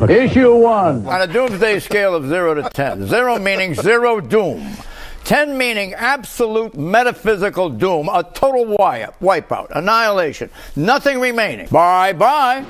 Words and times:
motherfucker. 0.00 0.30
Issue 0.30 0.54
one. 0.54 1.06
On 1.06 1.20
a 1.20 1.26
doomsday 1.26 1.78
scale 1.80 2.14
of 2.14 2.26
0 2.26 2.54
to 2.54 2.62
10, 2.62 3.06
0 3.06 3.38
meaning 3.38 3.74
zero 3.74 4.20
doom, 4.20 4.76
10 5.24 5.56
meaning 5.56 5.94
absolute 5.94 6.76
metaphysical 6.76 7.68
doom, 7.68 8.08
a 8.08 8.22
total 8.22 8.76
wipe, 8.76 9.18
wipeout, 9.20 9.68
annihilation, 9.74 10.50
nothing 10.76 11.20
remaining. 11.20 11.68
Bye 11.68 12.12
bye. 12.12 12.64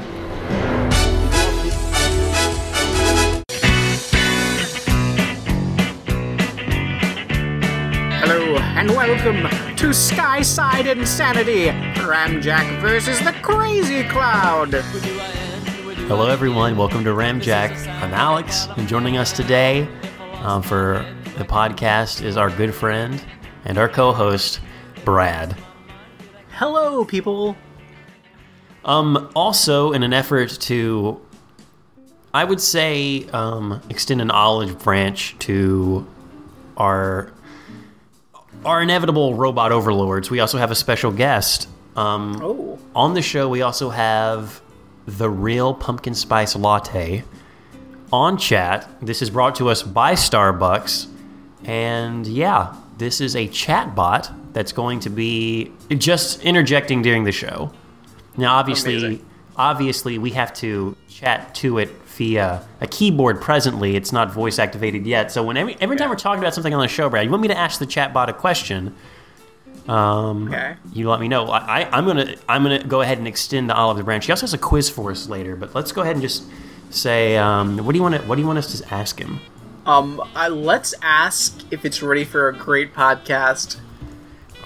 Hello 8.22 8.56
and 8.58 8.90
welcome 8.90 9.76
to 9.76 9.92
Skyside 9.92 10.86
Insanity, 10.86 11.66
Ramjack 12.00 12.80
versus 12.80 13.18
the 13.20 13.32
Crazy 13.42 14.04
Cloud. 14.04 14.84
Hello, 16.10 16.26
everyone. 16.28 16.76
Welcome 16.76 17.04
to 17.04 17.10
Ramjack. 17.10 17.70
I'm 18.02 18.12
Alex, 18.12 18.66
and 18.76 18.88
joining 18.88 19.16
us 19.16 19.30
today 19.30 19.86
um, 20.42 20.60
for 20.60 21.06
the 21.38 21.44
podcast 21.44 22.24
is 22.24 22.36
our 22.36 22.50
good 22.50 22.74
friend 22.74 23.24
and 23.64 23.78
our 23.78 23.88
co-host, 23.88 24.58
Brad. 25.04 25.56
Hello, 26.50 27.04
people. 27.04 27.56
Um, 28.84 29.30
also, 29.36 29.92
in 29.92 30.02
an 30.02 30.12
effort 30.12 30.50
to, 30.62 31.20
I 32.34 32.42
would 32.42 32.60
say, 32.60 33.26
um, 33.32 33.80
extend 33.88 34.20
an 34.20 34.32
olive 34.32 34.80
branch 34.80 35.38
to 35.40 36.04
our 36.76 37.32
our 38.64 38.82
inevitable 38.82 39.34
robot 39.36 39.70
overlords, 39.70 40.28
we 40.28 40.40
also 40.40 40.58
have 40.58 40.72
a 40.72 40.74
special 40.74 41.12
guest. 41.12 41.68
Um, 41.94 42.40
Oh. 42.42 42.78
On 42.96 43.14
the 43.14 43.22
show, 43.22 43.48
we 43.48 43.62
also 43.62 43.90
have 43.90 44.60
the 45.18 45.30
real 45.30 45.74
pumpkin 45.74 46.14
spice 46.14 46.54
latte 46.56 47.24
on 48.12 48.36
chat. 48.36 48.88
This 49.00 49.22
is 49.22 49.30
brought 49.30 49.54
to 49.56 49.68
us 49.68 49.82
by 49.82 50.12
Starbucks. 50.14 51.06
And 51.64 52.26
yeah, 52.26 52.74
this 52.98 53.20
is 53.20 53.36
a 53.36 53.46
chat 53.48 53.94
bot 53.94 54.30
that's 54.52 54.72
going 54.72 55.00
to 55.00 55.10
be 55.10 55.72
just 55.90 56.42
interjecting 56.44 57.02
during 57.02 57.24
the 57.24 57.32
show. 57.32 57.72
Now, 58.36 58.56
obviously, 58.56 58.96
Amazing. 58.96 59.26
obviously, 59.56 60.18
we 60.18 60.30
have 60.30 60.52
to 60.54 60.96
chat 61.08 61.54
to 61.56 61.78
it 61.78 61.90
via 62.06 62.66
a 62.80 62.86
keyboard 62.86 63.40
presently. 63.40 63.96
It's 63.96 64.12
not 64.12 64.32
voice 64.32 64.58
activated 64.58 65.06
yet. 65.06 65.30
So 65.32 65.42
when 65.42 65.56
every, 65.56 65.76
every 65.80 65.96
time 65.96 66.10
we're 66.10 66.16
talking 66.16 66.40
about 66.40 66.54
something 66.54 66.74
on 66.74 66.80
the 66.80 66.88
show, 66.88 67.08
Brad, 67.08 67.24
you 67.24 67.30
want 67.30 67.42
me 67.42 67.48
to 67.48 67.58
ask 67.58 67.78
the 67.78 67.86
chat 67.86 68.12
bot 68.12 68.28
a 68.28 68.32
question? 68.32 68.94
Um, 69.88 70.48
Okay. 70.48 70.76
you 70.92 71.08
let 71.08 71.20
me 71.20 71.28
know. 71.28 71.46
I, 71.46 71.80
I, 71.82 71.88
I'm 71.96 72.06
gonna 72.06 72.34
I'm 72.48 72.62
gonna 72.62 72.84
go 72.84 73.00
ahead 73.00 73.18
and 73.18 73.26
extend 73.26 73.68
the 73.70 73.74
olive 73.74 74.04
branch. 74.04 74.26
He 74.26 74.32
also 74.32 74.42
has 74.42 74.54
a 74.54 74.58
quiz 74.58 74.88
for 74.90 75.10
us 75.10 75.28
later, 75.28 75.56
but 75.56 75.74
let's 75.74 75.90
go 75.92 76.02
ahead 76.02 76.14
and 76.16 76.22
just 76.22 76.44
say 76.90 77.36
um, 77.36 77.78
what 77.78 77.92
do 77.92 77.98
you 77.98 78.02
want 78.02 78.14
to 78.16 78.20
what 78.22 78.36
do 78.36 78.40
you 78.42 78.46
want 78.46 78.58
us 78.58 78.78
to 78.80 78.94
ask 78.94 79.18
him? 79.18 79.40
Um, 79.86 80.22
I, 80.34 80.48
let's 80.48 80.94
ask 81.02 81.64
if 81.70 81.84
it's 81.84 82.02
ready 82.02 82.24
for 82.24 82.48
a 82.48 82.54
great 82.56 82.94
podcast. 82.94 83.78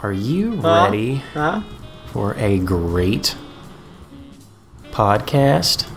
Are 0.03 0.13
you 0.13 0.61
Huh? 0.61 0.85
ready 0.91 1.17
Huh? 1.33 1.63
for 2.07 2.35
a 2.37 2.59
great 2.59 3.35
podcast? 4.91 5.89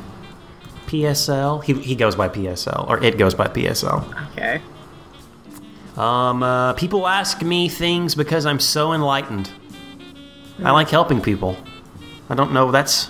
PSL. 0.88 1.64
He, 1.64 1.74
he 1.74 1.96
goes 1.96 2.16
by 2.16 2.30
PSL, 2.30 2.88
or 2.88 3.04
it 3.04 3.18
goes 3.18 3.34
by 3.34 3.48
PSL. 3.48 4.06
Okay. 4.32 4.62
Um, 5.98 6.44
uh, 6.44 6.74
people 6.74 7.08
ask 7.08 7.42
me 7.42 7.70
things 7.70 8.14
because 8.14 8.46
I'm 8.46 8.60
so 8.60 8.94
enlightened. 8.94 9.50
I 10.64 10.72
like 10.72 10.90
helping 10.90 11.22
people. 11.22 11.58
I 12.30 12.36
don't 12.36 12.54
know. 12.54 12.72
That's 12.72 13.10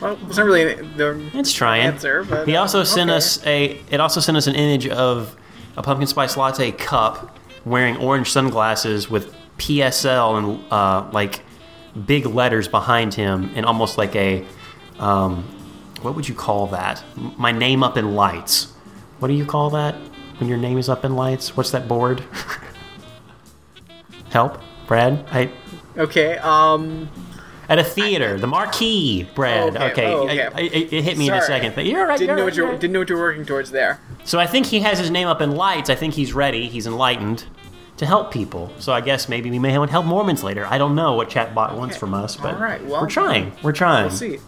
Well, 0.00 0.18
it's 0.26 0.36
not 0.36 0.46
really 0.46 0.74
the 0.74 1.30
It's 1.34 1.52
trying. 1.52 1.86
answer, 1.86 2.24
but 2.24 2.46
he 2.46 2.56
also 2.56 2.84
sent 2.84 3.10
okay. 3.10 3.16
us 3.16 3.46
a. 3.46 3.80
It 3.90 4.00
also 4.00 4.20
sent 4.20 4.36
us 4.36 4.46
an 4.46 4.54
image 4.54 4.86
of 4.88 5.36
a 5.76 5.82
pumpkin 5.82 6.06
spice 6.06 6.36
latte 6.36 6.72
cup 6.72 7.36
wearing 7.64 7.96
orange 7.96 8.30
sunglasses 8.30 9.10
with 9.10 9.34
PSL 9.58 10.38
and 10.38 10.72
uh, 10.72 11.08
like 11.12 11.40
big 12.06 12.26
letters 12.26 12.68
behind 12.68 13.14
him, 13.14 13.50
and 13.54 13.66
almost 13.66 13.98
like 13.98 14.14
a. 14.14 14.44
Um, 14.98 15.42
what 16.02 16.14
would 16.14 16.28
you 16.28 16.34
call 16.34 16.66
that? 16.68 17.02
My 17.16 17.50
name 17.50 17.82
up 17.82 17.96
in 17.96 18.14
lights. 18.14 18.72
What 19.18 19.28
do 19.28 19.34
you 19.34 19.46
call 19.46 19.70
that 19.70 19.96
when 20.38 20.48
your 20.48 20.58
name 20.58 20.78
is 20.78 20.88
up 20.88 21.04
in 21.04 21.16
lights? 21.16 21.56
What's 21.56 21.70
that 21.70 21.88
board? 21.88 22.22
Help, 24.30 24.60
Brad. 24.86 25.24
I 25.30 25.50
Okay. 25.96 26.36
Um. 26.38 27.08
at 27.68 27.78
a 27.78 27.84
theater, 27.84 28.38
the 28.38 28.46
marquee, 28.48 29.28
Brad. 29.34 29.76
Okay, 29.76 29.90
Okay, 29.92 30.06
oh, 30.12 30.24
okay. 30.24 30.42
I- 30.42 30.58
I- 30.58 30.60
it, 30.60 30.92
it 30.92 31.04
hit 31.04 31.16
me 31.16 31.28
in 31.28 31.34
a 31.34 31.40
second. 31.42 31.74
But 31.74 31.86
you're 31.86 32.06
right. 32.06 32.18
Didn't 32.18 32.28
you're 32.28 32.36
know 32.36 32.42
right, 32.42 32.46
what 32.46 32.56
you 32.56 32.62
you're 32.64 32.72
right. 32.72 32.80
didn't 32.80 32.92
know 32.92 32.98
what 32.98 33.08
you 33.08 33.16
were 33.16 33.22
working 33.22 33.46
towards 33.46 33.70
there. 33.70 34.00
So 34.24 34.38
I 34.38 34.46
think 34.46 34.66
he 34.66 34.80
has 34.80 34.98
his 34.98 35.10
name 35.10 35.28
up 35.28 35.40
in 35.40 35.52
lights. 35.52 35.88
I 35.88 35.94
think 35.94 36.14
he's 36.14 36.32
ready. 36.32 36.66
He's 36.68 36.86
enlightened 36.86 37.44
to 37.96 38.06
help 38.06 38.32
people. 38.32 38.72
So 38.80 38.92
I 38.92 39.00
guess 39.00 39.28
maybe 39.28 39.50
we 39.50 39.58
may 39.60 39.70
help 39.70 40.04
Mormons 40.04 40.42
later. 40.42 40.66
I 40.66 40.78
don't 40.78 40.96
know 40.96 41.14
what 41.14 41.30
chatbot 41.30 41.76
wants 41.76 41.96
from 41.96 42.12
us, 42.12 42.36
but 42.36 42.58
right, 42.58 42.84
well, 42.84 43.00
we're 43.02 43.08
trying. 43.08 43.52
We're 43.62 43.72
trying. 43.72 44.08
We'll 44.08 44.16
see. 44.16 44.38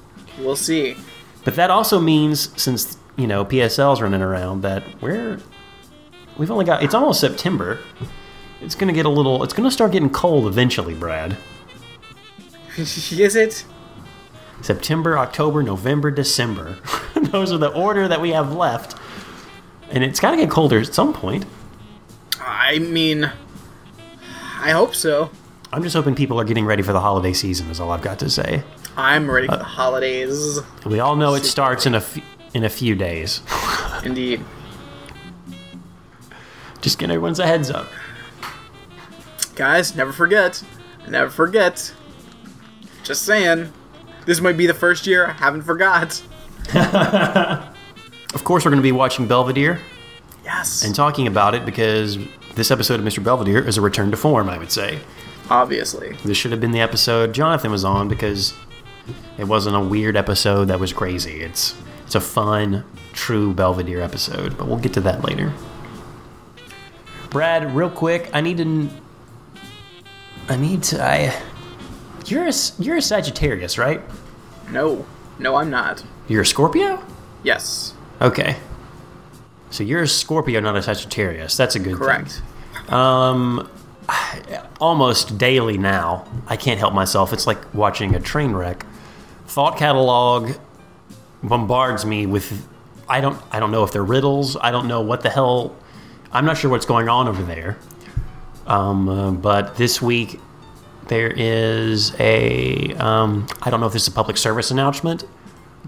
We'll 0.40 0.56
see. 0.56 0.96
But 1.44 1.54
that 1.54 1.70
also 1.70 2.00
means 2.00 2.50
since 2.60 2.96
you 3.16 3.28
know 3.28 3.44
PSL's 3.44 4.02
running 4.02 4.20
around 4.20 4.62
that 4.62 4.82
we're 5.00 5.38
we've 6.38 6.50
only 6.50 6.64
got 6.64 6.82
it's 6.82 6.94
almost 6.94 7.20
September. 7.20 7.78
It's 8.60 8.74
gonna 8.74 8.92
get 8.92 9.06
a 9.06 9.10
little. 9.10 9.42
It's 9.44 9.52
gonna 9.54 9.70
start 9.70 9.92
getting 9.92 10.10
cold 10.10 10.46
eventually, 10.46 10.94
Brad. 10.94 11.36
Is 12.76 13.36
it? 13.36 13.64
September, 14.62 15.18
October, 15.18 15.62
November, 15.62 16.10
December. 16.10 16.76
Those 17.14 17.52
are 17.52 17.58
the 17.58 17.68
order 17.72 18.08
that 18.08 18.20
we 18.20 18.30
have 18.30 18.52
left. 18.54 18.98
And 19.90 20.02
it's 20.02 20.18
got 20.18 20.32
to 20.32 20.36
get 20.36 20.50
colder 20.50 20.80
at 20.80 20.92
some 20.92 21.12
point. 21.12 21.44
I 22.40 22.78
mean, 22.80 23.30
I 24.60 24.70
hope 24.70 24.94
so. 24.94 25.30
I'm 25.72 25.82
just 25.82 25.94
hoping 25.94 26.14
people 26.14 26.40
are 26.40 26.44
getting 26.44 26.64
ready 26.64 26.82
for 26.82 26.92
the 26.92 27.00
holiday 27.00 27.32
season. 27.32 27.70
Is 27.70 27.78
all 27.80 27.90
I've 27.92 28.02
got 28.02 28.18
to 28.20 28.30
say. 28.30 28.62
I'm 28.96 29.30
ready 29.30 29.46
Uh, 29.48 29.52
for 29.52 29.58
the 29.58 29.64
holidays. 29.64 30.58
We 30.84 30.98
all 31.00 31.16
know 31.16 31.34
it 31.34 31.44
starts 31.44 31.86
in 31.86 31.94
a 31.94 31.98
f- 31.98 32.18
in 32.54 32.64
a 32.64 32.70
few 32.70 32.94
days. 32.94 33.42
Indeed. 34.04 34.42
Just 36.86 37.00
getting 37.00 37.12
everyone's 37.16 37.40
a 37.40 37.46
heads 37.48 37.68
up. 37.68 37.88
Guys, 39.56 39.96
never 39.96 40.12
forget. 40.12 40.62
Never 41.08 41.28
forget. 41.30 41.92
Just 43.02 43.22
saying. 43.22 43.72
This 44.24 44.40
might 44.40 44.56
be 44.56 44.68
the 44.68 44.74
first 44.74 45.04
year 45.04 45.26
I 45.26 45.32
haven't 45.32 45.62
forgot. 45.62 46.22
Of 48.34 48.44
course, 48.44 48.64
we're 48.64 48.70
going 48.70 48.80
to 48.82 48.86
be 48.86 48.92
watching 48.92 49.26
Belvedere 49.26 49.80
Yes. 50.44 50.84
and 50.84 50.94
talking 50.94 51.26
about 51.26 51.56
it 51.56 51.64
because 51.66 52.18
this 52.54 52.70
episode 52.70 53.00
of 53.00 53.06
Mr. 53.06 53.24
Belvedere 53.24 53.66
is 53.66 53.78
a 53.78 53.80
return 53.80 54.12
to 54.12 54.16
form. 54.16 54.48
I 54.48 54.58
would 54.58 54.70
say 54.70 55.00
Obviously. 55.50 56.12
this 56.24 56.36
should 56.36 56.52
have 56.52 56.60
been 56.60 56.70
the 56.72 56.80
episode 56.80 57.32
Jonathan 57.34 57.72
was 57.72 57.84
on 57.84 58.08
because 58.08 58.54
it 59.38 59.44
wasn't 59.44 59.74
a 59.74 59.80
weird 59.80 60.16
episode 60.16 60.66
that 60.66 60.78
was 60.78 60.92
crazy. 60.92 61.40
It's 61.40 61.74
it's 62.04 62.14
a 62.14 62.20
fun, 62.20 62.84
true 63.12 63.52
Belvedere 63.54 64.02
episode, 64.02 64.56
but 64.56 64.68
we'll 64.68 64.78
get 64.78 64.92
to 64.94 65.00
that 65.00 65.24
later. 65.24 65.52
Brad, 67.30 67.74
real 67.74 67.90
quick, 67.90 68.30
I 68.32 68.40
need 68.40 68.58
to. 68.58 68.88
I 70.48 70.56
need 70.56 70.82
to. 70.84 71.02
I. 71.02 71.42
You're 72.26 72.48
a 72.48 72.52
you're 72.78 72.96
a 72.96 73.02
Sagittarius, 73.02 73.78
right? 73.78 74.00
No. 74.70 75.06
No, 75.38 75.56
I'm 75.56 75.70
not. 75.70 76.04
You're 76.28 76.42
a 76.42 76.46
Scorpio. 76.46 77.02
Yes. 77.42 77.94
Okay. 78.20 78.56
So 79.70 79.84
you're 79.84 80.02
a 80.02 80.08
Scorpio, 80.08 80.60
not 80.60 80.76
a 80.76 80.82
Sagittarius. 80.82 81.56
That's 81.56 81.76
a 81.76 81.78
good 81.78 81.96
Correct. 81.96 82.40
thing. 82.86 82.94
Um, 82.94 83.70
almost 84.80 85.38
daily 85.38 85.78
now. 85.78 86.26
I 86.46 86.56
can't 86.56 86.78
help 86.78 86.94
myself. 86.94 87.32
It's 87.32 87.46
like 87.46 87.74
watching 87.74 88.14
a 88.14 88.20
train 88.20 88.52
wreck. 88.52 88.86
Thought 89.46 89.76
catalog 89.76 90.52
bombards 91.42 92.04
me 92.04 92.26
with 92.26 92.66
I 93.08 93.20
don't 93.20 93.40
I 93.52 93.60
don't 93.60 93.70
know 93.70 93.84
if 93.84 93.92
they're 93.92 94.04
riddles. 94.04 94.56
I 94.56 94.70
don't 94.70 94.88
know 94.88 95.00
what 95.00 95.22
the 95.22 95.30
hell. 95.30 95.76
I'm 96.36 96.44
not 96.44 96.58
sure 96.58 96.70
what's 96.70 96.84
going 96.84 97.08
on 97.08 97.28
over 97.28 97.42
there. 97.42 97.78
Um, 98.66 99.08
uh, 99.08 99.30
but 99.30 99.76
this 99.76 100.02
week 100.02 100.38
there 101.08 101.32
is 101.34 102.14
a 102.20 102.92
um, 102.96 103.46
I 103.62 103.70
don't 103.70 103.80
know 103.80 103.86
if 103.86 103.94
this 103.94 104.02
is 104.02 104.08
a 104.08 104.12
public 104.12 104.36
service 104.36 104.70
announcement. 104.70 105.24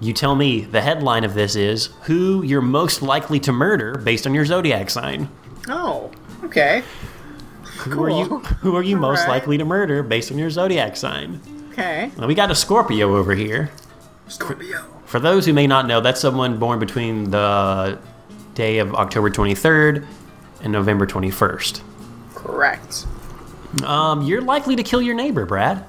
You 0.00 0.14
tell 0.14 0.34
me. 0.34 0.62
The 0.62 0.80
headline 0.80 1.24
of 1.24 1.34
this 1.34 1.54
is 1.54 1.90
who 2.04 2.42
you're 2.42 2.62
most 2.62 3.02
likely 3.02 3.38
to 3.40 3.52
murder 3.52 3.98
based 3.98 4.26
on 4.26 4.32
your 4.32 4.46
zodiac 4.46 4.88
sign. 4.88 5.28
Oh, 5.68 6.10
okay. 6.44 6.82
Who 7.80 8.02
are 8.04 8.10
you? 8.10 8.38
Who 8.38 8.74
are 8.74 8.82
you 8.82 8.96
most 8.96 9.20
Alright. 9.20 9.40
likely 9.40 9.58
to 9.58 9.66
murder 9.66 10.02
based 10.02 10.32
on 10.32 10.38
your 10.38 10.48
zodiac 10.48 10.96
sign? 10.96 11.42
Okay. 11.72 12.10
Now, 12.16 12.26
we 12.26 12.34
got 12.34 12.50
a 12.50 12.54
Scorpio 12.54 13.16
over 13.16 13.34
here. 13.34 13.70
Scorpio. 14.28 14.82
For 15.04 15.20
those 15.20 15.44
who 15.44 15.52
may 15.52 15.66
not 15.66 15.86
know, 15.86 16.00
that's 16.00 16.20
someone 16.20 16.58
born 16.58 16.78
between 16.78 17.30
the 17.32 17.98
day 18.54 18.78
of 18.78 18.94
October 18.94 19.30
23rd 19.30 20.06
and 20.62 20.72
November 20.72 21.06
21st. 21.06 21.81
Correct. 22.34 23.06
Um, 23.84 24.22
you're 24.22 24.40
likely 24.40 24.76
to 24.76 24.82
kill 24.82 25.02
your 25.02 25.14
neighbor, 25.14 25.44
Brad. 25.46 25.84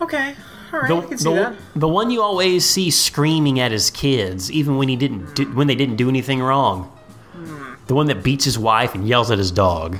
Okay. 0.00 0.34
All 0.72 0.80
right, 0.80 0.88
The, 0.88 0.96
I 0.96 1.00
can 1.06 1.18
see 1.18 1.24
the, 1.28 1.34
that. 1.34 1.56
the 1.76 1.88
one 1.88 2.10
you 2.10 2.20
always 2.22 2.64
see 2.64 2.90
screaming 2.90 3.60
at 3.60 3.70
his 3.70 3.90
kids, 3.90 4.50
even 4.50 4.76
when 4.76 4.88
he 4.88 4.96
didn't 4.96 5.34
do, 5.36 5.44
when 5.52 5.66
they 5.66 5.74
didn't 5.76 5.96
do 5.96 6.08
anything 6.08 6.40
wrong. 6.42 6.84
Hmm. 7.32 7.74
The 7.86 7.94
one 7.94 8.06
that 8.06 8.22
beats 8.22 8.44
his 8.44 8.58
wife 8.58 8.94
and 8.94 9.06
yells 9.06 9.30
at 9.30 9.38
his 9.38 9.50
dog. 9.50 9.98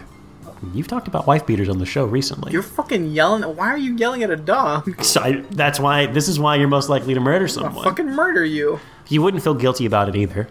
You've 0.73 0.89
talked 0.89 1.07
about 1.09 1.27
wife 1.27 1.45
beaters 1.47 1.69
on 1.69 1.79
the 1.79 1.85
show 1.85 2.07
recently. 2.07 2.51
You're 2.51 2.63
fucking 2.63 3.11
yelling. 3.13 3.43
Why 3.55 3.69
are 3.69 3.77
you 3.79 3.95
yelling 3.97 4.23
at 4.23 4.31
a 4.31 4.37
dog? 4.37 4.91
So 5.05 5.21
I, 5.21 5.33
that's 5.51 5.79
why 5.79 6.07
this 6.07 6.27
is 6.27 6.41
why 6.41 6.57
you're 6.57 6.69
most 6.69 6.89
likely 6.89 7.13
to 7.13 7.21
murder 7.21 7.45
I'll 7.45 7.51
someone. 7.51 7.85
fucking 7.85 8.07
murder 8.11 8.45
you. 8.45 8.81
You 9.09 9.21
wouldn't 9.21 9.43
feel 9.45 9.55
guilty 9.55 9.85
about 9.85 10.09
it 10.09 10.17
either. 10.17 10.49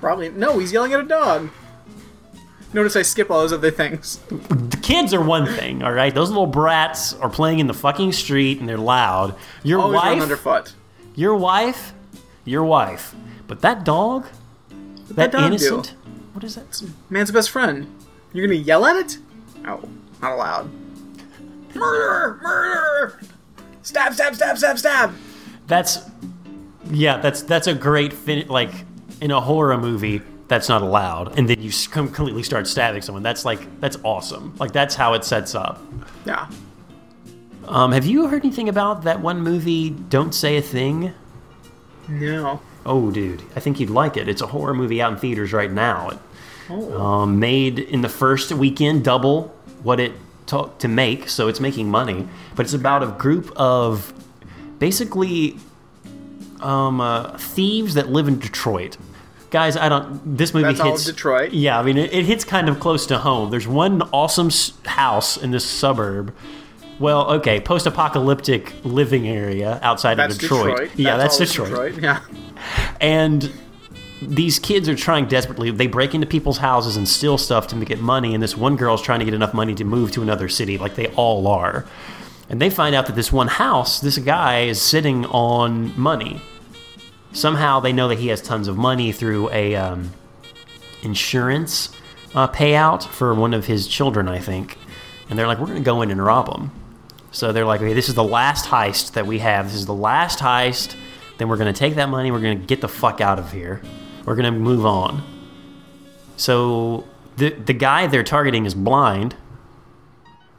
Probably. 0.00 0.30
No, 0.30 0.58
he's 0.58 0.72
yelling 0.72 0.92
at 0.92 1.00
a 1.00 1.04
dog. 1.04 1.50
Notice 2.76 2.94
I 2.94 3.00
skip 3.00 3.30
all 3.30 3.40
those 3.40 3.54
other 3.54 3.70
things. 3.70 4.18
The 4.28 4.78
kids 4.82 5.14
are 5.14 5.24
one 5.24 5.46
thing, 5.46 5.82
all 5.82 5.94
right. 5.94 6.14
Those 6.14 6.28
little 6.28 6.46
brats 6.46 7.14
are 7.14 7.30
playing 7.30 7.58
in 7.58 7.68
the 7.68 7.72
fucking 7.72 8.12
street 8.12 8.60
and 8.60 8.68
they're 8.68 8.76
loud. 8.76 9.34
Your 9.62 9.80
Always 9.80 9.94
wife, 9.96 10.20
underfoot. 10.20 10.74
your 11.14 11.34
wife, 11.36 11.94
your 12.44 12.64
wife. 12.64 13.14
But 13.46 13.62
that 13.62 13.84
dog, 13.84 14.26
that, 15.08 15.16
that 15.16 15.32
dog 15.32 15.40
do? 15.40 15.46
innocent. 15.46 15.94
What 16.34 16.44
is 16.44 16.56
that? 16.56 16.82
Man's 17.08 17.30
best 17.30 17.48
friend. 17.48 17.86
You're 18.34 18.46
gonna 18.46 18.60
yell 18.60 18.84
at 18.84 18.96
it? 18.96 19.18
Oh, 19.66 19.88
not 20.20 20.32
allowed. 20.32 20.70
Murder! 21.74 22.38
Murder! 22.42 23.20
Stab! 23.80 24.12
Stab! 24.12 24.34
Stab! 24.34 24.58
Stab! 24.58 24.78
Stab! 24.78 25.14
That's 25.66 26.00
yeah. 26.90 27.16
That's 27.20 27.40
that's 27.40 27.68
a 27.68 27.74
great 27.74 28.12
fin. 28.12 28.46
Like 28.48 28.72
in 29.22 29.30
a 29.30 29.40
horror 29.40 29.78
movie, 29.78 30.20
that's 30.48 30.68
not 30.68 30.82
allowed, 30.82 31.38
and 31.38 31.48
then 31.48 31.60
you 31.60 31.70
completely 31.90 32.42
start 32.42 32.66
stabbing 32.66 33.02
someone. 33.02 33.22
That's 33.22 33.44
like 33.44 33.80
that's 33.80 33.96
awesome. 34.04 34.54
Like 34.58 34.72
that's 34.72 34.94
how 34.94 35.14
it 35.14 35.24
sets 35.24 35.54
up. 35.54 35.80
Yeah. 36.24 36.48
Um, 37.66 37.90
have 37.92 38.06
you 38.06 38.28
heard 38.28 38.44
anything 38.44 38.68
about 38.68 39.02
that 39.04 39.20
one 39.20 39.40
movie? 39.40 39.90
Don't 39.90 40.32
say 40.32 40.56
a 40.56 40.62
thing. 40.62 41.12
No. 42.08 42.60
Oh, 42.84 43.10
dude, 43.10 43.42
I 43.56 43.60
think 43.60 43.80
you'd 43.80 43.90
like 43.90 44.16
it. 44.16 44.28
It's 44.28 44.40
a 44.40 44.46
horror 44.46 44.72
movie 44.74 45.02
out 45.02 45.12
in 45.14 45.18
theaters 45.18 45.52
right 45.52 45.70
now. 45.70 46.10
It, 46.10 46.18
Oh. 46.68 47.00
um, 47.00 47.38
made 47.38 47.78
in 47.78 48.00
the 48.00 48.08
first 48.08 48.50
weekend 48.52 49.04
double 49.04 49.54
what 49.84 50.00
it 50.00 50.12
took 50.46 50.78
to 50.78 50.88
make, 50.88 51.28
so 51.28 51.46
it's 51.46 51.60
making 51.60 51.88
money. 51.88 52.26
But 52.56 52.66
it's 52.66 52.74
about 52.74 53.04
a 53.04 53.06
group 53.08 53.52
of 53.56 54.12
basically 54.80 55.56
um, 56.60 57.00
uh, 57.00 57.36
thieves 57.38 57.94
that 57.94 58.08
live 58.10 58.26
in 58.28 58.38
Detroit. 58.40 58.96
Guys, 59.56 59.74
I 59.74 59.88
don't. 59.88 60.36
This 60.36 60.52
movie 60.52 60.74
That's 60.74 60.82
hits 60.82 61.04
Detroit? 61.06 61.54
Yeah, 61.54 61.78
I 61.78 61.82
mean 61.82 61.96
it, 61.96 62.12
it 62.12 62.26
hits 62.26 62.44
kind 62.44 62.68
of 62.68 62.78
close 62.78 63.06
to 63.06 63.16
home. 63.16 63.48
There's 63.48 63.66
one 63.66 64.02
awesome 64.12 64.50
house 64.84 65.38
in 65.38 65.50
this 65.50 65.64
suburb. 65.64 66.34
Well, 66.98 67.30
okay, 67.36 67.58
post-apocalyptic 67.58 68.74
living 68.84 69.26
area 69.26 69.80
outside 69.82 70.16
That's 70.16 70.34
of 70.34 70.40
Detroit. 70.42 70.76
Detroit. 70.76 70.90
Yeah, 70.96 71.16
that's, 71.16 71.36
always 71.36 71.52
Detroit. 71.52 72.02
Yeah. 72.02 72.20
And 73.00 73.50
these 74.20 74.58
kids 74.58 74.90
are 74.90 74.94
trying 74.94 75.24
desperately. 75.26 75.70
They 75.70 75.86
break 75.86 76.14
into 76.14 76.26
people's 76.26 76.58
houses 76.58 76.98
and 76.98 77.08
steal 77.08 77.38
stuff 77.38 77.66
to 77.68 77.82
get 77.82 77.98
money. 77.98 78.34
And 78.34 78.42
this 78.42 78.58
one 78.58 78.76
girl's 78.76 79.00
trying 79.00 79.20
to 79.20 79.24
get 79.24 79.32
enough 79.32 79.54
money 79.54 79.74
to 79.76 79.84
move 79.84 80.12
to 80.12 80.22
another 80.22 80.50
city, 80.50 80.76
like 80.76 80.96
they 80.96 81.06
all 81.14 81.46
are. 81.48 81.86
And 82.50 82.60
they 82.60 82.68
find 82.68 82.94
out 82.94 83.06
that 83.06 83.16
this 83.16 83.32
one 83.32 83.48
house, 83.48 84.00
this 84.00 84.18
guy 84.18 84.64
is 84.64 84.82
sitting 84.82 85.24
on 85.24 85.98
money. 85.98 86.42
Somehow 87.36 87.80
they 87.80 87.92
know 87.92 88.08
that 88.08 88.18
he 88.18 88.28
has 88.28 88.40
tons 88.40 88.66
of 88.66 88.78
money 88.78 89.12
through 89.12 89.50
a 89.50 89.76
um, 89.76 90.10
insurance 91.02 91.90
uh, 92.34 92.48
payout 92.48 93.06
for 93.06 93.34
one 93.34 93.52
of 93.52 93.66
his 93.66 93.86
children, 93.86 94.26
I 94.26 94.38
think. 94.38 94.78
And 95.28 95.38
they're 95.38 95.46
like, 95.46 95.58
we're 95.58 95.66
going 95.66 95.78
to 95.78 95.84
go 95.84 96.00
in 96.00 96.10
and 96.10 96.24
rob 96.24 96.48
him. 96.48 96.70
So 97.32 97.52
they're 97.52 97.66
like, 97.66 97.82
okay, 97.82 97.92
this 97.92 98.08
is 98.08 98.14
the 98.14 98.24
last 98.24 98.64
heist 98.64 99.12
that 99.12 99.26
we 99.26 99.40
have. 99.40 99.66
This 99.66 99.74
is 99.74 99.84
the 99.84 99.92
last 99.92 100.38
heist. 100.38 100.96
Then 101.36 101.50
we're 101.50 101.58
going 101.58 101.70
to 101.70 101.78
take 101.78 101.96
that 101.96 102.08
money. 102.08 102.30
We're 102.30 102.40
going 102.40 102.58
to 102.58 102.66
get 102.66 102.80
the 102.80 102.88
fuck 102.88 103.20
out 103.20 103.38
of 103.38 103.52
here. 103.52 103.82
We're 104.24 104.36
going 104.36 104.50
to 104.50 104.58
move 104.58 104.86
on. 104.86 105.22
So 106.38 107.06
the 107.36 107.50
the 107.50 107.74
guy 107.74 108.06
they're 108.06 108.24
targeting 108.24 108.64
is 108.64 108.74
blind. 108.74 109.36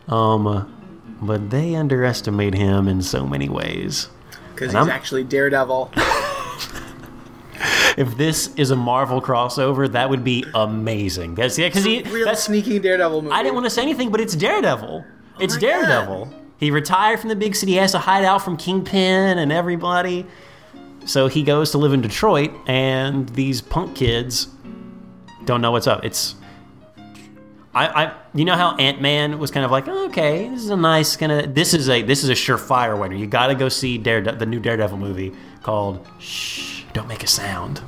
Um, 0.08 0.72
but 1.24 1.50
they 1.50 1.74
underestimate 1.74 2.54
him 2.54 2.88
in 2.88 3.02
so 3.02 3.26
many 3.26 3.50
ways. 3.50 4.10
Because 4.54 4.68
he's 4.68 4.76
I'm- 4.76 4.90
actually 4.90 5.24
Daredevil. 5.24 5.92
If 7.98 8.16
this 8.16 8.54
is 8.56 8.70
a 8.70 8.76
Marvel 8.76 9.22
crossover, 9.22 9.92
that 9.92 10.10
would 10.10 10.24
be 10.24 10.46
amazing. 10.54 11.36
That's 11.36 11.58
yeah, 11.58 11.70
because 11.70 11.84
he 11.84 12.04
Real 12.04 12.26
that's 12.26 12.44
sneaky 12.44 12.78
Daredevil 12.78 13.24
movie. 13.24 13.34
I 13.34 13.42
didn't 13.42 13.56
want 13.56 13.66
to 13.66 13.72
say 13.72 13.82
anything, 13.82 14.12
but 14.12 14.22
it's 14.22 14.36
Daredevil. 14.36 15.04
Oh 15.08 15.40
it's 15.40 15.56
my 15.56 15.62
Daredevil. 15.62 16.32
He 16.60 16.72
retired 16.72 17.20
from 17.20 17.30
the 17.30 17.36
big 17.36 17.56
city. 17.56 17.74
He 17.74 17.78
has 17.78 17.92
to 17.94 18.00
hide 18.00 18.24
out 18.24 18.44
from 18.44 18.58
Kingpin 18.58 19.38
and 19.38 19.52
everybody. 19.52 20.26
So 21.06 21.28
he 21.28 21.42
goes 21.42 21.72
to 21.72 21.78
live 21.78 21.94
in 21.94 22.02
Detroit, 22.02 22.52
and 22.68 23.30
these 23.30 23.62
punk 23.62 23.96
kids 23.96 24.48
don't 25.46 25.62
know 25.62 25.72
what's 25.72 25.88
up. 25.88 26.04
It's 26.04 26.36
I, 27.78 28.06
I 28.06 28.14
you 28.34 28.44
know 28.44 28.56
how 28.56 28.76
Ant 28.78 29.02
Man 29.02 29.38
was 29.38 29.52
kind 29.52 29.64
of 29.64 29.70
like, 29.72 29.88
oh, 29.88 30.06
okay, 30.08 30.50
this 30.50 30.64
is 30.64 30.70
a 30.72 30.76
nice 30.76 31.16
kind 31.16 31.32
of 31.32 31.54
this 31.54 31.76
is 31.76 31.90
a 31.90 32.02
this 32.02 32.24
is 32.24 32.30
a 32.30 32.34
surefire 32.34 33.00
winner. 33.00 33.16
You 33.16 33.28
got 33.28 33.48
to 33.48 33.56
go 33.56 33.70
see 33.70 34.00
Darede- 34.00 34.40
the 34.40 34.46
new 34.48 34.60
Daredevil 34.60 34.98
movie 34.98 35.32
called 35.62 36.06
Shh, 36.20 36.84
don't 36.94 37.08
make 37.08 37.24
a 37.24 37.28
sound. 37.28 37.82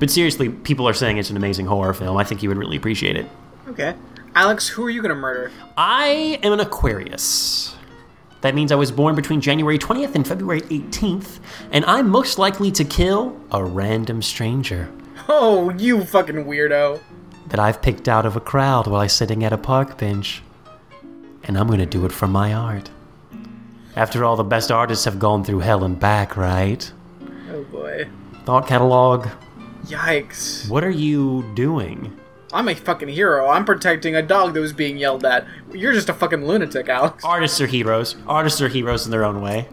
But 0.00 0.10
seriously, 0.10 0.48
people 0.48 0.88
are 0.88 0.94
saying 0.94 1.18
it's 1.18 1.30
an 1.30 1.36
amazing 1.36 1.66
horror 1.66 1.94
film. 1.94 2.16
I 2.16 2.24
think 2.24 2.42
you 2.42 2.48
would 2.48 2.58
really 2.58 2.76
appreciate 2.76 3.16
it. 3.16 3.26
Okay. 3.68 3.94
Alex, 4.34 4.66
who 4.66 4.84
are 4.84 4.90
you 4.90 5.00
gonna 5.00 5.14
murder? 5.14 5.52
I 5.76 6.40
am 6.42 6.52
an 6.52 6.60
Aquarius. 6.60 7.76
That 8.40 8.54
means 8.54 8.72
I 8.72 8.74
was 8.74 8.90
born 8.90 9.14
between 9.14 9.40
January 9.40 9.78
20th 9.78 10.14
and 10.14 10.26
February 10.26 10.60
18th, 10.62 11.38
and 11.72 11.84
I'm 11.84 12.08
most 12.08 12.38
likely 12.38 12.70
to 12.72 12.84
kill 12.84 13.40
a 13.50 13.64
random 13.64 14.22
stranger 14.22 14.90
Oh, 15.28 15.70
you 15.70 16.04
fucking 16.04 16.44
weirdo. 16.44 17.00
That 17.48 17.60
I've 17.60 17.82
picked 17.82 18.08
out 18.08 18.26
of 18.26 18.36
a 18.36 18.40
crowd 18.40 18.86
while 18.86 19.00
I'm 19.02 19.08
sitting 19.08 19.44
at 19.44 19.52
a 19.52 19.58
park 19.58 19.98
bench. 19.98 20.42
And 21.44 21.56
I'm 21.56 21.68
gonna 21.68 21.86
do 21.86 22.04
it 22.04 22.12
for 22.12 22.26
my 22.26 22.52
art. 22.52 22.90
After 23.94 24.24
all, 24.24 24.36
the 24.36 24.44
best 24.44 24.70
artists 24.72 25.04
have 25.04 25.18
gone 25.18 25.44
through 25.44 25.60
hell 25.60 25.84
and 25.84 25.98
back, 25.98 26.36
right? 26.36 26.90
Oh 27.52 27.62
boy. 27.64 28.08
Thought 28.44 28.66
catalog, 28.66 29.28
Yikes. 29.86 30.68
what 30.68 30.84
are 30.84 30.90
you 30.90 31.44
doing? 31.54 32.16
I'm 32.52 32.68
a 32.68 32.74
fucking 32.74 33.08
hero. 33.08 33.48
I'm 33.48 33.64
protecting 33.64 34.14
a 34.14 34.22
dog 34.22 34.54
that 34.54 34.60
was 34.60 34.72
being 34.72 34.96
yelled 34.98 35.24
at. 35.24 35.46
You're 35.72 35.92
just 35.92 36.08
a 36.08 36.14
fucking 36.14 36.46
lunatic, 36.46 36.88
Alex. 36.88 37.24
Artists 37.24 37.60
are 37.60 37.66
heroes. 37.66 38.16
Artists 38.26 38.60
are 38.60 38.68
heroes 38.68 39.04
in 39.04 39.10
their 39.10 39.24
own 39.24 39.40
way, 39.40 39.68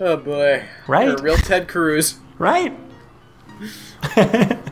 Oh 0.00 0.16
boy. 0.16 0.64
Right? 0.86 1.06
You're 1.08 1.16
a 1.16 1.22
real 1.22 1.36
Ted 1.36 1.68
Cruz. 1.68 2.18
right? 2.38 2.76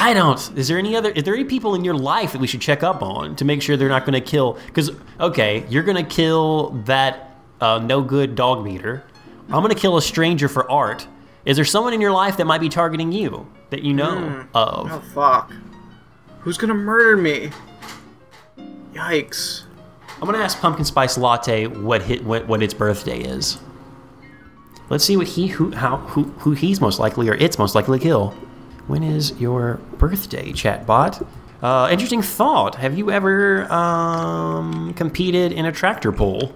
I 0.00 0.14
don't. 0.14 0.56
Is 0.56 0.66
there 0.66 0.78
any 0.78 0.96
other? 0.96 1.10
Is 1.10 1.24
there 1.24 1.34
any 1.34 1.44
people 1.44 1.74
in 1.74 1.84
your 1.84 1.94
life 1.94 2.32
that 2.32 2.40
we 2.40 2.46
should 2.46 2.62
check 2.62 2.82
up 2.82 3.02
on 3.02 3.36
to 3.36 3.44
make 3.44 3.60
sure 3.60 3.76
they're 3.76 3.88
not 3.88 4.06
going 4.06 4.14
to 4.14 4.26
kill? 4.26 4.54
Because 4.66 4.90
okay, 5.20 5.66
you're 5.68 5.82
going 5.82 6.02
to 6.02 6.10
kill 6.10 6.70
that 6.86 7.36
uh, 7.60 7.78
no 7.78 8.00
good 8.00 8.34
dog 8.34 8.64
meter. 8.64 9.04
I'm 9.48 9.62
going 9.62 9.74
to 9.74 9.80
kill 9.80 9.98
a 9.98 10.02
stranger 10.02 10.48
for 10.48 10.70
art. 10.70 11.06
Is 11.44 11.56
there 11.56 11.66
someone 11.66 11.92
in 11.92 12.00
your 12.00 12.12
life 12.12 12.38
that 12.38 12.46
might 12.46 12.62
be 12.62 12.70
targeting 12.70 13.12
you 13.12 13.46
that 13.68 13.82
you 13.82 13.92
know 13.92 14.46
of? 14.54 14.90
Oh 14.90 15.02
fuck. 15.12 15.52
Who's 16.40 16.56
gonna 16.56 16.74
murder 16.74 17.18
me? 17.18 17.50
Yikes. 18.94 19.64
I'm 20.14 20.26
gonna 20.26 20.38
ask 20.38 20.58
Pumpkin 20.60 20.84
Spice 20.86 21.18
Latte 21.18 21.66
what 21.66 22.02
hit 22.02 22.24
what, 22.24 22.46
what 22.46 22.62
its 22.62 22.72
birthday 22.72 23.20
is. 23.20 23.58
Let's 24.88 25.04
see 25.04 25.18
what 25.18 25.26
he 25.26 25.46
who 25.48 25.72
how 25.72 25.98
who 25.98 26.24
who 26.38 26.52
he's 26.52 26.80
most 26.80 26.98
likely 26.98 27.28
or 27.28 27.34
it's 27.34 27.58
most 27.58 27.74
likely 27.74 27.98
to 27.98 28.02
kill. 28.02 28.34
When 28.86 29.02
is 29.02 29.38
your 29.40 29.76
birthday, 29.98 30.52
chatbot? 30.52 31.26
Uh, 31.62 31.88
interesting 31.90 32.22
thought. 32.22 32.76
Have 32.76 32.96
you 32.96 33.10
ever 33.10 33.70
um, 33.72 34.94
competed 34.94 35.52
in 35.52 35.66
a 35.66 35.72
tractor 35.72 36.12
pull? 36.12 36.54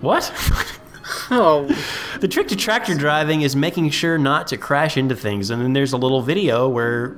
What? 0.00 0.32
Oh, 1.30 1.66
the 2.20 2.26
trick 2.26 2.48
to 2.48 2.56
tractor 2.56 2.94
driving 2.94 3.42
is 3.42 3.54
making 3.54 3.90
sure 3.90 4.18
not 4.18 4.48
to 4.48 4.56
crash 4.56 4.96
into 4.96 5.14
things. 5.14 5.50
And 5.50 5.62
then 5.62 5.72
there's 5.72 5.92
a 5.92 5.96
little 5.96 6.20
video 6.20 6.68
where 6.68 7.16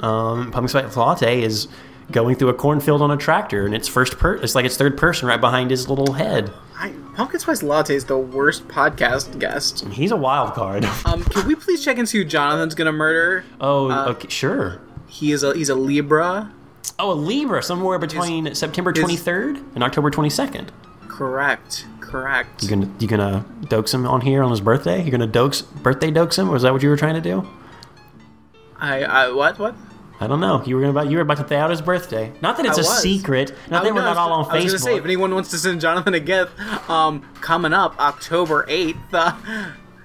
um, 0.00 0.50
Pumpkin 0.52 0.68
Spice 0.68 0.96
Latte 0.96 1.42
is 1.42 1.66
going 2.10 2.34
through 2.36 2.48
a 2.48 2.54
cornfield 2.54 3.02
on 3.02 3.10
a 3.10 3.16
tractor, 3.16 3.64
and 3.66 3.74
it's 3.74 3.88
first 3.88 4.18
per 4.18 4.34
it's 4.36 4.54
like 4.54 4.64
it's 4.64 4.76
third 4.76 4.96
person 4.96 5.28
right 5.28 5.40
behind 5.40 5.70
his 5.70 5.88
little 5.88 6.12
head. 6.14 6.52
I, 6.76 6.92
Pumpkin 7.16 7.40
Spice 7.40 7.62
Latte 7.62 7.94
is 7.94 8.04
the 8.04 8.16
worst 8.18 8.68
podcast 8.68 9.38
guest. 9.40 9.84
He's 9.88 10.10
a 10.12 10.16
wild 10.16 10.54
card. 10.54 10.84
Um, 11.04 11.22
can 11.24 11.46
we 11.46 11.54
please 11.54 11.84
check 11.84 11.98
and 11.98 12.08
see 12.08 12.18
who 12.18 12.24
Jonathan's 12.24 12.74
gonna 12.74 12.92
murder? 12.92 13.44
oh, 13.60 13.90
Uh, 13.90 14.06
okay, 14.10 14.28
sure. 14.28 14.80
He 15.06 15.32
is 15.32 15.42
a 15.42 15.54
he's 15.54 15.68
a 15.70 15.74
Libra. 15.74 16.52
Oh, 16.98 17.12
a 17.12 17.14
Libra, 17.14 17.62
somewhere 17.62 17.98
between 17.98 18.54
September 18.54 18.92
23rd 18.92 19.74
and 19.74 19.84
October 19.84 20.10
22nd. 20.10 20.68
Correct. 21.06 21.86
Correct. 22.00 22.62
You 22.62 22.68
gonna 22.70 22.90
you 22.98 23.06
gonna 23.08 23.44
dokes 23.62 23.92
him 23.92 24.06
on 24.06 24.20
here 24.22 24.42
on 24.42 24.50
his 24.50 24.60
birthday? 24.60 25.02
You're 25.02 25.10
gonna 25.10 25.28
dokes 25.28 25.62
birthday 25.82 26.10
dokes 26.10 26.38
him? 26.38 26.48
Was 26.48 26.62
that 26.62 26.72
what 26.72 26.82
you 26.82 26.88
were 26.88 26.96
trying 26.96 27.14
to 27.14 27.20
do? 27.20 27.46
I 28.78 29.02
I 29.04 29.30
what 29.32 29.58
what? 29.58 29.74
I 30.20 30.26
don't 30.26 30.40
know. 30.40 30.62
You 30.64 30.76
were 30.76 30.84
about 30.86 31.08
you 31.10 31.16
were 31.16 31.22
about 31.22 31.36
to 31.38 31.46
say 31.48 31.56
out 31.56 31.70
his 31.70 31.80
birthday. 31.80 32.32
Not 32.40 32.56
that 32.56 32.66
it's 32.66 32.78
I 32.78 32.82
a 32.82 32.84
was. 32.84 33.00
secret. 33.02 33.52
Not 33.70 33.82
Oh, 33.82 33.84
that 33.84 33.94
we're 33.94 34.00
not 34.02 34.16
all 34.16 34.32
on 34.32 34.44
Facebook. 34.46 34.50
I 34.50 34.54
was 34.64 34.72
gonna 34.72 34.78
say, 34.78 34.96
if 34.96 35.04
anyone 35.04 35.32
wants 35.34 35.50
to 35.50 35.58
send 35.58 35.80
Jonathan 35.80 36.14
a 36.14 36.20
gift, 36.20 36.58
um, 36.90 37.20
coming 37.40 37.72
up 37.72 37.98
October 38.00 38.64
eighth. 38.68 38.96
Uh, 39.12 39.34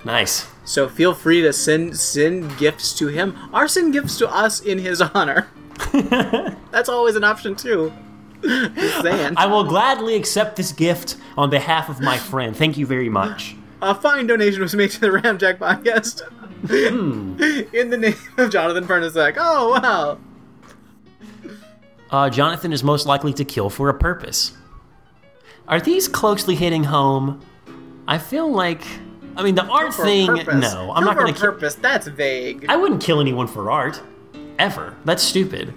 nice. 0.06 0.48
so 0.66 0.88
feel 0.88 1.14
free 1.16 1.42
to 1.42 1.52
send 1.52 1.98
send 1.98 2.56
gifts 2.60 2.94
to 3.00 3.08
him, 3.08 3.36
or 3.54 3.68
send 3.68 3.94
gifts 3.94 4.18
to 4.20 4.30
us 4.30 4.60
in 4.62 4.78
his 4.80 5.02
honor. 5.02 5.48
That's 6.72 6.90
always 6.90 7.16
an 7.16 7.24
option 7.24 7.56
too. 7.56 7.92
I 8.46 9.48
will 9.50 9.64
gladly 9.64 10.16
accept 10.16 10.58
this 10.58 10.72
gift 10.74 11.16
on 11.38 11.50
behalf 11.50 11.90
of 11.90 12.02
my 12.02 12.18
friend. 12.18 12.56
Thank 12.56 12.78
you 12.78 12.86
very 12.86 13.10
much. 13.10 13.56
A 13.82 13.96
fine 13.96 14.28
donation 14.28 14.62
was 14.62 14.76
made 14.76 14.92
to 14.92 15.00
the 15.00 15.08
Ramjack 15.08 15.58
podcast. 15.58 16.22
Hmm. 16.66 17.36
in 17.74 17.90
the 17.90 17.98
name 17.98 18.16
of 18.38 18.50
Jonathan 18.52 18.86
Fernasek. 18.86 19.36
Oh 19.38 19.80
wow. 19.82 20.18
Uh, 22.10 22.30
Jonathan 22.30 22.72
is 22.72 22.84
most 22.84 23.06
likely 23.06 23.34
to 23.34 23.44
kill 23.44 23.70
for 23.70 23.90
a 23.90 23.94
purpose. 23.94 24.56
Are 25.68 25.80
these 25.82 26.08
closely 26.08 26.56
hitting 26.56 26.84
home? 26.84 27.42
I 28.08 28.18
feel 28.18 28.52
like, 28.52 28.82
I 29.36 29.44
mean, 29.44 29.56
the 29.56 29.64
art 29.66 29.94
For 29.94 30.04
thing. 30.06 30.28
purpose. 30.28 30.74
No, 30.74 30.92
I'm 30.92 31.04
Kill 31.04 31.06
not 31.06 31.18
going 31.18 31.34
to 31.34 31.40
kill. 31.40 31.50
For 31.50 31.52
purpose. 31.54 31.76
That's 31.76 32.08
vague. 32.08 32.66
I 32.70 32.76
wouldn't 32.76 33.02
kill 33.02 33.20
anyone 33.20 33.48
for 33.48 33.72
art, 33.72 34.02
ever. 34.60 34.96
That's 35.06 35.24
stupid. 35.24 35.74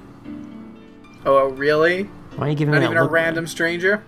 Oh 1.24 1.48
really? 1.50 2.04
Why 2.36 2.46
are 2.46 2.50
you 2.50 2.56
giving 2.56 2.72
Not 2.74 2.80
me 2.80 2.84
even 2.86 2.98
a 2.98 3.02
look? 3.02 3.10
random 3.12 3.46
stranger. 3.46 4.04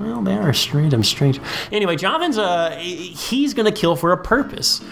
Well, 0.00 0.22
they 0.22 0.34
are 0.36 0.52
strange. 0.52 0.92
I'm 0.92 1.04
strange. 1.04 1.40
Anyway, 1.72 1.96
Jonathan's 1.96 2.36
uh, 2.38 2.70
he's 2.78 3.54
gonna 3.54 3.72
kill 3.72 3.94
for 3.96 4.12
a 4.12 4.16
purpose. 4.22 4.82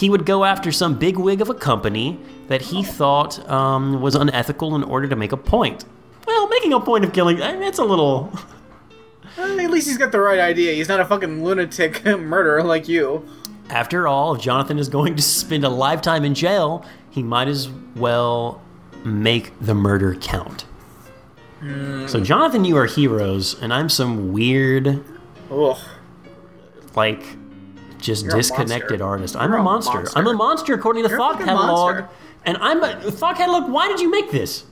He 0.00 0.08
would 0.08 0.24
go 0.24 0.44
after 0.46 0.72
some 0.72 0.98
big 0.98 1.18
wig 1.18 1.42
of 1.42 1.50
a 1.50 1.54
company 1.54 2.18
that 2.48 2.62
he 2.62 2.82
thought 2.82 3.38
um, 3.50 4.00
was 4.00 4.14
unethical 4.14 4.74
in 4.74 4.82
order 4.82 5.06
to 5.08 5.14
make 5.14 5.30
a 5.32 5.36
point. 5.36 5.84
Well, 6.26 6.48
making 6.48 6.72
a 6.72 6.80
point 6.80 7.04
of 7.04 7.12
killing, 7.12 7.42
I 7.42 7.52
mean, 7.52 7.62
it's 7.64 7.78
a 7.78 7.84
little. 7.84 8.32
Eh, 9.38 9.62
At 9.64 9.70
least 9.70 9.86
he's 9.86 9.96
got 9.96 10.10
the 10.10 10.18
right 10.18 10.40
idea. 10.40 10.72
He's 10.72 10.88
not 10.88 10.98
a 10.98 11.04
fucking 11.04 11.44
lunatic 11.44 12.04
murderer 12.18 12.64
like 12.64 12.88
you. 12.88 13.24
After 13.68 14.08
all, 14.08 14.34
if 14.34 14.40
Jonathan 14.42 14.76
is 14.78 14.88
going 14.88 15.14
to 15.14 15.22
spend 15.22 15.62
a 15.62 15.68
lifetime 15.68 16.24
in 16.24 16.34
jail, 16.34 16.84
he 17.10 17.22
might 17.22 17.46
as 17.46 17.68
well 17.94 18.60
make 19.04 19.52
the 19.60 19.72
murder 19.74 20.16
count. 20.16 20.64
So, 22.08 22.20
Jonathan, 22.20 22.64
you 22.64 22.76
are 22.76 22.86
heroes, 22.86 23.54
and 23.62 23.72
I'm 23.72 23.88
some 23.88 24.32
weird, 24.32 25.04
Ugh. 25.50 25.78
like, 26.96 27.22
just 28.00 28.24
You're 28.24 28.34
disconnected 28.34 29.00
artist. 29.00 29.36
I'm 29.36 29.52
a 29.52 29.62
monster. 29.62 29.94
monster. 29.98 30.18
I'm 30.18 30.26
a 30.26 30.32
monster 30.34 30.74
according 30.74 31.04
to 31.04 31.08
You're 31.10 31.18
Thought 31.18 31.38
Catalog. 31.38 31.66
monster. 31.96 32.08
And 32.44 32.56
I'm 32.58 32.82
a 32.82 33.10
Thought 33.10 33.36
Catalog. 33.36 33.70
Why 33.70 33.88
did 33.88 34.00
you 34.00 34.10
make 34.10 34.30
this? 34.30 34.64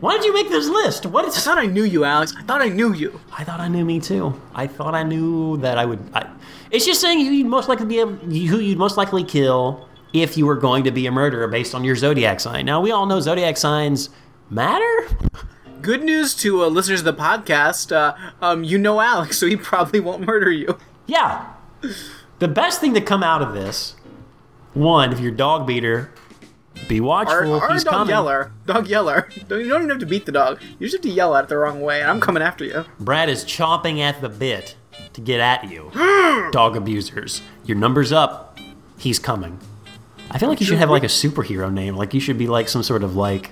Why 0.00 0.16
did 0.16 0.24
you 0.24 0.32
make 0.32 0.48
this 0.48 0.68
list? 0.68 1.06
What 1.06 1.24
I 1.24 1.30
thought 1.30 1.58
I 1.58 1.66
knew 1.66 1.82
you, 1.82 2.04
Alex. 2.04 2.32
I 2.38 2.42
thought 2.42 2.62
I 2.62 2.68
knew 2.68 2.92
you. 2.94 3.20
I 3.36 3.42
thought 3.42 3.58
I 3.58 3.66
knew 3.66 3.84
me 3.84 3.98
too. 3.98 4.40
I 4.54 4.68
thought 4.68 4.94
I 4.94 5.02
knew 5.02 5.56
that 5.58 5.76
I 5.76 5.84
would. 5.84 5.98
I, 6.14 6.30
it's 6.70 6.86
just 6.86 7.00
saying 7.00 7.24
who 7.24 7.32
you'd 7.32 7.48
most 7.48 7.68
likely 7.68 7.86
be 7.86 7.98
able, 7.98 8.12
who 8.12 8.60
you'd 8.60 8.78
most 8.78 8.96
likely 8.96 9.24
kill 9.24 9.88
if 10.12 10.36
you 10.36 10.46
were 10.46 10.54
going 10.54 10.84
to 10.84 10.92
be 10.92 11.06
a 11.06 11.10
murderer 11.10 11.48
based 11.48 11.74
on 11.74 11.82
your 11.82 11.96
zodiac 11.96 12.38
sign. 12.38 12.64
Now 12.64 12.80
we 12.80 12.92
all 12.92 13.06
know 13.06 13.18
zodiac 13.20 13.56
signs 13.56 14.10
matter. 14.50 15.08
Good 15.82 16.04
news 16.04 16.34
to 16.36 16.64
uh, 16.64 16.68
listeners 16.68 17.00
of 17.00 17.04
the 17.04 17.14
podcast. 17.14 17.90
Uh, 17.90 18.14
um, 18.40 18.62
you 18.62 18.78
know 18.78 19.00
Alex, 19.00 19.38
so 19.38 19.46
he 19.46 19.56
probably 19.56 19.98
won't 19.98 20.22
murder 20.24 20.50
you. 20.52 20.78
Yeah. 21.06 21.54
The 22.38 22.48
best 22.48 22.80
thing 22.80 22.94
to 22.94 23.00
come 23.00 23.22
out 23.22 23.42
of 23.42 23.52
this, 23.54 23.96
one, 24.74 25.12
if 25.12 25.20
you're 25.20 25.32
dog 25.32 25.66
beater, 25.66 26.12
be 26.86 27.00
watchful. 27.00 27.54
or 27.54 27.66
a 27.66 27.72
He's 27.72 27.82
dog 27.84 27.92
coming. 27.92 28.10
yeller. 28.10 28.52
Dog 28.66 28.86
yeller. 28.88 29.28
Don't, 29.48 29.60
you 29.60 29.68
don't 29.68 29.78
even 29.80 29.90
have 29.90 29.98
to 29.98 30.06
beat 30.06 30.26
the 30.26 30.32
dog. 30.32 30.60
You 30.78 30.86
just 30.86 30.94
have 30.94 31.02
to 31.02 31.08
yell 31.10 31.34
at 31.34 31.44
it 31.44 31.48
the 31.48 31.56
wrong 31.56 31.80
way, 31.80 32.00
and 32.00 32.08
I'm 32.10 32.20
coming 32.20 32.42
after 32.42 32.64
you. 32.64 32.84
Brad 33.00 33.28
is 33.28 33.44
chomping 33.44 33.98
at 33.98 34.20
the 34.20 34.28
bit 34.28 34.76
to 35.14 35.20
get 35.20 35.40
at 35.40 35.68
you. 35.70 35.90
Dog 36.52 36.76
abusers. 36.76 37.42
Your 37.64 37.76
number's 37.76 38.12
up. 38.12 38.58
He's 38.98 39.18
coming. 39.18 39.58
I 40.30 40.38
feel 40.38 40.48
like 40.48 40.60
you 40.60 40.66
should 40.66 40.78
have 40.78 40.90
like 40.90 41.02
a 41.02 41.06
superhero 41.08 41.72
name. 41.72 41.96
Like 41.96 42.14
you 42.14 42.20
should 42.20 42.38
be 42.38 42.46
like 42.46 42.68
some 42.68 42.82
sort 42.84 43.02
of 43.02 43.16
like 43.16 43.50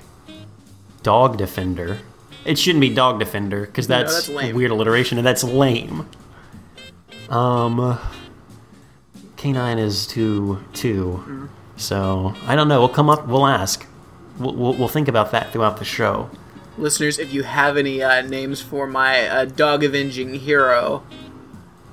dog 1.03 1.37
defender. 1.39 1.99
It 2.45 2.59
shouldn't 2.59 2.81
be 2.83 2.91
dog 2.91 3.19
defender 3.19 3.63
because 3.67 3.89
that's, 3.89 4.15
that's 4.15 4.29
lame. 4.29 4.53
a 4.53 4.57
weird 4.57 4.71
alliteration 4.71 5.19
and 5.19 5.27
that's 5.27 5.43
lame. 5.43 6.09
Um, 7.29 7.99
canine 9.37 9.79
is 9.79 10.07
two 10.07 10.63
two, 10.73 11.23
Mm-hmm. 11.23 11.47
so 11.77 12.35
I 12.47 12.55
don't 12.57 12.69
know. 12.69 12.81
We'll 12.81 12.89
come 12.89 13.11
up. 13.11 13.27
We'll 13.27 13.47
ask. 13.47 13.87
We'll, 14.39 14.55
we'll, 14.55 14.73
we'll 14.75 14.89
think 14.89 15.09
about 15.09 15.31
that 15.33 15.53
throughout 15.53 15.79
the 15.79 15.85
show. 15.85 16.31
Listeners, 16.79 17.19
if 17.19 17.33
you 17.33 17.43
have 17.43 17.77
any 17.79 18.03
uh, 18.03 18.21
names 18.23 18.61
for 18.61 18.87
my 18.87 19.27
uh, 19.27 19.45
dog 19.47 19.83
avenging 19.83 20.35
hero, 20.35 21.03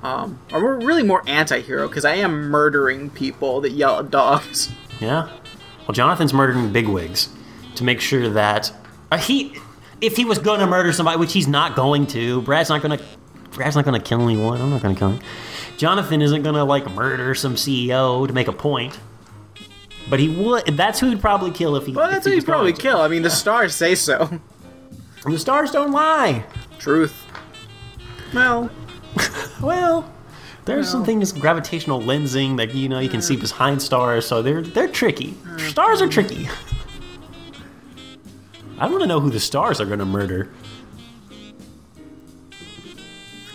um, 0.01 0.39
or 0.51 0.75
really 0.77 1.03
more 1.03 1.23
anti 1.25 1.61
hero, 1.61 1.87
because 1.87 2.03
I 2.03 2.15
am 2.15 2.49
murdering 2.49 3.09
people 3.09 3.61
that 3.61 3.71
yell 3.71 3.99
at 3.99 4.11
dogs. 4.11 4.69
Yeah. 4.99 5.27
Well, 5.81 5.93
Jonathan's 5.93 6.33
murdering 6.33 6.71
bigwigs 6.71 7.27
to 7.75 7.83
make 7.83 7.99
sure 7.99 8.29
that 8.29 8.71
uh, 9.11 9.17
he, 9.17 9.53
if 9.99 10.15
he 10.15 10.23
was 10.23 10.37
going 10.39 10.61
to 10.61 10.67
murder 10.67 10.93
somebody, 10.93 11.17
which 11.17 11.33
he's 11.33 11.47
not 11.47 11.75
going 11.75 12.07
to, 12.07 12.41
Brad's 12.43 12.69
not 12.69 12.81
going 12.81 12.97
to. 12.97 13.03
Brad's 13.51 13.75
not 13.75 13.83
going 13.83 13.99
to 13.99 14.07
kill 14.07 14.21
anyone. 14.21 14.61
I'm 14.61 14.69
not 14.69 14.81
going 14.81 14.95
to 14.95 14.99
kill 14.99 15.09
him. 15.09 15.19
Jonathan 15.77 16.21
isn't 16.21 16.43
to 16.43 16.63
like 16.63 16.89
murder 16.91 17.35
some 17.35 17.55
CEO 17.55 18.27
to 18.27 18.33
make 18.33 18.47
a 18.47 18.53
point. 18.53 18.99
But 20.09 20.19
he 20.19 20.29
would. 20.29 20.65
That's 20.77 20.99
who 20.99 21.09
he'd 21.09 21.21
probably 21.21 21.51
kill 21.51 21.75
if 21.75 21.85
he. 21.85 21.93
Well, 21.93 22.09
that's 22.09 22.25
he 22.25 22.31
what 22.31 22.35
he'd 22.35 22.45
probably 22.45 22.73
kill. 22.73 22.99
I 22.99 23.07
mean, 23.07 23.21
the 23.21 23.29
stars 23.29 23.75
say 23.75 23.95
so. 23.95 24.39
The 25.25 25.39
stars 25.39 25.71
don't 25.71 25.93
lie. 25.93 26.43
Truth. 26.79 27.25
Well, 28.33 28.69
Well, 29.61 30.11
there's 30.65 30.89
some 30.89 31.05
things 31.05 31.31
gravitational 31.31 32.01
lensing 32.01 32.57
that 32.57 32.75
you 32.75 32.89
know 32.89 32.99
you 32.99 33.07
can 33.09 33.21
see 33.21 33.37
behind 33.37 33.81
stars, 33.81 34.27
so 34.27 34.41
they're 34.41 34.61
they're 34.61 34.89
tricky. 34.89 35.33
Stars 35.57 36.01
are 36.01 36.09
tricky. 36.09 36.49
I 38.79 38.87
want 38.89 39.01
to 39.01 39.07
know 39.07 39.21
who 39.21 39.29
the 39.29 39.39
stars 39.39 39.79
are 39.79 39.85
going 39.85 39.99
to 39.99 40.05
murder. 40.05 40.49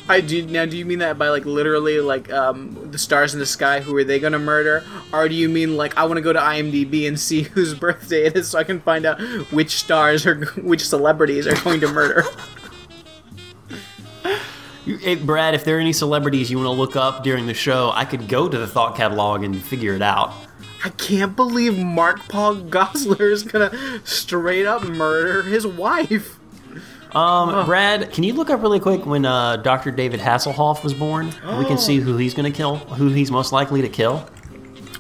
I 0.08 0.20
do 0.22 0.46
now. 0.46 0.64
Do 0.64 0.76
you 0.76 0.84
mean 0.84 1.00
that 1.00 1.18
by 1.18 1.28
like 1.28 1.44
literally 1.44 2.00
like 2.00 2.32
um, 2.32 2.90
the 2.90 2.98
stars 2.98 3.34
in 3.34 3.40
the 3.40 3.46
sky? 3.46 3.80
Who 3.80 3.94
are 3.96 4.04
they 4.04 4.18
gonna 4.18 4.38
murder? 4.38 4.84
Or 5.12 5.28
do 5.28 5.34
you 5.34 5.48
mean 5.48 5.76
like 5.76 5.96
I 5.96 6.04
want 6.04 6.16
to 6.16 6.22
go 6.22 6.32
to 6.32 6.38
IMDb 6.38 7.06
and 7.06 7.20
see 7.20 7.42
whose 7.54 7.74
birthday 7.74 8.24
it 8.26 8.36
is 8.36 8.48
so 8.48 8.58
I 8.58 8.64
can 8.64 8.80
find 8.80 9.04
out 9.04 9.20
which 9.52 9.76
stars 9.76 10.26
or 10.26 10.36
which 10.56 10.86
celebrities 10.86 11.46
are 11.46 11.56
going 11.62 11.80
to 11.80 11.88
murder? 11.88 12.24
Hey, 15.02 15.16
Brad, 15.16 15.54
if 15.54 15.66
there 15.66 15.76
are 15.76 15.80
any 15.80 15.92
celebrities 15.92 16.50
you 16.50 16.56
want 16.56 16.68
to 16.68 16.72
look 16.72 16.96
up 16.96 17.22
during 17.22 17.46
the 17.46 17.52
show, 17.52 17.92
I 17.94 18.06
could 18.06 18.26
go 18.26 18.48
to 18.48 18.56
the 18.56 18.66
thought 18.66 18.96
catalog 18.96 19.44
and 19.44 19.62
figure 19.62 19.92
it 19.94 20.00
out. 20.00 20.32
I 20.82 20.88
can't 20.88 21.36
believe 21.36 21.76
Mark 21.76 22.26
Paul 22.26 22.56
Gosselaar 22.56 23.30
is 23.30 23.42
gonna 23.42 24.00
straight 24.04 24.64
up 24.64 24.82
murder 24.84 25.42
his 25.42 25.66
wife. 25.66 26.37
Um, 27.12 27.64
Brad, 27.64 28.12
can 28.12 28.24
you 28.24 28.34
look 28.34 28.50
up 28.50 28.62
really 28.62 28.80
quick 28.80 29.06
when 29.06 29.24
uh, 29.24 29.56
Dr. 29.56 29.90
David 29.90 30.20
Hasselhoff 30.20 30.84
was 30.84 30.92
born? 30.92 31.26
We 31.58 31.64
can 31.64 31.78
see 31.78 31.98
who 31.98 32.16
he's 32.16 32.34
going 32.34 32.50
to 32.50 32.56
kill, 32.56 32.76
who 32.76 33.08
he's 33.08 33.30
most 33.30 33.52
likely 33.52 33.80
to 33.82 33.88
kill. 33.88 34.28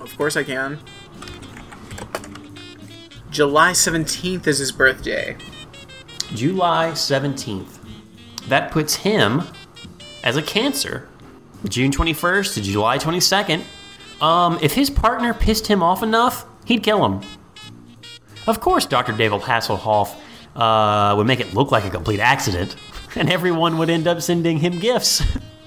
Of 0.00 0.16
course 0.16 0.36
I 0.36 0.44
can. 0.44 0.78
July 3.30 3.72
17th 3.72 4.46
is 4.46 4.58
his 4.58 4.72
birthday. 4.72 5.36
July 6.34 6.90
17th. 6.92 7.78
That 8.48 8.70
puts 8.70 8.96
him 8.96 9.42
as 10.24 10.36
a 10.36 10.42
Cancer. 10.42 11.08
June 11.68 11.90
21st 11.90 12.54
to 12.54 12.62
July 12.62 12.98
22nd. 12.98 13.62
Um, 14.22 14.58
if 14.62 14.72
his 14.72 14.90
partner 14.90 15.34
pissed 15.34 15.66
him 15.66 15.82
off 15.82 16.02
enough, 16.02 16.46
he'd 16.64 16.82
kill 16.82 17.04
him. 17.04 17.20
Of 18.46 18.60
course, 18.60 18.86
Dr. 18.86 19.12
David 19.12 19.42
Hasselhoff 19.42 20.16
uh, 20.58 21.14
would 21.16 21.26
make 21.26 21.40
it 21.40 21.54
look 21.54 21.70
like 21.70 21.84
a 21.84 21.90
complete 21.90 22.20
accident, 22.20 22.76
and 23.16 23.30
everyone 23.30 23.78
would 23.78 23.88
end 23.88 24.06
up 24.06 24.20
sending 24.20 24.58
him 24.58 24.78
gifts 24.78 25.22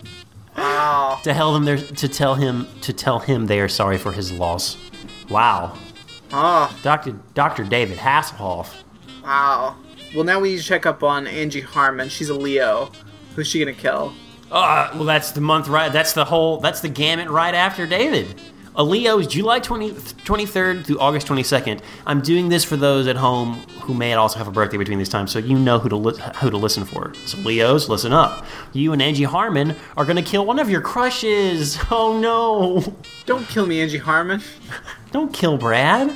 Wow. 0.58 1.20
to 1.24 1.34
tell 1.34 1.58
them 1.58 1.66
to 1.66 2.08
tell 2.08 2.36
him 2.36 2.68
to 2.82 2.92
tell 2.94 3.20
him 3.20 3.48
they 3.48 3.60
are 3.62 3.70
sorry 3.70 3.98
for 3.98 4.12
his 4.12 4.32
loss. 4.32 4.78
Wow, 5.30 5.78
Oh, 6.34 6.78
Dr. 6.84 7.14
Dr. 7.34 7.64
David 7.64 7.98
Hasselhoff. 7.98 8.74
wow. 9.24 9.76
Well, 10.14 10.26
now 10.26 10.40
we 10.42 10.52
need 10.52 10.58
to 10.60 10.64
check 10.64 10.86
up 10.86 11.04
on 11.04 11.26
Angie 11.26 11.62
Harmon. 11.62 12.10
She's 12.10 12.28
a 12.30 12.34
Leo. 12.34 12.92
Who's 13.36 13.48
she 13.48 13.60
gonna 13.60 13.72
kill? 13.74 14.14
Uh, 14.52 14.92
well, 14.96 15.06
that's 15.06 15.32
the 15.32 15.40
month 15.40 15.70
right. 15.70 15.92
That's 15.94 16.12
the 16.12 16.26
whole. 16.26 16.58
That's 16.60 16.82
the 16.82 16.90
gamut 16.90 17.30
right 17.30 17.54
after 17.56 17.88
David. 17.88 18.40
A 18.74 18.84
Leo 18.84 19.20
is 19.20 19.28
July 19.28 19.60
20, 19.60 19.92
23rd 19.92 20.86
through 20.86 21.00
August 21.00 21.28
22nd. 21.28 21.82
I'm 22.08 22.22
doing 22.22 22.48
this 22.48 22.64
for 22.64 22.78
those 22.78 23.06
at 23.08 23.18
home 23.18 23.56
who 23.82 23.94
may 23.94 24.14
also 24.14 24.38
have 24.38 24.48
a 24.48 24.52
birthday 24.52 24.78
between 24.78 24.98
these 24.98 25.10
times, 25.10 25.30
so 25.32 25.40
you 25.40 25.60
know 25.60 25.78
who 25.78 25.90
to 25.90 25.98
li- 25.98 26.18
who 26.38 26.50
to 26.50 26.56
listen 26.56 26.86
for. 26.86 27.14
So 27.26 27.38
Leos, 27.40 27.90
listen 27.90 28.14
up. 28.14 28.46
You 28.72 28.94
and 28.94 29.02
Angie 29.02 29.26
Harmon 29.26 29.76
are 29.98 30.06
gonna 30.06 30.22
kill 30.22 30.46
one 30.46 30.58
of 30.58 30.70
your 30.70 30.82
crushes. 30.82 31.78
Oh 31.92 32.18
no! 32.18 32.96
Don't 33.26 33.46
kill 33.50 33.66
me, 33.66 33.82
Angie 33.82 33.98
Harmon. 33.98 34.42
Don't 35.12 35.34
kill 35.34 35.58
Brad. 35.58 36.08
The 36.08 36.16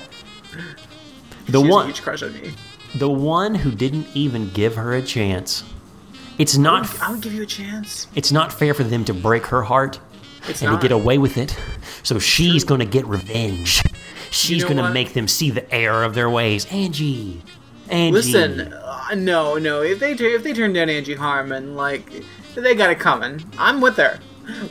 She 1.48 1.52
has 1.52 1.56
a 1.56 1.70
one, 1.70 1.86
huge 1.88 2.02
crush 2.02 2.24
on 2.24 2.34
me. 2.34 2.54
the 2.96 3.10
one 3.10 3.56
who 3.56 3.72
didn't 3.72 4.08
even 4.14 4.50
give 4.52 4.76
her 4.78 4.94
a 4.94 5.02
chance. 5.02 5.66
It's 6.38 6.58
not 6.58 7.02
I 7.02 7.12
would 7.12 7.22
give 7.22 7.34
you 7.34 7.44
a 7.44 7.46
chance. 7.46 8.08
it's 8.16 8.32
not 8.32 8.54
fair 8.54 8.74
for 8.74 8.84
them 8.86 9.04
to 9.06 9.14
break 9.14 9.46
her 9.48 9.64
heart 9.64 10.00
It's 10.48 10.62
and 10.62 10.72
not. 10.72 10.82
to 10.82 10.88
get 10.88 10.92
away 10.94 11.18
with 11.18 11.38
it. 11.38 11.58
So 12.04 12.20
she's 12.20 12.64
going 12.64 12.80
to 12.80 12.86
get 12.86 13.06
revenge. 13.06 13.82
She's 14.32 14.64
know 14.64 14.70
going 14.70 14.86
to 14.86 14.92
make 14.92 15.14
them 15.14 15.28
see 15.28 15.50
the 15.50 15.72
error 15.74 16.04
of 16.04 16.14
their 16.14 16.30
ways. 16.30 16.66
Angie. 16.72 17.42
Angie. 17.90 18.12
Listen, 18.12 18.74
uh, 18.74 19.16
no, 19.16 19.58
no. 19.58 19.82
If 19.82 20.00
they 20.00 20.12
if 20.12 20.44
they 20.44 20.54
turn 20.54 20.74
down 20.74 20.90
Angie 20.90 21.16
Harmon, 21.16 21.76
like 21.76 22.24
they 22.56 22.76
got 22.76 22.90
it 22.90 23.00
coming. 23.00 23.44
I'm 23.58 23.82
with 23.82 23.98
her. 23.98 24.20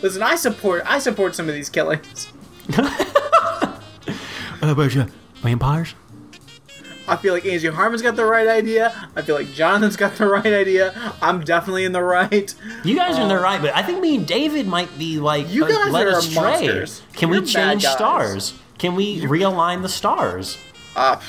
Listen, 0.03 0.23
I 0.23 0.37
support 0.37 0.83
I 0.87 0.99
support 0.99 1.35
some 1.35 1.49
of 1.49 1.55
these 1.55 1.69
killings. 1.69 2.33
Uh, 2.77 3.79
but, 4.61 4.97
uh, 4.97 5.07
vampires? 5.37 5.95
I 7.07 7.17
feel 7.17 7.35
like 7.35 7.45
Angie 7.45 7.69
Harmon's 7.69 8.01
got 8.03 8.17
the 8.17 8.25
right 8.25 8.47
idea. 8.49 9.09
I 9.15 9.23
feel 9.23 9.35
like 9.35 9.53
Jonathan's 9.53 9.97
got 9.97 10.17
the 10.17 10.27
right 10.27 10.47
idea. 10.47 11.13
I'm 11.21 11.41
definitely 11.45 11.85
in 11.85 11.93
the 11.93 12.03
right. 12.03 12.55
You 12.83 12.97
guys 12.97 13.19
are 13.19 13.23
in 13.23 13.29
the 13.29 13.39
right, 13.39 13.61
but 13.61 13.75
I 13.77 13.83
think 13.83 14.01
me 14.01 14.17
and 14.17 14.27
David 14.27 14.67
might 14.67 14.97
be 14.99 15.19
like 15.19 15.53
You 15.53 15.69
guys 15.69 15.93
led 15.93 16.07
are 16.07 16.19
astray. 16.19 16.43
monsters. 16.43 17.03
Can 17.15 17.29
You're 17.31 17.43
we 17.43 17.47
change 17.47 17.85
stars? 17.85 18.55
Can 18.79 18.95
we 18.95 19.21
realign 19.23 19.83
the 19.83 19.89
stars? 19.89 20.57
Uh, 20.97 21.21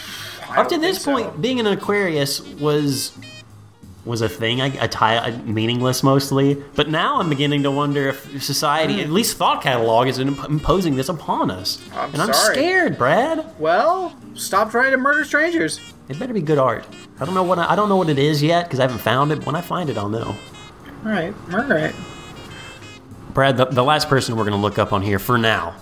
Up 0.49 0.69
to 0.69 0.77
this 0.77 1.03
think 1.03 1.17
point, 1.27 1.41
being 1.41 1.59
an 1.59 1.67
Aquarius 1.67 2.39
was 2.41 3.11
was 4.05 4.21
a 4.21 4.29
thing, 4.29 4.61
a, 4.61 4.71
a 4.79 4.87
tie, 4.87 5.15
a 5.27 5.37
meaningless 5.39 6.03
mostly. 6.03 6.63
But 6.75 6.89
now 6.89 7.19
I'm 7.19 7.27
beginning 7.29 7.63
to 7.63 7.71
wonder 7.71 8.07
if 8.07 8.43
society, 8.43 9.01
at 9.01 9.09
least 9.09 9.37
Thought 9.37 9.63
Catalog, 9.63 10.07
is 10.07 10.19
imp- 10.19 10.47
imposing 10.47 10.95
this 10.95 11.09
upon 11.09 11.49
us. 11.49 11.81
I'm 11.93 12.13
and 12.13 12.21
I'm 12.21 12.33
sorry. 12.33 12.55
scared, 12.55 12.97
Brad. 12.97 13.59
well, 13.59 14.15
stop 14.35 14.69
trying 14.71 14.91
to 14.91 14.97
murder 14.97 15.25
strangers. 15.25 15.79
It 16.07 16.19
better 16.19 16.33
be 16.33 16.41
good 16.41 16.59
art. 16.59 16.85
I 17.19 17.25
don't 17.25 17.33
know 17.33 17.43
what 17.43 17.57
I, 17.57 17.71
I 17.73 17.75
don't 17.75 17.89
know 17.89 17.97
what 17.97 18.09
it 18.09 18.19
is 18.19 18.43
yet 18.43 18.65
because 18.65 18.79
I 18.79 18.83
haven't 18.83 18.99
found 18.99 19.31
it. 19.31 19.43
When 19.45 19.55
I 19.55 19.61
find 19.61 19.89
it, 19.89 19.97
I'll 19.97 20.09
know. 20.09 20.35
All 21.03 21.11
right, 21.11 21.33
all 21.51 21.63
right. 21.63 21.95
Brad, 23.33 23.57
the, 23.57 23.65
the 23.65 23.83
last 23.83 24.07
person 24.07 24.35
we're 24.35 24.43
going 24.43 24.55
to 24.55 24.61
look 24.61 24.77
up 24.77 24.93
on 24.93 25.01
here 25.01 25.19
for 25.19 25.37
now 25.37 25.75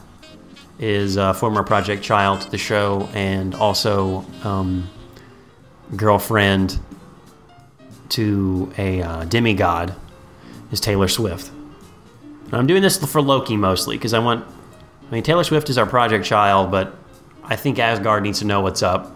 is 0.80 1.18
uh, 1.18 1.34
former 1.34 1.62
Project 1.62 2.04
Child 2.04 2.42
to 2.42 2.50
the 2.50 2.58
show 2.58 3.10
and 3.14 3.54
also 3.54 4.26
um, 4.44 4.90
girlfriend 5.96 6.80
to 8.10 8.72
a 8.78 9.02
uh, 9.02 9.26
demigod 9.26 9.96
is 10.72 10.80
Taylor 10.80 11.08
Swift. 11.08 11.52
And 12.46 12.56
I'm 12.56 12.68
doing 12.68 12.82
this 12.82 12.98
for 12.98 13.22
Loki 13.22 13.58
mostly 13.58 13.98
because 13.98 14.14
I 14.14 14.20
want. 14.20 14.46
I 15.08 15.12
mean, 15.12 15.24
Taylor 15.24 15.44
Swift 15.44 15.70
is 15.70 15.78
our 15.78 15.86
Project 15.86 16.26
Child, 16.26 16.72
but 16.72 16.96
I 17.44 17.56
think 17.56 17.78
Asgard 17.80 18.24
needs 18.24 18.40
to 18.40 18.46
know 18.46 18.62
what's 18.62 18.82
up. 18.82 19.12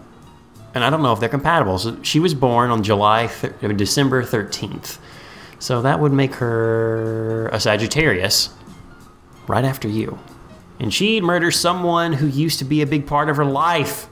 And 0.74 0.84
I 0.84 0.90
don't 0.90 1.02
know 1.02 1.12
if 1.12 1.20
they're 1.20 1.28
compatible. 1.28 1.78
So 1.78 2.00
she 2.02 2.20
was 2.20 2.34
born 2.34 2.70
on 2.70 2.82
July, 2.82 3.26
thir- 3.26 3.72
December 3.72 4.22
13th. 4.22 4.98
So 5.58 5.82
that 5.82 5.98
would 5.98 6.12
make 6.12 6.34
her 6.36 7.48
a 7.48 7.58
Sagittarius 7.58 8.50
right 9.48 9.64
after 9.64 9.88
you. 9.88 10.18
And 10.78 10.94
she'd 10.94 11.24
murder 11.24 11.50
someone 11.50 12.12
who 12.12 12.26
used 12.26 12.60
to 12.60 12.64
be 12.64 12.82
a 12.82 12.86
big 12.86 13.06
part 13.06 13.28
of 13.28 13.36
her 13.36 13.44
life. 13.44 14.08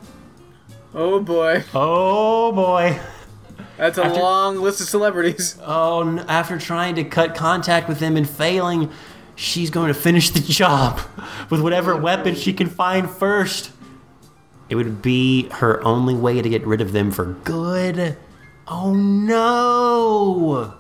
Oh 0.95 1.21
boy, 1.21 1.63
Oh 1.75 2.53
boy. 2.53 2.99
That's 3.77 3.99
a 3.99 4.05
After- 4.05 4.21
long 4.21 4.57
list 4.61 4.81
of 4.81 4.89
celebrities. 4.89 5.57
Oh, 5.65 6.19
after 6.29 6.59
trying 6.59 6.95
to 6.97 7.05
cut 7.05 7.35
contact 7.35 7.89
with 7.89 7.99
them 7.99 8.17
and 8.17 8.29
failing, 8.29 8.91
she's 9.35 9.71
going 9.71 9.89
to 9.89 9.95
finish 9.95 10.31
the 10.31 10.41
job 10.41 11.01
with 11.51 11.61
whatever 11.61 11.97
weapon 11.97 12.35
she 12.35 12.53
can 12.53 12.69
find 12.69 13.11
first. 13.11 13.71
It 14.69 14.75
would 14.77 15.01
be 15.03 15.49
her 15.51 15.83
only 15.85 16.15
way 16.15 16.43
to 16.43 16.49
get 16.49 16.67
rid 16.67 16.81
of 16.81 16.93
them 16.93 17.11
for 17.13 17.25
good. 17.45 18.17
Oh 18.67 18.93
no! 18.95 20.75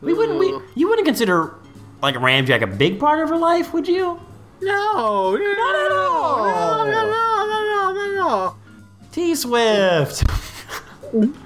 We 0.00 0.12
wouldn't. 0.14 0.38
We, 0.38 0.56
you 0.76 0.88
wouldn't 0.88 1.06
consider 1.06 1.54
like 2.02 2.14
Ramjack 2.14 2.62
a 2.62 2.66
big 2.68 3.00
part 3.00 3.18
of 3.20 3.28
her 3.28 3.36
life, 3.36 3.72
would 3.72 3.88
you? 3.88 4.20
No, 4.60 5.34
no, 5.34 5.36
Not 5.36 5.74
at 5.76 5.92
all. 5.92 6.46
No, 6.46 6.84
no, 6.84 7.10
no, 7.10 7.92
no, 7.92 7.92
no, 7.92 8.14
no. 8.14 8.56
T 9.10 9.34
Swift. 9.34 10.22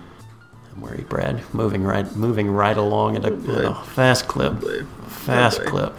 I'm 0.81 0.89
worried, 0.89 1.09
Brad. 1.09 1.43
Moving 1.55 1.83
right, 1.85 2.11
moving 2.17 2.51
right 2.51 2.77
along 2.77 3.17
at 3.17 3.25
a, 3.25 3.33
at 3.35 3.65
a 3.65 3.75
fast 3.75 4.29
clip. 4.29 4.63
Fast 5.09 5.61
Oh, 5.61 5.65
boy. 5.65 5.71
clip. 5.71 5.95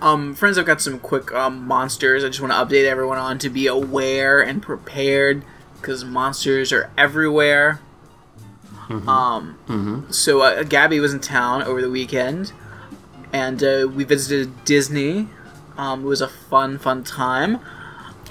Um, 0.00 0.34
friends, 0.34 0.58
I've 0.58 0.66
got 0.66 0.80
some 0.80 0.98
quick 0.98 1.30
um, 1.32 1.66
monsters. 1.66 2.24
I 2.24 2.28
just 2.28 2.40
want 2.40 2.52
to 2.52 2.58
update 2.58 2.86
everyone 2.86 3.18
on 3.18 3.38
to 3.38 3.48
be 3.50 3.66
aware 3.66 4.40
and 4.40 4.62
prepared 4.62 5.44
because 5.76 6.04
monsters 6.04 6.72
are 6.72 6.90
everywhere. 6.98 7.80
Um, 9.06 10.08
so 10.10 10.40
uh, 10.40 10.64
Gabby 10.64 10.98
was 10.98 11.14
in 11.14 11.20
town 11.20 11.62
over 11.62 11.80
the 11.80 11.90
weekend, 11.90 12.52
and 13.32 13.62
uh, 13.62 13.86
we 13.88 14.02
visited 14.02 14.64
Disney. 14.64 15.28
Um, 15.76 16.02
it 16.02 16.06
was 16.06 16.20
a 16.20 16.26
fun, 16.26 16.76
fun 16.76 17.04
time, 17.04 17.60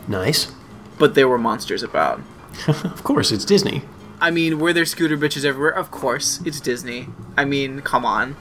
Nice. 0.05 0.51
but 0.97 1.15
there 1.15 1.29
were 1.29 1.37
monsters 1.37 1.81
about. 1.81 2.19
Of 2.67 3.03
course, 3.05 3.31
it's 3.31 3.45
Disney. 3.45 3.83
I 4.21 4.31
mean, 4.31 4.59
were 4.59 4.73
there 4.73 4.85
scooter 4.85 5.17
bitches 5.17 5.45
everywhere? 5.45 5.71
Of 5.71 5.91
course, 5.91 6.41
it's 6.45 6.59
Disney. 6.59 7.07
I 7.37 7.45
mean, 7.45 7.81
come 7.81 8.05
on. 8.05 8.35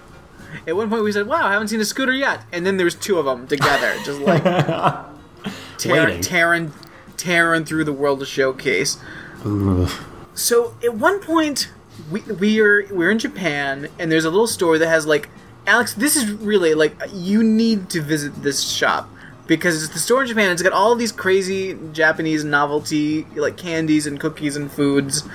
At 0.67 0.77
one 0.77 0.89
point, 0.89 1.05
we 1.05 1.13
said, 1.13 1.27
"Wow, 1.27 1.47
I 1.47 1.53
haven't 1.53 1.69
seen 1.69 1.81
a 1.81 1.85
scooter 1.85 2.13
yet," 2.13 2.41
and 2.53 2.65
then 2.67 2.77
there's 2.79 2.95
two 2.95 3.19
of 3.19 3.25
them 3.27 3.47
together, 3.47 3.95
just 4.05 4.21
like 4.21 4.43
tear, 5.79 6.07
Waiting. 6.07 6.21
tearing, 6.23 6.73
tearing 7.17 7.65
through 7.65 7.85
the 7.85 7.93
world 7.93 8.23
of 8.23 8.29
showcase. 8.29 8.99
Ooh. 9.47 9.87
So 10.35 10.75
at 10.83 10.95
one 10.95 11.21
point, 11.21 11.71
we 12.11 12.21
we 12.23 12.61
are 12.61 12.87
we're 12.91 13.11
in 13.11 13.19
Japan, 13.19 13.89
and 13.99 14.11
there's 14.11 14.25
a 14.25 14.31
little 14.31 14.47
store 14.47 14.79
that 14.79 14.89
has 14.89 15.07
like, 15.07 15.29
Alex, 15.67 15.95
this 15.95 16.17
is 16.17 16.31
really 16.33 16.75
like 16.75 16.97
you 17.13 17.43
need 17.43 17.91
to 17.91 18.01
visit 18.01 18.43
this 18.43 18.63
shop 18.63 19.09
because 19.47 19.83
it's 19.83 19.93
the 19.93 19.99
store 19.99 20.23
in 20.23 20.29
Japan. 20.29 20.51
It's 20.51 20.63
got 20.63 20.73
all 20.73 20.95
these 20.95 21.13
crazy 21.13 21.79
Japanese 21.93 22.43
novelty 22.43 23.25
like 23.37 23.57
candies 23.57 24.07
and 24.07 24.19
cookies 24.19 24.57
and 24.57 24.71
foods. 24.73 25.29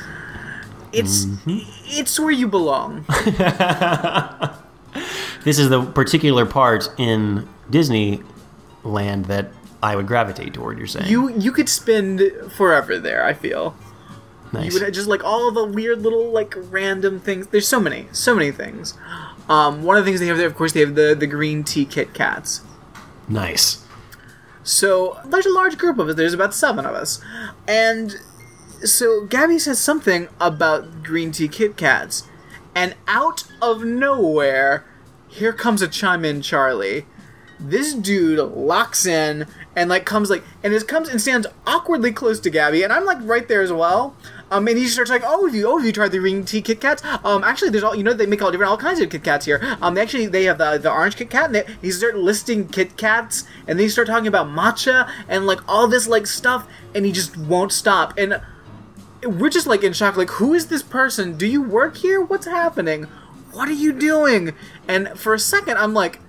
It's 0.93 1.25
it's 1.87 2.19
where 2.19 2.31
you 2.31 2.47
belong. 2.47 3.05
This 5.43 5.59
is 5.59 5.67
the 5.69 5.81
particular 5.83 6.45
part 6.45 6.87
in 6.97 7.49
Disneyland 7.69 9.25
that 9.27 9.51
I 9.81 9.95
would 9.97 10.07
gravitate 10.07 10.53
toward. 10.53 10.77
You're 10.77 10.87
saying 10.87 11.07
You 11.09 11.29
you 11.29 11.51
could 11.51 11.67
spend 11.67 12.21
forever 12.55 12.97
there. 12.97 13.25
I 13.25 13.33
feel. 13.33 13.75
nice. 14.53 14.73
You 14.73 14.79
would 14.81 14.93
just 14.93 15.07
like 15.09 15.23
all 15.23 15.51
the 15.51 15.65
weird 15.65 16.01
little 16.01 16.31
like 16.31 16.53
random 16.71 17.19
things. 17.19 17.47
There's 17.47 17.67
so 17.67 17.79
many, 17.81 18.07
so 18.13 18.33
many 18.33 18.51
things. 18.51 18.93
Um, 19.49 19.83
one 19.83 19.97
of 19.97 20.05
the 20.05 20.09
things 20.09 20.21
they 20.21 20.27
have 20.27 20.37
there, 20.37 20.47
of 20.47 20.55
course, 20.55 20.71
they 20.71 20.79
have 20.79 20.95
the 20.95 21.13
the 21.13 21.27
green 21.27 21.63
tea 21.65 21.83
Kit 21.85 22.13
Kats. 22.13 22.61
nice. 23.27 23.83
So 24.65 25.19
there's 25.25 25.45
a 25.45 25.51
large 25.53 25.77
group 25.77 25.97
of 25.99 26.07
us. 26.07 26.15
There's 26.15 26.33
about 26.33 26.53
seven 26.53 26.85
of 26.85 26.95
us, 26.95 27.19
and 27.67 28.15
so 28.85 29.25
Gabby 29.25 29.59
says 29.59 29.79
something 29.79 30.27
about 30.39 31.03
green 31.03 31.31
tea 31.31 31.47
Kit 31.47 31.77
Kats, 31.77 32.27
and 32.75 32.95
out 33.07 33.45
of 33.61 33.83
nowhere, 33.83 34.85
here 35.27 35.53
comes 35.53 35.81
a 35.81 35.87
chime 35.87 36.25
in 36.25 36.41
Charlie. 36.41 37.05
This 37.59 37.93
dude 37.93 38.39
locks 38.39 39.05
in 39.05 39.47
and 39.75 39.89
like 39.89 40.05
comes 40.05 40.29
like 40.29 40.43
and 40.63 40.73
it 40.73 40.87
comes 40.87 41.07
and 41.07 41.21
stands 41.21 41.47
awkwardly 41.65 42.11
close 42.11 42.39
to 42.41 42.49
Gabby, 42.49 42.83
and 42.83 42.91
I'm 42.91 43.05
like 43.05 43.19
right 43.21 43.47
there 43.47 43.61
as 43.61 43.71
well. 43.71 44.15
Um, 44.51 44.67
and 44.67 44.77
he 44.77 44.87
starts 44.87 45.09
like, 45.09 45.23
"Oh, 45.25 45.47
have 45.47 45.55
you, 45.55 45.67
oh, 45.67 45.77
have 45.77 45.85
you 45.85 45.91
tried 45.91 46.11
the 46.11 46.19
green 46.19 46.45
tea 46.45 46.61
Kit 46.61 46.79
Kats? 46.79 47.03
Um, 47.23 47.43
actually, 47.43 47.71
there's 47.71 47.83
all 47.83 47.95
you 47.95 48.03
know. 48.03 48.13
They 48.13 48.27
make 48.27 48.41
all 48.41 48.51
different, 48.51 48.69
all 48.69 48.77
kinds 48.77 48.99
of 48.99 49.09
Kit 49.09 49.23
Kats 49.23 49.45
here. 49.45 49.59
Um, 49.81 49.95
they 49.95 50.01
actually 50.01 50.27
they 50.27 50.43
have 50.43 50.59
the 50.59 50.77
the 50.77 50.91
orange 50.91 51.15
Kit 51.15 51.31
Kat, 51.31 51.45
and 51.45 51.55
they, 51.55 51.65
he 51.81 51.89
starts 51.89 52.17
listing 52.17 52.67
Kit 52.67 52.95
Kats, 52.97 53.45
and 53.67 53.79
then 53.79 53.85
he 53.85 53.89
start 53.89 54.07
talking 54.07 54.27
about 54.27 54.47
matcha 54.47 55.09
and 55.27 55.47
like 55.47 55.59
all 55.67 55.87
this 55.87 56.07
like 56.07 56.27
stuff, 56.27 56.67
and 56.93 57.05
he 57.05 57.11
just 57.11 57.35
won't 57.37 57.71
stop. 57.71 58.15
And 58.17 58.41
we're 59.25 59.49
just 59.49 59.67
like 59.67 59.83
in 59.83 59.93
shock, 59.93 60.17
like, 60.17 60.29
who 60.31 60.53
is 60.53 60.67
this 60.67 60.83
person? 60.83 61.37
Do 61.37 61.45
you 61.47 61.61
work 61.61 61.97
here? 61.97 62.21
What's 62.21 62.45
happening? 62.45 63.03
What 63.51 63.67
are 63.69 63.73
you 63.73 63.93
doing? 63.93 64.53
And 64.87 65.09
for 65.19 65.33
a 65.33 65.39
second, 65.39 65.77
I'm 65.77 65.93
like, 65.93 66.19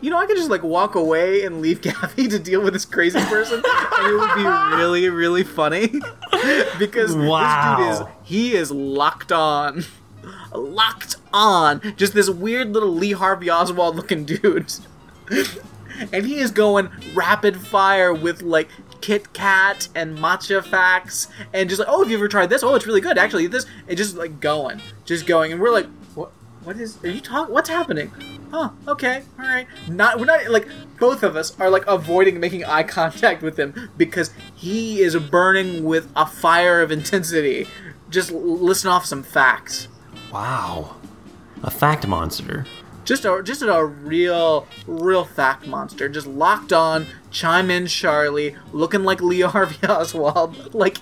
you 0.00 0.08
know, 0.08 0.16
I 0.18 0.24
could 0.26 0.36
just 0.36 0.48
like 0.50 0.62
walk 0.62 0.94
away 0.94 1.42
and 1.44 1.60
leave 1.60 1.80
Gabby 1.82 2.26
to 2.28 2.38
deal 2.38 2.62
with 2.62 2.72
this 2.72 2.84
crazy 2.86 3.20
person, 3.20 3.62
and 3.64 4.06
it 4.06 4.18
would 4.18 4.34
be 4.34 4.44
really, 4.76 5.08
really 5.10 5.42
funny 5.44 5.88
because 6.78 7.14
Wow. 7.14 7.76
this 7.78 7.98
dude 7.98 8.06
is 8.08 8.12
he 8.22 8.54
is 8.54 8.70
locked 8.70 9.30
on, 9.30 9.84
locked 10.54 11.16
on, 11.34 11.82
just 11.96 12.14
this 12.14 12.30
weird 12.30 12.72
little 12.72 12.94
Lee 12.94 13.12
Harvey 13.12 13.50
Oswald 13.50 13.96
looking 13.96 14.24
dude, 14.24 14.72
and 16.12 16.24
he 16.24 16.38
is 16.38 16.50
going 16.50 16.88
rapid 17.14 17.58
fire 17.60 18.14
with 18.14 18.40
like. 18.42 18.68
Kit 19.00 19.32
Kat 19.32 19.88
and 19.94 20.18
matcha 20.18 20.64
facts, 20.64 21.28
and 21.52 21.68
just 21.68 21.78
like, 21.78 21.88
oh, 21.90 22.02
have 22.02 22.10
you 22.10 22.16
ever 22.16 22.28
tried 22.28 22.50
this? 22.50 22.62
Oh, 22.62 22.74
it's 22.74 22.86
really 22.86 23.00
good, 23.00 23.18
actually. 23.18 23.46
This, 23.46 23.66
and 23.88 23.96
just 23.96 24.16
like 24.16 24.40
going, 24.40 24.80
just 25.04 25.26
going, 25.26 25.52
and 25.52 25.60
we're 25.60 25.72
like, 25.72 25.86
what? 26.14 26.32
What 26.64 26.76
is? 26.76 27.02
Are 27.02 27.08
you 27.08 27.20
talking? 27.20 27.54
What's 27.54 27.70
happening? 27.70 28.12
Oh, 28.52 28.74
okay, 28.86 29.22
all 29.38 29.46
right. 29.46 29.66
Not 29.88 30.18
we're 30.18 30.26
not 30.26 30.50
like 30.50 30.68
both 30.98 31.22
of 31.22 31.36
us 31.36 31.58
are 31.58 31.70
like 31.70 31.86
avoiding 31.86 32.38
making 32.38 32.64
eye 32.64 32.82
contact 32.82 33.42
with 33.42 33.58
him 33.58 33.90
because 33.96 34.30
he 34.54 35.00
is 35.00 35.16
burning 35.16 35.84
with 35.84 36.10
a 36.14 36.26
fire 36.26 36.82
of 36.82 36.92
intensity 36.92 37.66
just 38.10 38.32
listen 38.32 38.90
off 38.90 39.06
some 39.06 39.22
facts. 39.22 39.88
Wow. 40.32 40.96
A 41.62 41.70
fact 41.70 42.06
monster. 42.06 42.66
Just 43.10 43.24
a 43.24 43.42
just 43.42 43.62
a 43.62 43.84
real 43.84 44.68
real 44.86 45.24
fact 45.24 45.66
monster. 45.66 46.08
Just 46.08 46.28
locked 46.28 46.72
on, 46.72 47.08
chime 47.32 47.68
in 47.68 47.88
Charlie, 47.88 48.54
looking 48.72 49.02
like 49.02 49.20
Leo 49.20 49.48
Harvey 49.56 49.84
Oswald. 49.84 50.72
Like 50.72 50.98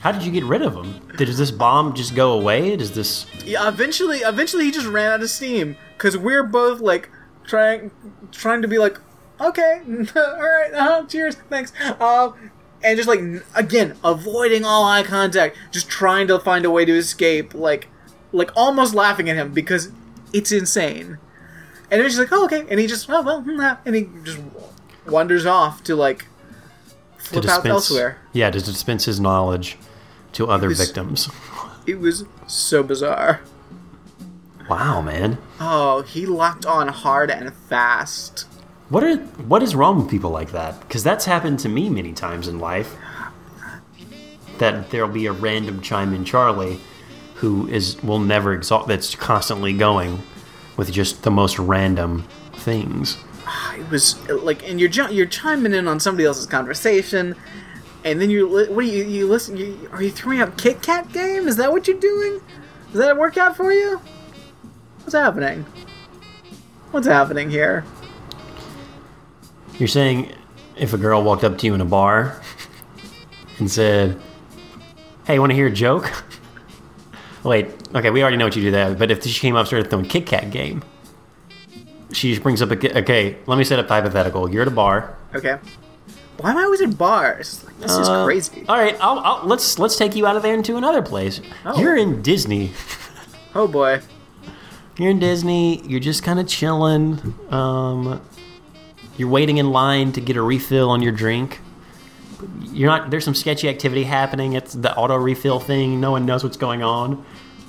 How 0.00 0.10
did 0.10 0.22
you 0.22 0.32
get 0.32 0.44
rid 0.44 0.62
of 0.62 0.74
him? 0.74 1.06
Did 1.18 1.28
this 1.28 1.50
bomb 1.50 1.92
just 1.94 2.14
go 2.14 2.32
away? 2.32 2.76
Does 2.76 2.92
this 2.92 3.26
yeah, 3.44 3.68
eventually 3.68 4.20
eventually 4.20 4.64
he 4.64 4.70
just 4.70 4.86
ran 4.86 5.12
out 5.12 5.20
of 5.20 5.28
steam 5.28 5.76
because 5.98 6.16
we're 6.16 6.42
both 6.42 6.80
like 6.80 7.10
trying 7.44 7.90
trying 8.32 8.62
to 8.62 8.68
be 8.68 8.78
like 8.78 8.98
okay 9.38 9.82
all 10.16 10.40
right 10.40 10.70
uh, 10.72 11.04
cheers 11.04 11.34
thanks 11.50 11.74
um 12.00 12.50
and 12.82 12.96
just 12.96 13.06
like 13.06 13.20
again 13.54 13.94
avoiding 14.02 14.64
all 14.64 14.82
eye 14.82 15.02
contact 15.02 15.58
just 15.70 15.90
trying 15.90 16.26
to 16.26 16.38
find 16.38 16.64
a 16.64 16.70
way 16.70 16.86
to 16.86 16.96
escape 16.96 17.52
like 17.52 17.88
like 18.32 18.50
almost 18.56 18.94
laughing 18.94 19.28
at 19.28 19.36
him 19.36 19.52
because 19.52 19.90
it's 20.36 20.52
insane 20.52 21.18
and 21.90 22.00
then 22.00 22.08
she's 22.08 22.18
like 22.18 22.32
oh 22.32 22.44
okay 22.44 22.64
and 22.70 22.78
he 22.80 22.86
just 22.86 23.08
oh 23.10 23.22
well 23.22 23.40
hmm, 23.42 23.58
ah," 23.60 23.78
and 23.86 23.94
he 23.94 24.08
just 24.24 24.38
wanders 25.06 25.46
off 25.46 25.82
to 25.84 25.94
like 25.96 26.26
to 27.18 27.40
flip 27.40 27.44
out 27.46 27.66
elsewhere 27.66 28.18
Yeah, 28.32 28.50
to 28.50 28.60
dispense 28.60 29.04
his 29.06 29.18
knowledge 29.18 29.76
to 30.32 30.46
other 30.48 30.68
was- 30.68 30.78
victims. 30.84 31.28
it 31.86 31.98
was 32.00 32.24
so 32.46 32.82
bizarre 32.82 33.40
Wow, 34.68 35.00
man. 35.00 35.38
oh 35.60 36.02
he 36.02 36.26
locked 36.26 36.66
on 36.66 36.88
hard 36.88 37.30
and 37.30 37.52
fast 37.54 38.46
What 38.88 39.02
are 39.04 39.16
what 39.50 39.62
is 39.62 39.74
wrong 39.76 39.96
with 40.00 40.10
people 40.10 40.30
like 40.30 40.50
that? 40.52 40.80
Because 40.80 41.02
that's 41.04 41.24
happened 41.24 41.58
to 41.60 41.68
me 41.68 41.88
many 41.88 42.12
times 42.12 42.46
in 42.48 42.58
life. 42.60 42.94
That 44.58 44.90
there'll 44.90 45.08
be 45.08 45.26
a 45.26 45.32
random 45.32 45.80
chime 45.82 46.14
in 46.14 46.24
Charlie 46.24 46.80
who 47.36 47.68
is 47.68 48.02
will 48.02 48.18
never 48.18 48.52
exhaust 48.52 48.88
that's 48.88 49.14
constantly 49.14 49.72
going 49.72 50.22
with 50.76 50.90
just 50.92 51.22
the 51.22 51.30
most 51.30 51.58
random 51.58 52.26
things. 52.54 53.18
Ah, 53.46 53.76
it 53.76 53.88
was 53.90 54.16
uh, 54.28 54.36
like 54.38 54.68
and 54.68 54.80
you're 54.80 54.90
you're 55.10 55.26
chiming 55.26 55.74
in 55.74 55.86
on 55.86 56.00
somebody 56.00 56.24
else's 56.24 56.46
conversation 56.46 57.36
and 58.04 58.20
then 58.20 58.30
you 58.30 58.48
what 58.48 58.70
are 58.70 58.82
you 58.82 59.04
you 59.04 59.26
listen 59.26 59.56
you, 59.56 59.88
are 59.92 60.02
you 60.02 60.10
throwing 60.10 60.40
out 60.40 60.56
Kit 60.56 60.82
Kat 60.82 61.12
game? 61.12 61.46
Is 61.46 61.56
that 61.56 61.72
what 61.72 61.86
you're 61.86 61.98
doing? 61.98 62.40
Does 62.92 63.00
that 63.00 63.16
work 63.16 63.36
out 63.36 63.56
for 63.56 63.72
you? 63.72 64.00
What's 65.00 65.14
happening? 65.14 65.64
What's 66.90 67.06
happening 67.06 67.50
here? 67.50 67.84
You're 69.78 69.88
saying 69.88 70.32
if 70.76 70.94
a 70.94 70.98
girl 70.98 71.22
walked 71.22 71.44
up 71.44 71.58
to 71.58 71.66
you 71.66 71.74
in 71.74 71.80
a 71.80 71.84
bar 71.84 72.40
and 73.58 73.70
said, 73.70 74.20
"Hey, 75.26 75.38
want 75.38 75.50
to 75.50 75.56
hear 75.56 75.66
a 75.66 75.72
joke?" 75.72 76.10
Wait, 77.46 77.68
okay, 77.94 78.10
we 78.10 78.22
already 78.22 78.36
know 78.36 78.46
what 78.46 78.56
you 78.56 78.62
do 78.62 78.70
there. 78.70 78.94
But 78.94 79.10
if 79.10 79.24
she 79.24 79.40
came 79.40 79.54
up 79.54 79.60
and 79.60 79.66
started 79.68 79.90
throwing 79.90 80.06
Kit 80.06 80.26
Kat 80.26 80.50
game, 80.50 80.82
she 82.12 82.38
brings 82.38 82.60
up 82.62 82.70
a 82.70 82.98
okay. 82.98 83.38
Let 83.46 83.58
me 83.58 83.64
set 83.64 83.78
up 83.78 83.88
hypothetical. 83.88 84.50
You're 84.50 84.62
at 84.62 84.68
a 84.68 84.72
bar. 84.72 85.16
okay 85.34 85.58
why 86.38 86.50
am 86.50 86.58
I 86.58 86.64
always 86.64 86.80
in 86.80 86.92
bars 86.92 87.64
like, 87.64 87.78
this 87.80 87.92
is 87.92 88.08
Uh, 88.08 88.24
crazy 88.24 88.64
All 88.68 88.76
right, 88.76 88.96
I'll, 89.00 89.18
I'll, 89.20 89.46
let's 89.46 89.78
let's 89.78 89.96
take 89.96 90.14
you 90.14 90.26
out 90.26 90.36
of 90.36 90.42
there 90.42 90.54
into 90.54 90.76
another 90.76 91.02
place. 91.02 91.40
Oh. 91.64 91.78
You're 91.80 91.96
in 91.96 92.22
Disney. 92.22 92.72
oh 93.54 93.66
boy 93.66 94.00
You're 94.98 95.10
in 95.10 95.18
Disney. 95.18 95.82
You're 95.86 96.00
just 96.00 96.22
kind 96.22 96.38
of 96.38 96.46
chilling. 96.46 97.34
Um, 97.50 98.20
you're 99.16 99.28
waiting 99.28 99.58
in 99.58 99.70
line 99.70 100.12
to 100.12 100.20
get 100.20 100.36
a 100.36 100.42
refill 100.42 100.90
on 100.90 101.00
your 101.02 101.12
drink. 101.12 101.60
You're 102.72 102.88
not. 102.88 103.10
There's 103.10 103.24
some 103.24 103.34
sketchy 103.34 103.68
activity 103.68 104.04
happening. 104.04 104.52
It's 104.52 104.74
the 104.74 104.94
auto 104.94 105.16
refill 105.16 105.60
thing. 105.60 106.00
No 106.00 106.10
one 106.12 106.26
knows 106.26 106.44
what's 106.44 106.56
going 106.56 106.82
on. 106.82 107.24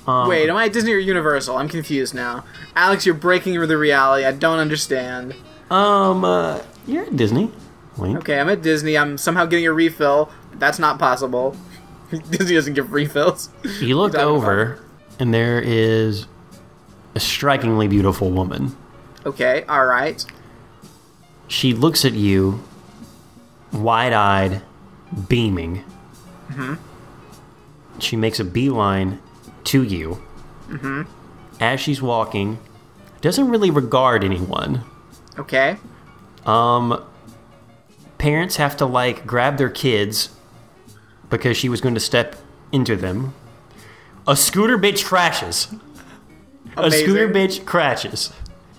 Um, 0.06 0.26
wait 0.26 0.48
am 0.48 0.56
I 0.56 0.64
at 0.66 0.72
Disney 0.72 0.94
or 0.94 0.98
Universal 0.98 1.58
I'm 1.58 1.68
confused 1.68 2.14
now 2.14 2.42
Alex 2.74 3.04
you're 3.04 3.14
breaking 3.14 3.60
the 3.60 3.76
reality 3.76 4.24
I 4.24 4.32
don't 4.32 4.58
understand 4.58 5.34
Um, 5.70 6.24
uh, 6.24 6.62
you're 6.86 7.04
at 7.04 7.14
Disney. 7.14 7.50
Okay 7.98 8.40
I'm 8.40 8.48
at 8.48 8.62
Disney 8.62 8.96
I'm 8.96 9.18
somehow 9.18 9.44
getting 9.44 9.66
a 9.66 9.72
refill 9.72 10.30
that's 10.54 10.78
not 10.78 10.98
possible 10.98 11.54
Disney 12.30 12.54
doesn't 12.54 12.72
give 12.72 12.90
refills 12.94 13.50
You 13.82 13.98
look 13.98 14.14
over, 14.14 14.82
and 15.18 15.34
there 15.34 15.60
is 15.60 16.26
a 17.14 17.20
strikingly 17.20 17.86
beautiful 17.86 18.30
woman. 18.30 18.74
okay 19.26 19.64
all 19.68 19.84
right 19.84 20.24
She 21.48 21.74
looks 21.74 22.06
at 22.06 22.14
you, 22.14 22.62
wide 23.72 24.12
eyed, 24.12 24.62
beaming. 25.28 25.84
She 27.98 28.16
makes 28.16 28.38
a 28.40 28.44
beeline 28.44 29.20
to 29.64 29.82
you. 29.82 30.22
As 31.60 31.80
she's 31.80 32.00
walking, 32.00 32.58
doesn't 33.20 33.48
really 33.48 33.70
regard 33.70 34.22
anyone. 34.22 34.82
okay 35.38 35.76
Um, 36.46 37.02
parents 38.18 38.56
have 38.56 38.76
to 38.76 38.86
like 38.86 39.26
grab 39.26 39.56
their 39.58 39.70
kids 39.70 40.30
because 41.30 41.56
she 41.56 41.68
was 41.68 41.80
going 41.80 41.94
to 41.94 42.00
step 42.00 42.36
into 42.72 42.94
them. 42.96 43.34
A 44.26 44.36
scooter 44.36 44.78
bitch 44.78 45.04
crashes. 45.04 45.68
A 46.76 46.90
scooter 46.90 47.28
bitch 47.28 47.64
crashes. 47.64 48.32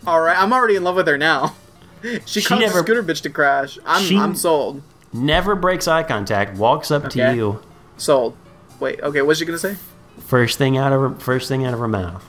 All 0.08 0.22
right, 0.22 0.38
I'm 0.42 0.54
already 0.54 0.76
in 0.76 0.84
love 0.84 0.96
with 0.96 1.08
her 1.08 1.18
now. 1.18 1.56
She, 2.26 2.42
caused 2.42 2.62
never- 2.62 2.80
a 2.80 2.84
scooter 2.84 3.04
bitch 3.04 3.22
to 3.24 3.30
crash. 3.30 3.78
I'm 3.86 4.04
She- 4.04 4.18
I'm 4.18 4.36
sold. 4.36 4.82
Never 5.12 5.56
breaks 5.56 5.88
eye 5.88 6.04
contact. 6.04 6.58
Walks 6.58 6.92
up 6.92 7.10
to 7.12 7.34
you. 7.34 7.62
Sold. 7.98 8.38
Wait, 8.80 9.02
okay, 9.02 9.22
what's 9.22 9.40
she 9.40 9.46
gonna 9.46 9.58
say? 9.58 9.76
First 10.20 10.58
thing 10.58 10.78
out 10.78 10.94
of 10.94 11.02
her, 11.02 11.16
first 11.16 11.48
thing 11.48 11.66
out 11.66 11.74
of 11.74 11.80
her 11.80 11.88
mouth. 11.88 12.24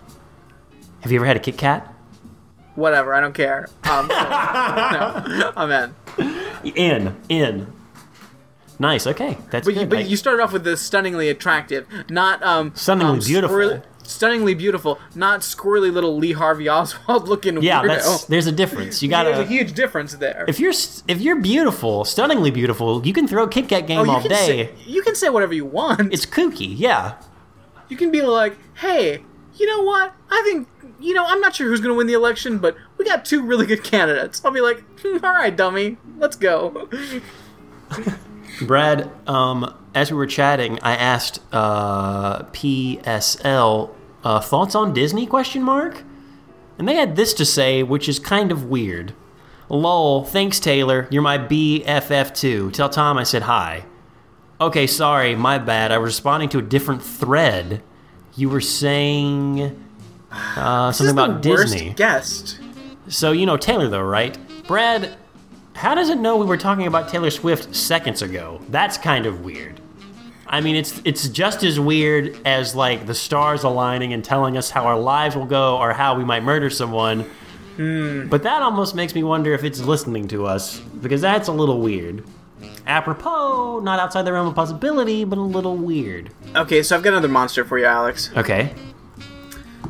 Have 1.01 1.13
you 1.13 1.19
ever 1.19 1.27
had 1.27 1.37
a 1.37 1.41
Kit 1.41 1.59
Kat? 1.59 1.93
Whatever, 2.75 3.15
I 3.15 3.21
don't 3.21 3.35
care. 3.35 3.69
Um, 3.85 4.09
no, 4.09 5.53
I'm 5.57 5.71
in. 6.19 6.75
In, 6.75 7.17
in. 7.29 7.73
Nice. 8.79 9.07
Okay, 9.07 9.37
that's 9.51 9.67
But, 9.67 9.77
you, 9.77 9.87
but 9.87 10.09
you 10.09 10.17
started 10.17 10.43
off 10.43 10.53
with 10.53 10.65
the 10.65 10.77
stunningly 10.77 11.29
attractive, 11.29 11.87
not 12.09 12.43
um 12.43 12.73
Stunningly 12.75 13.19
um, 13.19 13.25
beautiful. 13.25 13.83
Stunningly 14.11 14.55
beautiful, 14.55 14.99
not 15.15 15.41
squirrely 15.41 15.93
little 15.93 16.17
Lee 16.17 16.33
Harvey 16.33 16.69
Oswald 16.69 17.29
looking 17.29 17.63
yeah, 17.63 17.83
there's 18.29 18.47
a 18.47 18.53
difference. 18.53 19.03
You 19.03 19.11
There's 19.11 19.39
a 19.39 19.47
huge 19.47 19.73
difference 19.73 20.15
there. 20.15 20.45
If 20.49 20.61
you're 20.61 20.73
if 21.09 21.21
you're 21.21 21.41
beautiful, 21.41 22.05
stunningly 22.05 22.51
beautiful, 22.51 23.07
you 23.07 23.13
can 23.13 23.27
throw 23.27 23.47
Kit 23.47 23.69
Kat 23.69 23.87
game 23.87 23.99
oh, 23.99 24.11
all 24.11 24.23
day. 24.23 24.47
say 24.47 24.75
you 24.87 25.03
can 25.03 25.15
say 25.15 25.29
whatever 25.29 25.55
you 25.55 25.65
want. 25.65 26.13
It's 26.13 26.27
kooky. 26.27 26.75
Yeah. 26.77 27.17
you 27.89 27.97
can 27.97 28.11
be 28.11 28.23
like, 28.23 28.57
hey, 28.75 29.23
you 29.61 29.67
know 29.67 29.83
what? 29.83 30.15
I 30.31 30.43
think, 30.45 30.69
you 31.01 31.13
know, 31.15 31.25
I'm 31.27 31.41
not 31.41 31.55
sure 31.55 31.69
who's 31.69 31.81
going 31.81 31.93
to 31.93 31.97
win 31.97 32.07
the 32.07 32.15
election, 32.15 32.59
but 32.59 32.77
we 32.97 33.05
got 33.05 33.25
two 33.25 33.43
really 33.43 33.67
good 33.67 33.85
candidates. 33.85 34.45
I'll 34.45 34.53
be 34.53 34.61
like, 34.61 34.83
hmm, 35.01 35.25
all 35.25 35.33
right, 35.33 35.55
dummy, 35.55 35.99
let's 36.19 36.37
go. 36.37 36.89
Brad, 38.63 39.11
um, 39.27 39.75
as 39.95 40.11
we 40.11 40.17
were 40.17 40.27
chatting, 40.27 40.79
I 40.83 40.97
asked 40.97 41.41
uh, 41.53 42.45
PSL 42.45 43.95
uh, 44.25 44.41
thoughts 44.41 44.75
on 44.75 44.93
Disney? 44.93 45.27
Question 45.27 45.63
mark. 45.63 46.03
And 46.79 46.89
they 46.89 46.95
had 46.95 47.17
this 47.17 47.35
to 47.35 47.45
say, 47.45 47.83
which 47.83 48.09
is 48.09 48.19
kind 48.19 48.51
of 48.51 48.65
weird. 48.65 49.13
Lol, 49.69 50.25
thanks 50.25 50.59
Taylor. 50.59 51.07
You're 51.11 51.23
my 51.23 51.39
BFF 51.39 52.35
too. 52.35 52.71
Tell 52.73 52.89
Tom 52.89 53.19
I 53.19 53.23
said 53.23 53.43
hi. 53.43 53.85
Okay, 54.61 54.87
sorry, 54.87 55.35
my 55.37 55.59
bad. 55.59 55.93
I 55.93 55.99
was 55.99 56.09
responding 56.15 56.49
to 56.51 56.59
a 56.59 56.63
different 56.63 57.03
thread. 57.03 57.83
You 58.35 58.49
were 58.49 58.61
saying 58.61 59.79
uh, 60.31 60.93
something 60.93 61.13
about 61.13 61.43
Disney. 61.43 61.95
guest. 61.95 62.59
So 63.09 63.33
you 63.33 63.47
know 63.47 63.57
Taylor 63.57 63.89
though, 63.89 64.03
right? 64.03 64.37
Brad, 64.67 65.17
how 65.75 65.95
does 65.95 66.11
it 66.11 66.19
know 66.19 66.37
we 66.37 66.47
were 66.47 66.57
talking 66.57 66.87
about 66.87 67.09
Taylor 67.09 67.31
Swift 67.31 67.75
seconds 67.75 68.23
ago? 68.23 68.61
That's 68.69 68.99
kind 68.99 69.27
of 69.27 69.45
weird. 69.45 69.80
I 70.53 70.61
mean, 70.61 70.75
it's 70.75 71.01
it's 71.05 71.29
just 71.29 71.63
as 71.63 71.79
weird 71.79 72.37
as 72.45 72.75
like 72.75 73.07
the 73.07 73.15
stars 73.15 73.63
aligning 73.63 74.13
and 74.13 74.25
telling 74.25 74.57
us 74.57 74.69
how 74.69 74.85
our 74.85 74.99
lives 74.99 75.37
will 75.37 75.47
go 75.47 75.79
or 75.79 75.93
how 75.93 76.19
we 76.19 76.25
might 76.25 76.43
murder 76.43 76.69
someone. 76.69 77.21
Hmm. 77.77 78.27
But 78.29 78.43
that 78.43 78.61
almost 78.61 78.97
makes 78.97 79.15
me 79.15 79.23
wonder 79.23 79.55
if 79.55 79.63
it's 79.63 79.81
listening 79.81 80.27
to 80.29 80.47
us 80.47 80.81
because 80.81 81.21
that's 81.21 81.47
a 81.47 81.53
little 81.53 81.81
weird. 81.81 82.25
Apropos, 82.85 83.79
not 83.79 84.01
outside 84.01 84.23
the 84.23 84.33
realm 84.33 84.49
of 84.49 84.57
possibility, 84.57 85.23
but 85.25 85.39
a 85.39 85.41
little 85.41 85.77
weird. 85.77 86.31
Okay, 86.57 86.83
so 86.83 86.97
I've 86.97 87.05
got 87.05 87.11
another 87.13 87.29
monster 87.29 87.65
for 87.65 87.79
you, 87.79 87.85
Alex. 87.85 88.31
Okay. 88.37 88.75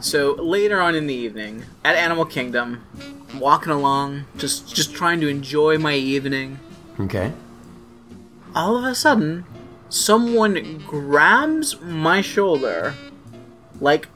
So 0.03 0.35
later 0.35 0.79
on 0.83 0.94
in 0.94 1.07
the 1.07 1.14
evening, 1.14 1.64
at 1.87 1.96
Animal 1.96 2.27
Kingdom, 2.27 2.85
I'm 3.31 3.40
walking 3.40 3.73
along, 3.73 4.25
just 4.37 4.75
just 4.75 4.94
trying 4.94 5.23
to 5.23 5.29
enjoy 5.29 5.79
my 5.79 5.94
evening. 5.94 6.59
Okay. 7.01 7.33
All 8.55 8.77
of 8.77 8.85
a 8.85 8.94
sudden, 8.94 9.46
someone 9.90 10.83
grabs 10.87 11.79
my 11.81 12.20
shoulder, 12.22 12.94
like, 13.81 14.09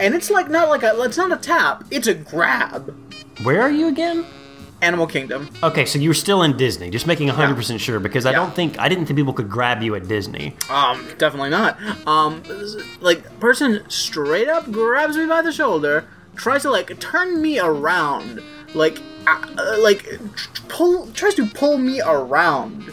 and 0.00 0.14
it's 0.14 0.30
like 0.30 0.48
not 0.50 0.68
like 0.68 0.82
a 0.82 1.00
it's 1.02 1.16
not 1.16 1.30
a 1.32 1.36
tap, 1.36 1.84
it's 1.90 2.06
a 2.06 2.14
grab. 2.14 2.94
Where 3.44 3.60
are 3.62 3.70
you 3.70 3.86
again? 3.88 4.24
Animal 4.80 5.08
Kingdom. 5.08 5.48
Okay, 5.62 5.84
so 5.84 5.98
you 5.98 6.08
were 6.08 6.14
still 6.14 6.42
in 6.44 6.56
Disney, 6.56 6.88
just 6.88 7.04
making 7.06 7.28
100% 7.28 7.80
sure 7.80 7.98
because 7.98 8.24
I 8.26 8.30
Yeah. 8.30 8.36
don't 8.38 8.54
think 8.54 8.78
I 8.78 8.88
didn't 8.88 9.06
think 9.06 9.16
people 9.16 9.32
could 9.32 9.50
grab 9.50 9.82
you 9.82 9.94
at 9.96 10.06
Disney. 10.06 10.54
Um, 10.70 11.04
definitely 11.18 11.50
not. 11.50 11.76
Um, 12.06 12.42
like 13.00 13.40
person 13.40 13.82
straight 13.88 14.48
up 14.48 14.70
grabs 14.70 15.16
me 15.16 15.26
by 15.26 15.42
the 15.42 15.50
shoulder, 15.52 16.04
tries 16.36 16.62
to 16.62 16.70
like 16.70 16.98
turn 17.00 17.42
me 17.42 17.58
around, 17.58 18.40
like, 18.74 19.00
uh, 19.26 19.44
uh, 19.58 19.76
like 19.80 20.06
pull, 20.68 21.08
tries 21.08 21.34
to 21.34 21.46
pull 21.46 21.78
me 21.78 22.00
around, 22.00 22.92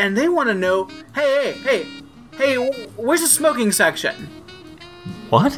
and 0.00 0.16
they 0.16 0.28
want 0.28 0.48
to 0.48 0.54
know, 0.54 0.88
hey, 1.14 1.52
hey, 1.52 1.86
hey, 2.32 2.56
hey, 2.56 2.86
where's 2.96 3.20
the 3.20 3.28
smoking 3.28 3.70
section? 3.70 4.28
What? 5.28 5.54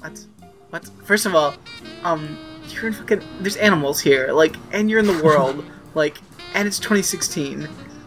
What? 0.00 0.26
What? 0.70 0.90
First 1.04 1.26
of 1.26 1.34
all, 1.34 1.54
um, 2.02 2.38
you're 2.68 2.86
in 2.86 2.94
fucking. 2.94 3.22
There's 3.40 3.56
animals 3.56 4.00
here, 4.00 4.32
like, 4.32 4.56
and 4.72 4.90
you're 4.90 5.00
in 5.00 5.06
the 5.06 5.22
world, 5.22 5.64
like, 5.94 6.16
and 6.54 6.66
it's 6.66 6.78
2016. 6.78 7.64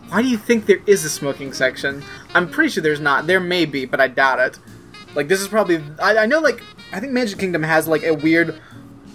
Why 0.09 0.21
do 0.23 0.27
you 0.27 0.37
think 0.37 0.65
there 0.65 0.81
is 0.87 1.05
a 1.05 1.09
smoking 1.09 1.53
section? 1.53 2.03
I'm 2.33 2.49
pretty 2.49 2.71
sure 2.71 2.81
there's 2.81 2.99
not. 2.99 3.27
There 3.27 3.39
may 3.39 3.65
be, 3.65 3.85
but 3.85 4.01
I 4.01 4.07
doubt 4.07 4.39
it. 4.39 4.59
Like, 5.13 5.27
this 5.27 5.41
is 5.41 5.47
probably. 5.47 5.83
I, 6.01 6.17
I 6.17 6.25
know, 6.25 6.39
like, 6.39 6.63
I 6.91 6.99
think 6.99 7.13
Magic 7.13 7.37
Kingdom 7.37 7.61
has, 7.61 7.87
like, 7.87 8.03
a 8.03 8.15
weird, 8.15 8.59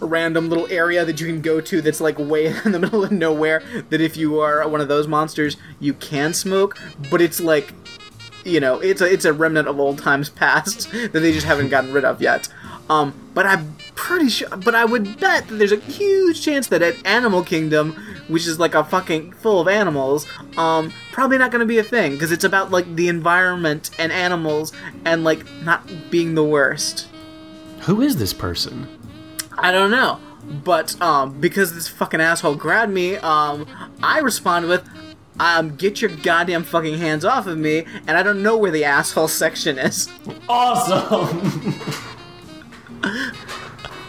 random 0.02 0.48
little 0.48 0.66
area 0.70 1.04
that 1.04 1.20
you 1.20 1.26
can 1.26 1.40
go 1.40 1.60
to 1.60 1.80
that's, 1.80 2.00
like, 2.00 2.18
way 2.18 2.46
in 2.64 2.72
the 2.72 2.78
middle 2.78 3.04
of 3.04 3.12
nowhere. 3.12 3.62
That 3.90 4.00
if 4.00 4.16
you 4.16 4.40
are 4.40 4.66
one 4.68 4.80
of 4.80 4.88
those 4.88 5.06
monsters, 5.08 5.56
you 5.80 5.94
can 5.94 6.34
smoke, 6.34 6.78
but 7.10 7.20
it's, 7.20 7.40
like, 7.40 7.72
you 8.44 8.60
know, 8.60 8.80
it's 8.80 9.00
a 9.00 9.10
it's 9.10 9.24
a 9.24 9.32
remnant 9.32 9.68
of 9.68 9.78
old 9.78 9.98
times 9.98 10.28
past 10.42 10.90
that 10.90 11.12
they 11.12 11.32
just 11.32 11.46
haven't 11.46 11.68
gotten 11.68 11.92
rid 11.92 12.04
of 12.04 12.20
yet. 12.20 12.48
Um, 12.90 13.14
but 13.32 13.46
I'm 13.46 13.76
pretty 13.94 14.28
sure. 14.28 14.48
But 14.48 14.74
I 14.74 14.84
would 14.84 15.18
bet 15.20 15.48
that 15.48 15.54
there's 15.54 15.72
a 15.72 15.76
huge 15.76 16.42
chance 16.42 16.66
that 16.68 16.82
at 16.82 17.04
Animal 17.06 17.42
Kingdom, 17.42 17.92
which 18.28 18.46
is 18.46 18.58
like 18.58 18.74
a 18.74 18.84
fucking 18.84 19.32
full 19.32 19.60
of 19.60 19.68
animals, 19.68 20.26
um, 20.56 20.92
probably 21.12 21.38
not 21.38 21.50
going 21.50 21.60
to 21.60 21.66
be 21.66 21.78
a 21.78 21.84
thing 21.84 22.12
because 22.12 22.32
it's 22.32 22.44
about 22.44 22.70
like 22.70 22.94
the 22.96 23.08
environment 23.08 23.90
and 23.98 24.12
animals 24.12 24.72
and 25.04 25.24
like 25.24 25.44
not 25.62 25.88
being 26.10 26.34
the 26.34 26.44
worst. 26.44 27.08
Who 27.82 28.00
is 28.02 28.16
this 28.16 28.32
person? 28.32 28.86
I 29.58 29.70
don't 29.72 29.90
know. 29.90 30.20
But 30.64 31.00
um, 31.00 31.40
because 31.40 31.74
this 31.74 31.88
fucking 31.88 32.20
asshole 32.20 32.56
grabbed 32.56 32.92
me, 32.92 33.16
um, 33.16 33.66
I 34.02 34.18
responded 34.18 34.68
with, 34.68 34.88
um, 35.38 35.76
get 35.76 36.00
your 36.00 36.10
goddamn 36.10 36.64
fucking 36.64 36.98
hands 36.98 37.24
off 37.24 37.46
of 37.46 37.58
me, 37.58 37.84
and 38.06 38.16
I 38.16 38.22
don't 38.22 38.42
know 38.42 38.56
where 38.56 38.70
the 38.70 38.84
asshole 38.84 39.28
section 39.42 39.78
is. 39.78 40.08
Awesome. 40.48 41.74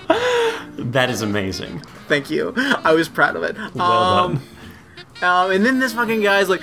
that 0.91 1.10
is 1.10 1.21
amazing. 1.21 1.79
Thank 2.08 2.29
you. 2.29 2.53
I 2.58 2.93
was 2.93 3.08
proud 3.10 3.36
of 3.36 3.43
it. 3.43 3.56
Well 3.75 3.82
um, 3.82 4.41
done. 5.19 5.45
um, 5.45 5.51
and 5.51 5.65
then 5.65 5.79
this 5.79 5.93
fucking 5.93 6.21
guy's 6.21 6.49
like, 6.49 6.62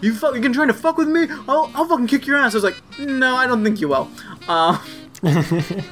you 0.00 0.14
fucking 0.14 0.52
trying 0.52 0.68
to 0.68 0.74
fuck 0.74 0.96
with 0.96 1.08
me? 1.08 1.26
I'll, 1.48 1.70
I'll 1.74 1.86
fucking 1.86 2.06
kick 2.06 2.26
your 2.26 2.36
ass. 2.36 2.54
I 2.54 2.56
was 2.56 2.64
like, 2.64 2.76
no, 2.98 3.36
I 3.36 3.46
don't 3.46 3.64
think 3.64 3.80
you 3.80 3.88
will. 3.88 4.10
Um, 4.48 4.80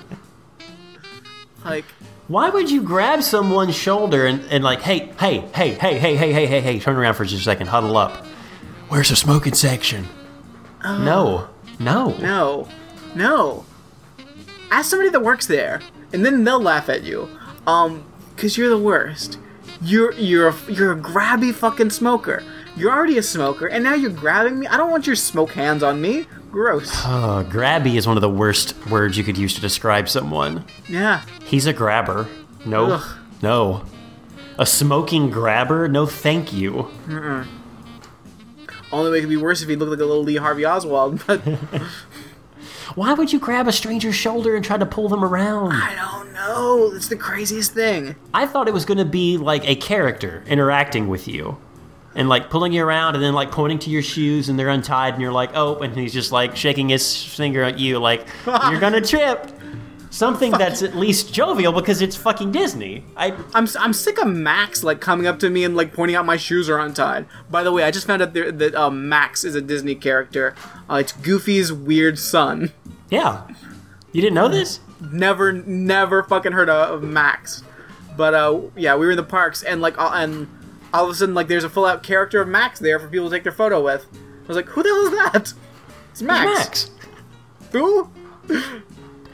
like, 1.65 1.85
Why 2.29 2.51
would 2.51 2.71
you 2.71 2.83
grab 2.83 3.23
someone's 3.23 3.77
shoulder 3.77 4.27
and, 4.27 4.41
and 4.51 4.65
like, 4.65 4.81
hey, 4.81 5.13
hey, 5.21 5.39
hey, 5.55 5.75
hey, 5.75 5.99
hey, 5.99 6.17
hey, 6.17 6.33
hey, 6.33 6.47
hey, 6.47 6.61
hey, 6.61 6.81
turn 6.81 6.97
around 6.97 7.15
for 7.15 7.25
just 7.25 7.43
a 7.43 7.45
second, 7.45 7.69
huddle 7.69 7.97
up. 7.97 8.27
Where's 8.89 9.11
the 9.11 9.17
smoking 9.17 9.55
section? 9.55 10.07
no, 10.83 11.49
no, 11.79 12.17
no, 12.19 12.69
no. 13.15 13.65
Ask 14.71 14.91
somebody 14.91 15.11
that 15.11 15.21
works 15.23 15.47
there, 15.47 15.81
and 16.13 16.25
then 16.25 16.43
they'll 16.45 16.61
laugh 16.61 16.89
at 16.89 17.03
you. 17.05 17.29
Um, 17.67 18.05
cause 18.37 18.57
you're 18.57 18.69
the 18.69 18.79
worst. 18.79 19.39
You're 19.83 20.13
you're 20.15 20.49
a, 20.49 20.55
you're 20.69 20.93
a 20.93 20.97
grabby 20.97 21.53
fucking 21.55 21.91
smoker. 21.91 22.43
You're 22.77 22.93
already 22.93 23.19
a 23.19 23.23
smoker, 23.23 23.67
and 23.67 23.85
now 23.85 23.95
you're 23.95 24.11
grabbing 24.11 24.59
me. 24.61 24.67
I 24.67 24.77
don't 24.77 24.91
want 24.91 25.07
your 25.07 25.17
smoke 25.17 25.53
hands 25.53 25.83
on 25.83 26.01
me. 26.01 26.27
Gross. 26.51 26.91
Uh, 27.05 27.45
grabby 27.49 27.97
is 27.97 28.07
one 28.07 28.17
of 28.17 28.21
the 28.23 28.31
worst 28.31 28.75
words 28.87 29.19
you 29.19 29.25
could 29.25 29.37
use 29.37 29.55
to 29.55 29.61
describe 29.61 30.09
someone. 30.09 30.65
Yeah. 30.89 31.23
He's 31.45 31.67
a 31.67 31.73
grabber. 31.73 32.29
No, 32.65 32.93
Ugh. 32.93 33.19
no. 33.43 33.85
A 34.59 34.65
smoking 34.67 35.31
grabber? 35.31 35.87
No, 35.89 36.07
thank 36.07 36.53
you. 36.53 36.89
Only 38.93 39.11
way 39.11 39.19
it 39.19 39.21
could 39.21 39.29
be 39.29 39.37
worse 39.37 39.63
if 39.63 39.69
he 39.69 39.77
looked 39.77 39.91
like 39.91 40.01
a 40.01 40.05
little 40.05 40.23
Lee 40.25 40.37
Harvey 40.37 40.65
Oswald, 40.65 41.23
but 41.27 41.41
Why 42.95 43.13
would 43.13 43.33
you 43.33 43.39
grab 43.39 43.69
a 43.69 43.73
stranger's 43.73 44.15
shoulder 44.15 44.55
and 44.57 44.65
try 44.65 44.79
to 44.79 44.87
pull 44.87 45.09
them 45.09 45.23
around? 45.25 45.73
I 45.73 45.95
don't 45.95 46.33
know. 46.33 46.93
It's 46.95 47.09
the 47.09 47.17
craziest 47.17 47.73
thing. 47.75 48.17
I 48.33 48.47
thought 48.47 48.69
it 48.69 48.73
was 48.75 48.85
going 48.87 48.99
to 48.99 49.05
be 49.05 49.37
like 49.37 49.69
a 49.69 49.75
character 49.77 50.43
interacting 50.47 51.09
with 51.09 51.29
you 51.29 51.59
and 52.17 52.29
like 52.29 52.51
pulling 52.51 52.73
you 52.73 52.83
around 52.83 53.15
and 53.15 53.23
then 53.23 53.35
like 53.35 53.53
pointing 53.53 53.79
to 53.81 53.91
your 53.91 54.03
shoes 54.03 54.49
and 54.49 54.59
they're 54.59 54.71
untied 54.71 55.13
and 55.13 55.23
you're 55.23 55.33
like, 55.33 55.51
oh, 55.55 55.77
and 55.79 55.95
he's 55.97 56.13
just 56.13 56.33
like 56.33 56.57
shaking 56.57 56.89
his 56.89 57.23
finger 57.23 57.63
at 57.63 57.79
you 57.79 57.99
like, 57.99 58.27
you're 58.47 58.81
to 58.81 59.01
trip. 59.01 59.53
Something 60.09 60.53
that's 60.53 60.83
at 60.83 60.97
least 60.97 61.35
jovial 61.35 61.75
because 61.75 62.01
it's 62.01 62.17
fucking 62.17 62.51
Disney. 62.51 63.05
I 63.19 63.33
I'm, 63.53 63.69
I'm 63.79 63.93
sick 63.93 64.19
of 64.19 64.29
Max 64.29 64.83
like 64.83 64.99
coming 64.99 65.27
up 65.27 65.39
to 65.41 65.51
me 65.51 65.63
and 65.63 65.77
like 65.77 65.93
pointing 65.93 66.17
out 66.17 66.25
my 66.25 66.39
shoes 66.39 66.71
are 66.71 66.79
untied. 66.79 67.27
By 67.51 67.63
the 67.63 67.71
way, 67.71 67.83
I 67.83 67.91
just 67.91 68.07
found 68.07 68.23
out 68.23 68.33
there, 68.33 68.51
that 68.51 68.75
uh, 68.75 68.89
Max 68.89 69.45
is 69.45 69.55
a 69.55 69.61
Disney 69.61 69.95
character. 69.95 70.55
Uh, 70.89 70.95
it's 70.95 71.13
Goofy's 71.13 71.71
weird 71.71 72.19
son. 72.19 72.73
yeah. 73.11 73.47
You 74.13 74.23
didn't 74.23 74.37
know 74.37 74.49
this? 74.49 74.81
Never, 75.13 75.53
never 75.53 76.23
fucking 76.23 76.53
heard 76.53 76.71
of, 76.71 77.03
Max. 77.03 77.63
But 78.17 78.33
uh, 78.33 78.61
yeah, 78.75 78.97
we 78.97 79.05
were 79.05 79.13
in 79.13 79.19
the 79.19 79.23
parks 79.23 79.63
and 79.63 79.83
like 79.83 79.99
all, 79.99 80.15
and 80.15 80.49
all 80.93 81.05
of 81.05 81.11
a 81.11 81.15
sudden 81.15 81.35
like 81.35 81.49
there's 81.49 81.65
a 81.65 81.71
full 81.71 81.85
out 81.85 82.03
character 82.03 82.41
of 82.41 82.49
Max 82.49 82.79
there 82.79 82.99
for 82.99 83.09
people 83.09 83.29
to 83.29 83.37
take 83.37 83.43
their 83.43 83.53
photo 83.53 83.83
with. 83.83 84.07
I 84.13 84.49
was 84.49 84.57
like, 84.57 84.67
who 84.67 84.83
the 84.83 84.89
hell 84.89 85.07
is 85.07 85.33
that? 85.33 85.53
It's 86.13 86.23
Max. 86.23 86.59
Max. 86.59 86.91
Who? 87.73 88.11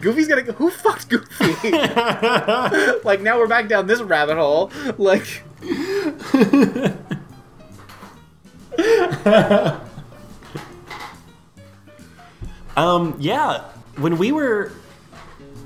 Goofy's 0.01 0.27
gonna. 0.27 0.43
Go 0.43 0.53
Who 0.55 0.71
fucked 0.71 1.09
Goofy? 1.09 1.71
like 3.05 3.21
now 3.21 3.39
we're 3.39 3.47
back 3.47 3.69
down 3.69 3.87
this 3.87 4.01
rabbit 4.01 4.37
hole. 4.37 4.73
Like 4.99 5.45
Um, 12.77 13.17
yeah. 13.19 13.65
When 13.97 14.19
we 14.19 14.33
were, 14.33 14.73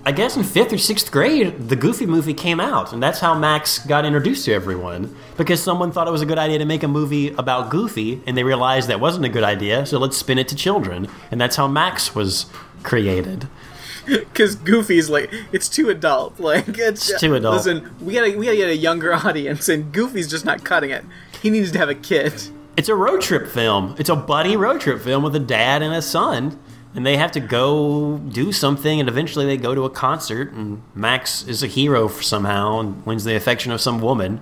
I 0.07 0.12
guess 0.12 0.37
in 0.37 0.45
fifth 0.45 0.73
or 0.73 0.79
sixth 0.79 1.11
grade, 1.11 1.69
the 1.69 1.75
Goofy 1.75 2.07
movie 2.07 2.33
came 2.33 2.61
out, 2.61 2.92
and 2.92 3.03
that's 3.03 3.19
how 3.19 3.37
Max 3.37 3.81
got 3.81 4.05
introduced 4.05 4.45
to 4.45 4.53
everyone. 4.53 5.16
Because 5.37 5.61
someone 5.61 5.90
thought 5.90 6.07
it 6.07 6.12
was 6.12 6.23
a 6.23 6.27
good 6.27 6.38
idea 6.38 6.59
to 6.59 6.64
make 6.64 6.85
a 6.85 6.88
movie 6.88 7.31
about 7.31 7.71
Goofy, 7.71 8.23
and 8.25 8.38
they 8.38 8.45
realized 8.45 8.88
that 8.88 9.01
wasn't 9.01 9.25
a 9.25 9.29
good 9.29 9.42
idea, 9.42 9.85
so 9.85 9.99
let's 9.99 10.16
spin 10.16 10.38
it 10.38 10.47
to 10.47 10.55
children. 10.55 11.09
And 11.33 11.40
that's 11.40 11.57
how 11.57 11.66
Max 11.66 12.14
was 12.14 12.47
created. 12.85 13.49
because 14.07 14.55
Goofy's 14.55 15.11
like 15.11 15.29
it's 15.51 15.69
too 15.69 15.90
adult. 15.90 16.38
Like 16.47 16.69
it's, 16.69 17.11
It's 17.11 17.21
too 17.21 17.35
adult. 17.35 17.57
Listen, 17.57 17.92
we 18.01 18.14
gotta 18.14 18.38
we 18.38 18.45
gotta 18.45 18.57
get 18.57 18.69
a 18.69 18.77
younger 18.77 19.12
audience, 19.27 19.69
and 19.69 19.92
Goofy's 19.92 20.31
just 20.31 20.45
not 20.45 20.62
cutting 20.62 20.90
it. 20.90 21.05
He 21.42 21.51
needs 21.51 21.73
to 21.73 21.79
have 21.79 21.88
a 21.88 21.97
kid. 21.97 22.33
It's 22.77 22.88
a 22.88 22.95
road 22.95 23.23
trip 23.23 23.49
film. 23.49 23.97
It's 23.99 24.11
a 24.11 24.14
buddy 24.14 24.57
road 24.57 24.81
trip 24.81 25.01
film 25.01 25.25
with 25.25 25.35
a 25.35 25.40
dad 25.40 25.83
and 25.83 25.92
a 25.92 26.03
son. 26.03 26.61
And 26.97 27.05
they 27.05 27.19
have 27.19 27.31
to 27.33 27.41
go 27.41 28.17
do 28.17 28.53
something, 28.53 28.99
and 29.01 29.09
eventually 29.09 29.45
they 29.45 29.59
go 29.59 29.75
to 29.75 29.85
a 29.85 29.91
concert, 29.91 30.53
and 30.53 30.83
Max 30.95 31.47
is 31.47 31.63
a 31.63 31.67
hero 31.67 32.09
somehow 32.09 32.81
and 32.81 33.05
wins 33.05 33.25
the 33.25 33.37
affection 33.37 33.71
of 33.71 33.83
some 33.83 34.01
woman. 34.01 34.41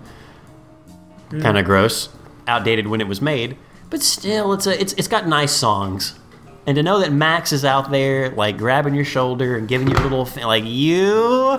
Kind 1.30 1.58
of 1.58 1.64
gross, 1.64 2.10
outdated 2.46 2.86
when 2.86 3.00
it 3.00 3.08
was 3.08 3.20
made, 3.20 3.56
but 3.90 4.02
still, 4.02 4.52
it's 4.52 4.68
a 4.68 4.80
it's 4.80 4.92
it's 4.92 5.08
got 5.08 5.26
nice 5.26 5.50
songs. 5.50 6.16
And 6.66 6.76
to 6.76 6.82
know 6.82 7.00
that 7.00 7.12
Max 7.12 7.52
is 7.52 7.64
out 7.64 7.90
there, 7.90 8.30
like 8.30 8.56
grabbing 8.56 8.94
your 8.94 9.04
shoulder 9.04 9.56
and 9.56 9.66
giving 9.66 9.88
you 9.88 9.96
a 9.96 10.04
little, 10.06 10.28
like 10.46 10.64
you. 10.64 11.58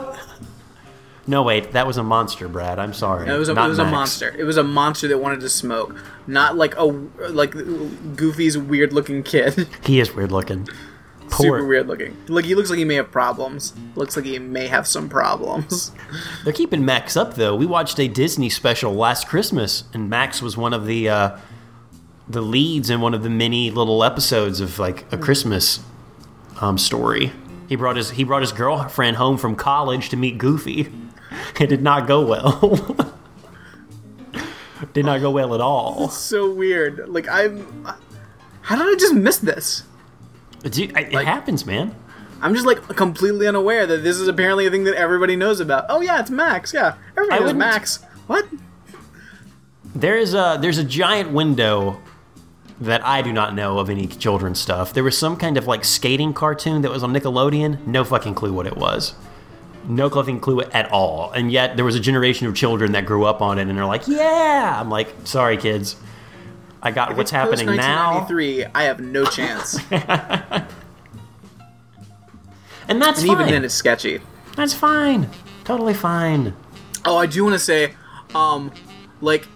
No, 1.28 1.42
wait, 1.42 1.72
that 1.72 1.88
was 1.88 1.98
a 1.98 2.04
monster, 2.04 2.48
Brad. 2.48 2.78
I'm 2.78 2.94
sorry. 2.94 3.28
It 3.28 3.38
was 3.38 3.50
a, 3.50 3.54
it 3.54 3.68
was 3.68 3.80
a 3.80 3.86
monster. 3.86 4.36
It 4.38 4.44
was 4.44 4.58
a 4.58 4.64
monster 4.64 5.08
that 5.08 5.18
wanted 5.18 5.40
to 5.42 5.50
smoke, 5.50 5.96
not 6.28 6.56
like 6.56 6.76
a 6.76 6.84
like 6.84 7.52
Goofy's 7.52 8.58
weird 8.58 8.94
looking 8.94 9.24
kid. 9.24 9.68
He 9.84 10.00
is 10.00 10.14
weird 10.14 10.32
looking. 10.32 10.68
Poor, 11.30 11.58
Super 11.60 11.66
weird 11.66 11.88
looking. 11.88 12.16
Like 12.28 12.46
he 12.46 12.54
looks 12.54 12.70
like 12.70 12.78
he 12.78 12.86
may 12.86 12.96
have 12.96 13.12
problems. 13.12 13.74
Looks 13.96 14.16
like 14.16 14.26
he 14.26 14.38
may 14.38 14.68
have 14.68 14.88
some 14.88 15.10
problems. 15.10 15.92
They're 16.44 16.54
keeping 16.54 16.86
Max 16.86 17.18
up 17.18 17.34
though. 17.34 17.56
We 17.56 17.66
watched 17.66 18.00
a 18.00 18.08
Disney 18.08 18.50
special 18.50 18.94
last 18.94 19.28
Christmas, 19.28 19.86
and 19.94 20.10
Max 20.10 20.42
was 20.42 20.56
one 20.56 20.74
of 20.74 20.86
the 20.86 21.10
uh, 21.10 21.38
the 22.28 22.42
leads 22.42 22.90
in 22.92 23.02
one 23.02 23.16
of 23.16 23.24
the 23.24 23.30
many 23.30 23.72
little 23.72 24.04
episodes 24.04 24.60
of 24.60 24.78
like 24.78 25.12
a 25.12 25.18
Christmas 25.18 25.80
um, 26.62 26.78
story. 26.78 27.32
He 27.68 27.76
brought 27.76 27.96
his 27.96 28.12
he 28.12 28.24
brought 28.24 28.42
his 28.42 28.52
girlfriend 28.52 29.18
home 29.18 29.38
from 29.38 29.56
college 29.56 30.10
to 30.10 30.18
meet 30.18 30.38
Goofy. 30.38 30.92
It 31.60 31.68
did 31.68 31.82
not 31.82 32.08
go 32.08 32.26
well. 32.26 32.96
did 34.94 35.06
not 35.06 35.22
go 35.22 35.32
well 35.32 35.54
at 35.54 35.62
all. 35.62 36.10
so 36.32 36.52
weird. 36.52 37.08
Like 37.10 37.28
I'm. 37.28 37.86
How 38.62 38.76
did 38.76 38.88
I 38.88 38.98
just 38.98 39.14
miss 39.14 39.38
this? 39.38 39.84
It 40.64 40.92
happens, 41.14 41.66
man. 41.66 41.96
I'm 42.42 42.54
just 42.54 42.66
like 42.66 42.82
completely 42.96 43.48
unaware 43.48 43.86
that 43.86 44.04
this 44.04 44.18
is 44.18 44.28
apparently 44.28 44.66
a 44.66 44.72
thing 44.72 44.84
that 44.86 44.96
everybody 44.96 45.36
knows 45.36 45.60
about. 45.60 45.86
Oh 45.90 46.02
yeah, 46.02 46.20
it's 46.20 46.32
Max. 46.32 46.74
Yeah, 46.74 46.96
everybody 47.16 47.44
knows 47.44 47.54
Max. 47.54 47.98
What? 48.28 48.48
There 49.94 50.18
is 50.18 50.34
a 50.34 50.58
there's 50.60 50.78
a 50.78 50.84
giant 50.84 51.32
window 51.32 52.02
that 52.82 53.06
I 53.06 53.22
do 53.22 53.32
not 53.32 53.54
know 53.54 53.80
of 53.80 53.90
any 53.90 54.08
children's 54.08 54.60
stuff. 54.60 54.94
There 54.94 55.04
was 55.04 55.18
some 55.18 55.38
kind 55.38 55.58
of 55.58 55.68
like 55.68 55.86
skating 55.86 56.34
cartoon 56.34 56.82
that 56.82 56.92
was 56.92 57.04
on 57.04 57.14
Nickelodeon. 57.14 57.86
No 57.86 58.04
fucking 58.04 58.36
clue 58.36 58.52
what 58.52 58.68
it 58.68 58.76
was. 58.76 59.14
No 59.88 60.10
fucking 60.10 60.40
clue 60.40 60.62
at 60.62 60.92
all. 60.92 61.32
And 61.32 61.52
yet 61.52 61.76
there 61.76 61.86
was 61.86 61.96
a 61.96 62.00
generation 62.00 62.48
of 62.48 62.56
children 62.56 62.94
that 62.94 63.06
grew 63.06 63.26
up 63.26 63.42
on 63.42 63.60
it 63.60 63.68
and 63.68 63.78
they're 63.78 63.86
like, 63.86 64.08
"Yeah." 64.08 64.78
I'm 64.80 64.90
like, 64.90 65.14
"Sorry 65.24 65.58
kids. 65.58 65.96
I 66.82 66.92
got 66.92 67.16
what's 67.16 67.32
happening 67.32 67.66
now." 67.76 68.20
1993, 68.26 68.66
I 68.74 68.84
have 68.84 69.00
no 69.00 69.26
chance. 69.26 69.80
And 72.88 73.02
that's 73.02 73.22
and 73.22 73.32
even 73.32 73.48
then, 73.48 73.64
it's 73.64 73.74
sketchy. 73.74 74.22
That's 74.56 74.74
fine. 74.74 75.30
Totally 75.64 75.94
fine. 75.94 76.56
Oh, 77.04 77.18
I 77.18 77.26
do 77.26 77.44
want 77.44 77.54
to 77.54 77.60
say, 77.60 77.94
um, 78.34 78.72
like, 79.22 79.48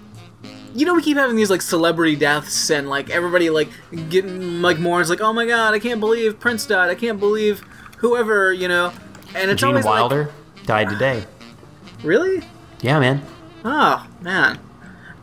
you 0.74 0.86
know, 0.86 0.94
we 0.94 1.02
keep 1.02 1.18
having 1.18 1.36
these 1.36 1.50
like 1.50 1.62
celebrity 1.62 2.16
deaths, 2.16 2.70
and 2.70 2.90
like 2.90 3.10
everybody 3.10 3.50
like 3.50 3.70
getting 4.10 4.62
like 4.62 4.80
mourns, 4.80 5.10
like, 5.10 5.22
oh 5.22 5.34
my 5.34 5.46
god, 5.46 5.74
I 5.74 5.80
can't 5.80 6.00
believe 6.00 6.40
Prince 6.40 6.66
died. 6.66 6.90
I 6.90 6.96
can't 6.96 7.20
believe 7.20 7.60
whoever, 7.98 8.52
you 8.54 8.68
know. 8.68 8.92
And 9.36 9.52
it's 9.52 9.62
Gene 9.62 9.70
always 9.70 9.86
Wilder 9.86 10.32
died 10.66 10.90
today. 10.90 11.26
really? 12.04 12.44
Yeah, 12.82 13.00
man. 13.00 13.22
Oh 13.64 14.08
man, 14.22 14.60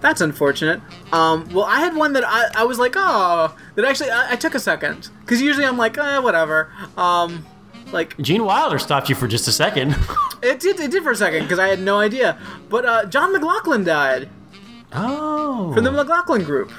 that's 0.01 0.21
unfortunate. 0.21 0.81
Um, 1.13 1.49
well, 1.53 1.65
I 1.65 1.81
had 1.81 1.95
one 1.95 2.13
that 2.15 2.25
I, 2.25 2.51
I 2.55 2.65
was 2.65 2.79
like, 2.79 2.95
oh, 2.97 3.57
that 3.75 3.85
actually 3.85 4.11
I, 4.11 4.33
I 4.33 4.37
took 4.37 4.55
a 4.55 4.61
second 4.61 5.09
because 5.21 5.41
usually 5.41 5.67
I'm 5.67 5.79
like, 5.79 5.97
eh, 5.99 6.19
whatever. 6.19 6.73
Um, 6.97 7.47
like 7.93 8.17
Gene 8.19 8.45
Wilder 8.45 8.79
stopped 8.79 9.09
you 9.09 9.15
for 9.15 9.29
just 9.29 9.49
a 9.49 9.53
second. 9.53 9.97
it 10.43 10.61
did, 10.61 10.79
it 10.81 10.91
did 10.91 11.03
for 11.03 11.13
a 11.13 11.17
second 11.17 11.43
because 11.43 11.59
I 11.59 11.69
had 11.69 11.81
no 11.81 11.99
idea. 11.99 12.39
But 12.69 12.85
uh, 12.85 13.07
John 13.07 13.33
McLaughlin 13.33 13.85
died 13.85 14.29
oh. 14.93 15.73
from 15.75 15.85
the 15.85 15.93
McLaughlin 15.93 16.45
Group. 16.45 16.73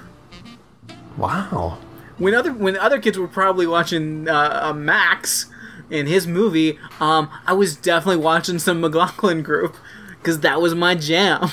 wow. 1.17 1.77
when 2.17 2.33
other 2.33 2.53
when 2.53 2.77
other 2.77 2.99
kids 2.99 3.17
were 3.17 3.27
probably 3.27 3.65
watching 3.65 4.27
uh, 4.27 4.61
uh, 4.63 4.73
Max 4.73 5.47
in 5.89 6.07
his 6.07 6.27
movie, 6.27 6.79
um, 6.99 7.29
I 7.45 7.53
was 7.53 7.75
definitely 7.75 8.23
watching 8.23 8.59
some 8.59 8.81
McLaughlin 8.81 9.43
Group 9.43 9.75
because 10.19 10.41
that 10.41 10.61
was 10.61 10.75
my 10.75 10.95
jam. 10.95 11.49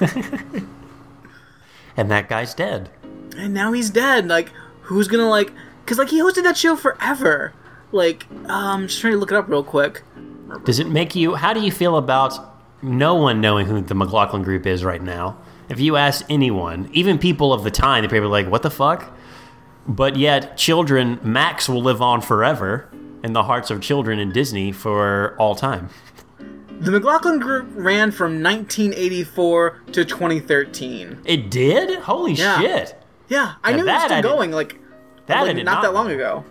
And 1.98 2.12
that 2.12 2.28
guy's 2.28 2.54
dead. 2.54 2.90
And 3.36 3.52
now 3.52 3.72
he's 3.72 3.90
dead. 3.90 4.28
Like, 4.28 4.52
who's 4.82 5.08
gonna 5.08 5.28
like? 5.28 5.52
Because 5.84 5.98
like 5.98 6.08
he 6.08 6.20
hosted 6.20 6.44
that 6.44 6.56
show 6.56 6.76
forever. 6.76 7.52
Like, 7.90 8.24
um, 8.44 8.82
I'm 8.82 8.86
just 8.86 9.00
trying 9.00 9.14
to 9.14 9.18
look 9.18 9.32
it 9.32 9.36
up 9.36 9.48
real 9.48 9.64
quick. 9.64 10.02
Does 10.64 10.78
it 10.78 10.86
make 10.86 11.16
you? 11.16 11.34
How 11.34 11.52
do 11.52 11.60
you 11.60 11.72
feel 11.72 11.96
about 11.96 12.38
no 12.82 13.16
one 13.16 13.40
knowing 13.40 13.66
who 13.66 13.80
the 13.80 13.96
McLaughlin 13.96 14.44
Group 14.44 14.64
is 14.64 14.84
right 14.84 15.02
now? 15.02 15.38
If 15.68 15.80
you 15.80 15.96
ask 15.96 16.24
anyone, 16.30 16.88
even 16.92 17.18
people 17.18 17.52
of 17.52 17.64
the 17.64 17.70
time, 17.70 18.02
they're 18.02 18.08
probably 18.08 18.28
like, 18.28 18.48
"What 18.48 18.62
the 18.62 18.70
fuck?" 18.70 19.10
But 19.88 20.14
yet, 20.14 20.56
children, 20.56 21.18
Max 21.24 21.68
will 21.68 21.82
live 21.82 22.00
on 22.00 22.20
forever 22.20 22.88
in 23.22 23.32
the 23.32 23.42
hearts 23.42 23.70
of 23.70 23.80
children 23.80 24.18
in 24.18 24.32
Disney 24.32 24.72
for 24.72 25.34
all 25.38 25.54
time. 25.54 25.88
The 26.80 26.92
McLaughlin 26.92 27.40
Group 27.40 27.68
ran 27.74 28.12
from 28.12 28.40
1984 28.42 29.82
to 29.92 30.04
2013. 30.04 31.18
It 31.24 31.50
did? 31.50 31.98
Holy 32.00 32.32
Yeah. 32.32 32.60
shit! 32.60 32.94
Yeah, 33.28 33.54
I 33.64 33.72
Now 33.72 33.76
knew 33.78 33.82
it 33.88 33.92
was 33.92 34.02
still 34.04 34.22
going. 34.22 34.52
Like, 34.52 34.78
That 35.26 35.42
like 35.42 35.56
not, 35.56 35.64
not 35.64 35.82
that 35.82 35.92
long 35.94 36.10
ago. 36.10 36.44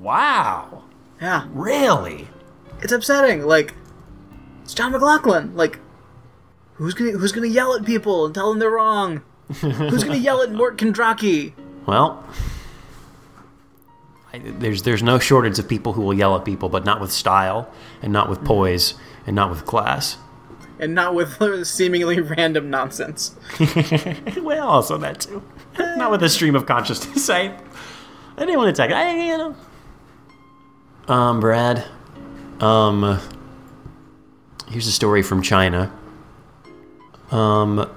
Wow, 0.00 0.84
Yeah, 1.20 1.44
really? 1.52 2.28
it's 2.80 2.92
upsetting. 2.92 3.46
Like, 3.46 3.74
it's 4.62 4.74
John 4.74 4.92
McLaughlin. 4.92 5.54
Like, 5.54 5.78
who's 6.74 6.94
gonna 6.94 7.12
who's 7.12 7.32
gonna 7.32 7.46
yell 7.46 7.74
at 7.74 7.84
people 7.84 8.24
and 8.26 8.34
tell 8.34 8.48
them 8.50 8.58
they're 8.58 8.70
wrong? 8.70 9.22
who's 9.60 10.02
gonna 10.02 10.16
yell 10.16 10.40
at 10.42 10.50
Mort 10.52 10.78
Kondracke? 10.78 11.52
Well, 11.86 12.24
there's 14.38 14.82
there's 14.82 15.02
no 15.02 15.18
shortage 15.18 15.58
of 15.58 15.68
people 15.68 15.92
who 15.92 16.02
will 16.02 16.14
yell 16.14 16.36
at 16.36 16.44
people, 16.44 16.68
but 16.68 16.84
not 16.84 17.00
with 17.00 17.12
style, 17.12 17.70
and 18.02 18.12
not 18.12 18.28
with 18.28 18.44
poise, 18.44 18.94
and 19.26 19.34
not 19.36 19.50
with 19.50 19.64
class. 19.66 20.16
and 20.78 20.94
not 20.94 21.14
with 21.14 21.38
seemingly 21.66 22.20
random 22.20 22.70
nonsense. 22.70 23.34
well, 24.42 24.68
also 24.68 24.98
that 24.98 25.20
too. 25.20 25.42
not 25.78 26.10
with 26.10 26.22
a 26.22 26.28
stream 26.28 26.54
of 26.54 26.66
consciousness. 26.66 27.28
I, 27.30 27.56
I 28.36 28.40
didn't 28.40 28.56
want 28.56 28.74
to 28.74 28.82
attack. 28.82 28.94
I, 28.94 29.26
you 29.26 29.38
know. 29.38 29.56
Um, 31.08 31.40
Brad. 31.40 31.84
Um. 32.60 33.20
Here's 34.68 34.86
a 34.86 34.92
story 34.92 35.22
from 35.22 35.42
China. 35.42 35.92
Um. 37.30 37.90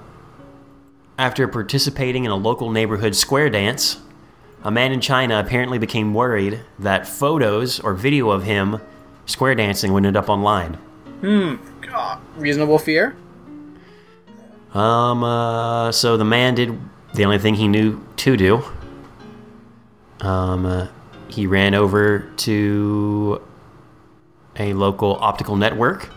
After 1.18 1.48
participating 1.48 2.24
in 2.24 2.30
a 2.30 2.36
local 2.36 2.70
neighborhood 2.70 3.16
square 3.16 3.50
dance, 3.50 4.00
a 4.68 4.70
man 4.70 4.92
in 4.92 5.00
China 5.00 5.40
apparently 5.40 5.78
became 5.78 6.12
worried 6.12 6.60
that 6.78 7.08
photos 7.08 7.80
or 7.80 7.94
video 7.94 8.28
of 8.28 8.44
him 8.44 8.78
square 9.24 9.54
dancing 9.54 9.94
would 9.94 10.04
end 10.04 10.14
up 10.14 10.28
online. 10.28 10.76
Ah, 11.90 12.20
reasonable 12.36 12.78
fear. 12.78 13.16
Um, 14.74 15.24
uh, 15.24 15.90
so 15.90 16.18
the 16.18 16.26
man 16.26 16.54
did 16.54 16.78
the 17.14 17.24
only 17.24 17.38
thing 17.38 17.54
he 17.54 17.66
knew 17.66 18.06
to 18.16 18.36
do. 18.36 18.62
Um, 20.20 20.66
uh, 20.66 20.88
he 21.28 21.46
ran 21.46 21.74
over 21.74 22.30
to 22.36 23.40
a 24.56 24.74
local 24.74 25.16
optical 25.16 25.56
network, 25.56 26.10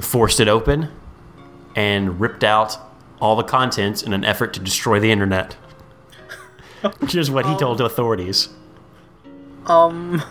forced 0.00 0.40
it 0.40 0.48
open, 0.48 0.88
and 1.76 2.18
ripped 2.18 2.42
out 2.42 2.76
all 3.20 3.36
the 3.36 3.44
contents 3.44 4.02
in 4.02 4.12
an 4.12 4.24
effort 4.24 4.52
to 4.54 4.58
destroy 4.58 4.98
the 4.98 5.12
internet. 5.12 5.56
Which 6.98 7.14
is 7.14 7.30
what 7.30 7.46
he 7.46 7.56
told 7.56 7.80
authorities. 7.80 8.48
Um, 9.66 10.22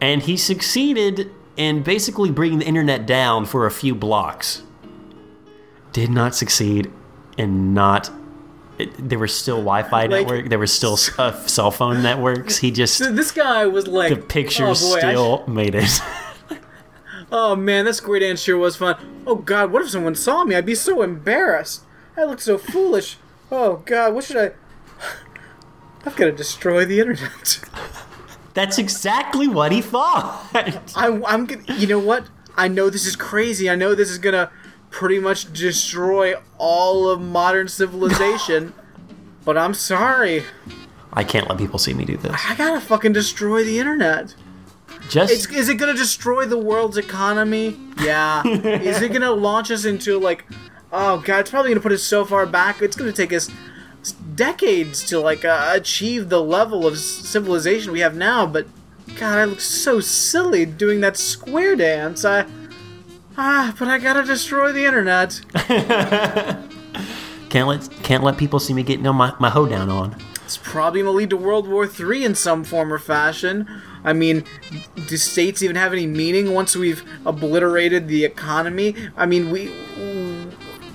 And 0.00 0.22
he 0.22 0.36
succeeded 0.36 1.30
in 1.56 1.82
basically 1.82 2.30
bringing 2.30 2.60
the 2.60 2.66
internet 2.66 3.06
down 3.06 3.44
for 3.44 3.66
a 3.66 3.70
few 3.70 3.94
blocks. 3.94 4.62
Did 5.92 6.10
not 6.10 6.34
succeed 6.34 6.90
in 7.36 7.74
not. 7.74 8.10
It, 8.78 9.08
there 9.08 9.18
were 9.18 9.28
still 9.28 9.56
Wi-Fi 9.56 10.02
Like- 10.02 10.10
network. 10.10 10.48
There 10.48 10.58
were 10.58 10.66
still 10.66 10.96
uh, 11.18 11.32
cell 11.46 11.70
phone 11.70 12.02
networks. 12.02 12.58
He 12.58 12.70
just 12.70 12.96
so 12.96 13.12
this 13.12 13.32
guy 13.32 13.66
was 13.66 13.86
like, 13.88 14.10
the 14.10 14.16
pictures 14.16 14.82
oh 14.82 14.94
boy, 14.94 14.98
still 14.98 15.46
made 15.46 15.74
it. 15.74 16.00
oh 17.32 17.56
man, 17.56 17.84
that 17.84 17.94
square 17.94 18.20
dance 18.20 18.40
sure 18.40 18.56
was 18.56 18.76
fun. 18.76 18.96
Oh 19.26 19.34
god, 19.34 19.72
what 19.72 19.82
if 19.82 19.90
someone 19.90 20.14
saw 20.14 20.44
me? 20.44 20.54
I'd 20.54 20.64
be 20.64 20.74
so 20.76 21.02
embarrassed. 21.02 21.82
I 22.16 22.24
look 22.24 22.40
so 22.40 22.56
foolish. 22.56 23.18
Oh 23.50 23.82
god, 23.84 24.14
what 24.14 24.24
should 24.24 24.36
I? 24.36 24.52
I've 26.04 26.16
got 26.16 26.26
to 26.26 26.32
destroy 26.32 26.84
the 26.84 27.00
internet. 27.00 27.60
That's 28.54 28.78
exactly 28.78 29.46
what 29.46 29.72
he 29.72 29.80
thought. 29.80 30.48
I, 30.54 31.20
I'm 31.26 31.46
gonna. 31.46 31.62
You 31.76 31.86
know 31.86 31.98
what? 31.98 32.26
I 32.56 32.68
know 32.68 32.90
this 32.90 33.06
is 33.06 33.14
crazy. 33.16 33.70
I 33.70 33.76
know 33.76 33.94
this 33.94 34.10
is 34.10 34.18
gonna 34.18 34.50
pretty 34.90 35.20
much 35.20 35.52
destroy 35.52 36.34
all 36.58 37.08
of 37.08 37.20
modern 37.20 37.68
civilization. 37.68 38.74
but 39.44 39.56
I'm 39.56 39.74
sorry. 39.74 40.44
I 41.12 41.24
can't 41.24 41.48
let 41.48 41.58
people 41.58 41.78
see 41.78 41.94
me 41.94 42.04
do 42.04 42.16
this. 42.16 42.32
I 42.48 42.54
gotta 42.56 42.80
fucking 42.80 43.12
destroy 43.12 43.64
the 43.64 43.78
internet. 43.78 44.34
Just 45.08 45.32
It's, 45.32 45.46
is 45.48 45.68
it 45.68 45.76
gonna 45.76 45.94
destroy 45.94 46.44
the 46.44 46.58
world's 46.58 46.96
economy? 46.96 47.78
Yeah. 48.00 48.46
is 48.46 49.00
it 49.00 49.12
gonna 49.12 49.30
launch 49.30 49.70
us 49.70 49.84
into 49.84 50.18
like, 50.18 50.44
oh 50.92 51.18
god, 51.20 51.40
it's 51.40 51.50
probably 51.50 51.70
gonna 51.70 51.80
put 51.80 51.92
us 51.92 52.02
so 52.02 52.24
far 52.24 52.46
back. 52.46 52.82
It's 52.82 52.96
gonna 52.96 53.12
take 53.12 53.32
us 53.32 53.50
decades 54.34 55.04
to 55.04 55.20
like 55.20 55.44
uh, 55.44 55.70
achieve 55.72 56.28
the 56.28 56.42
level 56.42 56.86
of 56.86 56.98
civilization 56.98 57.92
we 57.92 58.00
have 58.00 58.16
now. 58.16 58.46
But 58.46 58.66
God, 59.18 59.38
I 59.38 59.44
look 59.44 59.60
so 59.60 60.00
silly 60.00 60.64
doing 60.64 61.00
that 61.00 61.16
square 61.16 61.76
dance. 61.76 62.24
I 62.24 62.46
ah, 63.36 63.74
but 63.78 63.88
I 63.88 63.98
gotta 63.98 64.24
destroy 64.24 64.72
the 64.72 64.84
internet. 64.84 65.40
can't 67.50 67.68
let 67.68 67.88
can't 68.02 68.22
let 68.22 68.38
people 68.38 68.60
see 68.60 68.74
me 68.74 68.82
getting 68.82 69.06
on 69.06 69.16
my, 69.16 69.34
my 69.38 69.50
hoedown 69.50 69.90
on. 69.90 70.16
It's 70.44 70.56
probably 70.56 71.00
gonna 71.00 71.12
lead 71.12 71.30
to 71.30 71.36
World 71.36 71.68
War 71.68 71.86
III 71.86 72.24
in 72.24 72.34
some 72.34 72.64
form 72.64 72.92
or 72.92 72.98
fashion. 72.98 73.68
I 74.02 74.14
mean, 74.14 74.44
do 75.06 75.16
states 75.16 75.62
even 75.62 75.76
have 75.76 75.92
any 75.92 76.06
meaning 76.06 76.52
once 76.52 76.74
we've 76.74 77.04
obliterated 77.26 78.08
the 78.08 78.24
economy? 78.24 78.94
I 79.16 79.26
mean, 79.26 79.50
we 79.50 79.70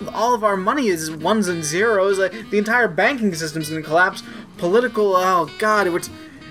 all 0.09 0.33
of 0.33 0.43
our 0.43 0.57
money 0.57 0.87
is 0.87 1.09
ones 1.11 1.47
and 1.47 1.63
zeros. 1.63 2.19
Like, 2.19 2.49
the 2.49 2.57
entire 2.57 2.87
banking 2.87 3.33
system's 3.35 3.69
gonna 3.69 3.81
collapse. 3.81 4.23
Political, 4.57 5.15
oh 5.15 5.49
god, 5.59 5.87
it's 5.87 6.09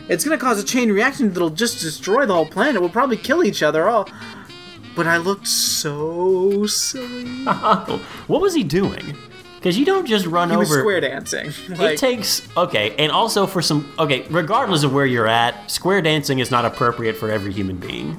it's 0.09 0.24
gonna 0.24 0.38
cause 0.38 0.61
a 0.62 0.64
chain 0.64 0.90
reaction 0.92 1.32
that'll 1.32 1.50
just 1.50 1.80
destroy 1.80 2.26
the 2.26 2.34
whole 2.34 2.46
planet. 2.46 2.80
We'll 2.80 2.90
probably 2.90 3.16
kill 3.16 3.42
each 3.44 3.62
other 3.62 3.88
all. 3.88 4.09
But 4.96 5.07
I 5.09 5.16
looked 5.16 5.48
so 5.48 6.66
silly. 6.66 7.44
what 8.26 8.40
was 8.40 8.55
he 8.55 8.62
doing? 8.62 9.16
Because 9.57 9.78
you 9.78 9.84
don't 9.86 10.07
just 10.07 10.26
run 10.26 10.50
He 10.50 10.57
was 10.57 10.70
over. 10.70 10.80
square 10.80 11.00
dancing. 11.00 11.50
It 11.80 11.98
takes 11.98 12.46
okay, 12.57 12.94
and 12.98 13.11
also 13.11 13.46
for 13.46 13.62
some 13.62 13.90
okay, 13.98 14.26
regardless 14.30 14.82
of 14.84 14.92
where 14.92 15.07
you're 15.07 15.26
at, 15.26 15.70
square 15.70 16.02
dancing 16.02 16.38
is 16.38 16.50
not 16.50 16.64
appropriate 16.64 17.16
for 17.16 17.30
every 17.30 17.52
human 17.52 17.76
being. 17.78 18.18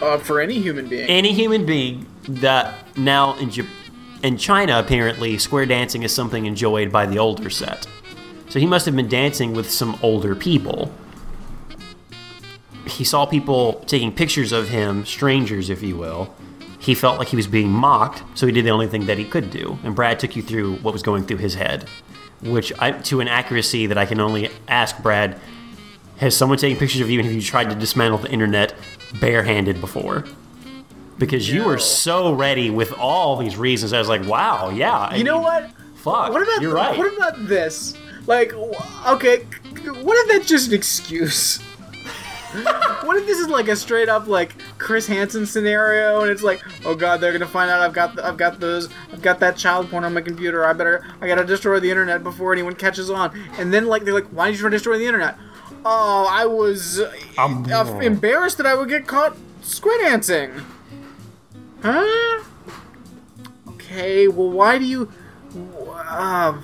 uh, 0.00 0.16
for 0.18 0.40
any 0.40 0.60
human 0.60 0.88
being. 0.88 1.06
Any 1.08 1.32
human 1.32 1.64
being 1.66 2.06
that 2.24 2.74
now 2.96 3.34
in 3.36 3.50
Jap- 3.50 3.68
in 4.22 4.36
China 4.36 4.78
apparently 4.78 5.38
square 5.38 5.66
dancing 5.66 6.02
is 6.02 6.14
something 6.14 6.46
enjoyed 6.46 6.92
by 6.92 7.06
the 7.06 7.18
older 7.18 7.50
set. 7.50 7.86
So 8.48 8.58
he 8.58 8.66
must 8.66 8.86
have 8.86 8.94
been 8.94 9.08
dancing 9.08 9.52
with 9.54 9.70
some 9.70 9.98
older 10.02 10.34
people. 10.34 10.92
He 12.86 13.04
saw 13.04 13.26
people 13.26 13.74
taking 13.86 14.12
pictures 14.12 14.52
of 14.52 14.68
him, 14.68 15.04
strangers 15.04 15.70
if 15.70 15.82
you 15.82 15.96
will. 15.96 16.34
He 16.78 16.94
felt 16.94 17.18
like 17.18 17.28
he 17.28 17.36
was 17.36 17.46
being 17.46 17.70
mocked, 17.70 18.22
so 18.34 18.46
he 18.46 18.52
did 18.52 18.64
the 18.64 18.70
only 18.70 18.88
thing 18.88 19.06
that 19.06 19.16
he 19.16 19.24
could 19.24 19.50
do. 19.50 19.78
And 19.84 19.94
Brad 19.94 20.18
took 20.18 20.36
you 20.36 20.42
through 20.42 20.76
what 20.76 20.92
was 20.92 21.02
going 21.02 21.24
through 21.24 21.36
his 21.38 21.54
head, 21.54 21.88
which 22.42 22.72
I, 22.78 22.92
to 22.92 23.20
an 23.20 23.28
accuracy 23.28 23.86
that 23.86 23.96
I 23.96 24.04
can 24.04 24.20
only 24.20 24.50
ask 24.68 25.00
Brad, 25.00 25.40
has 26.18 26.36
someone 26.36 26.58
taken 26.58 26.78
pictures 26.78 27.00
of 27.00 27.08
you 27.08 27.20
and 27.20 27.26
have 27.26 27.34
you 27.34 27.40
tried 27.40 27.70
to 27.70 27.76
dismantle 27.76 28.18
the 28.18 28.30
internet 28.30 28.74
barehanded 29.20 29.80
before? 29.80 30.24
Because 31.18 31.48
you 31.48 31.64
were 31.64 31.78
so 31.78 32.32
ready 32.32 32.70
with 32.70 32.92
all 32.94 33.36
these 33.36 33.56
reasons. 33.56 33.92
I 33.92 33.98
was 33.98 34.08
like, 34.08 34.24
wow, 34.26 34.70
yeah. 34.70 34.92
I 34.96 35.16
you 35.16 35.24
know 35.24 35.34
mean, 35.34 35.44
what? 35.44 35.70
Fuck. 35.96 36.32
What 36.32 36.42
about 36.42 36.60
you're 36.60 36.74
right. 36.74 36.98
What 36.98 37.14
about 37.16 37.46
this? 37.46 37.94
Like, 38.26 38.52
okay, 38.52 39.38
what 40.02 40.16
if 40.18 40.28
that's 40.32 40.46
just 40.48 40.68
an 40.68 40.74
excuse? 40.74 41.58
what 43.02 43.16
if 43.16 43.24
this 43.26 43.38
is 43.38 43.48
like 43.48 43.68
a 43.68 43.76
straight 43.76 44.08
up 44.08 44.26
like 44.26 44.54
Chris 44.78 45.06
Hansen 45.06 45.46
scenario, 45.46 46.20
and 46.20 46.30
it's 46.30 46.42
like, 46.42 46.60
oh 46.84 46.94
god, 46.94 47.20
they're 47.20 47.32
gonna 47.32 47.46
find 47.46 47.70
out 47.70 47.80
I've 47.80 47.94
got 47.94 48.14
the, 48.14 48.26
I've 48.26 48.36
got 48.36 48.60
those, 48.60 48.88
I've 49.12 49.22
got 49.22 49.40
that 49.40 49.56
child 49.56 49.90
porn 49.90 50.04
on 50.04 50.12
my 50.12 50.20
computer. 50.20 50.64
I 50.64 50.72
better, 50.72 51.04
I 51.20 51.26
gotta 51.28 51.44
destroy 51.44 51.80
the 51.80 51.88
internet 51.88 52.22
before 52.22 52.52
anyone 52.52 52.74
catches 52.74 53.08
on. 53.10 53.36
And 53.58 53.72
then 53.72 53.86
like 53.86 54.04
they're 54.04 54.14
like, 54.14 54.26
why 54.26 54.46
did 54.46 54.56
you 54.56 54.60
try 54.60 54.70
to 54.70 54.76
destroy 54.76 54.98
the 54.98 55.06
internet? 55.06 55.38
Oh, 55.84 56.26
I 56.30 56.46
was 56.46 57.00
Um, 57.38 57.66
uh, 57.72 57.98
embarrassed 58.00 58.58
that 58.58 58.66
I 58.66 58.74
would 58.74 58.88
get 58.88 59.06
caught 59.06 59.36
square 59.62 59.98
dancing. 60.02 60.50
Huh? 61.82 62.44
Okay, 63.68 64.28
well, 64.28 64.50
why 64.50 64.78
do 64.78 64.84
you? 64.84 65.10
Uh, 65.94 66.60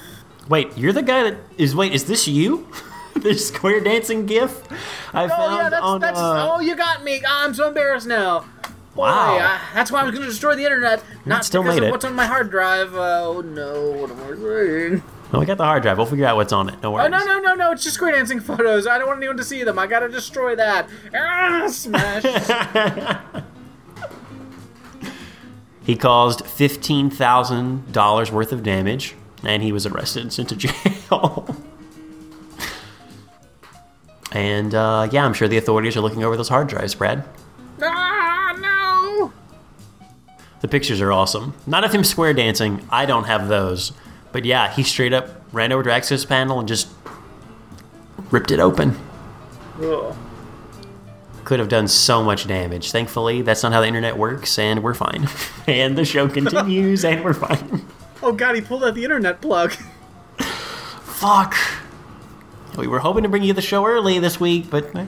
Wait, 0.48 0.76
you're 0.78 0.92
the 0.92 1.02
guy 1.02 1.24
that 1.30 1.36
is. 1.58 1.74
Wait, 1.74 1.92
is 1.92 2.04
this 2.06 2.26
you? 2.28 2.66
this 3.16 3.48
square 3.48 3.80
dancing 3.80 4.26
gif 4.26 4.62
I 5.12 5.24
oh 5.24 5.28
found 5.28 5.56
yeah, 5.56 5.68
that's 5.70 5.82
on. 5.82 6.00
that's. 6.00 6.18
uh, 6.18 6.48
oh, 6.54 6.60
you 6.60 6.76
got 6.76 7.02
me. 7.02 7.20
Ah, 7.26 7.44
I'm 7.44 7.52
so 7.54 7.68
embarrassed 7.68 8.06
now. 8.06 8.40
Boy, 8.94 9.02
Wow. 9.02 9.36
I- 9.38 9.60
that's 9.74 9.90
why 9.90 10.00
I 10.00 10.04
was 10.04 10.12
going 10.12 10.22
to 10.24 10.28
destroy 10.30 10.54
the 10.56 10.64
internet. 10.64 11.02
Not 11.26 11.44
still 11.44 11.62
because 11.62 11.76
made 11.76 11.82
of 11.82 11.88
it. 11.88 11.90
what's 11.92 12.04
on 12.04 12.14
my 12.14 12.26
hard 12.26 12.50
drive. 12.50 12.94
Oh 12.94 13.40
no, 13.42 13.90
what 13.92 14.10
am 14.10 14.20
I 14.22 14.36
saying? 14.36 15.02
oh, 15.32 15.40
we 15.40 15.46
got 15.46 15.58
the 15.58 15.64
hard 15.64 15.82
drive. 15.82 15.98
We'll 15.98 16.06
figure 16.06 16.26
out 16.26 16.36
what's 16.36 16.52
on 16.52 16.68
it. 16.68 16.80
No 16.82 16.92
worries. 16.92 17.06
Oh 17.06 17.08
no 17.18 17.24
no 17.24 17.40
no 17.40 17.54
no! 17.54 17.72
It's 17.72 17.82
just 17.82 17.96
square 17.96 18.12
dancing 18.12 18.40
photos. 18.40 18.86
I 18.86 18.98
don't 18.98 19.06
want 19.08 19.18
anyone 19.18 19.36
to 19.36 19.44
see 19.44 19.64
them. 19.64 19.78
I 19.78 19.86
gotta 19.88 20.08
destroy 20.08 20.54
that. 20.56 20.88
Ah, 21.14 21.66
smash. 21.68 22.22
He 25.88 25.96
caused 25.96 26.44
fifteen 26.44 27.08
thousand 27.08 27.92
dollars 27.94 28.30
worth 28.30 28.52
of 28.52 28.62
damage, 28.62 29.14
and 29.42 29.62
he 29.62 29.72
was 29.72 29.86
arrested 29.86 30.20
and 30.22 30.30
sent 30.30 30.50
to 30.50 30.56
jail. 30.66 31.56
and 34.32 34.74
uh, 34.74 35.08
yeah, 35.10 35.24
I'm 35.24 35.32
sure 35.32 35.48
the 35.48 35.56
authorities 35.56 35.96
are 35.96 36.02
looking 36.02 36.22
over 36.24 36.36
those 36.36 36.50
hard 36.50 36.68
drives, 36.68 36.94
Brad. 36.94 37.24
ah 37.80 38.54
no. 38.60 39.32
The 40.60 40.68
pictures 40.68 41.00
are 41.00 41.10
awesome. 41.10 41.54
Not 41.66 41.84
of 41.84 41.92
him 41.94 42.04
square 42.04 42.34
dancing. 42.34 42.86
I 42.90 43.06
don't 43.06 43.24
have 43.24 43.48
those. 43.48 43.92
But 44.30 44.44
yeah, 44.44 44.70
he 44.70 44.82
straight 44.82 45.14
up 45.14 45.42
ran 45.52 45.72
over 45.72 45.84
to 45.84 45.90
access 45.90 46.22
panel 46.26 46.58
and 46.58 46.68
just 46.68 46.88
ripped 48.30 48.50
it 48.50 48.60
open. 48.60 48.94
Ugh. 49.82 50.14
Could 51.48 51.60
have 51.60 51.70
done 51.70 51.88
so 51.88 52.22
much 52.22 52.46
damage. 52.46 52.92
Thankfully, 52.92 53.40
that's 53.40 53.62
not 53.62 53.72
how 53.72 53.80
the 53.80 53.86
internet 53.86 54.18
works, 54.18 54.58
and 54.58 54.82
we're 54.82 54.92
fine. 54.92 55.30
and 55.66 55.96
the 55.96 56.04
show 56.04 56.28
continues, 56.28 57.06
and 57.06 57.24
we're 57.24 57.32
fine. 57.32 57.86
Oh 58.22 58.32
god, 58.32 58.54
he 58.54 58.60
pulled 58.60 58.84
out 58.84 58.94
the 58.94 59.02
internet 59.02 59.40
plug. 59.40 59.72
Fuck. 60.42 61.56
We 62.76 62.86
were 62.86 62.98
hoping 62.98 63.22
to 63.22 63.30
bring 63.30 63.44
you 63.44 63.54
the 63.54 63.62
show 63.62 63.86
early 63.86 64.18
this 64.18 64.38
week, 64.38 64.68
but 64.68 64.94
eh, 64.94 65.06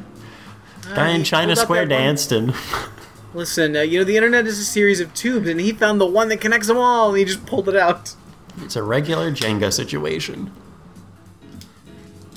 guy 0.95 1.11
in 1.11 1.25
China 1.25 1.55
Square 1.57 1.89
danced, 1.89 2.33
and 2.33 2.55
Listen, 3.35 3.77
uh, 3.77 3.83
you 3.83 3.99
know 3.99 4.05
the 4.05 4.17
internet 4.17 4.47
is 4.47 4.59
a 4.59 4.65
series 4.65 4.99
of 4.99 5.13
tubes, 5.13 5.47
and 5.47 5.61
he 5.61 5.73
found 5.73 6.01
the 6.01 6.07
one 6.07 6.31
that 6.31 6.41
connects 6.41 6.69
them 6.69 6.79
all, 6.79 7.11
and 7.11 7.19
he 7.19 7.27
just 7.27 7.45
pulled 7.45 7.69
it 7.69 7.77
out. 7.77 8.15
it's 8.63 8.77
a 8.77 8.83
regular 8.83 9.31
Jenga 9.31 9.71
situation. 9.71 10.51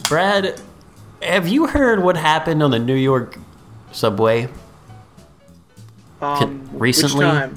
Brad, 0.09 0.59
have 1.21 1.47
you 1.47 1.67
heard 1.67 2.03
what 2.03 2.17
happened 2.17 2.61
on 2.61 2.71
the 2.71 2.79
New 2.79 2.95
York 2.95 3.39
subway 3.93 4.49
Um, 6.21 6.69
recently? 6.73 7.51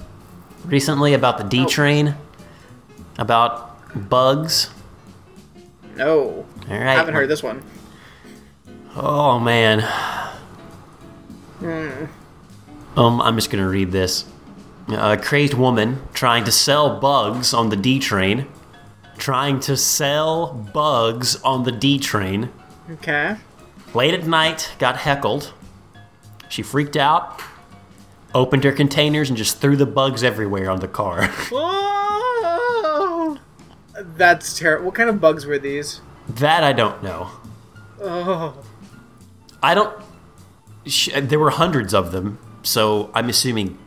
Recently 0.65 1.15
about 1.15 1.39
the 1.39 1.45
D 1.45 1.63
Oh. 1.63 1.67
train? 1.67 2.15
About 3.19 4.09
bugs? 4.09 4.71
No. 5.97 6.07
All 6.09 6.45
right. 6.69 6.81
I 6.89 6.93
haven't 6.95 7.15
heard 7.15 7.29
this 7.29 7.43
one. 7.43 7.63
Oh 8.97 9.39
man. 9.39 9.81
Hmm. 11.61 12.05
Um, 12.97 13.21
I'm 13.21 13.37
just 13.37 13.51
gonna 13.51 13.69
read 13.69 13.93
this. 13.93 14.25
A 14.89 15.17
crazed 15.17 15.55
woman 15.55 16.01
trying 16.15 16.45
to 16.45 16.53
sell 16.53 16.99
bugs 17.01 17.53
on 17.55 17.69
the 17.71 17.77
D 17.77 17.99
train. 17.99 18.47
Trying 19.19 19.61
to 19.61 19.77
sell 19.77 20.53
bugs 20.75 21.37
on 21.43 21.63
the 21.65 21.73
D 21.73 21.99
train. 21.99 22.51
Okay. 22.91 23.37
Late 23.95 24.13
at 24.15 24.27
night, 24.27 24.71
got 24.79 24.99
heckled. 24.99 25.53
She 26.49 26.63
freaked 26.63 26.97
out, 26.97 27.41
opened 28.35 28.65
her 28.65 28.73
containers, 28.73 29.29
and 29.29 29.37
just 29.37 29.59
threw 29.61 29.77
the 29.77 29.87
bugs 29.87 30.23
everywhere 30.25 30.71
on 30.71 30.81
the 30.81 30.89
car. 30.89 31.31
Oh, 31.53 33.39
that's 34.17 34.59
terrible. 34.59 34.87
What 34.87 34.95
kind 34.95 35.09
of 35.09 35.21
bugs 35.21 35.47
were 35.47 35.59
these? 35.59 36.01
that 36.29 36.63
I 36.65 36.73
don't 36.73 37.03
know. 37.03 37.31
Oh, 38.01 38.55
I 39.63 39.75
don't. 39.75 39.97
Sh- 40.87 41.11
there 41.21 41.39
were 41.39 41.51
hundreds 41.51 41.95
of 41.95 42.13
them, 42.13 42.39
so 42.63 43.11
I'm 43.15 43.29
assuming. 43.29 43.79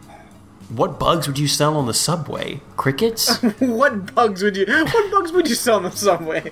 What 0.70 1.00
bugs 1.00 1.28
would 1.28 1.40
you 1.40 1.48
sell 1.48 1.76
on 1.78 1.86
the 1.88 1.94
subway? 1.94 2.62
Crickets? 2.78 3.38
what 3.60 4.14
bugs 4.14 4.44
would 4.44 4.56
you? 4.58 4.66
What 4.68 5.12
bugs 5.12 5.32
would 5.32 5.48
you 5.48 5.56
sell 5.56 5.78
in 5.78 5.84
the 5.84 5.92
subway? 5.92 6.52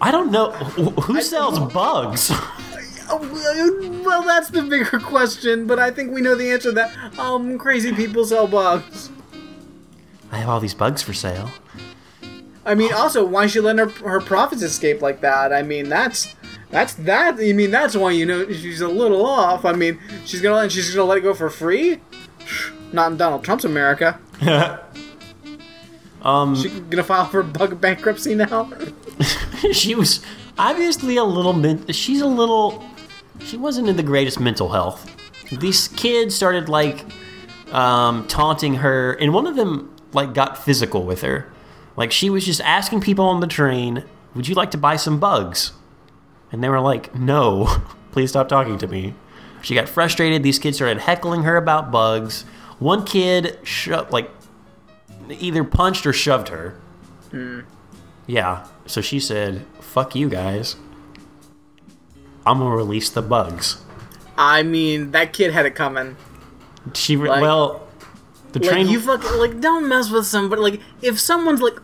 I 0.00 0.10
don't 0.10 0.30
know. 0.30 0.50
Who 0.52 1.20
sells 1.22 1.58
bugs? 1.72 2.30
Oh, 3.08 4.02
well, 4.04 4.22
that's 4.22 4.48
the 4.50 4.62
bigger 4.62 4.98
question, 4.98 5.66
but 5.66 5.78
I 5.78 5.90
think 5.90 6.12
we 6.12 6.20
know 6.20 6.34
the 6.34 6.50
answer 6.50 6.70
to 6.70 6.74
that. 6.74 7.18
Um, 7.18 7.58
crazy 7.58 7.92
people 7.92 8.24
sell 8.24 8.46
bugs. 8.46 9.10
I 10.32 10.38
have 10.38 10.48
all 10.48 10.60
these 10.60 10.74
bugs 10.74 11.02
for 11.02 11.12
sale. 11.14 11.50
I 12.64 12.74
mean, 12.74 12.92
also, 12.92 13.24
why 13.24 13.46
she 13.46 13.60
let 13.60 13.78
her 13.78 13.88
her 13.88 14.20
profits 14.20 14.62
escape 14.62 15.00
like 15.00 15.20
that? 15.20 15.52
I 15.52 15.62
mean, 15.62 15.88
that's 15.88 16.34
that's 16.70 16.94
that. 16.94 17.34
I 17.38 17.52
mean, 17.52 17.70
that's 17.70 17.94
why 17.96 18.10
you 18.10 18.26
know 18.26 18.50
she's 18.50 18.80
a 18.80 18.88
little 18.88 19.24
off. 19.24 19.64
I 19.64 19.72
mean, 19.72 20.00
she's 20.24 20.40
gonna 20.40 20.56
let 20.56 20.72
she's 20.72 20.92
gonna 20.92 21.06
let 21.06 21.18
it 21.18 21.20
go 21.20 21.32
for 21.32 21.48
free. 21.48 22.00
Not 22.92 23.12
in 23.12 23.18
Donald 23.18 23.44
Trump's 23.44 23.64
America. 23.64 24.18
Um, 26.22 26.56
She 26.56 26.68
gonna 26.80 27.04
file 27.04 27.26
for 27.26 27.44
bug 27.44 27.80
bankruptcy 27.80 28.34
now. 28.34 28.72
she 29.72 29.94
was 29.94 30.20
obviously 30.58 31.16
a 31.18 31.22
little. 31.24 31.52
Men- 31.52 31.86
she's 31.92 32.20
a 32.20 32.26
little. 32.26 32.82
She 33.40 33.56
wasn't 33.56 33.88
in 33.88 33.96
the 33.96 34.02
greatest 34.02 34.40
mental 34.40 34.68
health. 34.70 35.10
These 35.50 35.88
kids 35.88 36.34
started 36.34 36.68
like 36.68 37.04
um, 37.72 38.26
taunting 38.26 38.74
her, 38.76 39.12
and 39.14 39.32
one 39.32 39.46
of 39.46 39.56
them 39.56 39.94
like 40.12 40.34
got 40.34 40.58
physical 40.58 41.04
with 41.04 41.22
her. 41.22 41.46
Like 41.96 42.12
she 42.12 42.30
was 42.30 42.44
just 42.44 42.60
asking 42.60 43.00
people 43.00 43.26
on 43.26 43.40
the 43.40 43.46
train, 43.46 44.04
"Would 44.34 44.48
you 44.48 44.54
like 44.54 44.70
to 44.72 44.78
buy 44.78 44.96
some 44.96 45.18
bugs?" 45.20 45.72
And 46.52 46.62
they 46.62 46.68
were 46.68 46.80
like, 46.80 47.14
"No, 47.14 47.82
please 48.12 48.30
stop 48.30 48.48
talking 48.48 48.78
to 48.78 48.86
me." 48.86 49.14
She 49.62 49.74
got 49.74 49.88
frustrated. 49.88 50.42
These 50.42 50.58
kids 50.58 50.76
started 50.76 50.98
heckling 50.98 51.42
her 51.42 51.56
about 51.56 51.90
bugs. 51.90 52.42
One 52.78 53.04
kid 53.04 53.58
sho- 53.62 54.06
like 54.10 54.30
either 55.28 55.64
punched 55.64 56.06
or 56.06 56.12
shoved 56.12 56.48
her. 56.48 56.74
Yeah. 58.26 58.66
So 58.86 59.00
she 59.00 59.18
said, 59.20 59.64
"Fuck 59.80 60.14
you 60.14 60.28
guys. 60.28 60.76
I'm 62.46 62.58
gonna 62.58 62.74
release 62.76 63.10
the 63.10 63.22
bugs." 63.22 63.82
I 64.38 64.62
mean, 64.62 65.10
that 65.12 65.32
kid 65.32 65.52
had 65.52 65.66
it 65.66 65.74
coming. 65.74 66.16
She 66.94 67.16
re- 67.16 67.28
Like- 67.28 67.42
well, 67.42 67.82
the 68.52 68.60
Like 68.60 68.68
train. 68.70 68.88
you 68.88 69.00
fucking 69.00 69.38
like 69.38 69.60
don't 69.60 69.88
mess 69.88 70.10
with 70.10 70.26
somebody. 70.26 70.62
Like 70.62 70.80
if 71.02 71.18
someone's 71.18 71.60
like 71.60 71.76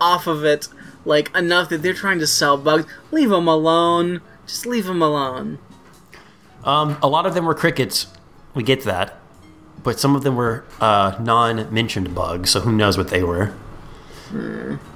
off 0.00 0.26
of 0.26 0.44
it, 0.44 0.68
like 1.04 1.34
enough 1.36 1.68
that 1.70 1.82
they're 1.82 1.94
trying 1.94 2.18
to 2.18 2.26
sell 2.26 2.56
bugs, 2.56 2.84
leave 3.10 3.30
them 3.30 3.48
alone. 3.48 4.20
Just 4.46 4.66
leave 4.66 4.86
them 4.86 5.00
alone. 5.02 5.58
um, 6.64 6.96
a 7.02 7.08
lot 7.08 7.24
of 7.26 7.34
them 7.34 7.44
were 7.46 7.54
crickets. 7.54 8.06
We 8.54 8.62
get 8.62 8.84
that, 8.84 9.18
but 9.82 9.98
some 9.98 10.14
of 10.14 10.22
them 10.24 10.36
were 10.36 10.64
uh, 10.80 11.16
non-mentioned 11.20 12.14
bugs. 12.14 12.50
So 12.50 12.60
who 12.60 12.70
knows 12.72 12.98
what 12.98 13.08
they 13.08 13.22
were? 13.22 13.52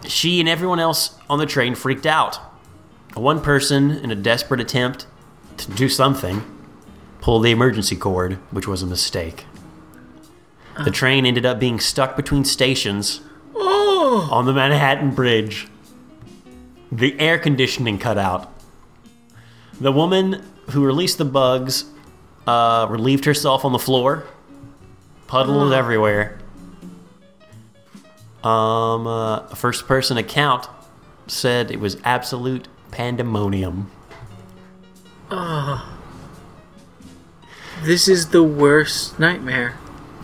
She 0.06 0.40
and 0.40 0.48
everyone 0.48 0.78
else 0.80 1.14
on 1.28 1.38
the 1.38 1.46
train 1.46 1.74
freaked 1.74 2.06
out. 2.06 2.38
One 3.16 3.40
person, 3.40 3.92
in 3.92 4.10
a 4.10 4.14
desperate 4.14 4.60
attempt 4.60 5.06
to 5.56 5.70
do 5.70 5.88
something, 5.88 6.42
pulled 7.22 7.44
the 7.44 7.50
emergency 7.50 7.96
cord, 7.96 8.34
which 8.50 8.68
was 8.68 8.82
a 8.82 8.86
mistake. 8.86 9.46
The 10.84 10.90
train 10.90 11.24
ended 11.24 11.46
up 11.46 11.58
being 11.58 11.80
stuck 11.80 12.14
between 12.14 12.44
stations 12.44 13.22
Oh, 13.54 14.28
on 14.30 14.44
the 14.44 14.52
Manhattan 14.52 15.12
Bridge. 15.12 15.66
The 16.92 17.18
air 17.18 17.38
conditioning 17.38 17.98
cut 17.98 18.18
out. 18.18 18.52
The 19.80 19.92
woman 19.92 20.44
who 20.70 20.84
released 20.84 21.16
the 21.16 21.24
bugs 21.24 21.86
uh, 22.46 22.86
relieved 22.90 23.24
herself 23.24 23.64
on 23.64 23.72
the 23.72 23.78
floor. 23.78 24.26
Puddles 25.26 25.72
everywhere. 25.72 26.38
Um, 28.44 29.06
uh, 29.06 29.38
a 29.38 29.56
first 29.56 29.86
person 29.88 30.18
account 30.18 30.68
said 31.26 31.70
it 31.70 31.80
was 31.80 31.96
absolute 32.04 32.68
pandemonium. 32.96 33.90
Ah, 35.30 35.98
this 37.82 38.08
is 38.08 38.30
the 38.30 38.42
worst 38.42 39.20
nightmare. 39.20 39.76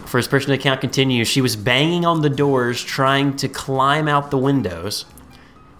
First 0.07 0.31
person 0.31 0.53
account 0.53 0.81
continues. 0.81 1.29
She 1.29 1.43
was 1.43 1.55
banging 1.55 2.07
on 2.07 2.23
the 2.23 2.31
doors 2.31 2.83
trying 2.83 3.37
to 3.37 3.49
climb 3.49 4.09
out 4.09 4.31
the 4.31 4.39
windows. 4.39 5.05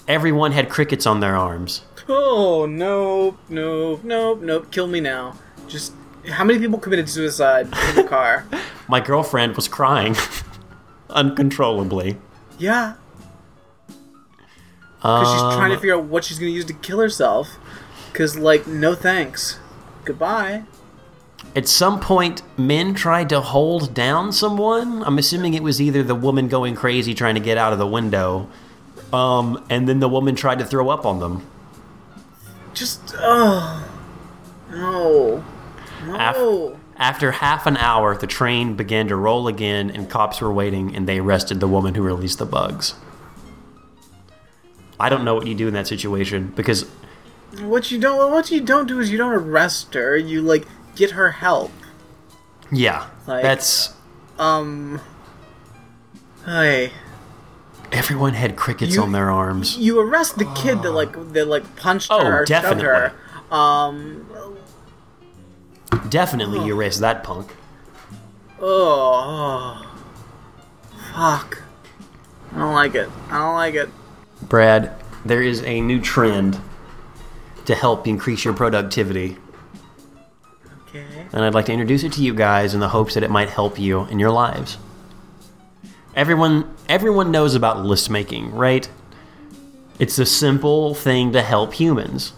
Everyone 0.07 0.53
had 0.53 0.69
crickets 0.69 1.07
on 1.07 1.21
their 1.21 1.35
arms. 1.35 1.81
Oh, 2.11 2.67
nope, 2.67 3.39
nope, 3.49 4.05
nope, 4.05 4.43
nope. 4.43 4.71
Kill 4.71 4.87
me 4.87 5.01
now. 5.01 5.37
Just 5.69 5.95
how 6.29 6.45
many 6.45 6.59
people 6.59 6.79
committed 6.79 7.09
suicide 7.09 7.69
in 7.89 7.97
the 7.97 8.05
car? 8.05 8.45
My 8.89 9.01
girlfriend 9.01 9.57
was 9.57 9.67
crying 9.67 10.15
uncontrollably. 11.09 12.19
yeah, 12.59 12.95
because 15.03 15.33
she's 15.33 15.57
trying 15.57 15.71
to 15.71 15.75
Um, 15.77 15.81
figure 15.81 15.95
out 15.97 16.05
what 16.05 16.25
she's 16.25 16.39
gonna 16.39 16.51
use 16.53 16.65
to 16.67 16.73
kill 16.73 17.01
herself. 17.01 17.49
Because 18.13 18.37
like, 18.39 18.67
no 18.67 18.95
thanks, 18.95 19.59
goodbye. 20.05 20.63
At 21.57 21.67
some 21.69 21.99
point, 22.01 22.43
men 22.57 22.95
tried 22.95 23.29
to 23.31 23.41
hold 23.41 23.93
down 23.95 24.33
someone. 24.33 25.03
I'm 25.05 25.19
assuming 25.19 25.55
it 25.55 25.63
was 25.63 25.81
either 25.83 26.03
the 26.03 26.15
woman 26.15 26.47
going 26.49 26.75
crazy 26.77 27.15
trying 27.15 27.35
to 27.35 27.41
get 27.41 27.59
out 27.59 27.73
of 27.73 27.79
the 27.79 27.87
window, 27.87 28.49
um, 29.13 29.63
and 29.69 29.89
then 29.89 29.99
the 30.01 30.09
woman 30.09 30.35
tried 30.37 30.59
to 30.61 30.65
throw 30.65 30.89
up 30.89 31.05
on 31.05 31.19
them. 31.21 31.43
Just 32.75 33.15
oh 33.19 33.85
no, 34.71 35.45
Af- 36.15 36.37
no. 36.37 36.77
After 36.97 37.33
half 37.33 37.67
an 37.67 37.77
hour, 37.79 38.17
the 38.17 38.27
train 38.29 38.75
began 38.77 39.09
to 39.09 39.17
roll 39.17 39.49
again, 39.49 39.91
and 39.91 40.09
cops 40.09 40.41
were 40.41 40.53
waiting, 40.53 40.95
and 40.95 41.07
they 41.09 41.19
arrested 41.19 41.59
the 41.61 41.67
woman 41.69 41.95
who 41.95 42.03
released 42.03 42.39
the 42.39 42.47
bugs. 42.47 42.95
I 45.03 45.09
don't 45.09 45.25
know 45.25 45.35
what 45.35 45.47
you 45.47 45.55
do 45.55 45.67
in 45.69 45.75
that 45.75 45.87
situation 45.89 46.53
because 46.57 46.87
What 47.61 47.91
you 47.91 47.99
don't 47.99 48.31
what 48.33 48.51
you 48.51 48.61
don't 48.61 48.87
do 48.87 49.01
is 49.01 49.11
you 49.11 49.19
don't 49.19 49.33
arrest 49.35 49.93
her. 49.95 50.17
You 50.17 50.41
like 50.43 50.65
get 50.97 51.11
her 51.13 51.33
help. 51.33 51.73
yeah, 52.71 53.09
Like- 53.27 53.43
that's 53.43 53.93
Um. 54.39 55.01
Hey, 56.47 56.93
everyone 57.93 58.35
had 58.35 58.57
crickets 58.57 58.95
You- 58.95 59.03
on 59.03 59.13
their 59.13 59.31
arms. 59.31 59.77
you 59.77 60.01
arrest 60.01 60.39
the 60.39 60.47
kid 60.55 60.83
that 60.83 60.93
like 60.93 61.13
that 61.35 61.47
like 61.47 61.77
punched 61.77 62.09
Oh, 62.11 62.25
her, 62.25 62.45
definitely. 62.45 62.85
her. 62.85 63.13
Um. 63.55 64.27
Definitely 66.09 66.67
erase 66.69 66.99
that 66.99 67.23
punk. 67.23 67.55
Oh, 68.61 69.85
fuck. 71.15 71.63
I 72.55 72.59
don't 72.59 72.75
like 72.75 72.95
it. 72.95 73.09
I 73.31 73.39
don't 73.39 73.55
like 73.55 73.75
it. 73.75 73.89
Brad, 74.43 74.93
there 75.25 75.43
is 75.43 75.63
a 75.63 75.81
new 75.81 76.01
trend 76.01 76.61
to 77.65 77.75
help 77.75 78.07
increase 78.09 78.45
your 78.45 78.55
productivity, 78.55 79.37
Okay. 80.89 81.05
and 81.33 81.45
I'd 81.45 81.55
like 81.55 81.67
to 81.67 81.73
introduce 81.73 82.03
it 82.03 82.13
to 82.15 82.23
you 82.23 82.35
guys 82.35 82.75
in 82.75 82.81
the 82.81 82.89
hopes 82.89 83.15
that 83.15 83.23
it 83.23 83.31
might 83.31 83.49
help 83.51 83.79
you 83.79 84.05
in 84.07 84.19
your 84.19 84.31
lives. 84.31 84.79
Everyone 86.15 86.75
everyone 86.89 87.31
knows 87.31 87.55
about 87.55 87.85
list 87.85 88.11
making, 88.11 88.53
right? 88.53 88.89
It's 89.99 90.19
a 90.19 90.27
simple 90.27 90.95
thing 90.95 91.33
to 91.33 91.41
help 91.43 91.73
humans. 91.75 92.33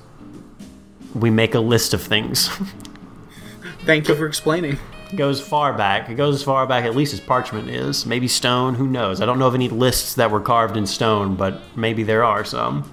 We 1.15 1.31
make 1.31 1.55
a 1.55 1.61
list 1.61 1.95
of 1.95 2.03
things. 2.03 2.49
Thank 3.87 4.09
you 4.09 4.15
for 4.15 4.27
explaining. 4.27 4.79
Goes 5.17 5.41
far 5.41 5.73
back. 5.73 6.09
It 6.11 6.15
goes 6.15 6.35
as 6.37 6.43
far 6.43 6.67
back, 6.67 6.85
at 6.85 6.97
least 6.97 7.13
as 7.15 7.21
parchment 7.21 7.69
is. 7.71 8.05
Maybe 8.07 8.27
stone, 8.27 8.75
who 8.75 8.87
knows? 8.87 9.21
I 9.21 9.27
don't 9.27 9.39
know 9.39 9.47
of 9.47 9.55
any 9.55 9.69
lists 9.69 10.15
that 10.15 10.31
were 10.31 10.41
carved 10.41 10.77
in 10.77 10.87
stone, 10.87 11.37
but 11.37 11.61
maybe 11.77 12.03
there 12.03 12.25
are 12.25 12.45
some. 12.45 12.91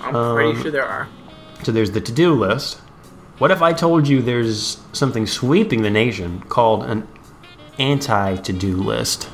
I'm 0.00 0.16
Um, 0.16 0.34
pretty 0.36 0.62
sure 0.62 0.70
there 0.70 0.86
are. 0.86 1.08
So 1.62 1.72
there's 1.72 1.90
the 1.90 2.00
to 2.00 2.12
do 2.12 2.32
list. 2.34 2.78
What 3.38 3.50
if 3.50 3.60
I 3.62 3.72
told 3.72 4.08
you 4.08 4.22
there's 4.22 4.78
something 4.92 5.26
sweeping 5.26 5.82
the 5.82 5.90
nation 5.90 6.40
called 6.48 6.84
an 6.84 7.06
anti 7.78 8.36
to 8.36 8.52
do 8.52 8.76
list? 8.76 9.24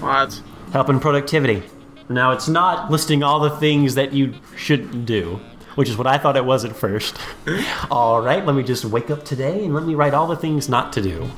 What? 0.00 0.40
Helping 0.72 1.00
productivity. 1.00 1.62
Now, 2.08 2.32
it's 2.32 2.48
not 2.48 2.90
listing 2.90 3.22
all 3.22 3.40
the 3.40 3.50
things 3.50 3.94
that 3.94 4.12
you 4.12 4.34
shouldn't 4.56 5.06
do, 5.06 5.40
which 5.76 5.88
is 5.88 5.96
what 5.96 6.06
I 6.06 6.18
thought 6.18 6.36
it 6.36 6.44
was 6.44 6.64
at 6.64 6.74
first. 6.74 7.16
all 7.90 8.20
right, 8.20 8.44
let 8.44 8.56
me 8.56 8.62
just 8.64 8.84
wake 8.84 9.10
up 9.10 9.24
today 9.24 9.64
and 9.64 9.72
let 9.72 9.84
me 9.84 9.94
write 9.94 10.12
all 10.12 10.26
the 10.26 10.36
things 10.36 10.68
not 10.68 10.92
to 10.94 11.02
do. 11.02 11.30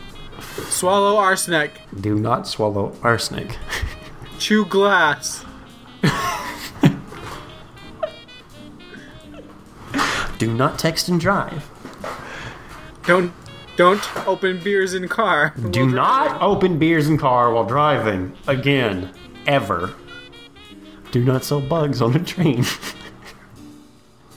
Swallow 0.69 1.17
arsenic. 1.17 1.83
Do 2.01 2.19
not 2.19 2.49
swallow 2.49 2.97
arsenic. 3.03 3.59
Chew 4.39 4.65
glass. 4.65 5.45
Do 10.39 10.55
not 10.55 10.79
text 10.79 11.09
and 11.09 11.21
drive. 11.21 11.69
Don't 13.05 13.33
don't 13.77 14.27
open 14.27 14.61
beers 14.61 14.95
in 14.95 15.09
car. 15.09 15.53
Do 15.71 15.87
not 15.89 16.41
open 16.41 16.79
beers 16.79 17.09
in 17.09 17.19
car 17.19 17.53
while 17.53 17.65
driving. 17.65 18.37
Again. 18.47 19.13
Ever. 19.47 19.95
Do 21.11 21.25
not 21.25 21.43
sell 21.43 21.61
bugs 21.61 22.01
on 22.03 22.13
the 22.13 22.19
train. 22.21 22.65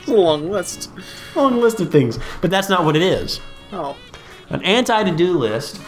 It's 0.01 0.09
a 0.09 0.13
long 0.13 0.49
list. 0.49 0.89
Long 1.35 1.61
list 1.61 1.79
of 1.79 1.91
things. 1.91 2.19
But 2.41 2.51
that's 2.51 2.69
not 2.69 2.85
what 2.85 2.95
it 2.95 3.01
is. 3.01 3.39
Oh. 3.71 3.95
An 4.49 4.61
anti 4.63 5.03
to 5.03 5.15
do 5.15 5.37
list 5.37 5.79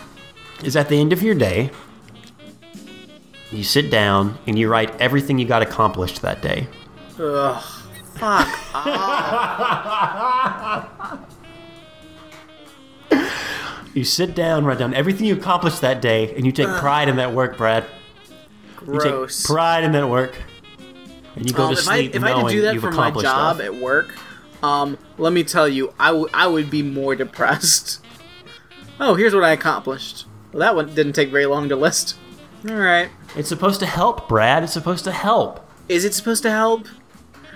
is 0.64 0.76
at 0.76 0.90
the 0.90 1.00
end 1.00 1.14
of 1.14 1.22
your 1.22 1.36
day. 1.36 1.72
You 3.52 3.64
sit 3.64 3.92
down 3.92 4.38
and 4.48 4.58
you 4.58 4.70
write 4.70 5.00
everything 5.00 5.38
you 5.38 5.46
got 5.46 5.62
accomplished 5.62 6.22
that 6.22 6.42
day. 6.42 6.68
Ugh. 7.20 7.64
Fuck. 8.16 8.48
You 13.94 14.04
sit 14.04 14.34
down, 14.34 14.66
write 14.66 14.80
down 14.80 14.96
everything 14.96 15.28
you 15.28 15.36
accomplished 15.36 15.82
that 15.82 16.02
day, 16.02 16.34
and 16.36 16.48
you 16.48 16.52
take 16.52 16.68
pride 16.68 17.10
in 17.10 17.18
that 17.18 17.32
work, 17.32 17.58
Brad. 17.58 17.86
You 18.88 19.00
take 19.00 19.12
Gross. 19.12 19.46
pride 19.46 19.84
in 19.84 19.92
that 19.92 20.10
work. 20.10 20.36
And 21.36 21.48
you 21.50 21.54
go 21.56 21.64
Um, 21.66 21.74
to 21.76 21.80
if 21.82 21.88
I 21.88 21.98
sleep 22.00 22.16
if 22.16 22.24
I 22.24 22.28
had 22.30 22.38
knowing 22.38 22.48
to 22.48 22.54
do 22.54 22.62
that 22.64 22.74
you've 22.76 22.84
for 22.84 22.92
my 22.92 23.10
job 23.12 23.56
stuff. 23.58 23.60
at 23.62 23.76
work, 23.76 24.16
um, 24.62 24.98
let 25.18 25.34
me 25.34 25.44
tell 25.44 25.68
you, 25.68 25.94
I 26.00 26.12
would 26.12 26.30
I 26.34 26.48
would 26.48 26.70
be 26.70 26.82
more 26.84 27.16
depressed. 27.24 28.00
Oh, 29.00 29.16
here's 29.16 29.34
what 29.34 29.44
I 29.44 29.52
accomplished. 29.52 30.26
Well, 30.52 30.60
that 30.60 30.76
one 30.76 30.94
didn't 30.94 31.14
take 31.14 31.30
very 31.30 31.46
long 31.48 31.68
to 31.70 31.76
list. 31.76 32.16
All 32.70 32.76
right. 32.76 33.10
It's 33.36 33.50
supposed 33.50 33.80
to 33.82 33.86
help, 33.86 34.30
Brad. 34.30 34.64
It's 34.64 34.74
supposed 34.74 35.04
to 35.06 35.12
help. 35.12 35.68
Is 35.90 36.06
it 36.06 36.14
supposed 36.14 36.44
to 36.44 36.52
help? 36.52 36.88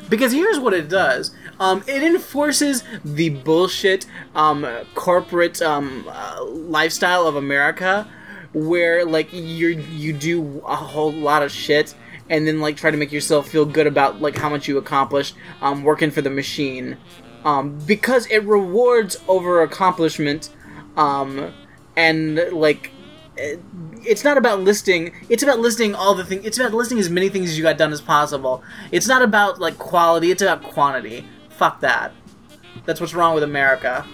Because 0.09 0.31
here's 0.31 0.59
what 0.59 0.73
it 0.73 0.89
does. 0.89 1.33
Um, 1.59 1.83
it 1.87 2.01
enforces 2.03 2.83
the 3.05 3.29
bullshit 3.29 4.05
um, 4.35 4.65
corporate 4.95 5.61
um, 5.61 6.05
uh, 6.09 6.43
lifestyle 6.45 7.27
of 7.27 7.35
America, 7.35 8.07
where 8.53 9.05
like 9.05 9.31
you 9.31 9.69
you 9.69 10.13
do 10.13 10.61
a 10.67 10.75
whole 10.75 11.11
lot 11.11 11.41
of 11.43 11.51
shit 11.51 11.93
and 12.29 12.47
then 12.47 12.59
like 12.59 12.77
try 12.77 12.91
to 12.91 12.97
make 12.97 13.11
yourself 13.11 13.49
feel 13.49 13.65
good 13.65 13.87
about 13.87 14.21
like 14.21 14.37
how 14.37 14.49
much 14.49 14.67
you 14.67 14.77
accomplished 14.77 15.35
um, 15.61 15.83
working 15.83 16.11
for 16.11 16.21
the 16.21 16.29
machine, 16.29 16.97
um, 17.45 17.77
because 17.85 18.27
it 18.27 18.43
rewards 18.43 19.17
over 19.27 19.61
accomplishment, 19.61 20.49
um, 20.95 21.53
and 21.95 22.35
like 22.51 22.91
it's 23.37 24.23
not 24.23 24.37
about 24.37 24.61
listing 24.61 25.13
it's 25.29 25.43
about 25.43 25.59
listing 25.59 25.93
all 25.93 26.15
the 26.15 26.25
things 26.25 26.43
it's 26.43 26.57
about 26.57 26.73
listing 26.73 26.97
as 26.97 27.09
many 27.09 27.29
things 27.29 27.49
as 27.49 27.57
you 27.57 27.63
got 27.63 27.77
done 27.77 27.91
as 27.91 28.01
possible. 28.01 28.63
It's 28.91 29.07
not 29.07 29.21
about 29.21 29.59
like 29.59 29.77
quality 29.77 30.31
it's 30.31 30.41
about 30.41 30.63
quantity. 30.63 31.25
Fuck 31.49 31.81
that. 31.81 32.13
That's 32.85 32.99
what's 32.99 33.13
wrong 33.13 33.35
with 33.35 33.43
america. 33.43 34.05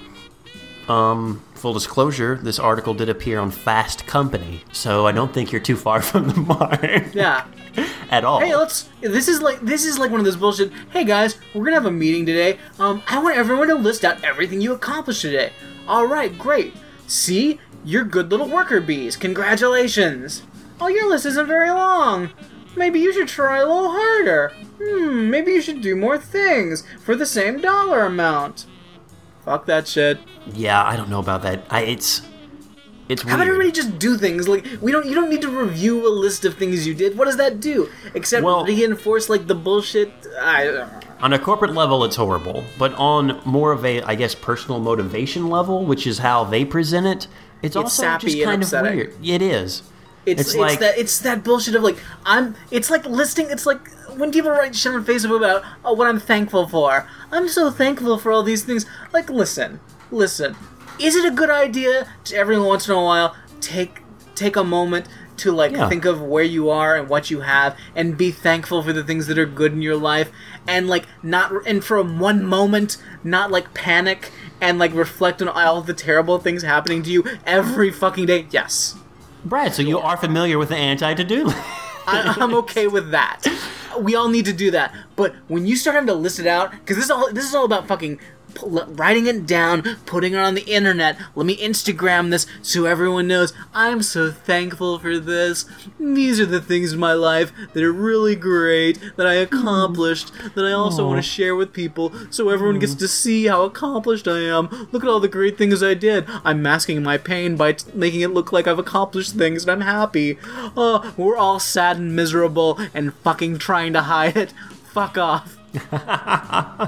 Um, 0.88 1.42
full 1.64 1.72
disclosure, 1.74 2.38
this 2.44 2.60
article 2.60 2.94
did 2.94 3.08
appear 3.08 3.40
on 3.40 3.50
Fast 3.50 4.06
Company, 4.06 4.60
so 4.74 5.08
I 5.08 5.14
don't 5.14 5.34
think 5.34 5.54
you're 5.54 5.62
too 5.62 5.78
far 5.78 6.02
from 6.10 6.28
the 6.28 6.36
mark. 6.36 7.14
Yeah. 7.16 7.46
At 8.10 8.26
all. 8.26 8.42
hey 8.42 8.54
let's 8.56 8.90
this 9.02 9.28
is 9.30 9.42
like 9.42 9.60
this 9.62 9.86
is 9.86 9.98
like 9.98 10.12
one 10.12 10.20
of 10.20 10.26
those 10.26 10.36
bullshit 10.36 10.72
hey 10.92 11.04
guys 11.04 11.40
we're 11.56 11.64
gonna 11.64 11.78
have 11.78 11.88
a 11.88 11.92
meeting 11.92 12.24
today. 12.24 12.60
Um 12.78 13.02
i 13.08 13.18
want 13.18 13.36
everyone 13.38 13.68
to 13.70 13.76
list 13.76 14.06
out 14.06 14.24
everything 14.24 14.62
you 14.62 14.74
accomplished 14.74 15.22
today. 15.22 15.54
All 15.88 16.06
right 16.06 16.38
great. 16.38 16.76
See? 17.08 17.60
You're 17.86 18.04
good 18.04 18.30
little 18.30 18.50
worker 18.50 18.82
bees. 18.82 19.16
Congratulations. 19.16 20.44
Oh 20.82 20.90
your 20.90 21.10
list 21.10 21.26
isn't 21.26 21.48
very 21.48 21.72
long. 21.72 22.30
Maybe 22.76 23.00
you 23.00 23.14
should 23.14 23.30
try 23.30 23.60
a 23.60 23.66
little 23.66 23.92
harder. 23.92 24.52
Hmm, 24.80 25.30
maybe 25.30 25.54
you 25.54 25.62
should 25.62 25.82
do 25.82 25.96
more 25.96 26.18
things 26.18 26.84
for 27.04 27.16
the 27.16 27.26
same 27.26 27.62
dollar 27.62 28.02
amount. 28.06 28.66
Fuck 29.46 29.66
that 29.66 29.88
shit. 29.88 30.20
Yeah, 30.54 30.84
I 30.84 30.96
don't 30.96 31.10
know 31.10 31.20
about 31.20 31.42
that. 31.44 31.66
I 31.70 31.82
it's 31.82 32.22
it's 33.10 33.22
How 33.22 33.30
about 33.36 33.40
weird. 33.40 33.50
everybody 33.50 33.72
just 33.72 34.00
do 34.00 34.18
things? 34.18 34.48
Like 34.48 34.66
we 34.82 34.92
don't 34.92 35.06
you 35.06 35.14
don't 35.16 35.30
need 35.30 35.42
to 35.42 35.50
review 35.50 36.08
a 36.08 36.10
list 36.10 36.46
of 36.46 36.56
things 36.56 36.88
you 36.88 36.94
did. 36.94 37.18
What 37.18 37.26
does 37.26 37.38
that 37.38 37.60
do? 37.60 37.90
Except 38.14 38.44
Well- 38.44 38.66
reinforce 38.66 39.30
like 39.30 39.48
the 39.48 39.56
bullshit 39.56 40.12
I 40.40 40.88
On 41.22 41.34
a 41.34 41.40
corporate 41.40 41.74
level, 41.74 42.04
it's 42.06 42.16
horrible, 42.16 42.64
but 42.78 42.94
on 42.96 43.42
more 43.46 43.72
of 43.72 43.86
a, 43.86 44.02
I 44.02 44.16
guess, 44.16 44.36
personal 44.36 44.80
motivation 44.80 45.50
level, 45.50 45.86
which 45.86 46.06
is 46.08 46.18
how 46.20 46.44
they 46.44 46.66
present 46.66 47.06
it, 47.08 47.28
it's, 47.62 47.76
also 47.78 48.02
sappy 48.04 48.28
just 48.28 48.38
and 48.40 48.46
kind 48.46 48.62
of 48.62 48.68
upsetting. 48.68 48.96
weird. 48.98 49.14
It 49.24 49.42
is. 49.42 49.84
It's, 50.26 50.42
It's 50.42 50.50
it's, 50.52 50.58
like- 50.58 50.80
that 50.80 50.98
it's 50.98 51.20
that 51.20 51.44
bullshit 51.44 51.76
of 51.76 51.84
like 51.84 51.98
I'm. 52.26 52.56
It's 52.72 52.90
like 52.90 53.06
listing. 53.06 53.48
It's 53.50 53.66
like 53.66 53.82
when 54.18 54.32
people 54.32 54.52
write 54.52 54.76
shit 54.76 54.94
on 54.94 55.04
Facebook 55.06 55.38
about 55.38 55.64
oh 55.84 55.94
what 55.94 56.08
I'm 56.08 56.20
thankful 56.20 56.68
for. 56.68 57.08
I'm 57.32 57.48
so 57.50 57.70
thankful 57.72 58.18
for 58.18 58.32
all 58.32 58.44
these 58.44 58.64
things. 58.64 58.86
Like 59.12 59.30
listen, 59.30 59.80
listen. 60.12 60.56
Is 61.00 61.16
it 61.16 61.26
a 61.26 61.32
good 61.32 61.50
idea 61.50 62.08
to 62.26 62.36
every 62.36 62.60
once 62.60 62.88
in 62.88 62.94
a 62.96 63.02
while 63.04 63.36
take 63.62 64.02
take 64.36 64.56
a 64.56 64.64
moment 64.64 65.08
to 65.38 65.52
like 65.52 65.72
Yeah. 65.72 65.90
think 65.90 66.06
of 66.06 66.22
where 66.22 66.44
you 66.44 66.70
are 66.70 66.96
and 66.96 67.10
what 67.10 67.32
you 67.32 67.42
have 67.42 67.76
and 67.96 68.16
be 68.18 68.30
thankful 68.32 68.84
for 68.84 68.94
the 68.94 69.04
things 69.04 69.26
that 69.28 69.38
are 69.40 69.46
good 69.48 69.74
in 69.74 69.82
your 69.82 69.96
life 69.96 70.32
and 70.68 70.88
like 70.88 71.06
not 71.24 71.52
and 71.66 71.84
for 71.84 72.02
one 72.04 72.46
moment 72.46 72.98
not 73.24 73.50
like 73.50 73.74
panic 73.74 74.32
and 74.62 74.78
like 74.78 74.94
reflect 74.94 75.42
on 75.42 75.48
all 75.48 75.82
the 75.82 75.94
terrible 75.94 76.38
things 76.38 76.62
happening 76.62 77.02
to 77.04 77.10
you 77.10 77.24
every 77.46 77.90
fucking 77.92 78.28
day. 78.28 78.46
Yes. 78.52 78.96
Brad, 79.44 79.74
so 79.74 79.82
you 79.82 79.98
are 80.00 80.16
familiar 80.16 80.58
with 80.58 80.70
the 80.70 80.78
anti-to-do 80.78 81.46
list. 81.46 81.58
I, 82.08 82.36
I'm 82.40 82.54
okay 82.56 82.88
with 82.88 83.12
that. 83.12 83.46
We 84.00 84.16
all 84.16 84.30
need 84.30 84.46
to 84.46 84.54
do 84.54 84.72
that. 84.72 84.94
But 85.16 85.36
when 85.48 85.66
you 85.66 85.76
start 85.76 85.96
having 85.96 86.08
to 86.08 86.14
list 86.14 86.40
it 86.40 86.48
out, 86.48 86.72
because 86.72 86.96
this 86.98 87.06
is 87.06 87.12
all 87.12 87.32
this 87.32 87.46
is 87.46 87.54
all 87.56 87.66
about 87.66 87.88
fucking 87.88 88.20
writing 88.62 89.28
it 89.28 89.46
down, 89.46 89.84
putting 90.06 90.34
it 90.34 90.38
on 90.38 90.56
the 90.56 90.64
internet. 90.64 91.18
Let 91.36 91.46
me 91.46 91.58
Instagram 91.58 92.30
this 92.30 92.46
so 92.62 92.86
everyone 92.86 93.28
knows 93.28 93.54
I'm 93.74 94.02
so 94.02 94.32
thankful 94.32 95.00
for 95.00 95.20
this. 95.20 95.66
These 96.00 96.40
are 96.40 96.46
the 96.46 96.62
things 96.62 96.94
in 96.94 97.00
my 97.00 97.14
life 97.14 97.52
that 97.74 97.84
are 97.84 97.92
really 97.92 98.36
great 98.36 99.00
that 99.16 99.28
I 99.28 99.36
accomplished 99.36 100.32
that 100.56 100.66
I 100.66 100.72
also 100.72 101.08
want 101.08 101.24
to 101.24 101.30
share 101.30 101.56
with 101.56 101.74
people 101.74 102.14
so 102.30 102.50
everyone 102.50 102.80
gets 102.80 102.96
mm. 102.96 103.00
to 103.00 103.08
see 103.08 103.48
how 103.48 103.64
accomplished 103.64 104.28
I 104.28 104.40
am. 104.40 104.70
Look 104.92 105.04
at 105.04 105.10
all 105.10 105.20
the 105.20 105.28
great 105.28 105.58
things 105.58 105.82
I 105.82 105.94
did. 105.94 106.26
I'm 106.44 106.62
masking 106.62 107.04
my 107.04 107.18
pain 107.18 107.56
by 107.56 107.74
t- 107.74 107.92
making 107.94 108.22
it 108.22 108.32
look 108.32 108.52
like 108.52 108.68
I've 108.68 108.80
accomplished 108.80 109.36
things 109.36 109.64
and 109.64 109.72
I'm 109.72 109.82
happy. 109.82 110.38
Oh, 110.76 111.14
we're 111.18 111.38
all 111.38 111.60
sad 111.60 111.98
and 111.98 112.16
miserable 112.16 112.80
and 112.94 113.14
fucking 113.16 113.58
trying 113.60 113.94
to 113.94 114.02
hide 114.04 114.38
it. 114.38 114.54
Fuck 114.94 115.18
off. 115.18 115.58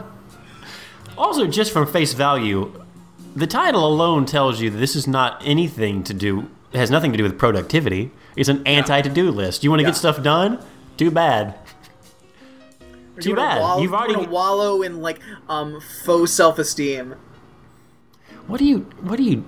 Also, 1.18 1.48
just 1.48 1.72
from 1.72 1.88
face 1.88 2.14
value, 2.14 2.72
the 3.36 3.48
title 3.48 3.86
alone 3.88 4.26
tells 4.26 4.60
you 4.62 4.70
that 4.70 4.78
this 4.78 4.96
is 4.96 5.08
not 5.08 5.42
anything 5.46 6.04
to 6.04 6.14
do. 6.14 6.50
It 6.74 6.78
has 6.78 6.92
nothing 6.92 7.12
to 7.12 7.18
do 7.18 7.24
with 7.24 7.38
productivity. 7.38 8.12
It's 8.36 8.50
an 8.50 8.66
anti-to-do 8.66 9.32
list. 9.32 9.64
You 9.64 9.70
want 9.70 9.80
to 9.80 9.84
Yeah. 9.84 9.90
get 9.90 9.96
stuff 9.98 10.22
done? 10.22 10.60
Too 10.98 11.12
bad. 11.12 11.56
Too 13.20 13.30
You 13.30 13.36
bad. 13.36 13.62
Wallow, 13.62 13.82
You've 13.82 13.92
you 13.92 13.98
already. 13.98 14.16
wanna 14.18 14.30
wallow 14.30 14.82
in 14.82 15.02
like 15.02 15.20
um 15.48 15.80
faux 16.04 16.32
self-esteem. 16.32 17.16
What 18.48 18.60
do 18.60 18.66
you? 18.66 18.80
What 19.02 19.16
do 19.18 19.24
you? 19.24 19.46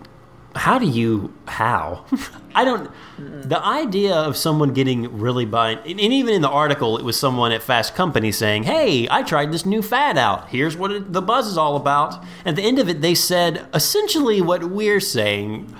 How 0.58 0.80
do 0.80 0.88
you? 0.88 1.34
How? 1.48 2.06
I 2.56 2.66
don't. 2.66 2.90
The 3.18 3.64
idea 3.64 4.16
of 4.16 4.36
someone 4.36 4.74
getting 4.74 5.20
really 5.20 5.46
by, 5.46 5.72
and 5.72 6.00
even 6.00 6.34
in 6.34 6.42
the 6.42 6.50
article, 6.50 6.98
it 6.98 7.04
was 7.04 7.18
someone 7.18 7.52
at 7.52 7.62
Fast 7.62 7.94
Company 7.94 8.32
saying, 8.32 8.64
"Hey, 8.64 9.08
I 9.10 9.22
tried 9.22 9.52
this 9.52 9.66
new 9.66 9.82
fad 9.82 10.18
out. 10.18 10.50
Here's 10.50 10.76
what 10.76 10.92
it, 10.92 11.14
the 11.14 11.22
buzz 11.22 11.48
is 11.48 11.58
all 11.58 11.76
about." 11.76 12.24
At 12.46 12.56
the 12.56 12.64
end 12.64 12.80
of 12.80 12.90
it, 12.90 13.02
they 13.02 13.14
said 13.14 13.68
essentially 13.74 14.42
what 14.42 14.64
we're 14.64 15.00
saying 15.00 15.74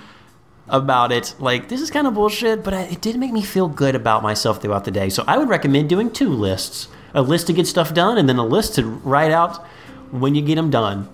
about 0.68 1.10
it. 1.10 1.34
Like 1.40 1.68
this 1.68 1.80
is 1.80 1.90
kind 1.90 2.06
of 2.06 2.14
bullshit, 2.14 2.62
but 2.62 2.72
it 2.72 3.00
did 3.00 3.18
make 3.18 3.32
me 3.32 3.42
feel 3.42 3.68
good 3.68 3.96
about 3.96 4.22
myself 4.22 4.62
throughout 4.62 4.84
the 4.84 4.92
day. 4.92 5.08
So 5.08 5.24
I 5.26 5.38
would 5.38 5.48
recommend 5.48 5.88
doing 5.88 6.10
two 6.10 6.28
lists: 6.28 6.86
a 7.14 7.22
list 7.22 7.48
to 7.48 7.52
get 7.52 7.66
stuff 7.66 7.92
done, 7.92 8.16
and 8.16 8.28
then 8.28 8.36
a 8.36 8.46
list 8.46 8.76
to 8.76 8.84
write 8.84 9.32
out 9.32 9.66
when 10.12 10.36
you 10.36 10.42
get 10.42 10.54
them 10.54 10.70
done. 10.70 11.08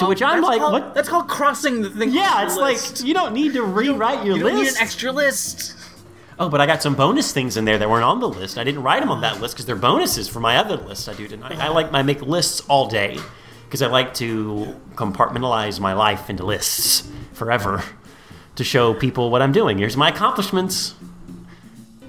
To 0.00 0.06
oh, 0.06 0.08
which 0.08 0.22
I'm 0.22 0.42
like, 0.42 0.60
called- 0.60 0.72
what? 0.72 0.94
That's 0.94 1.08
called 1.08 1.28
crossing 1.28 1.82
the 1.82 1.90
thing. 1.90 2.10
Yeah, 2.10 2.44
it's 2.44 2.56
list. 2.56 3.00
like 3.00 3.06
you 3.06 3.12
don't 3.12 3.34
need 3.34 3.52
to 3.52 3.62
rewrite 3.62 4.24
your 4.24 4.36
list. 4.36 4.46
you 4.46 4.62
need 4.62 4.68
an 4.68 4.76
extra 4.78 5.12
list. 5.12 5.74
oh, 6.38 6.48
but 6.48 6.58
I 6.60 6.66
got 6.66 6.82
some 6.82 6.94
bonus 6.94 7.32
things 7.32 7.58
in 7.58 7.66
there 7.66 7.76
that 7.76 7.90
weren't 7.90 8.04
on 8.04 8.18
the 8.18 8.28
list. 8.28 8.56
I 8.56 8.64
didn't 8.64 8.82
write 8.82 9.00
them 9.00 9.10
on 9.10 9.20
that 9.20 9.36
ah. 9.36 9.40
list 9.40 9.54
because 9.54 9.66
they're 9.66 9.76
bonuses 9.76 10.26
for 10.26 10.40
my 10.40 10.56
other 10.56 10.76
list 10.76 11.06
I 11.06 11.12
do 11.12 11.28
tonight. 11.28 11.58
I 11.58 11.68
like 11.68 11.92
I 11.92 12.02
make 12.02 12.22
lists 12.22 12.62
all 12.68 12.88
day 12.88 13.18
because 13.64 13.82
I 13.82 13.88
like 13.88 14.14
to 14.14 14.74
compartmentalize 14.94 15.78
my 15.80 15.92
life 15.92 16.30
into 16.30 16.44
lists 16.46 17.06
forever 17.34 17.84
to 18.56 18.64
show 18.64 18.94
people 18.94 19.30
what 19.30 19.42
I'm 19.42 19.52
doing. 19.52 19.76
Here's 19.76 19.98
my 19.98 20.08
accomplishments. 20.08 20.94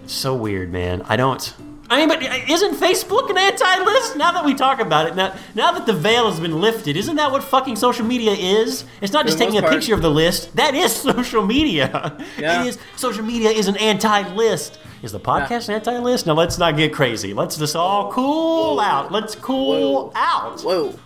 So 0.08 0.34
weird, 0.34 0.72
man. 0.72 1.02
I 1.04 1.18
don't. 1.18 1.54
I 1.92 1.98
mean, 1.98 2.08
but 2.08 2.24
isn't 2.24 2.76
Facebook 2.76 3.30
an 3.30 3.38
anti-list? 3.38 4.16
Now 4.16 4.32
that 4.32 4.46
we 4.46 4.54
talk 4.54 4.80
about 4.80 5.08
it, 5.08 5.16
now 5.18 5.36
now 5.56 5.74
that 5.74 5.86
the 5.86 5.92
veil 5.92 6.32
has 6.32 6.40
been 6.40 6.62
lifted, 6.62 6.96
isn't 6.96 7.18
that 7.18 7.30
what 7.34 7.44
fucking 7.44 7.76
social 7.76 8.06
media 8.06 8.32
is? 8.32 8.86
It's 9.02 9.12
not 9.12 9.26
just 9.26 9.38
taking 9.38 9.58
a 9.58 9.62
part. 9.62 9.74
picture 9.74 9.94
of 9.94 10.02
the 10.02 10.10
list. 10.10 10.56
That 10.56 10.74
is 10.74 10.96
social 11.12 11.46
media. 11.46 12.18
Yeah. 12.40 12.64
It 12.64 12.68
is 12.68 12.78
social 12.96 13.26
media 13.26 13.50
is 13.50 13.68
an 13.68 13.76
anti-list. 13.76 14.80
Is 15.04 15.12
the 15.12 15.20
podcast 15.20 15.68
an 15.68 15.76
anti-list? 15.76 16.28
Now 16.28 16.34
let's 16.34 16.58
not 16.58 16.78
get 16.78 16.94
crazy. 16.94 17.34
Let's 17.34 17.58
just 17.58 17.76
all 17.76 18.10
cool 18.14 18.80
out. 18.80 19.12
Let's 19.12 19.36
cool 19.36 20.12
Whoa. 20.12 20.12
out. 20.16 20.62
Whoa. 20.62 20.98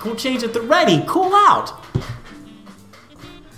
Cool 0.00 0.16
change 0.16 0.42
at 0.42 0.52
the 0.52 0.60
ready. 0.60 1.02
Cool 1.06 1.34
out. 1.34 1.83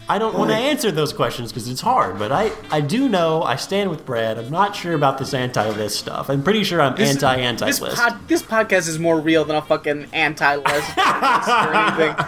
I 0.08 0.18
don't 0.18 0.38
want 0.38 0.50
to 0.50 0.56
answer 0.56 0.92
those 0.92 1.12
questions 1.12 1.50
because 1.50 1.68
it's 1.68 1.80
hard, 1.80 2.18
but 2.18 2.30
I, 2.30 2.52
I 2.70 2.80
do 2.80 3.08
know 3.08 3.42
I 3.42 3.56
stand 3.56 3.90
with 3.90 4.06
Brad. 4.06 4.38
I'm 4.38 4.50
not 4.50 4.76
sure 4.76 4.94
about 4.94 5.18
this 5.18 5.34
anti-list 5.34 5.98
stuff. 5.98 6.30
I'm 6.30 6.44
pretty 6.44 6.62
sure 6.62 6.80
I'm 6.80 7.00
anti-anti-list. 7.00 7.80
This, 7.80 7.94
pod, 7.98 8.28
this 8.28 8.42
podcast 8.42 8.88
is 8.88 9.00
more 9.00 9.20
real 9.20 9.44
than 9.44 9.56
a 9.56 9.62
fucking 9.62 10.06
anti-list 10.12 10.96
or 10.98 11.74
anything. 11.74 12.26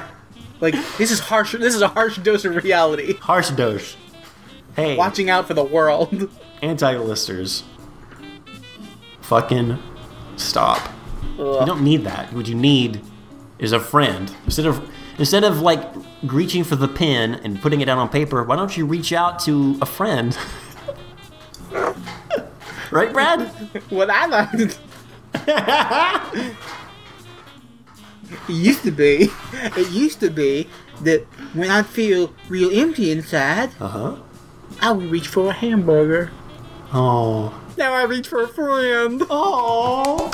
Like 0.60 0.74
this 0.96 1.12
is 1.12 1.20
harsh. 1.20 1.52
This 1.52 1.76
is 1.76 1.82
a 1.82 1.88
harsh 1.88 2.18
dose 2.18 2.44
of 2.44 2.56
reality. 2.56 3.14
Harsh 3.14 3.50
dose. 3.50 3.96
Hey, 4.74 4.96
Watching 4.96 5.30
out 5.30 5.46
for 5.46 5.54
the 5.54 5.64
world. 5.64 6.30
anti-listers. 6.62 7.62
Fucking 9.20 9.78
stop. 10.36 10.80
You 11.36 11.62
don't 11.64 11.84
need 11.84 12.02
that. 12.04 12.32
What 12.32 12.48
you 12.48 12.56
need 12.56 13.00
is 13.60 13.70
a 13.70 13.78
friend. 13.78 14.34
Instead 14.46 14.66
of 14.66 14.88
instead 15.18 15.44
of 15.44 15.60
like 15.60 15.82
reaching 16.22 16.64
for 16.64 16.76
the 16.76 16.88
pen 16.88 17.34
and 17.44 17.60
putting 17.60 17.80
it 17.80 17.84
down 17.86 17.98
on 17.98 18.08
paper, 18.08 18.42
why 18.44 18.56
don't 18.56 18.76
you 18.76 18.86
reach 18.86 19.12
out 19.12 19.38
to 19.40 19.78
a 19.82 19.86
friend? 19.86 20.36
right, 22.90 23.12
Brad? 23.12 23.42
What 23.90 24.10
I 24.10 24.26
learned. 24.26 24.78
it 28.48 28.52
used 28.52 28.82
to 28.84 28.90
be. 28.90 29.28
It 29.52 29.90
used 29.90 30.20
to 30.20 30.30
be 30.30 30.68
that 31.02 31.22
when 31.54 31.70
I 31.70 31.82
feel 31.82 32.32
real 32.48 32.70
empty 32.72 33.10
inside, 33.10 33.70
Uh 33.80 33.88
huh. 33.88 34.16
I 34.80 34.92
would 34.92 35.10
reach 35.10 35.28
for 35.28 35.50
a 35.50 35.52
hamburger. 35.52 36.30
Oh. 36.92 37.52
Now 37.76 37.92
I 37.94 38.04
reach 38.04 38.28
for 38.28 38.42
a 38.42 38.48
friend. 38.48 39.22
Oh. 39.28 40.30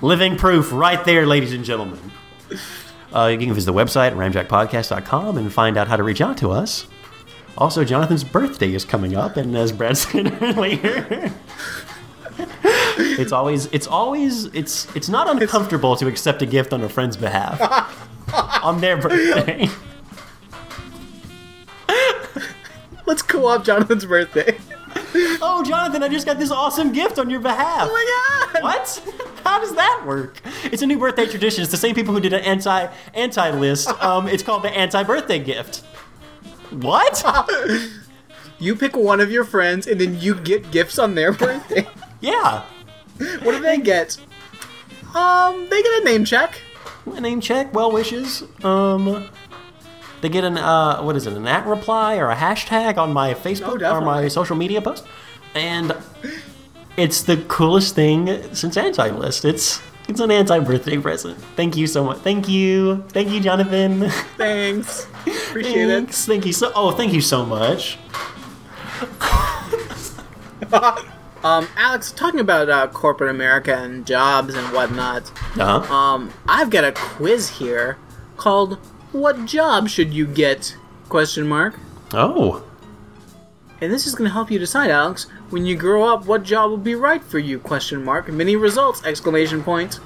Living 0.00 0.36
proof 0.36 0.70
right 0.72 1.02
there, 1.04 1.26
ladies 1.26 1.52
and 1.52 1.64
gentlemen. 1.64 2.12
Uh, 3.14 3.26
you 3.26 3.38
can 3.38 3.52
visit 3.54 3.72
the 3.72 3.78
website, 3.78 4.12
ramjackpodcast.com, 4.14 5.38
and 5.38 5.52
find 5.52 5.76
out 5.76 5.88
how 5.88 5.96
to 5.96 6.02
reach 6.02 6.20
out 6.20 6.36
to 6.38 6.50
us. 6.50 6.86
Also, 7.56 7.84
Jonathan's 7.84 8.24
birthday 8.24 8.74
is 8.74 8.84
coming 8.84 9.16
up, 9.16 9.36
and 9.36 9.56
as 9.56 9.72
Brad 9.72 9.96
said 9.96 10.36
earlier, 10.42 11.32
it's 12.98 13.32
always, 13.32 13.66
it's 13.66 13.86
always, 13.86 14.44
it's, 14.46 14.94
it's 14.94 15.08
not 15.08 15.28
uncomfortable 15.30 15.96
to 15.96 16.06
accept 16.06 16.42
a 16.42 16.46
gift 16.46 16.72
on 16.72 16.82
a 16.82 16.88
friend's 16.88 17.16
behalf 17.16 17.58
on 18.62 18.80
their 18.80 18.96
birthday. 18.98 19.68
Let's 23.06 23.22
co-op 23.22 23.64
Jonathan's 23.64 24.04
birthday. 24.04 24.58
oh, 25.40 25.62
Jonathan, 25.64 26.02
I 26.02 26.08
just 26.08 26.26
got 26.26 26.38
this 26.38 26.50
awesome 26.50 26.92
gift 26.92 27.18
on 27.18 27.30
your 27.30 27.40
behalf. 27.40 27.88
Oh 27.88 27.92
my 27.92 28.52
god! 28.52 28.62
What? 28.62 29.02
How 29.46 29.60
does 29.60 29.74
that 29.76 30.02
work? 30.04 30.40
It's 30.64 30.82
a 30.82 30.86
new 30.86 30.98
birthday 30.98 31.26
tradition. 31.26 31.62
It's 31.62 31.70
the 31.70 31.76
same 31.76 31.94
people 31.94 32.12
who 32.12 32.18
did 32.20 32.32
an 32.32 32.40
anti 32.40 32.88
anti 33.14 33.50
list. 33.50 33.88
Um, 34.02 34.26
it's 34.28 34.42
called 34.42 34.62
the 34.64 34.70
anti 34.70 35.02
birthday 35.04 35.38
gift. 35.38 35.84
What? 36.70 37.24
You 38.58 38.74
pick 38.74 38.96
one 38.96 39.20
of 39.20 39.30
your 39.30 39.44
friends 39.44 39.86
and 39.86 40.00
then 40.00 40.18
you 40.18 40.34
get 40.34 40.70
gifts 40.70 40.98
on 40.98 41.14
their 41.14 41.30
birthday. 41.32 41.86
Yeah. 42.22 42.62
what 43.42 43.52
do 43.52 43.60
they 43.60 43.76
get? 43.78 44.16
Um, 45.14 45.68
they 45.68 45.82
get 45.82 46.00
a 46.00 46.04
name 46.04 46.24
check. 46.24 46.58
A 47.14 47.20
name 47.20 47.42
check, 47.42 47.74
well 47.74 47.92
wishes. 47.92 48.42
Um, 48.64 49.28
they 50.22 50.30
get 50.30 50.42
an 50.44 50.56
uh, 50.56 51.02
what 51.02 51.14
is 51.16 51.26
it? 51.26 51.34
An 51.34 51.46
at 51.46 51.66
reply 51.66 52.16
or 52.16 52.30
a 52.30 52.34
hashtag 52.36 52.96
on 52.96 53.12
my 53.12 53.34
Facebook 53.34 53.82
or 53.88 54.00
my 54.00 54.28
social 54.28 54.56
media 54.56 54.80
post. 54.80 55.04
and 55.54 55.94
it's 56.96 57.22
the 57.22 57.36
coolest 57.48 57.94
thing 57.94 58.42
since 58.54 58.76
anti-list. 58.76 59.44
It's 59.44 59.80
it's 60.08 60.20
an 60.20 60.30
anti-birthday 60.30 60.98
present. 60.98 61.36
Thank 61.56 61.76
you 61.76 61.86
so 61.88 62.04
much. 62.04 62.18
Thank 62.18 62.48
you, 62.48 63.04
thank 63.08 63.28
you, 63.30 63.40
Jonathan. 63.40 64.08
Thanks. 64.36 65.06
Appreciate 65.26 65.88
it. 65.90 66.10
Thank 66.10 66.46
you 66.46 66.52
so. 66.52 66.70
Oh, 66.74 66.90
thank 66.92 67.12
you 67.12 67.20
so 67.20 67.44
much. 67.44 67.98
Um, 71.44 71.68
Alex, 71.76 72.10
talking 72.10 72.40
about 72.40 72.68
uh, 72.68 72.88
corporate 72.88 73.30
America 73.30 73.72
and 73.76 74.04
jobs 74.04 74.54
and 74.56 74.66
whatnot, 74.74 75.30
Uh 75.56 75.78
huh. 75.80 75.94
um, 75.94 76.32
I've 76.48 76.70
got 76.70 76.82
a 76.82 76.90
quiz 76.90 77.48
here 77.50 77.98
called 78.36 78.78
"What 79.12 79.44
job 79.44 79.88
should 79.88 80.12
you 80.12 80.26
get?" 80.26 80.76
Question 81.08 81.46
mark. 81.46 81.78
oh, 82.14 82.64
And 83.80 83.92
this 83.92 84.08
is 84.08 84.16
going 84.16 84.28
to 84.28 84.32
help 84.32 84.50
you 84.50 84.58
decide, 84.58 84.90
Alex, 84.90 85.28
when 85.50 85.64
you 85.66 85.76
grow 85.76 86.04
up, 86.04 86.26
what 86.26 86.42
job 86.42 86.70
will 86.70 86.76
be 86.78 86.94
right 86.94 87.22
for 87.22 87.38
you? 87.38 87.58
Question 87.58 88.04
mark. 88.04 88.28
Many 88.28 88.56
results! 88.56 89.04
Exclamation 89.04 89.62
point. 89.62 90.00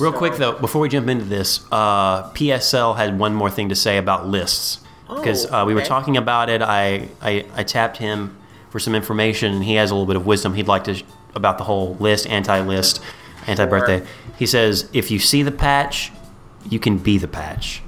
real 0.00 0.12
quick 0.12 0.34
though, 0.36 0.52
before 0.52 0.80
we 0.80 0.88
jump 0.88 1.08
into 1.08 1.24
this, 1.24 1.64
uh, 1.72 2.30
PSL 2.30 2.96
had 2.96 3.18
one 3.18 3.34
more 3.34 3.50
thing 3.50 3.68
to 3.68 3.74
say 3.76 3.98
about 3.98 4.26
lists 4.26 4.80
because 5.08 5.46
Oh, 5.46 5.62
uh, 5.62 5.64
we 5.64 5.74
were 5.74 5.82
talking 5.84 6.16
about 6.16 6.48
it. 6.50 6.60
I, 6.62 7.08
I 7.22 7.46
I 7.54 7.62
tapped 7.62 7.96
him 7.98 8.36
for 8.70 8.78
some 8.80 8.94
information, 8.94 9.54
and 9.54 9.64
he 9.64 9.74
has 9.76 9.90
a 9.90 9.94
little 9.94 10.06
bit 10.06 10.16
of 10.16 10.26
wisdom 10.26 10.54
he'd 10.54 10.66
like 10.68 10.84
to 10.84 10.94
sh- 10.94 11.04
about 11.34 11.58
the 11.58 11.64
whole 11.64 11.94
list, 12.00 12.26
anti-list, 12.26 13.00
anti-birthday. 13.46 14.04
He 14.38 14.46
says 14.46 14.88
if 14.92 15.10
you 15.10 15.18
see 15.18 15.42
the 15.42 15.52
patch, 15.52 16.10
you 16.68 16.78
can 16.80 16.98
be 16.98 17.18
the 17.18 17.28
patch. 17.28 17.82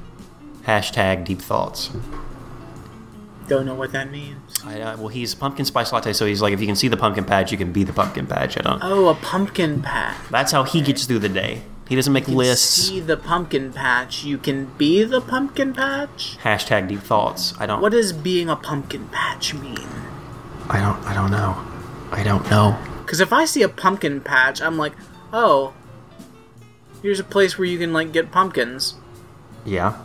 Hashtag 0.67 1.25
deep 1.25 1.41
thoughts. 1.41 1.91
Don't 3.49 3.65
know 3.67 3.75
what 3.75 3.93
that 3.93 4.11
means. 4.11 4.48
I, 4.69 4.81
uh, 4.81 4.97
well, 4.99 5.09
he's 5.09 5.35
pumpkin 5.35 5.65
spice 5.65 5.93
latte, 5.93 6.13
so 6.13 6.27
he's 6.27 6.43
like, 6.43 6.53
if 6.53 6.61
you 6.61 6.67
can 6.67 6.77
see 6.77 6.89
the 6.89 6.97
pumpkin 6.97 7.25
patch, 7.25 7.51
you 7.51 7.59
can 7.59 7.73
be 7.73 7.85
the 7.85 7.93
pumpkin 7.93 8.27
patch. 8.27 8.59
I 8.59 8.61
don't. 8.61 8.81
Oh, 8.83 9.09
a 9.09 9.15
pumpkin 9.15 9.83
patch. 9.83 10.17
That's 10.31 10.53
how 10.53 10.65
he 10.65 10.83
gets 10.83 11.07
through 11.07 11.21
the 11.21 11.29
day. 11.29 11.63
He 11.89 11.97
doesn't 11.97 12.13
make 12.13 12.29
lists. 12.29 12.89
See 12.89 13.01
the 13.01 13.17
pumpkin 13.17 13.73
patch. 13.73 14.23
You 14.23 14.37
can 14.37 14.67
be 14.77 15.05
the 15.05 15.23
pumpkin 15.23 15.73
patch. 15.73 16.37
Hashtag 16.43 16.89
deep 16.89 17.01
thoughts. 17.01 17.55
I 17.59 17.65
don't. 17.65 17.81
What 17.81 17.93
does 17.93 18.13
being 18.13 18.51
a 18.51 18.57
pumpkin 18.57 19.09
patch 19.09 19.55
mean? 19.55 19.89
I 20.69 20.81
don't. 20.81 21.03
I 21.07 21.15
don't 21.15 21.31
know. 21.31 21.57
I 22.13 22.23
don't 22.23 22.49
know. 22.51 22.79
Because 23.01 23.21
if 23.21 23.33
I 23.33 23.47
see 23.47 23.63
a 23.63 23.71
pumpkin 23.71 24.21
patch, 24.21 24.61
I'm 24.61 24.77
like, 24.77 24.93
oh, 25.33 25.73
here's 27.01 27.21
a 27.21 27.25
place 27.25 27.57
where 27.57 27.65
you 27.65 27.79
can 27.79 27.95
like 27.95 28.13
get 28.13 28.31
pumpkins. 28.31 28.97
Yeah. 29.65 29.99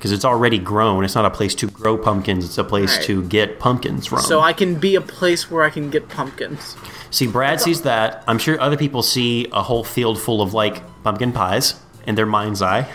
Because 0.00 0.12
it's 0.12 0.24
already 0.24 0.58
grown. 0.58 1.04
It's 1.04 1.14
not 1.14 1.26
a 1.26 1.30
place 1.30 1.54
to 1.56 1.66
grow 1.66 1.98
pumpkins. 1.98 2.46
It's 2.46 2.56
a 2.56 2.64
place 2.64 2.96
Right. 2.96 3.04
to 3.04 3.22
get 3.24 3.58
pumpkins 3.60 4.06
from. 4.06 4.20
So 4.20 4.40
I 4.40 4.54
can 4.54 4.76
be 4.76 4.94
a 4.94 5.00
place 5.02 5.50
where 5.50 5.62
I 5.62 5.68
can 5.68 5.90
get 5.90 6.08
pumpkins. 6.08 6.74
see, 7.10 7.26
Brad 7.26 7.60
sees 7.60 7.82
that. 7.82 8.24
I'm 8.26 8.38
sure 8.38 8.58
other 8.58 8.78
people 8.78 9.02
see 9.02 9.46
a 9.52 9.62
whole 9.62 9.84
field 9.84 10.18
full 10.18 10.40
of 10.40 10.54
like 10.54 10.82
pumpkin 11.04 11.32
pies 11.32 11.74
in 12.06 12.14
their 12.14 12.24
mind's 12.24 12.62
eye. 12.62 12.88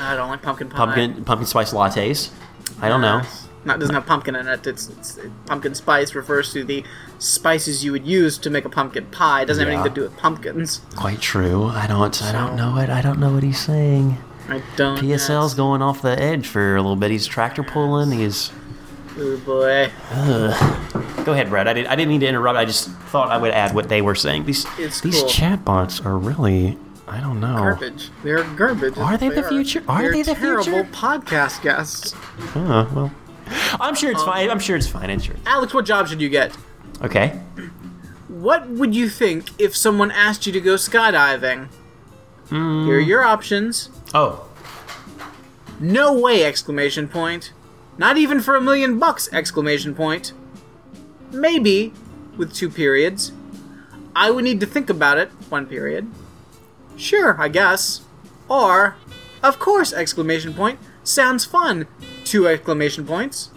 I 0.00 0.16
don't 0.16 0.30
like 0.30 0.42
pumpkin 0.42 0.68
pie. 0.68 0.76
Pumpkin 0.78 1.24
pumpkin 1.24 1.46
spice 1.46 1.72
lattes. 1.72 2.30
I 2.80 2.88
don't 2.88 3.02
know. 3.02 3.22
Not 3.64 3.78
doesn't 3.78 3.94
have 3.94 4.06
pumpkin 4.06 4.34
in 4.34 4.48
it. 4.48 4.66
It's, 4.66 4.88
it's 4.88 5.20
pumpkin 5.46 5.76
spice 5.76 6.16
refers 6.16 6.52
to 6.54 6.64
the 6.64 6.82
spices 7.20 7.84
you 7.84 7.92
would 7.92 8.04
use 8.04 8.36
to 8.38 8.50
make 8.50 8.64
a 8.64 8.68
pumpkin 8.68 9.06
pie. 9.06 9.42
It 9.42 9.46
doesn't 9.46 9.64
have 9.64 9.72
anything 9.72 9.94
to 9.94 10.00
do 10.00 10.02
with 10.08 10.16
pumpkins. 10.16 10.80
Quite 10.96 11.20
true. 11.20 11.66
I 11.66 11.86
don't. 11.86 12.20
I 12.20 12.32
don't 12.32 12.56
know 12.56 12.78
it. 12.78 12.90
I 12.90 13.00
don't 13.00 13.20
know 13.20 13.32
what 13.32 13.44
he's 13.44 13.60
saying. 13.60 14.18
I 14.48 14.62
don't. 14.76 14.98
PSL's 14.98 15.54
going 15.54 15.82
off 15.82 16.02
the 16.02 16.18
edge 16.20 16.46
for 16.46 16.76
a 16.76 16.82
little 16.82 16.96
bit. 16.96 17.10
He's 17.10 17.26
tractor 17.26 17.62
pulling. 17.62 18.10
He's. 18.12 18.52
Oh 19.16 19.36
boy. 19.38 19.90
Go 21.24 21.32
ahead, 21.32 21.50
Brad. 21.50 21.68
I 21.68 21.74
didn't. 21.74 21.88
I 21.88 21.96
didn't 21.96 22.08
mean 22.08 22.20
to 22.20 22.26
interrupt. 22.26 22.56
I 22.58 22.64
just 22.64 22.90
thought 22.90 23.30
I 23.30 23.38
would 23.38 23.52
add 23.52 23.74
what 23.74 23.88
they 23.88 24.02
were 24.02 24.14
saying. 24.14 24.44
These 24.46 24.66
It's 24.78 25.00
these 25.00 25.20
cool. 25.20 25.28
chatbots 25.28 26.04
are 26.04 26.18
really. 26.18 26.78
I 27.06 27.20
don't 27.20 27.40
know. 27.40 27.56
Garbage. 27.56 28.10
They're 28.24 28.42
garbage. 28.54 28.96
Are 28.96 29.16
they 29.18 29.28
the 29.28 29.42
future? 29.42 29.82
Are 29.86 30.02
They're 30.02 30.12
they 30.12 30.22
the 30.22 30.34
terrible 30.34 30.64
future? 30.64 30.84
podcast 30.92 31.62
guests. 31.62 32.12
Huh, 32.12 32.86
well, 32.94 33.12
I'm 33.80 33.94
sure 33.94 34.10
it's 34.10 34.20
um, 34.20 34.26
fine. 34.26 34.48
I'm 34.50 34.58
sure 34.58 34.76
it's 34.76 34.86
fine. 34.86 35.10
I'm 35.10 35.20
sure. 35.20 35.36
Alex, 35.44 35.74
what 35.74 35.84
job 35.84 36.08
should 36.08 36.20
you 36.22 36.30
get? 36.30 36.56
Okay. 37.02 37.38
What 38.28 38.68
would 38.70 38.94
you 38.94 39.08
think 39.10 39.60
if 39.60 39.76
someone 39.76 40.10
asked 40.10 40.46
you 40.46 40.52
to 40.52 40.60
go 40.60 40.74
skydiving? 40.76 41.68
Here 42.48 42.58
are 42.96 43.00
your 43.00 43.22
options. 43.24 43.88
Oh, 44.14 44.48
No 45.80 46.12
way! 46.12 46.44
Exclamation 46.44 47.08
point. 47.08 47.52
Not 47.98 48.16
even 48.16 48.40
for 48.40 48.56
a 48.56 48.60
million 48.60 48.98
bucks! 48.98 49.28
Exclamation 49.32 49.94
point. 49.94 50.32
Maybe, 51.32 51.92
with 52.36 52.52
two 52.54 52.68
periods. 52.68 53.32
I 54.14 54.30
would 54.30 54.44
need 54.44 54.60
to 54.60 54.66
think 54.66 54.90
about 54.90 55.16
it. 55.18 55.30
One 55.48 55.66
period. 55.66 56.10
Sure, 56.96 57.40
I 57.40 57.48
guess. 57.48 58.02
Or, 58.48 58.96
of 59.42 59.58
course! 59.58 59.92
Exclamation 59.92 60.52
point. 60.52 60.78
Sounds 61.04 61.44
fun. 61.44 61.86
Two 62.24 62.46
exclamation 62.46 63.06
points. 63.06 63.50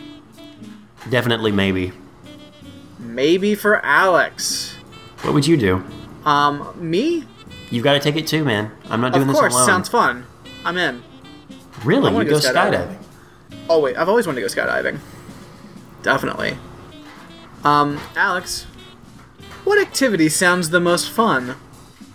definitely 1.10 1.52
maybe. 1.52 1.92
Maybe 2.98 3.56
for 3.56 3.86
Alex. 3.86 4.76
What 5.22 5.34
would 5.34 5.46
you 5.48 5.58
do? 5.58 5.84
Um, 6.26 6.74
me? 6.78 7.26
You've 7.76 7.84
got 7.84 7.92
to 7.96 8.00
take 8.00 8.16
it 8.16 8.26
too, 8.26 8.46
man. 8.46 8.72
I'm 8.90 9.02
not 9.02 9.12
doing 9.12 9.28
this. 9.28 9.36
Of 9.38 9.44
this 9.44 9.52
course, 9.52 9.54
alone. 9.54 9.66
sounds 9.68 9.90
fun. 9.90 10.26
I'm 10.64 10.78
in. 10.78 11.04
really? 11.84 12.10
I 12.10 12.14
wanna 12.14 12.24
You 12.24 12.32
go 12.32 12.40
go 12.40 12.48
skydiving. 12.48 12.88
skydiving? 12.88 12.98
Oh 13.70 13.82
wait, 13.82 13.98
I've 13.98 14.08
always 14.08 14.26
wanted 14.26 14.48
to 14.48 14.56
go 14.56 14.62
skydiving. 14.64 15.00
Definitely. 16.02 16.58
Um, 17.66 18.00
Alex, 18.16 18.64
what 19.66 19.78
activity 19.78 20.30
sounds 20.30 20.70
the 20.70 20.80
most 20.80 21.10
fun? 21.12 21.58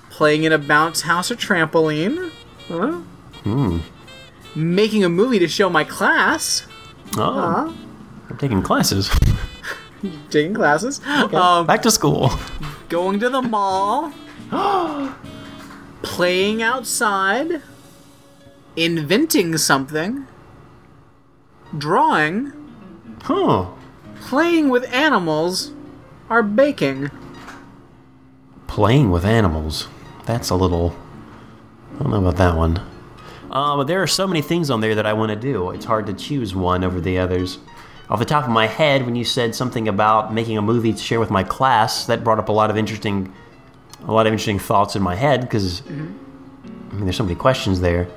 Playing 0.08 0.44
in 0.44 0.52
a 0.52 0.56
bounce 0.58 1.02
house 1.02 1.30
or 1.30 1.36
trampoline? 1.36 2.30
Huh? 2.66 2.92
Hmm. 3.44 3.80
Making 4.54 5.04
a 5.04 5.10
movie 5.10 5.38
to 5.40 5.46
show 5.48 5.68
my 5.68 5.84
class? 5.84 6.66
Oh, 7.18 7.32
Huh? 7.38 7.72
I'm 8.30 8.38
taking 8.38 8.62
classes. 8.62 9.10
Taking 10.30 10.54
classes? 10.54 11.02
Um, 11.06 11.66
Back 11.66 11.82
to 11.82 11.90
school. 11.90 12.30
going 12.88 13.20
to 13.20 13.28
the 13.28 13.42
mall? 13.42 14.10
playing 16.02 16.62
outside? 16.62 17.62
Inventing 18.76 19.56
something? 19.58 20.26
Drawing? 21.76 22.52
Huh. 23.22 23.70
Playing 24.20 24.68
with 24.68 24.90
animals? 24.92 25.72
Or 26.28 26.42
baking? 26.42 27.10
Playing 28.66 29.10
with 29.10 29.24
animals. 29.24 29.88
That's 30.26 30.50
a 30.50 30.54
little. 30.54 30.96
I 31.94 32.02
don't 32.02 32.12
know 32.12 32.18
about 32.18 32.36
that 32.36 32.56
one. 32.56 32.80
Uh, 33.50 33.76
but 33.76 33.88
there 33.88 34.00
are 34.00 34.06
so 34.06 34.26
many 34.28 34.42
things 34.42 34.70
on 34.70 34.80
there 34.80 34.94
that 34.94 35.06
I 35.06 35.12
want 35.12 35.30
to 35.30 35.36
do. 35.36 35.70
It's 35.70 35.84
hard 35.84 36.06
to 36.06 36.12
choose 36.12 36.54
one 36.54 36.84
over 36.84 37.00
the 37.00 37.18
others. 37.18 37.58
Off 38.08 38.18
the 38.18 38.24
top 38.24 38.44
of 38.44 38.50
my 38.50 38.66
head, 38.66 39.04
when 39.04 39.16
you 39.16 39.24
said 39.24 39.54
something 39.54 39.88
about 39.88 40.32
making 40.32 40.56
a 40.56 40.62
movie 40.62 40.92
to 40.92 40.98
share 40.98 41.20
with 41.20 41.30
my 41.30 41.42
class, 41.42 42.06
that 42.06 42.22
brought 42.22 42.38
up 42.38 42.48
a 42.48 42.52
lot 42.52 42.70
of 42.70 42.76
interesting, 42.76 43.32
a 44.06 44.12
lot 44.12 44.26
of 44.26 44.32
interesting 44.32 44.58
thoughts 44.58 44.96
in 44.96 45.02
my 45.02 45.14
head 45.14 45.40
because 45.42 45.82
I 45.88 45.92
mean, 46.94 47.04
there's 47.04 47.16
so 47.16 47.24
many 47.24 47.36
questions 47.36 47.80
there. 47.80 48.08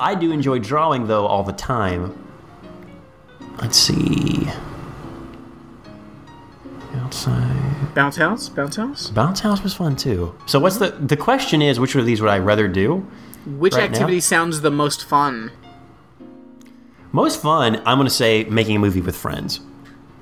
I 0.00 0.14
do 0.14 0.32
enjoy 0.32 0.58
drawing 0.58 1.06
though 1.06 1.26
all 1.26 1.42
the 1.42 1.52
time. 1.52 2.16
Let's 3.60 3.76
see. 3.76 4.48
Outside. 6.96 7.94
Bounce 7.94 8.16
house? 8.16 8.48
Bounce 8.48 8.76
house? 8.76 9.10
Bounce 9.10 9.40
house 9.40 9.62
was 9.62 9.74
fun 9.74 9.96
too. 9.96 10.34
So 10.46 10.58
what's 10.58 10.76
the 10.78 10.90
the 10.90 11.16
question 11.16 11.62
is 11.62 11.80
which 11.80 11.94
of 11.94 12.04
these 12.06 12.20
would 12.20 12.30
I 12.30 12.38
rather 12.38 12.68
do? 12.68 13.06
Which 13.46 13.74
Right 13.74 13.90
now? 13.90 13.94
activity 13.96 14.20
sounds 14.20 14.60
the 14.60 14.70
most 14.70 15.04
fun? 15.04 15.50
Most 17.12 17.42
fun, 17.42 17.76
I'm 17.86 17.98
gonna 17.98 18.08
say 18.10 18.44
making 18.44 18.76
a 18.76 18.78
movie 18.78 19.00
with 19.00 19.16
friends. 19.16 19.60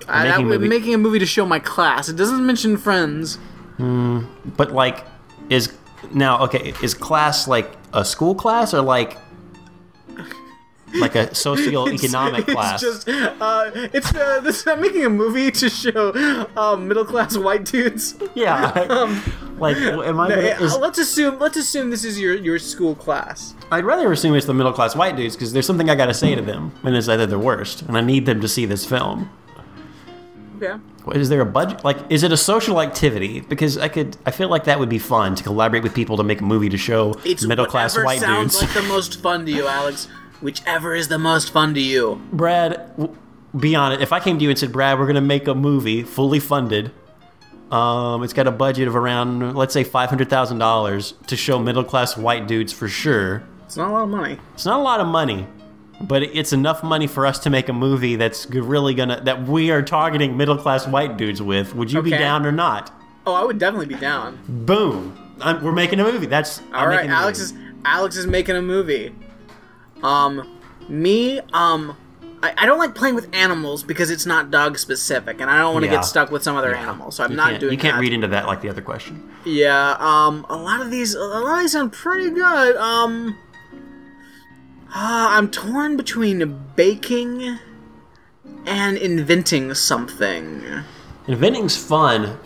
Uh, 0.08 0.24
Making 0.24 0.48
would- 0.48 0.60
movie- 0.60 0.68
making 0.68 0.94
a 0.94 0.98
movie 0.98 1.18
to 1.20 1.26
show 1.26 1.46
my 1.46 1.58
class. 1.60 2.08
It 2.08 2.16
doesn't 2.16 2.44
mention 2.44 2.76
friends. 2.76 3.38
But 4.56 4.72
like 4.72 5.06
is 5.48 5.72
now 6.12 6.42
okay, 6.44 6.74
is 6.82 6.94
class 6.94 7.48
like 7.48 7.70
a 7.92 8.04
school 8.04 8.34
class 8.34 8.74
or 8.74 8.82
like 8.82 9.16
like 10.94 11.14
a 11.14 11.26
socioeconomic 11.28 12.46
class? 12.52 12.82
It's 12.82 13.04
just, 13.04 13.08
uh, 13.40 13.70
it's 13.74 14.14
uh, 14.14 14.40
this, 14.40 14.66
I'm 14.66 14.80
making 14.80 15.04
a 15.04 15.10
movie 15.10 15.50
to 15.52 15.68
show 15.68 16.10
uh, 16.56 16.76
middle 16.76 17.04
class 17.04 17.36
white 17.36 17.64
dudes. 17.64 18.16
yeah. 18.34 18.72
like 19.58 19.76
am 19.76 20.18
I 20.18 20.28
gonna, 20.28 20.42
Uh, 20.42 20.64
is, 20.64 20.76
let's 20.78 20.98
assume, 20.98 21.38
let's 21.38 21.56
assume 21.56 21.90
this 21.90 22.04
is 22.04 22.18
your 22.18 22.34
your 22.34 22.58
school 22.58 22.94
class. 22.94 23.54
I'd 23.70 23.84
rather 23.84 24.10
assume 24.10 24.34
it's 24.34 24.46
the 24.46 24.54
middle 24.54 24.72
class 24.72 24.96
white 24.96 25.16
dudes 25.16 25.36
because 25.36 25.52
there's 25.52 25.66
something 25.66 25.88
I 25.88 25.94
gotta 25.94 26.14
say 26.14 26.34
to 26.34 26.42
them 26.42 26.72
and 26.82 26.96
it's 26.96 27.08
either 27.08 27.26
the 27.26 27.38
worst, 27.38 27.82
and 27.82 27.96
I 27.96 28.00
need 28.00 28.26
them 28.26 28.40
to 28.40 28.48
see 28.48 28.66
this 28.66 28.84
film. 28.84 29.30
Yeah. 30.60 30.78
Is 31.12 31.28
there 31.28 31.40
a 31.40 31.46
budget? 31.46 31.84
Like, 31.84 31.98
is 32.10 32.22
it 32.22 32.32
a 32.32 32.36
social 32.36 32.80
activity? 32.80 33.40
Because 33.40 33.76
I 33.78 33.88
could, 33.88 34.16
I 34.26 34.30
feel 34.30 34.48
like 34.48 34.64
that 34.64 34.78
would 34.78 34.88
be 34.88 34.98
fun 34.98 35.34
to 35.36 35.42
collaborate 35.42 35.82
with 35.82 35.94
people 35.94 36.16
to 36.16 36.22
make 36.22 36.40
a 36.40 36.44
movie 36.44 36.68
to 36.68 36.76
show 36.78 37.14
It's 37.24 37.44
middle 37.44 37.66
class 37.66 37.96
white 37.96 38.20
sounds 38.20 38.58
dudes. 38.58 38.74
like 38.74 38.82
the 38.82 38.88
most 38.88 39.20
fun 39.20 39.44
to 39.46 39.52
you, 39.52 39.66
Alex. 39.66 40.08
Whichever 40.40 40.94
is 40.94 41.08
the 41.08 41.18
most 41.18 41.52
fun 41.52 41.74
to 41.74 41.80
you. 41.80 42.20
Brad, 42.32 42.96
w- 42.96 43.16
be 43.58 43.74
honest. 43.74 44.00
If 44.02 44.12
I 44.12 44.20
came 44.20 44.38
to 44.38 44.42
you 44.44 44.50
and 44.50 44.58
said, 44.58 44.72
Brad, 44.72 44.98
we're 44.98 45.04
going 45.06 45.14
to 45.16 45.20
make 45.20 45.46
a 45.48 45.54
movie 45.54 46.02
fully 46.02 46.40
funded. 46.40 46.92
Um, 47.70 48.22
it's 48.24 48.32
got 48.32 48.46
a 48.46 48.50
budget 48.50 48.88
of 48.88 48.96
around, 48.96 49.54
let's 49.54 49.72
say, 49.74 49.84
five 49.84 50.08
hundred 50.08 50.28
thousand 50.28 50.58
dollars 50.58 51.14
to 51.28 51.36
show 51.36 51.58
middle 51.58 51.84
class 51.84 52.16
white 52.16 52.48
dudes 52.48 52.72
for 52.72 52.88
sure. 52.88 53.44
It's 53.64 53.76
not 53.76 53.90
a 53.90 53.92
lot 53.92 54.02
of 54.04 54.08
money. 54.08 54.38
It's 54.54 54.64
not 54.66 54.80
a 54.80 54.82
lot 54.82 54.98
of 55.00 55.06
money, 55.06 55.46
but 56.00 56.22
it's 56.22 56.52
enough 56.52 56.82
money 56.82 57.06
for 57.06 57.26
us 57.26 57.38
to 57.40 57.50
make 57.50 57.68
a 57.68 57.72
movie 57.72 58.16
that's 58.16 58.46
really 58.50 58.94
gonna 58.94 59.20
that 59.24 59.44
we 59.46 59.70
are 59.70 59.82
targeting 59.82 60.36
middle 60.36 60.56
class 60.56 60.86
white 60.86 61.16
dudes 61.16 61.42
with. 61.42 61.74
Would 61.74 61.92
you 61.92 62.02
be 62.02 62.10
down 62.10 62.46
or 62.46 62.52
not? 62.52 62.92
Oh, 63.26 63.34
I 63.34 63.44
would 63.44 63.58
definitely 63.58 63.86
be 63.86 63.96
down. 63.96 64.38
Boom! 64.48 65.34
I'm, 65.40 65.62
we're 65.62 65.72
making 65.72 66.00
a 66.00 66.04
movie. 66.04 66.26
That's 66.26 66.62
All 66.72 66.86
right, 66.88 67.08
Alex 67.08 67.38
is 67.38 67.54
Alex 67.84 68.16
is 68.16 68.26
making 68.26 68.56
a 68.56 68.62
movie. 68.62 69.14
Um, 70.02 70.58
me, 70.88 71.40
um, 71.52 71.96
I, 72.42 72.54
I 72.56 72.66
don't 72.66 72.78
like 72.78 72.94
playing 72.94 73.14
with 73.14 73.28
animals 73.34 73.82
because 73.82 74.10
it's 74.10 74.24
not 74.24 74.50
dog 74.50 74.78
specific, 74.78 75.40
and 75.40 75.50
I 75.50 75.58
don't 75.58 75.74
want 75.74 75.84
to 75.84 75.90
Yeah. 75.90 75.96
get 75.98 76.04
stuck 76.06 76.30
with 76.30 76.42
some 76.42 76.56
other 76.56 76.74
animal, 76.74 77.10
so 77.10 77.22
I'm 77.24 77.32
You 77.32 77.36
not 77.36 77.60
doing 77.60 77.72
you 77.72 77.78
can't 77.78 77.96
that. 77.96 78.00
read 78.00 78.12
into 78.14 78.28
that 78.28 78.46
like 78.46 78.62
the 78.62 78.70
other 78.70 78.80
question. 78.80 79.28
Yeah, 79.44 79.96
um, 79.98 80.46
a 80.48 80.56
lot 80.56 80.80
of 80.80 80.90
these, 80.90 81.14
a 81.14 81.20
lot 81.20 81.56
of 81.56 81.60
these 81.60 81.72
sound 81.72 81.92
pretty 81.92 82.30
good. 82.30 82.76
Um, 82.76 83.36
ah, 84.94 85.36
I'm 85.36 85.50
torn 85.50 85.96
between 85.96 86.60
baking 86.76 87.58
and 88.66 88.96
inventing 88.96 89.74
something. 89.74 90.62
Inventing's 91.26 91.76
fun. 91.76 92.38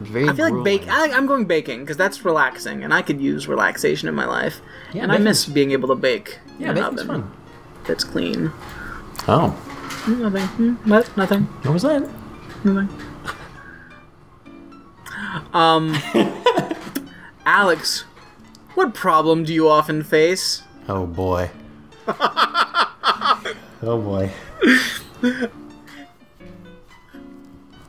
Very 0.00 0.28
I 0.28 0.34
feel 0.34 0.54
like 0.54 0.64
bake. 0.64 0.88
I, 0.88 1.10
I'm 1.12 1.26
going 1.26 1.46
baking 1.46 1.80
because 1.80 1.96
that's 1.96 2.22
relaxing, 2.24 2.84
and 2.84 2.92
I 2.92 3.00
could 3.00 3.18
use 3.20 3.48
relaxation 3.48 4.08
in 4.08 4.14
my 4.14 4.26
life. 4.26 4.60
Yeah, 4.92 5.04
and 5.04 5.12
I 5.12 5.16
miss 5.18 5.46
being 5.46 5.70
able 5.70 5.88
to 5.88 5.94
bake. 5.94 6.38
Yeah, 6.58 6.70
in 6.72 6.78
an 6.78 6.84
oven 6.84 7.06
fun. 7.06 7.32
That's 7.86 8.04
clean. 8.04 8.52
Oh, 9.26 9.56
Nothing. 10.06 10.46
Hmm, 10.46 10.90
What? 10.90 11.16
Nothing. 11.16 11.42
what 11.44 11.72
was 11.72 11.82
that? 11.82 12.06
Nothing. 12.64 12.88
Um, 15.54 15.96
Alex, 17.46 18.02
what 18.74 18.92
problem 18.94 19.44
do 19.44 19.54
you 19.54 19.68
often 19.68 20.02
face? 20.02 20.62
Oh 20.88 21.06
boy. 21.06 21.50
oh 23.82 24.00
boy. 24.02 24.30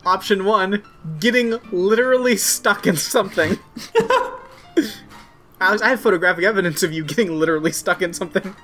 Option 0.04 0.44
one: 0.44 0.82
getting 1.20 1.58
literally 1.70 2.36
stuck 2.36 2.86
in 2.86 2.96
something. 2.96 3.58
Alex, 5.60 5.82
I 5.82 5.88
have 5.88 6.00
photographic 6.00 6.44
evidence 6.44 6.82
of 6.82 6.92
you 6.92 7.04
getting 7.04 7.38
literally 7.38 7.72
stuck 7.72 8.00
in 8.02 8.12
something. 8.12 8.54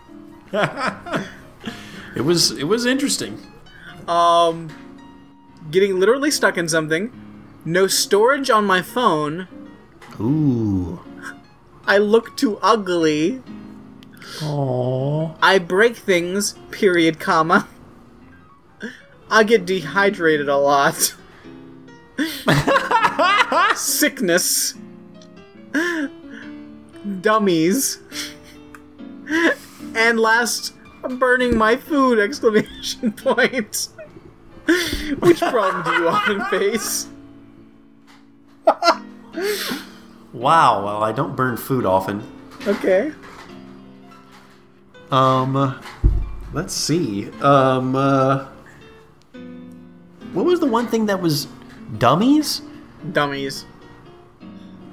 It 2.15 2.23
was 2.23 2.53
it 2.53 2.65
was 2.65 2.87
interesting. 2.87 3.41
Um, 4.07 4.71
getting 5.71 5.99
literally 5.99 6.31
stuck 6.31 6.57
in 6.57 6.69
something. 6.69 7.13
No 7.65 7.87
storage 7.87 8.51
on 8.51 8.65
my 8.65 8.83
phone. 8.83 9.49
Ooh. 10.21 11.01
I 11.87 11.99
look 11.99 12.37
too 12.37 12.59
ugly. 12.63 13.43
Aww. 14.39 15.37
I 15.43 15.59
break 15.59 15.97
things. 15.97 16.55
Period. 16.71 17.21
Comma. 17.21 17.69
I 19.31 19.43
get 19.45 19.67
dehydrated 19.67 20.49
a 20.49 20.57
lot. 20.57 21.15
Sickness. 23.77 24.75
Dummies. 27.21 27.99
And 29.95 30.21
last, 30.21 30.75
I'm 31.03 31.19
burning 31.19 31.57
my 31.57 31.77
food! 31.77 32.19
Exclamation 32.19 33.13
point. 33.17 33.89
Which 35.19 35.41
problem 35.41 35.83
do 35.85 35.91
you 35.93 36.09
often 36.09 36.45
face? 36.47 37.09
Wow. 40.33 40.85
Well, 40.85 41.03
I 41.03 41.13
don't 41.13 41.37
burn 41.37 41.57
food 41.57 41.85
often. 41.87 42.23
Okay. 42.67 43.13
Um, 45.11 45.81
let's 46.53 46.73
see. 46.75 47.31
Um, 47.41 47.95
uh, 47.95 48.47
what 50.33 50.45
was 50.45 50.61
the 50.61 50.67
one 50.67 50.87
thing 50.89 51.07
that 51.07 51.21
was 51.21 51.47
dummies? 51.99 52.63
Dummies. 53.13 53.67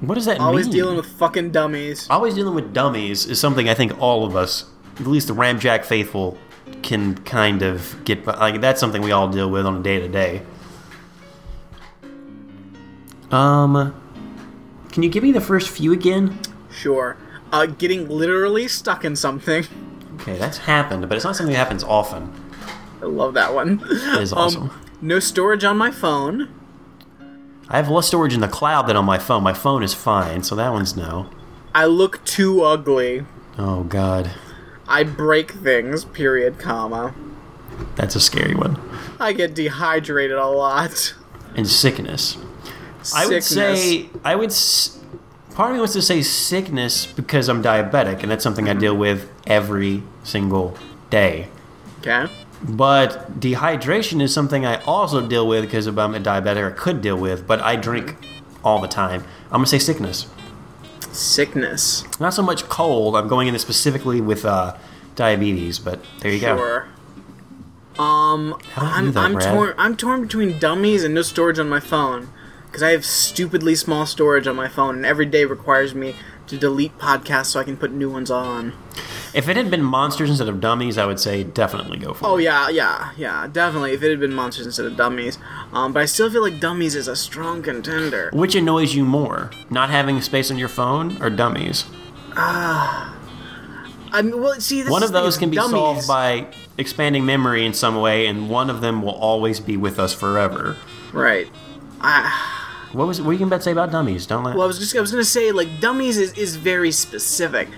What 0.01 0.15
does 0.15 0.25
that 0.25 0.39
Always 0.39 0.65
mean? 0.67 0.75
dealing 0.75 0.95
with 0.97 1.05
fucking 1.05 1.51
dummies. 1.51 2.07
Always 2.09 2.33
dealing 2.33 2.55
with 2.55 2.73
dummies 2.73 3.25
is 3.27 3.39
something 3.39 3.69
I 3.69 3.73
think 3.75 3.99
all 4.01 4.25
of 4.25 4.35
us, 4.35 4.65
at 4.99 5.05
least 5.05 5.27
the 5.27 5.35
Ramjack 5.35 5.85
faithful, 5.85 6.37
can 6.81 7.15
kind 7.19 7.61
of 7.61 8.03
get. 8.03 8.25
Like 8.25 8.61
that's 8.61 8.79
something 8.79 9.01
we 9.01 9.11
all 9.11 9.27
deal 9.27 9.49
with 9.49 9.65
on 9.65 9.77
a 9.77 9.83
day 9.83 9.99
to 9.99 10.07
day. 10.07 10.41
Um, 13.29 13.93
can 14.91 15.03
you 15.03 15.09
give 15.09 15.23
me 15.23 15.31
the 15.31 15.41
first 15.41 15.69
few 15.69 15.93
again? 15.93 16.39
Sure. 16.71 17.15
Uh, 17.51 17.65
getting 17.67 18.09
literally 18.09 18.67
stuck 18.67 19.05
in 19.05 19.15
something. 19.15 19.65
Okay, 20.21 20.37
that's 20.37 20.57
happened, 20.59 21.07
but 21.09 21.15
it's 21.15 21.25
not 21.25 21.35
something 21.35 21.53
that 21.53 21.59
happens 21.59 21.83
often. 21.83 22.31
I 23.01 23.05
love 23.05 23.33
that 23.33 23.53
one. 23.53 23.77
That 23.77 24.21
is 24.21 24.31
awesome. 24.33 24.69
Um, 24.69 24.81
no 25.01 25.19
storage 25.19 25.63
on 25.63 25.77
my 25.77 25.89
phone. 25.91 26.49
I 27.67 27.77
have 27.77 27.89
less 27.89 28.07
storage 28.07 28.33
in 28.33 28.41
the 28.41 28.47
cloud 28.47 28.83
than 28.87 28.95
on 28.95 29.05
my 29.05 29.17
phone. 29.17 29.41
My 29.43 29.53
phone 29.53 29.81
is 29.81 29.93
fine, 29.93 30.43
so 30.43 30.55
that 30.55 30.71
one's 30.71 30.95
no. 30.95 31.29
I 31.73 31.85
look 31.85 32.23
too 32.25 32.61
ugly. 32.63 33.25
Oh 33.57 33.83
god, 33.83 34.31
I 34.87 35.03
break 35.03 35.51
things. 35.51 36.05
Period. 36.05 36.59
Comma. 36.59 37.15
that's 37.95 38.15
a 38.15 38.19
scary 38.19 38.53
one. 38.55 38.77
I 39.19 39.33
get 39.33 39.55
dehydrated 39.55 40.37
a 40.37 40.47
lot. 40.47 41.15
And 41.55 41.67
sickness. 41.67 42.37
I 43.15 43.25
would 43.27 43.43
say 43.43 44.09
I 44.23 44.35
would. 44.35 44.51
S- 44.51 44.99
part 45.53 45.71
of 45.71 45.75
me 45.75 45.79
wants 45.79 45.93
to 45.93 46.01
say 46.01 46.21
sickness 46.21 47.05
because 47.05 47.49
I'm 47.49 47.63
diabetic, 47.63 48.21
and 48.21 48.31
that's 48.31 48.43
something 48.43 48.69
I 48.69 48.73
deal 48.73 48.95
with 48.95 49.29
every 49.45 50.03
single 50.23 50.77
day. 51.09 51.47
Okay. 51.99 52.31
But 52.63 53.39
dehydration 53.39 54.21
is 54.21 54.33
something 54.33 54.65
I 54.65 54.81
also 54.83 55.25
deal 55.27 55.47
with 55.47 55.63
because 55.63 55.87
if 55.87 55.97
I'm 55.97 56.13
a 56.15 56.19
diabetic, 56.19 56.71
I 56.71 56.75
could 56.75 57.01
deal 57.01 57.17
with. 57.17 57.47
But 57.47 57.59
I 57.61 57.75
drink 57.75 58.15
all 58.63 58.79
the 58.79 58.87
time. 58.87 59.23
I'm 59.45 59.59
gonna 59.59 59.67
say 59.67 59.79
sickness. 59.79 60.27
Sickness. 61.11 62.03
Not 62.19 62.33
so 62.33 62.43
much 62.43 62.63
cold. 62.69 63.15
I'm 63.15 63.27
going 63.27 63.47
into 63.47 63.59
specifically 63.59 64.21
with 64.21 64.45
uh, 64.45 64.77
diabetes, 65.15 65.79
but 65.79 65.99
there 66.19 66.31
you 66.31 66.39
go. 66.39 66.57
Sure. 66.57 66.87
Um, 67.99 68.57
How 68.71 68.81
about 68.81 68.91
you 68.91 68.95
I'm, 68.95 69.11
though, 69.11 69.21
I'm 69.21 69.39
torn. 69.39 69.73
I'm 69.77 69.97
torn 69.97 70.21
between 70.21 70.59
dummies 70.59 71.03
and 71.03 71.13
no 71.13 71.23
storage 71.23 71.59
on 71.59 71.67
my 71.67 71.79
phone 71.79 72.29
because 72.71 72.81
I 72.83 72.91
have 72.91 73.05
stupidly 73.05 73.75
small 73.75 74.05
storage 74.05 74.47
on 74.47 74.55
my 74.55 74.69
phone, 74.69 74.95
and 74.95 75.05
every 75.05 75.25
day 75.25 75.43
requires 75.45 75.93
me 75.93 76.15
to 76.47 76.57
delete 76.57 76.97
podcasts 76.97 77.47
so 77.47 77.59
I 77.59 77.63
can 77.65 77.75
put 77.77 77.91
new 77.91 78.09
ones 78.09 78.31
on. 78.31 78.73
If 79.33 79.47
it 79.47 79.55
had 79.55 79.69
been 79.71 79.83
monsters 79.83 80.29
instead 80.29 80.49
of 80.49 80.59
dummies, 80.59 80.97
I 80.97 81.05
would 81.05 81.19
say 81.19 81.43
definitely 81.43 81.97
go 81.97 82.13
for 82.13 82.25
Oh 82.27 82.37
it. 82.37 82.43
yeah, 82.43 82.67
yeah, 82.69 83.11
yeah, 83.17 83.47
definitely. 83.47 83.91
If 83.93 84.03
it 84.03 84.09
had 84.09 84.19
been 84.19 84.33
monsters 84.33 84.65
instead 84.65 84.85
of 84.85 84.97
dummies, 84.97 85.37
um, 85.71 85.93
but 85.93 86.01
I 86.01 86.05
still 86.05 86.29
feel 86.29 86.41
like 86.41 86.59
dummies 86.59 86.95
is 86.95 87.07
a 87.07 87.15
strong 87.15 87.61
contender. 87.61 88.29
Which 88.33 88.55
annoys 88.55 88.93
you 88.95 89.05
more, 89.05 89.51
not 89.69 89.89
having 89.89 90.19
space 90.21 90.51
on 90.51 90.57
your 90.57 90.67
phone 90.67 91.21
or 91.21 91.29
dummies? 91.29 91.85
Ah, 92.35 93.15
I 94.11 94.21
mean, 94.21 94.41
well, 94.41 94.59
see, 94.59 94.81
this 94.81 94.91
One 94.91 95.03
of 95.03 95.13
those 95.13 95.37
can 95.37 95.49
be 95.49 95.55
dummies, 95.55 95.71
solved 95.71 96.07
by 96.07 96.47
expanding 96.77 97.25
memory 97.25 97.65
in 97.65 97.73
some 97.73 97.95
way, 98.01 98.27
and 98.27 98.49
one 98.49 98.69
of 98.69 98.81
them 98.81 99.01
will 99.01 99.11
always 99.15 99.59
be 99.61 99.77
with 99.77 99.99
us 99.99 100.13
forever. 100.13 100.75
right. 101.13 101.47
I, 102.03 102.60
What 102.93 103.07
was 103.07 103.19
what 103.21 103.27
were 103.27 103.33
you 103.33 103.39
to 103.59 103.61
say 103.61 103.71
about 103.71 103.91
dummies? 103.91 104.25
Don't 104.25 104.43
let. 104.43 104.55
well, 104.55 104.63
I 104.63 104.67
was 104.67 104.79
just 104.79 104.95
I 104.95 104.99
was 105.01 105.11
gonna 105.11 105.23
say 105.23 105.51
like 105.51 105.79
dummies 105.79 106.17
is, 106.17 106.33
is 106.33 106.55
very 106.57 106.91
specific, 106.91 107.69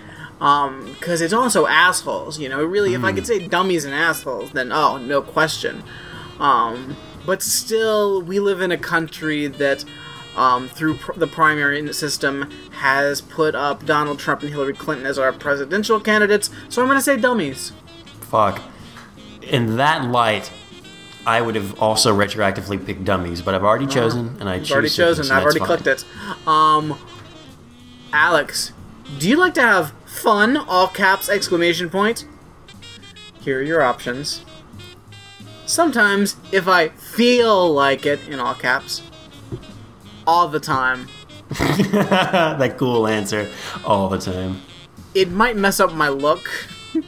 um, 0.42 0.86
because 1.00 1.22
it's 1.22 1.34
also 1.34 1.68
assholes. 1.68 2.40
You 2.40 2.50
know, 2.50 2.64
really, 2.64 2.94
if 2.94 3.04
I 3.04 3.10
Hmm. 3.12 3.16
could 3.18 3.28
say 3.28 3.48
dummies 3.48 3.86
and 3.86 3.94
assholes, 3.94 4.52
then 4.52 4.72
oh, 4.72 4.98
no 4.98 5.22
question. 5.22 5.84
Um, 6.40 6.96
but 7.26 7.42
still, 7.42 8.22
we 8.22 8.40
live 8.40 8.62
in 8.62 8.72
a 8.72 8.78
country 8.78 9.48
that. 9.48 9.86
Um, 10.36 10.68
through 10.68 10.96
pr- 10.98 11.12
the 11.14 11.28
primary 11.28 11.94
system, 11.94 12.50
has 12.80 13.22
put 13.22 13.54
up 13.54 13.86
Donald 13.86 14.18
Trump 14.18 14.42
and 14.42 14.50
Hillary 14.50 14.74
Clinton 14.74 15.06
as 15.06 15.20
our 15.20 15.32
presidential 15.32 16.00
candidates. 16.00 16.50
So 16.70 16.82
I'm 16.82 16.88
going 16.88 16.98
to 16.98 17.04
say 17.04 17.18
dummies. 17.18 17.72
Fuck. 18.22 18.60
In 19.44 19.78
that 19.78 20.10
light, 20.10 20.52
I 21.26 21.42
would 21.42 21.56
have 21.56 21.82
also 21.82 22.16
retroactively 22.16 22.84
picked 22.86 23.06
dummies, 23.06 23.42
but 23.42 23.56
I've 23.56 23.64
already 23.64 23.88
chosen, 23.88 24.38
and 24.40 24.50
I 24.50 24.60
choose. 24.60 24.72
Already 24.72 24.90
chosen. 24.90 25.32
I've 25.32 25.44
already 25.44 25.60
that's 25.60 25.84
clicked 25.84 25.88
it. 25.88 26.48
Um, 26.48 27.00
Alex, 28.12 28.74
do 29.20 29.30
you 29.30 29.38
like 29.38 29.54
to 29.56 29.62
have 29.62 29.94
fun? 30.06 30.58
All 30.58 30.88
caps! 30.88 31.30
Exclamation 31.30 31.90
point. 31.90 32.28
Here 33.42 33.60
are 33.60 33.64
your 33.64 33.82
options. 33.82 34.44
Sometimes, 35.66 36.36
if 36.52 36.68
I 36.68 36.90
feel 36.90 37.74
like 37.74 38.06
it, 38.06 38.28
in 38.28 38.40
all 38.40 38.54
caps. 38.54 39.02
All 40.28 40.48
the 40.48 40.60
time. 40.60 41.08
that 41.50 42.76
cool 42.78 43.08
answer 43.08 43.50
all 43.86 44.10
the 44.10 44.18
time. 44.18 44.62
It 45.14 45.30
might 45.30 45.56
mess 45.56 45.80
up 45.80 45.94
my 45.94 46.10
look. 46.10 46.50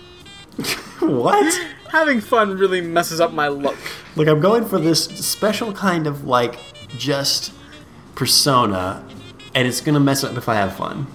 What? 1.00 1.62
having 1.96 2.20
fun 2.20 2.58
really 2.58 2.82
messes 2.82 3.22
up 3.22 3.32
my 3.32 3.48
look. 3.48 3.78
Look, 4.16 4.28
I'm 4.28 4.42
going 4.42 4.66
for 4.66 4.78
this 4.80 5.06
special 5.06 5.72
kind 5.74 6.08
of 6.08 6.26
like 6.26 6.60
just 6.90 7.54
persona, 8.16 9.04
and 9.56 9.68
it's 9.68 9.82
gonna 9.82 10.00
mess 10.00 10.24
up 10.24 10.38
if 10.38 10.50
I 10.50 10.56
have 10.56 10.76
fun. 10.76 11.08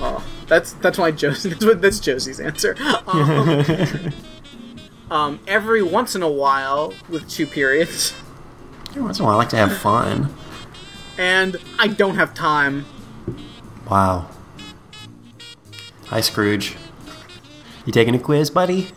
Oh, 0.00 0.24
that's 0.46 0.72
that's 0.74 0.96
why 0.98 1.10
Josie. 1.10 1.48
That's 1.50 1.64
what 1.64 1.82
that's 1.82 2.00
Josie's 2.00 2.40
answer. 2.40 2.76
Um, 3.08 4.12
um, 5.10 5.40
every 5.46 5.82
once 5.82 6.14
in 6.14 6.22
a 6.22 6.30
while, 6.30 6.92
with 7.08 7.28
two 7.28 7.46
periods, 7.46 8.12
Every 8.90 9.02
once 9.02 9.18
in 9.18 9.24
a 9.24 9.26
while, 9.26 9.34
I 9.36 9.38
like 9.38 9.48
to 9.50 9.56
have 9.56 9.76
fun. 9.78 10.34
and 11.16 11.56
I 11.78 11.88
don't 11.88 12.14
have 12.16 12.34
time. 12.34 12.84
Wow. 13.90 14.28
Hi, 16.06 16.20
Scrooge. 16.20 16.76
You 17.86 17.92
taking 17.92 18.14
a 18.14 18.18
quiz, 18.18 18.50
buddy? 18.50 18.88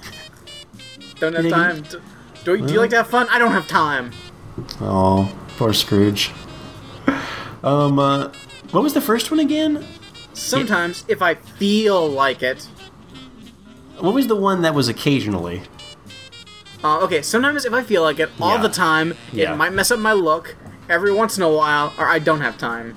Don't 1.21 1.35
have 1.35 1.49
time. 1.49 1.83
Do, 1.83 2.01
do, 2.57 2.65
do 2.65 2.73
you 2.73 2.79
like 2.79 2.89
to 2.89 2.95
have 2.97 3.07
fun? 3.07 3.27
I 3.29 3.37
don't 3.37 3.51
have 3.51 3.67
time. 3.67 4.11
Oh, 4.81 5.31
poor 5.55 5.71
Scrooge. 5.71 6.31
Um, 7.63 7.99
uh, 7.99 8.31
what 8.71 8.81
was 8.81 8.95
the 8.95 9.01
first 9.01 9.29
one 9.29 9.39
again? 9.39 9.85
Sometimes, 10.33 11.05
if 11.07 11.21
I 11.21 11.35
feel 11.35 12.07
like 12.09 12.41
it. 12.41 12.63
What 13.99 14.15
was 14.15 14.25
the 14.25 14.35
one 14.35 14.63
that 14.63 14.73
was 14.73 14.87
occasionally? 14.87 15.61
Uh, 16.83 17.01
okay, 17.01 17.21
sometimes 17.21 17.65
if 17.65 17.73
I 17.73 17.83
feel 17.83 18.01
like 18.01 18.19
it, 18.19 18.31
all 18.41 18.55
Yeah. 18.55 18.61
the 18.63 18.69
time, 18.69 19.13
Yeah. 19.31 19.53
it 19.53 19.57
might 19.57 19.73
mess 19.73 19.91
up 19.91 19.99
my 19.99 20.13
look. 20.13 20.55
Every 20.89 21.13
once 21.13 21.37
in 21.37 21.43
a 21.43 21.49
while, 21.49 21.93
or 21.99 22.09
I 22.09 22.17
don't 22.17 22.41
have 22.41 22.57
time. 22.57 22.95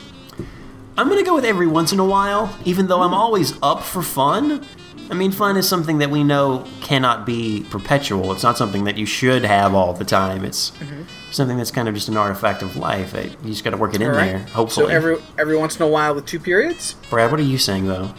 I'm 0.96 1.10
gonna 1.10 1.22
go 1.22 1.34
with 1.34 1.44
every 1.44 1.66
once 1.66 1.92
in 1.92 1.98
a 1.98 2.04
while, 2.06 2.56
even 2.64 2.86
though 2.86 3.02
I'm 3.02 3.12
always 3.12 3.52
up 3.62 3.82
for 3.82 4.00
fun. 4.00 4.64
I 5.10 5.14
mean, 5.14 5.32
fun 5.32 5.56
is 5.56 5.68
something 5.68 5.98
that 5.98 6.10
we 6.10 6.24
know 6.24 6.66
cannot 6.80 7.26
be 7.26 7.66
perpetual. 7.70 8.32
It's 8.32 8.42
not 8.42 8.56
something 8.56 8.84
that 8.84 8.96
you 8.96 9.06
should 9.06 9.44
have 9.44 9.74
all 9.74 9.92
the 9.92 10.04
time. 10.04 10.44
It's 10.44 10.70
mm-hmm. 10.72 11.02
something 11.30 11.56
that's 11.58 11.70
kind 11.70 11.88
of 11.88 11.94
just 11.94 12.08
an 12.08 12.16
artifact 12.16 12.62
of 12.62 12.76
life. 12.76 13.14
You 13.14 13.50
just 13.50 13.64
got 13.64 13.70
to 13.70 13.76
work 13.76 13.94
it 13.94 14.00
in 14.00 14.08
All 14.10 14.16
right. 14.16 14.26
there. 14.26 14.38
Hopefully. 14.38 14.86
So 14.86 14.92
every 14.92 15.16
every 15.38 15.56
once 15.56 15.76
in 15.76 15.82
a 15.82 15.88
while 15.88 16.14
with 16.14 16.26
two 16.26 16.40
periods, 16.40 16.94
Brad, 17.10 17.30
what 17.30 17.38
are 17.40 17.44
you 17.44 17.58
saying 17.58 17.86
though? 17.86 18.14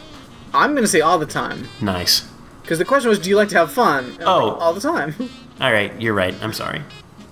I'm 0.53 0.73
gonna 0.75 0.87
say 0.87 1.01
all 1.01 1.17
the 1.19 1.25
time. 1.25 1.67
Nice. 1.81 2.27
Because 2.61 2.77
the 2.79 2.85
question 2.85 3.09
was, 3.09 3.19
do 3.19 3.29
you 3.29 3.35
like 3.35 3.49
to 3.49 3.57
have 3.57 3.71
fun? 3.71 4.05
And 4.05 4.23
Oh. 4.23 4.47
like, 4.47 4.61
all 4.61 4.73
the 4.73 4.81
time. 4.81 5.15
All 5.61 5.71
right, 5.71 5.93
you're 6.01 6.13
right. 6.13 6.35
I'm 6.41 6.51
sorry. 6.51 6.81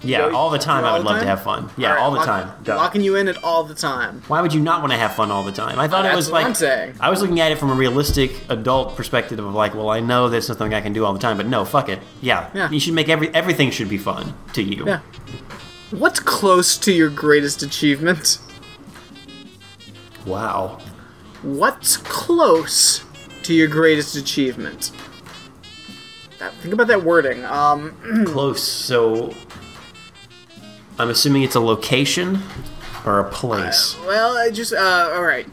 Yeah, 0.03 0.27
all 0.29 0.49
the 0.49 0.57
time. 0.57 0.83
all 0.83 0.89
I 0.89 0.97
would 0.97 1.05
the 1.05 1.09
love 1.11 1.21
to 1.21 1.25
have 1.27 1.43
fun. 1.43 1.69
Yeah, 1.77 1.89
All 1.89 1.93
right, 1.95 2.01
all 2.01 2.11
the 2.11 2.17
lock- 2.17 2.25
time. 2.25 2.51
Duh. 2.63 2.75
Locking 2.75 3.01
you 3.01 3.15
in 3.15 3.27
at 3.29 3.41
all 3.43 3.63
the 3.63 3.73
time. 3.73 4.21
Why 4.27 4.41
would 4.41 4.53
you 4.53 4.59
not 4.59 4.81
want 4.81 4.91
to 4.91 4.97
have 4.97 5.15
fun 5.15 5.31
all 5.31 5.43
the 5.43 5.51
time? 5.51 5.79
I 5.79 5.87
thought 5.87 6.05
it 6.05 6.13
was 6.15 6.29
like 6.29 6.45
I'm 6.45 6.53
saying. 6.55 6.95
I 6.99 7.09
was 7.09 7.21
looking 7.21 7.39
at 7.39 7.51
it 7.51 7.57
from 7.57 7.69
a 7.71 7.73
realistic 7.73 8.31
adult 8.49 8.95
perspective 8.97 9.39
of 9.39 9.53
like, 9.53 9.73
well, 9.75 9.89
I 9.89 9.99
know 10.01 10.27
that's 10.29 10.47
something 10.47 10.73
I 10.73 10.81
can 10.81 10.91
do 10.93 11.05
all 11.05 11.13
the 11.13 11.19
time, 11.19 11.37
but 11.37 11.47
no, 11.47 11.63
fuck 11.65 11.87
it. 11.89 11.99
Yeah, 12.21 12.49
Yeah. 12.53 12.69
you 12.69 12.79
should 12.79 12.93
make 12.93 13.07
every 13.09 13.29
everything 13.33 13.71
should 13.71 13.89
be 13.89 13.97
fun 13.97 14.33
to 14.53 14.61
you. 14.61 14.85
Yeah. 14.85 14.99
What's 15.91 16.19
close 16.19 16.77
to 16.79 16.91
your 16.91 17.09
greatest 17.09 17.61
achievement? 17.61 18.39
Wow. 20.25 20.79
What's 21.41 21.97
close 21.97 23.03
to 23.43 23.53
your 23.53 23.67
greatest 23.67 24.15
achievement? 24.15 24.91
That- 26.39 26.53
Think 26.55 26.73
about 26.73 26.87
that 26.87 27.03
wording. 27.03 27.43
Um, 27.45 27.93
Close. 28.25 28.61
So, 28.63 29.33
I'm 30.99 31.09
assuming 31.09 31.43
it's 31.43 31.55
a 31.55 31.59
location 31.59 32.41
or 33.05 33.19
a 33.19 33.29
place. 33.29 33.97
well, 34.05 34.37
I 34.37 34.49
just 34.51 34.73
uh, 34.73 35.11
all 35.13 35.23
right. 35.23 35.47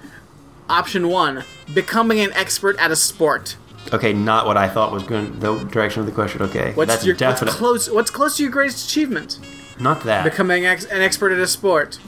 Option 0.69 1.09
one: 1.09 1.45
becoming 1.75 2.21
an 2.21 2.33
expert 2.35 2.79
at 2.79 2.91
a 2.91 2.97
sport. 2.97 3.57
Okay, 3.93 4.13
not 4.13 4.47
what 4.47 4.57
I 4.57 4.69
thought 4.69 4.93
was 4.93 5.03
going 5.03 5.41
the 5.41 5.57
direction 5.65 6.01
of 6.01 6.07
the 6.07 6.13
question. 6.13 6.43
Okay, 6.43 6.73
What's 6.75 6.89
that's 6.89 7.05
your 7.05 7.15
definite. 7.15 7.51
what's 7.51 7.59
close? 7.59 7.91
What's 7.91 8.11
close 8.11 8.37
to 8.37 8.43
your 8.43 8.53
greatest 8.53 8.89
achievement? 8.89 9.39
not 9.81 10.03
that. 10.05 10.25
Becoming 10.25 10.67
ex- 10.67 10.85
an 10.85 11.01
expert 11.01 11.33
at 11.33 11.39
a 11.39 11.47
sport. 11.47 11.99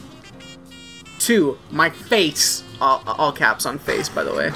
Two: 1.19 1.59
my 1.71 1.91
face. 1.91 2.63
All, 2.81 3.03
all 3.07 3.33
caps 3.33 3.65
on 3.65 3.79
face, 3.79 4.09
by 4.09 4.25
the 4.25 4.35
way. 4.35 4.51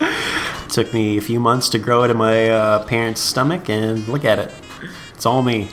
took 0.68 0.92
me 0.92 1.16
a 1.18 1.20
few 1.20 1.38
months 1.38 1.68
to 1.70 1.78
grow 1.78 2.02
it 2.04 2.10
in 2.10 2.16
my 2.16 2.48
uh, 2.48 2.84
parents' 2.86 3.20
stomach, 3.20 3.68
and 3.70 4.06
look 4.08 4.24
at 4.24 4.38
it. 4.38 4.52
It's 5.14 5.24
all 5.26 5.42
me. 5.42 5.68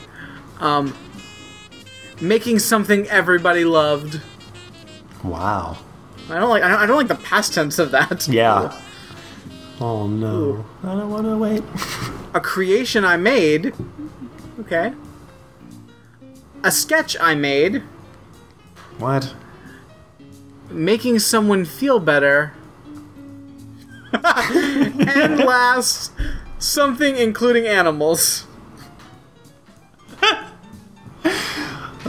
Making 2.20 2.58
something 2.58 3.06
everybody 3.08 3.64
loved. 3.64 4.20
Wow. 5.22 5.78
I 6.30 6.38
don't 6.38 6.48
like. 6.48 6.62
I 6.62 6.68
don't, 6.68 6.78
I 6.80 6.86
don't 6.86 6.96
like 6.96 7.08
the 7.08 7.14
past 7.16 7.54
tense 7.54 7.78
of 7.78 7.90
that. 7.90 8.28
Yeah. 8.28 8.80
Oh 9.80 10.06
no. 10.06 10.64
I 10.82 10.94
don't 10.94 11.10
want 11.10 11.26
to 11.26 11.36
wait. 11.36 11.62
A 12.34 12.40
creation 12.40 13.04
I 13.04 13.16
made. 13.16 13.74
Okay. 14.60 14.92
A 16.62 16.70
sketch 16.70 17.16
I 17.20 17.34
made. 17.34 17.82
What? 18.98 19.34
Making 20.70 21.18
someone 21.18 21.64
feel 21.64 22.00
better. 22.00 22.54
and 24.24 25.38
last, 25.38 26.12
something 26.58 27.16
including 27.16 27.66
animals. 27.66 28.46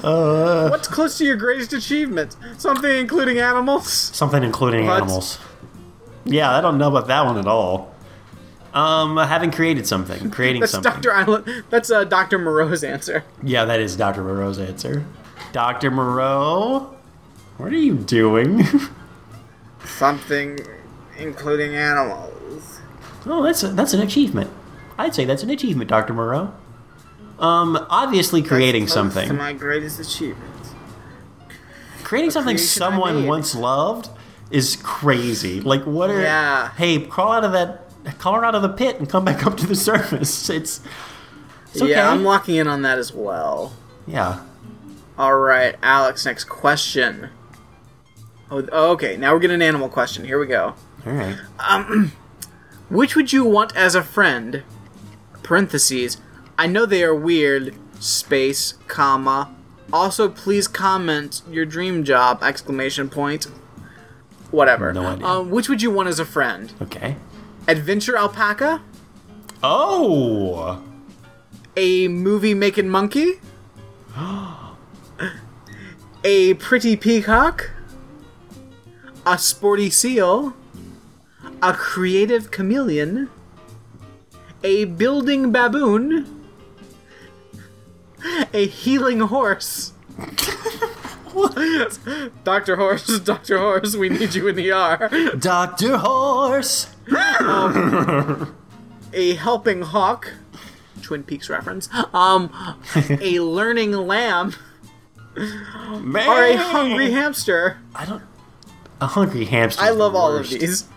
What's 0.05 0.87
close 0.87 1.17
to 1.17 1.25
your 1.25 1.35
greatest 1.35 1.73
achievement? 1.73 2.35
Something 2.57 2.97
including 2.97 3.39
animals? 3.39 3.91
Something 3.91 4.43
including 4.43 4.85
What? 4.85 4.97
animals. 5.01 5.39
Yeah, 6.25 6.55
I 6.55 6.61
don't 6.61 6.77
know 6.77 6.87
about 6.89 7.07
that 7.07 7.25
one 7.25 7.37
at 7.37 7.47
all. 7.47 7.93
Um, 8.73 9.15
having 9.17 9.51
created 9.51 9.87
something, 9.87 10.29
creating 10.31 10.61
That's 10.61 10.73
something. 10.73 10.91
Dr. 10.91 11.13
Island. 11.13 11.63
That's 11.69 11.89
uh, 11.89 12.03
Dr. 12.03 12.37
Moreau's 12.37 12.83
answer. 12.83 13.23
Yeah, 13.41 13.63
that 13.65 13.79
is 13.79 13.95
Dr. 13.95 14.21
Moreau's 14.23 14.59
answer. 14.59 15.05
Dr. 15.53 15.89
Moreau, 15.91 16.93
what 17.57 17.71
are 17.71 17.77
you 17.77 17.95
doing? 17.95 18.63
Something 19.85 20.59
including 21.17 21.75
animals. 21.75 22.79
oh, 23.25 23.41
that's 23.43 23.63
a, 23.63 23.69
that's 23.69 23.93
an 23.93 24.01
achievement. 24.01 24.51
I'd 24.97 25.15
say 25.15 25.23
that's 25.25 25.43
an 25.43 25.49
achievement, 25.49 25.89
Dr. 25.89 26.13
Moreau. 26.13 26.53
Um, 27.39 27.85
obviously 27.89 28.41
creating 28.41 28.83
Close 28.83 28.93
something. 28.93 29.27
To 29.27 29.33
my 29.33 29.53
greatest 29.53 29.99
achievement. 29.99 30.51
creating 32.03 32.31
something 32.31 32.57
someone 32.57 33.25
once 33.27 33.53
loved 33.55 34.09
is 34.51 34.77
crazy. 34.83 35.59
Like, 35.61 35.83
what 35.83 36.09
are? 36.09 36.21
Yeah. 36.21 36.71
Hey, 36.71 36.99
crawl 36.99 37.33
out 37.33 37.43
of 37.43 37.51
that, 37.51 37.89
crawl 38.19 38.43
out 38.43 38.55
of 38.55 38.61
the 38.61 38.69
pit 38.69 38.97
and 38.99 39.09
come 39.09 39.25
back 39.25 39.45
up 39.45 39.57
to 39.57 39.67
the 39.67 39.75
surface. 39.89 40.49
It's, 40.49 40.79
it's 41.73 41.81
okay. 41.81 41.91
Yeah, 41.91 42.09
I'm 42.09 42.23
locking 42.23 42.55
in 42.55 42.67
on 42.67 42.81
that 42.83 42.97
as 42.97 43.11
well. 43.13 43.73
yeah. 44.07 44.41
All 45.17 45.37
right, 45.37 45.75
Alex. 45.81 46.25
Next 46.25 46.43
question. 46.45 47.29
Oh, 48.51 48.67
oh, 48.71 48.91
okay. 48.91 49.15
Now 49.17 49.33
we're 49.33 49.39
getting 49.39 49.55
an 49.55 49.61
animal 49.61 49.87
question. 49.89 50.25
Here 50.25 50.37
we 50.37 50.45
go. 50.45 50.75
All 51.05 51.13
right. 51.13 51.37
Um 51.59 52.11
Which 52.89 53.15
would 53.15 53.31
you 53.33 53.43
want 53.45 53.75
as 53.75 53.95
a 53.95 54.03
friend? 54.03 54.63
Parentheses. 55.41 56.17
I 56.57 56.67
know 56.67 56.85
they 56.85 57.03
are 57.03 57.15
weird. 57.15 57.75
Space, 57.99 58.73
comma. 58.87 59.53
Also, 59.91 60.29
please 60.29 60.67
comment 60.67 61.41
your 61.49 61.65
dream 61.65 62.03
job! 62.03 62.43
Exclamation 62.43 63.09
point. 63.09 63.45
Whatever. 64.51 64.93
No 64.93 65.05
idea. 65.05 65.25
Um, 65.25 65.51
which 65.51 65.69
would 65.69 65.81
you 65.81 65.91
want 65.91 66.09
as 66.09 66.19
a 66.19 66.25
friend? 66.25 66.73
Okay. 66.81 67.17
Adventure 67.67 68.17
alpaca? 68.17 68.81
Oh. 69.63 70.83
A 71.75 72.07
movie 72.07 72.53
making 72.53 72.89
monkey? 72.89 73.33
a 76.23 76.53
pretty 76.55 76.95
peacock? 76.95 77.71
A 79.25 79.37
sporty 79.37 79.89
seal? 79.89 80.53
A 81.61 81.73
creative 81.73 82.51
chameleon? 82.51 83.29
A 84.63 84.85
building 84.85 85.51
baboon? 85.51 86.34
A 88.53 88.67
healing 88.67 89.19
horse? 89.21 89.93
Dr. 92.43 92.77
Horse, 92.77 93.19
Dr. 93.23 93.57
Horse, 93.59 93.95
we 93.95 94.07
need 94.09 94.33
you 94.35 94.47
in 94.47 94.55
the 94.55 94.71
ER. 94.71 95.35
Doctor 95.37 95.97
Horse. 95.97 96.87
a 99.13 99.35
helping 99.35 99.81
hawk 99.81 100.33
twin 101.01 101.23
peaks 101.23 101.49
reference 101.49 101.87
um 102.13 102.49
a 103.21 103.39
learning 103.59 103.91
lamb 103.91 104.55
Man. 105.99 106.27
or 106.27 106.43
a 106.43 106.55
hungry 106.55 107.11
hamster 107.11 107.77
I 107.93 108.05
don't. 108.05 108.23
A 108.99 109.05
hungry 109.07 109.45
hamster. 109.45 109.83
i 109.83 109.89
love 109.91 110.15
all 110.15 110.35
of 110.35 110.49
these 110.49 110.87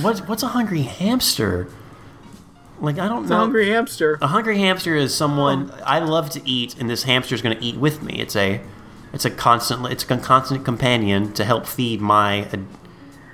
What, 0.00 0.26
what's 0.28 0.42
a 0.42 0.48
hungry 0.48 0.82
hamster? 0.82 1.68
Like 2.82 2.98
I 2.98 3.08
don't 3.08 3.24
a 3.24 3.28
know. 3.28 3.36
A 3.36 3.38
hungry 3.38 3.68
hamster 3.70 4.18
A 4.20 4.26
hungry 4.26 4.58
hamster 4.58 4.94
is 4.96 5.14
someone 5.14 5.72
I 5.86 6.00
love 6.00 6.28
to 6.30 6.42
eat, 6.46 6.76
and 6.78 6.90
this 6.90 7.04
hamster 7.04 7.34
is 7.34 7.40
going 7.40 7.56
to 7.56 7.64
eat 7.64 7.76
with 7.76 8.02
me. 8.02 8.20
It's 8.20 8.34
a, 8.36 8.60
it's 9.12 9.24
a 9.24 9.30
constant, 9.30 9.86
it's 9.86 10.02
a 10.02 10.16
constant 10.18 10.64
companion 10.64 11.32
to 11.34 11.44
help 11.44 11.66
feed 11.66 12.00
my, 12.00 12.46
uh, 12.46 12.56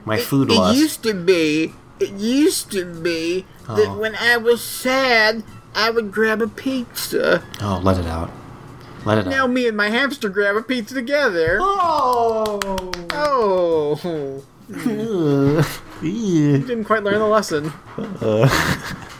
my 0.05 0.18
food 0.18 0.51
it 0.51 0.55
lust. 0.55 1.03
to 1.03 1.14
be 1.14 1.72
it 1.99 2.12
used 2.12 2.70
to 2.72 2.84
be 2.84 3.44
that 3.66 3.88
Oh. 3.88 3.99
when 3.99 4.14
i 4.16 4.36
was 4.36 4.62
sad 4.62 5.42
I 5.74 5.90
would 5.90 6.11
grab 6.11 6.42
a 6.42 6.49
pizza. 6.49 7.44
Oh, 7.61 7.80
let 7.84 7.99
it 7.99 8.07
out. 8.07 8.30
Let 9.05 9.18
it 9.18 9.26
Now 9.26 9.30
out. 9.30 9.36
Now 9.36 9.46
me 9.46 9.68
and 9.68 9.76
my 9.76 9.90
hamster 9.90 10.28
grab 10.28 10.57
a 10.57 10.62
pizza 10.62 10.94
together. 10.94 11.59
Oh. 11.61 12.59
Oh, 13.12 14.42
you 16.03 16.59
didn't 16.59 16.84
quite 16.84 17.05
learn 17.05 17.18
the 17.18 17.26
lesson. 17.26 17.72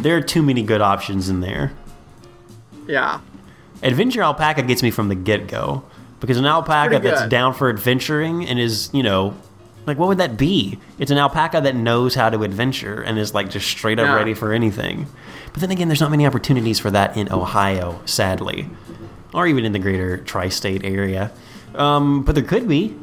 There 0.00 0.16
are 0.16 0.20
too 0.22 0.42
many 0.42 0.62
good 0.62 0.80
options 0.80 1.28
in 1.28 1.40
there. 1.40 1.72
Yeah. 2.86 3.20
Adventure 3.82 4.22
alpaca 4.22 4.62
gets 4.62 4.82
me 4.82 4.90
from 4.90 5.08
the 5.08 5.14
get 5.14 5.48
go 5.48 5.84
because 6.20 6.36
an 6.38 6.46
alpaca 6.46 6.98
that's 7.00 7.28
down 7.28 7.52
for 7.54 7.68
adventuring 7.68 8.46
and 8.46 8.58
is, 8.58 8.90
you 8.92 9.02
know, 9.02 9.36
like 9.86 9.98
what 9.98 10.08
would 10.08 10.18
that 10.18 10.36
be? 10.36 10.78
It's 10.98 11.10
an 11.10 11.18
alpaca 11.18 11.60
that 11.62 11.74
knows 11.74 12.14
how 12.14 12.30
to 12.30 12.42
adventure 12.42 13.02
and 13.02 13.18
is 13.18 13.34
like 13.34 13.50
just 13.50 13.66
straight 13.68 13.98
up 13.98 14.06
Yeah. 14.06 14.14
ready 14.14 14.34
for 14.34 14.52
anything. 14.52 15.06
But 15.52 15.60
then 15.60 15.70
again, 15.70 15.88
there's 15.88 16.00
not 16.00 16.10
many 16.10 16.26
opportunities 16.26 16.78
for 16.78 16.90
that 16.92 17.16
in 17.16 17.30
Ohio, 17.32 18.00
sadly, 18.04 18.70
or 19.34 19.46
even 19.46 19.64
in 19.64 19.72
the 19.72 19.78
greater 19.78 20.16
tri-state 20.18 20.84
area. 20.84 21.30
Um, 21.74 22.22
but 22.22 22.34
there 22.34 22.44
could 22.44 22.68
be. 22.68 22.96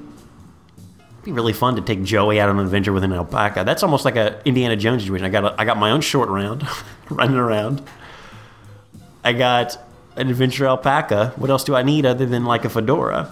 Be 1.30 1.34
really 1.34 1.54
fun 1.54 1.76
to 1.76 1.82
take 1.84 2.02
Joey 2.02 2.42
out 2.42 2.50
on 2.50 2.58
an 2.58 2.66
adventure 2.66 2.92
with 2.92 3.04
an 3.04 3.14
alpaca. 3.14 3.64
That's 3.64 3.84
almost 3.84 4.04
like 4.04 4.16
a 4.16 4.42
Indiana 4.46 4.76
Jones 4.76 5.04
situation. 5.04 5.28
I 5.28 5.30
got 5.30 5.46
a, 5.46 5.62
I 5.62 5.64
got 5.64 5.78
my 5.78 5.92
own 5.92 6.02
short 6.02 6.28
round, 6.28 6.68
running 7.12 7.38
around. 7.38 7.84
I 9.24 9.34
got 9.34 9.78
an 10.16 10.32
adventure 10.32 10.66
alpaca. 10.66 11.34
What 11.36 11.52
else 11.52 11.64
do 11.64 11.76
I 11.76 11.84
need 11.84 12.08
other 12.08 12.26
than 12.26 12.46
like 12.46 12.66
a 12.66 12.70
fedora? 12.70 13.32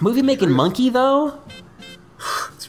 Movie 0.00 0.22
making 0.22 0.50
monkey 0.50 0.88
though. 0.88 1.38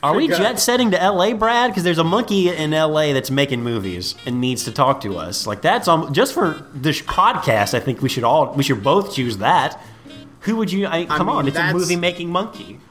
Are 0.04 0.14
we 0.14 0.28
jet 0.28 0.60
setting 0.60 0.92
to 0.92 0.98
LA, 0.98 1.34
Brad? 1.34 1.72
Because 1.72 1.86
there's 1.86 1.98
a 1.98 2.04
monkey 2.04 2.50
in 2.50 2.72
LA 2.72 3.14
that's 3.14 3.32
making 3.32 3.64
movies 3.64 4.16
and 4.26 4.42
needs 4.42 4.66
to 4.66 4.74
talk 4.74 5.00
to 5.04 5.18
us. 5.18 5.48
Like 5.48 5.62
that's 5.62 5.88
um, 5.88 6.14
just 6.14 6.34
for 6.34 6.62
this 6.74 7.02
podcast. 7.02 7.74
I 7.74 7.80
think 7.80 8.02
we 8.02 8.10
should 8.10 8.26
all 8.26 8.54
we 8.54 8.64
should 8.64 8.84
both 8.84 9.16
choose 9.16 9.38
that. 9.38 9.82
Who 10.42 10.58
would 10.58 10.74
you? 10.74 10.88
I, 10.88 11.06
come 11.06 11.28
mean, 11.28 11.36
on, 11.38 11.48
it's 11.48 11.58
a 11.58 11.72
movie 11.72 11.96
making 11.96 12.30
monkey. 12.30 12.82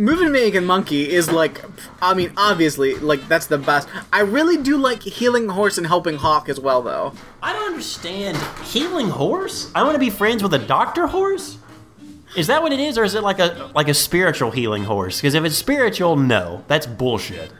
Movie 0.00 0.30
making 0.30 0.64
monkey 0.64 1.10
is 1.10 1.30
like, 1.30 1.62
I 2.00 2.14
mean, 2.14 2.32
obviously, 2.38 2.94
like 2.94 3.28
that's 3.28 3.46
the 3.48 3.58
best. 3.58 3.86
I 4.10 4.20
really 4.20 4.56
do 4.56 4.78
like 4.78 5.02
healing 5.02 5.46
horse 5.50 5.76
and 5.76 5.86
helping 5.86 6.16
hawk 6.16 6.48
as 6.48 6.58
well, 6.58 6.80
though. 6.80 7.12
I 7.42 7.52
don't 7.52 7.68
understand 7.68 8.38
healing 8.64 9.10
horse. 9.10 9.70
I 9.74 9.82
want 9.82 9.94
to 9.94 9.98
be 9.98 10.08
friends 10.08 10.42
with 10.42 10.54
a 10.54 10.58
doctor 10.58 11.06
horse. 11.06 11.58
Is 12.34 12.46
that 12.46 12.62
what 12.62 12.72
it 12.72 12.80
is, 12.80 12.96
or 12.96 13.04
is 13.04 13.14
it 13.14 13.22
like 13.22 13.40
a 13.40 13.70
like 13.74 13.88
a 13.88 13.94
spiritual 13.94 14.50
healing 14.52 14.84
horse? 14.84 15.20
Because 15.20 15.34
if 15.34 15.44
it's 15.44 15.56
spiritual, 15.56 16.16
no, 16.16 16.64
that's 16.66 16.86
bullshit. 16.86 17.52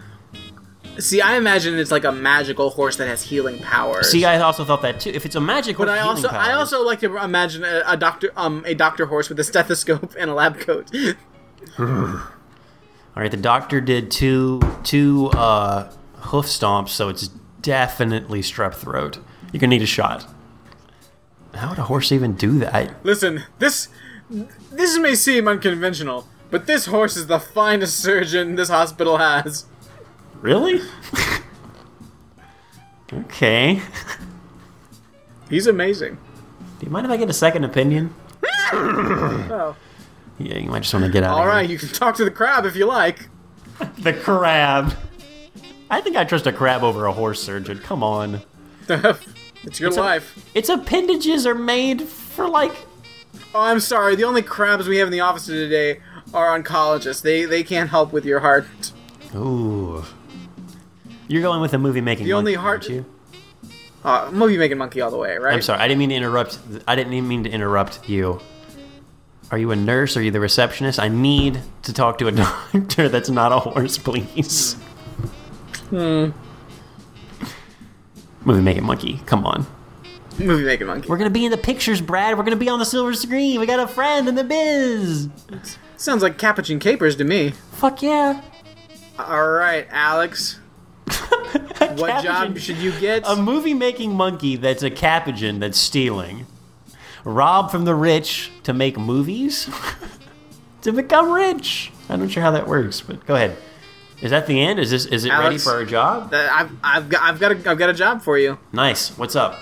See, 0.99 1.21
I 1.21 1.37
imagine 1.37 1.79
it's 1.79 1.91
like 1.91 2.05
a 2.05 2.13
magical 2.13 2.71
horse 2.71 2.97
that 2.97 3.09
has 3.09 3.23
healing 3.23 3.59
powers. 3.59 4.11
See, 4.11 4.25
I 4.25 4.41
also 4.41 4.65
thought 4.65 4.81
that 4.83 5.01
too. 5.01 5.11
If 5.11 5.27
it's 5.27 5.37
a 5.37 5.41
magic 5.41 5.77
but 5.77 5.89
horse, 5.89 6.01
I 6.01 6.03
also, 6.03 6.29
I 6.29 6.53
also 6.53 6.83
like 6.85 7.01
to 7.01 7.17
imagine 7.19 7.65
a, 7.65 7.83
a 7.87 7.97
doctor, 7.99 8.31
um, 8.37 8.63
a 8.67 8.75
doctor 8.75 9.07
horse 9.07 9.29
with 9.29 9.39
a 9.41 9.45
stethoscope 9.45 10.15
and 10.19 10.31
a 10.31 10.35
lab 10.35 10.59
coat. 10.59 10.91
All 11.79 13.23
right, 13.23 13.31
the 13.31 13.37
doctor 13.37 13.81
did 13.81 14.11
two 14.11 14.61
two 14.85 15.29
uh, 15.35 15.91
hoof 16.17 16.47
stomps, 16.47 16.89
so 16.91 17.09
it's 17.09 17.29
definitely 17.61 18.41
strep 18.41 18.75
throat. 18.75 19.19
You're 19.53 19.61
gonna 19.61 19.71
need 19.71 19.83
a 19.83 19.87
shot. 19.87 20.27
How 21.55 21.71
would 21.71 21.79
a 21.79 21.83
horse 21.85 22.13
even 22.13 22.35
do 22.35 22.59
that? 22.61 23.05
Listen, 23.05 23.43
this, 23.59 23.89
this 24.31 24.97
may 24.99 25.15
seem 25.17 25.49
unconventional, 25.49 26.29
but 26.51 26.67
this 26.67 26.87
horse 26.87 27.17
is 27.17 27.27
the 27.27 27.41
finest 27.41 27.99
surgeon 27.99 28.55
this 28.55 28.69
hospital 28.69 29.19
has. 29.19 29.67
really? 30.41 30.81
okay. 33.13 33.83
He's 35.49 35.67
amazing. 35.67 36.19
Do 36.79 36.87
you 36.87 36.93
mind 36.93 37.07
if 37.07 37.11
I 37.13 37.17
get 37.17 37.29
a 37.29 37.35
second 37.35 37.65
opinion? 37.65 38.15
Oh. 38.73 39.75
Yeah, 40.41 40.59
you 40.59 40.71
might 40.71 40.81
just 40.83 40.95
want 40.95 41.05
to 41.07 41.13
get 41.13 41.23
out. 41.23 41.39
All 41.39 41.47
of 41.49 41.61
here. 41.63 41.71
you 41.71 41.79
can 41.79 41.89
talk 41.89 42.17
to 42.17 42.25
the 42.25 42.31
crab 42.31 42.65
if 42.67 42.75
you 42.77 42.87
like. 42.87 43.29
The 43.99 44.13
crab. 44.13 44.95
I 45.91 46.01
think 46.01 46.15
I 46.17 46.25
trust 46.25 46.47
a 46.47 46.53
crab 46.53 46.83
over 46.83 47.07
a 47.07 47.13
horse 47.13 47.43
surgeon. 47.43 47.79
Come 47.79 48.03
on. 48.03 48.43
it's 48.89 49.81
your 49.81 49.89
It's 49.89 49.97
a- 49.97 50.01
life. 50.01 50.51
Its 50.55 50.69
appendages 50.69 51.47
are 51.47 51.55
made 51.55 52.03
for 52.03 52.47
like. 52.49 52.73
Oh, 53.55 53.61
I'm 53.63 53.81
sorry. 53.81 54.17
The 54.17 54.25
only 54.25 54.43
crabs 54.43 54.87
we 54.87 54.99
have 54.99 55.09
in 55.09 55.13
the 55.13 55.21
office 55.21 55.47
today 55.47 56.01
are 56.35 56.59
oncologists. 56.61 57.23
They 57.23 57.45
they 57.47 57.63
can't 57.63 57.89
help 57.91 58.13
with 58.13 58.25
your 58.27 58.41
heart. 58.41 58.67
Ooh. 59.35 60.05
You're 61.29 61.43
going 61.43 61.61
with 61.61 61.73
a 61.75 61.79
movie 61.79 62.01
making. 62.01 62.27
The 62.27 62.33
only 62.35 62.57
monkey, 62.57 62.63
heart- 62.63 62.89
you? 62.89 63.05
Uh, 64.05 64.31
movie 64.33 64.57
making 64.59 64.79
monkey 64.79 65.01
all 65.01 65.11
the 65.11 65.17
way, 65.19 65.37
right? 65.39 65.55
I'm 65.55 65.63
sorry. 65.63 65.81
I 65.81 65.89
didn't 65.89 65.99
mean 66.01 66.09
to 66.11 66.15
interrupt. 66.17 66.59
I 66.87 66.97
didn't 66.97 67.13
even 67.13 67.29
mean 67.29 67.45
to 67.45 67.51
interrupt 67.51 68.09
you. 68.09 68.41
Are 69.51 69.59
you 69.59 69.73
a 69.73 69.77
nurse? 69.77 70.17
Are 70.17 70.23
you 70.23 70.31
the 70.31 70.41
receptionist? 70.41 71.01
I 71.01 71.09
need 71.09 71.61
to 71.83 71.93
talk 71.93 72.19
to 72.19 72.29
a 72.29 72.33
doctor 72.73 73.09
that's 73.09 73.31
not 73.31 73.53
a 73.53 73.59
horse, 73.59 73.99
please. 73.99 74.75
Hmm. 75.91 76.31
Movie 78.45 78.63
making 78.63 78.85
monkey. 78.85 79.21
Come 79.27 79.45
on. 79.45 79.67
Movie 80.39 80.65
making 80.65 80.87
monkey. 80.87 81.09
We're 81.09 81.19
gonna 81.19 81.31
be 81.31 81.45
in 81.45 81.51
the 81.51 81.59
pictures, 81.59 82.01
Brad. 82.01 82.39
We're 82.39 82.45
gonna 82.45 82.57
be 82.57 82.69
on 82.69 82.79
the 82.79 82.85
silver 82.85 83.13
screen. 83.15 83.61
We 83.61 83.67
got 83.67 83.81
a 83.81 83.89
friend 83.89 84.29
in 84.29 84.37
the 84.37 84.45
biz. 84.45 85.29
Sounds 85.97 86.23
like 86.23 86.39
Capuchin 86.39 86.79
Capers 86.79 87.17
to 87.17 87.25
me. 87.25 87.51
Fuck 87.73 88.03
yeah. 88.03 88.41
All 89.19 89.49
right, 89.49 89.87
Alex. 89.91 90.59
What 91.97 92.23
job 92.23 92.57
should 92.59 92.77
you 92.77 92.93
get? 93.01 93.25
A 93.27 93.37
movie 93.37 93.75
making 93.75 94.15
monkey 94.15 94.57
that's 94.57 94.83
a 94.83 94.91
capuchin 94.91 95.59
that's 95.59 95.79
stealing. 95.79 96.47
Rob 97.25 97.71
from 97.71 97.85
the 97.85 97.95
rich 97.95 98.51
to 98.65 98.73
make 98.73 98.99
movies? 98.99 99.69
to 100.83 100.93
become 100.93 101.31
rich. 101.33 101.93
I'm 102.09 102.21
not 102.21 102.31
sure 102.31 102.43
how 102.43 102.51
that 102.53 102.67
works, 102.67 103.01
but 103.01 103.25
go 103.27 103.35
ahead. 103.35 103.57
Is 104.23 104.31
that 104.33 104.47
the 104.47 104.61
end? 104.61 104.79
Is 104.79 104.91
this 104.91 105.07
is 105.07 105.25
it 105.25 105.31
ready 105.31 105.57
for 105.59 105.73
our 105.73 105.85
job? 105.85 106.33
Uh, 106.35 106.49
I've, 106.53 106.71
I've 106.85 107.09
got 107.09 107.23
I've 107.23 107.41
got 107.41 107.53
a, 107.53 107.71
I've 107.71 107.79
got 107.79 107.89
a 107.91 107.95
job 107.95 108.21
for 108.23 108.37
you, 108.39 108.59
Nice. 108.73 109.17
What's 109.17 109.35
up? 109.35 109.59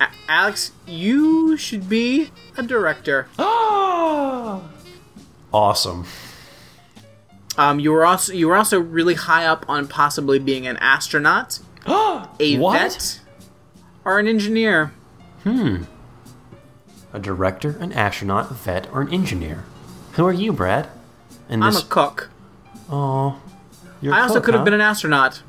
A- 0.00 0.08
Alex. 0.28 0.72
You 0.86 1.56
should 1.56 1.88
be 1.88 2.30
a 2.56 2.62
director. 2.62 3.28
Awesome. 5.52 6.06
Um, 7.58 7.80
you 7.80 7.90
were 7.92 8.04
also 8.06 8.32
you 8.32 8.46
were 8.48 8.56
also 8.56 8.78
really 8.80 9.14
high 9.14 9.46
up 9.46 9.64
on 9.68 9.88
possibly 9.88 10.38
being 10.38 10.66
an 10.66 10.76
astronaut, 10.76 11.58
a 11.86 12.56
What? 12.58 12.78
vet, 12.78 13.20
or 14.04 14.18
an 14.20 14.28
engineer. 14.28 14.92
A 17.12 17.18
director, 17.18 17.76
an 17.80 17.92
astronaut, 17.92 18.50
a 18.50 18.54
vet, 18.54 18.88
or 18.92 19.00
an 19.00 19.12
engineer. 19.12 19.64
Who 20.12 20.26
are 20.26 20.32
you, 20.32 20.52
Brad? 20.52 20.88
And 21.48 21.64
I'm 21.64 21.72
this 21.72 21.82
a 21.82 21.86
cook. 21.86 22.30
Oh. 22.88 23.40
You're 24.00 24.14
I 24.14 24.20
also 24.22 24.34
cook, 24.34 24.44
could 24.44 24.54
have 24.54 24.60
huh? 24.60 24.64
been 24.64 24.74
an 24.74 24.80
astronaut. 24.80 25.42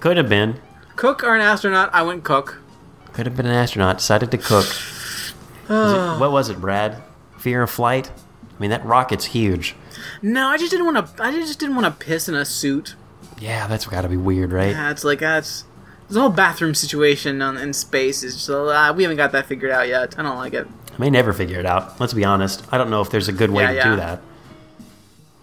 Could 0.00 0.16
have 0.16 0.28
been. 0.28 0.60
Cook 0.96 1.22
or 1.24 1.34
an 1.34 1.40
astronaut? 1.40 1.90
I 1.92 2.02
went 2.02 2.24
cook. 2.24 2.60
Could 3.12 3.26
have 3.26 3.36
been 3.36 3.46
an 3.46 3.54
astronaut. 3.54 3.98
Decided 3.98 4.30
to 4.32 4.38
cook. 4.38 4.66
Was 5.68 5.92
it- 5.92 6.20
what 6.20 6.32
was 6.32 6.48
it, 6.48 6.60
Brad? 6.60 7.02
Fear 7.38 7.62
of 7.62 7.70
flight? 7.70 8.10
I 8.10 8.60
mean, 8.60 8.70
that 8.70 8.84
rocket's 8.84 9.26
huge. 9.26 9.74
No, 10.22 10.48
I 10.48 10.56
just 10.58 10.70
didn't 10.70 10.86
want 10.86 11.16
to. 11.16 11.22
I 11.22 11.32
just 11.32 11.58
didn't 11.58 11.76
want 11.76 11.86
to 11.86 12.04
piss 12.04 12.28
in 12.28 12.34
a 12.34 12.44
suit. 12.44 12.94
Yeah, 13.38 13.66
that's 13.66 13.86
got 13.86 14.02
to 14.02 14.08
be 14.08 14.16
weird, 14.16 14.52
right? 14.52 14.70
Yeah, 14.70 14.90
it's 14.90 15.04
like 15.04 15.18
that's 15.20 15.64
the 16.08 16.20
whole 16.20 16.30
bathroom 16.30 16.74
situation 16.74 17.42
on, 17.42 17.56
in 17.56 17.72
space 17.72 18.22
is 18.22 18.34
just 18.36 18.50
uh, 18.50 18.92
we 18.96 19.02
haven't 19.02 19.16
got 19.16 19.32
that 19.32 19.46
figured 19.46 19.70
out 19.70 19.88
yet. 19.88 20.18
I 20.18 20.22
don't 20.22 20.36
like 20.36 20.54
it. 20.54 20.68
I 20.94 21.00
may 21.00 21.10
never 21.10 21.32
figure 21.32 21.58
it 21.58 21.66
out. 21.66 21.98
Let's 22.00 22.14
be 22.14 22.24
honest. 22.24 22.64
I 22.70 22.78
don't 22.78 22.90
know 22.90 23.00
if 23.00 23.10
there's 23.10 23.28
a 23.28 23.32
good 23.32 23.50
way 23.50 23.62
Yeah, 23.64 23.68
to 23.70 23.74
yeah. 23.76 23.84
do 23.90 23.96
that. 23.96 24.22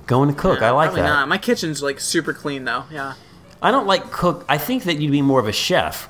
Going 0.07 0.29
to 0.33 0.35
cook, 0.35 0.61
I 0.61 0.71
like 0.71 0.93
that. 0.93 1.03
not. 1.03 1.27
My 1.27 1.37
kitchen's 1.37 1.81
like 1.83 1.99
super 1.99 2.33
clean 2.33 2.65
though. 2.65 2.85
Yeah. 2.91 3.13
I 3.61 3.71
don't 3.71 3.85
like 3.87 4.11
cook. 4.11 4.45
I 4.49 4.57
think 4.57 4.83
that 4.83 4.97
you'd 4.99 5.11
be 5.11 5.21
more 5.21 5.39
of 5.39 5.47
a 5.47 5.51
chef. 5.51 6.09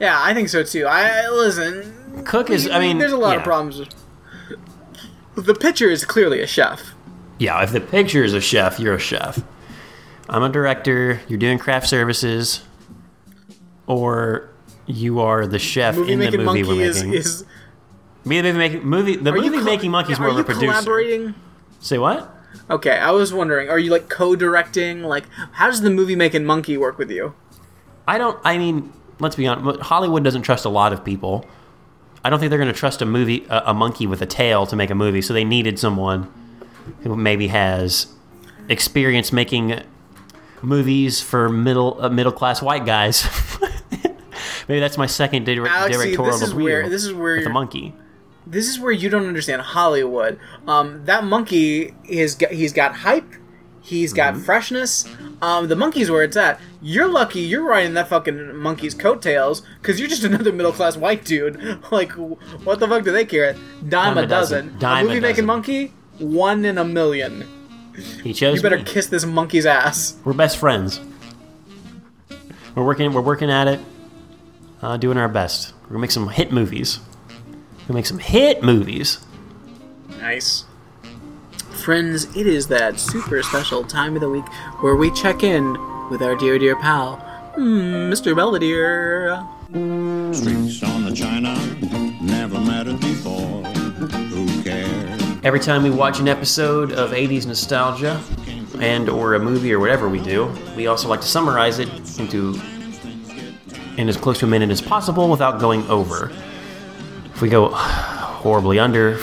Yeah, 0.00 0.18
I 0.20 0.34
think 0.34 0.48
so 0.48 0.62
too. 0.64 0.86
I 0.86 1.28
listen. 1.28 2.24
Cook 2.24 2.50
is, 2.50 2.68
I 2.68 2.78
mean, 2.80 2.98
there's 2.98 3.12
a 3.12 3.16
lot 3.16 3.36
of 3.36 3.40
yeah. 3.40 3.44
problems. 3.44 3.82
The 5.36 5.54
pitcher 5.54 5.90
is 5.90 6.04
clearly 6.04 6.40
a 6.40 6.46
chef. 6.46 6.80
Yeah, 7.38 7.62
if 7.62 7.72
the 7.72 7.80
picture 7.80 8.22
is 8.24 8.34
a 8.34 8.40
chef, 8.40 8.78
you're 8.78 8.94
a 8.94 8.98
chef. 8.98 9.42
I'm 10.28 10.42
a 10.42 10.48
director. 10.48 11.20
You're 11.28 11.38
doing 11.38 11.58
craft 11.58 11.88
services, 11.88 12.62
or 13.86 14.48
you 14.86 15.20
are 15.20 15.46
the 15.46 15.58
chef 15.58 15.96
Movie 15.96 16.12
in 16.12 16.18
the 16.20 16.38
movie 16.38 16.62
we're 16.62 16.76
making. 16.92 17.14
is. 17.14 17.44
Movie 18.24 18.52
making 18.52 18.84
movie. 18.84 19.16
The 19.16 19.32
Are 19.32 19.36
movie 19.36 19.60
making 19.62 19.90
monkey 19.90 20.12
is 20.12 20.18
more 20.20 20.28
of 20.28 20.34
a 20.34 20.38
you 20.38 20.44
producer. 20.44 20.66
collaborating? 20.66 21.34
Say 21.80 21.98
what? 21.98 22.30
Okay, 22.70 22.96
I 22.96 23.10
was 23.10 23.32
wondering, 23.32 23.68
are 23.68 23.78
you 23.78 23.90
like 23.90 24.08
co-directing? 24.08 25.02
Like, 25.02 25.24
how 25.52 25.66
does 25.66 25.82
the 25.82 25.90
movie 25.90 26.16
making 26.16 26.44
monkey 26.44 26.76
work 26.76 26.96
with 26.98 27.10
you? 27.10 27.34
I 28.08 28.16
don't. 28.18 28.38
I 28.44 28.56
mean, 28.58 28.92
let's 29.18 29.36
be 29.36 29.46
honest. 29.46 29.80
Hollywood 29.82 30.24
doesn't 30.24 30.42
trust 30.42 30.64
a 30.64 30.68
lot 30.70 30.92
of 30.92 31.04
people. 31.04 31.46
I 32.24 32.30
don't 32.30 32.38
think 32.38 32.48
they're 32.50 32.58
going 32.58 32.72
to 32.72 32.78
trust 32.78 33.02
a 33.02 33.06
movie, 33.06 33.44
a, 33.50 33.64
a 33.66 33.74
monkey 33.74 34.06
with 34.06 34.22
a 34.22 34.26
tail, 34.26 34.64
to 34.66 34.76
make 34.76 34.88
a 34.90 34.94
movie. 34.94 35.20
So 35.20 35.34
they 35.34 35.44
needed 35.44 35.78
someone 35.78 36.32
who 37.02 37.14
maybe 37.16 37.48
has 37.48 38.06
experience 38.68 39.30
making 39.30 39.82
movies 40.62 41.20
for 41.20 41.50
middle 41.50 42.00
uh, 42.00 42.08
middle 42.08 42.32
class 42.32 42.62
white 42.62 42.86
guys. 42.86 43.26
Maybe 44.68 44.80
that's 44.80 44.96
my 44.96 45.04
second 45.06 45.44
dir- 45.44 45.66
Alex, 45.66 45.94
see, 45.98 46.02
directorial 46.04 46.38
this 46.38 46.48
is 46.48 46.54
where- 46.54 46.88
this 46.88 47.04
is 47.04 47.12
where 47.12 47.34
with 47.34 47.44
the 47.44 47.50
you're- 47.50 47.52
monkey. 47.52 47.94
This 48.46 48.68
is 48.68 48.78
where 48.78 48.92
you 48.92 49.08
don't 49.08 49.26
understand 49.26 49.62
Hollywood. 49.62 50.38
Um, 50.66 51.04
that 51.06 51.24
monkey 51.24 51.94
is 52.04 52.34
got, 52.34 52.52
he's 52.52 52.72
got 52.72 52.96
hype, 52.96 53.32
he's 53.80 54.12
got 54.12 54.36
freshness. 54.36 55.06
Um, 55.40 55.68
the 55.68 55.76
monkey's 55.76 56.10
where 56.10 56.22
it's 56.22 56.36
at. 56.36 56.60
You're 56.82 57.08
lucky 57.08 57.40
you're 57.40 57.64
riding 57.64 57.94
that 57.94 58.08
fucking 58.08 58.56
monkey's 58.56 58.94
coattails 58.94 59.62
because 59.80 59.98
you're 59.98 60.08
just 60.08 60.24
another 60.30 60.52
middle 60.52 60.72
class 60.72 60.96
white 60.96 61.24
dude. 61.24 61.82
like, 61.92 62.12
what 62.12 62.80
the 62.80 62.88
fuck 62.88 63.04
do 63.04 63.12
they 63.12 63.24
care? 63.24 63.56
Dime, 63.88 64.18
a 64.18 64.26
dozen. 64.26 64.78
Dime 64.78 65.04
a 65.04 65.06
a 65.06 65.08
movie 65.08 65.20
making 65.20 65.46
monkey, 65.46 65.92
one 66.18 66.64
in 66.64 66.78
a 66.78 66.84
million. 66.84 67.46
He 68.22 68.32
chose 68.32 68.56
You 68.56 68.62
better 68.62 68.78
me. 68.78 68.84
kiss 68.84 69.06
this 69.06 69.24
monkey's 69.24 69.66
ass. 69.66 70.16
We're 70.24 70.32
best 70.32 70.56
friends. 70.58 71.00
We're 72.74 72.84
working. 72.84 73.12
We're 73.12 73.20
working 73.20 73.50
at 73.50 73.68
it. 73.68 73.80
Uh, 74.82 74.96
doing 74.96 75.16
our 75.16 75.28
best. 75.28 75.72
We're 75.84 75.90
gonna 75.90 76.00
make 76.00 76.10
some 76.10 76.28
hit 76.28 76.50
movies. 76.52 76.98
We're 77.88 77.94
make 77.96 78.06
some 78.06 78.18
hit 78.18 78.62
movies. 78.62 79.18
Nice. 80.20 80.64
Friends, 81.84 82.34
it 82.34 82.46
is 82.46 82.68
that 82.68 82.98
super 82.98 83.42
special 83.42 83.84
time 83.84 84.14
of 84.14 84.22
the 84.22 84.30
week 84.30 84.46
where 84.80 84.96
we 84.96 85.10
check 85.10 85.42
in 85.42 85.72
with 86.08 86.22
our 86.22 86.34
dear, 86.34 86.58
dear 86.58 86.76
pal, 86.76 87.18
mm, 87.56 88.10
Mr. 88.10 88.34
Belvedere. 88.34 89.46
Streets 90.32 90.82
on 90.82 91.04
the 91.04 91.12
China 91.14 91.54
never 92.22 92.58
mattered 92.58 93.00
before. 93.00 93.62
Who 93.64 94.62
cares? 94.62 95.20
Every 95.44 95.60
time 95.60 95.82
we 95.82 95.90
watch 95.90 96.20
an 96.20 96.28
episode 96.28 96.92
of 96.92 97.10
80s 97.10 97.44
nostalgia 97.46 98.22
and 98.78 99.10
or 99.10 99.34
a 99.34 99.38
movie 99.38 99.74
or 99.74 99.78
whatever 99.78 100.08
we 100.08 100.20
do, 100.20 100.50
we 100.74 100.86
also 100.86 101.08
like 101.08 101.20
to 101.20 101.26
summarize 101.26 101.80
it 101.80 101.88
into 102.18 102.58
in 103.98 104.08
as 104.08 104.16
close 104.16 104.38
to 104.38 104.46
a 104.46 104.48
minute 104.48 104.70
as 104.70 104.80
possible 104.80 105.28
without 105.28 105.60
going 105.60 105.86
over. 105.90 106.32
If 107.34 107.42
we 107.42 107.48
go 107.48 107.68
horribly 107.68 108.78
under, 108.78 109.16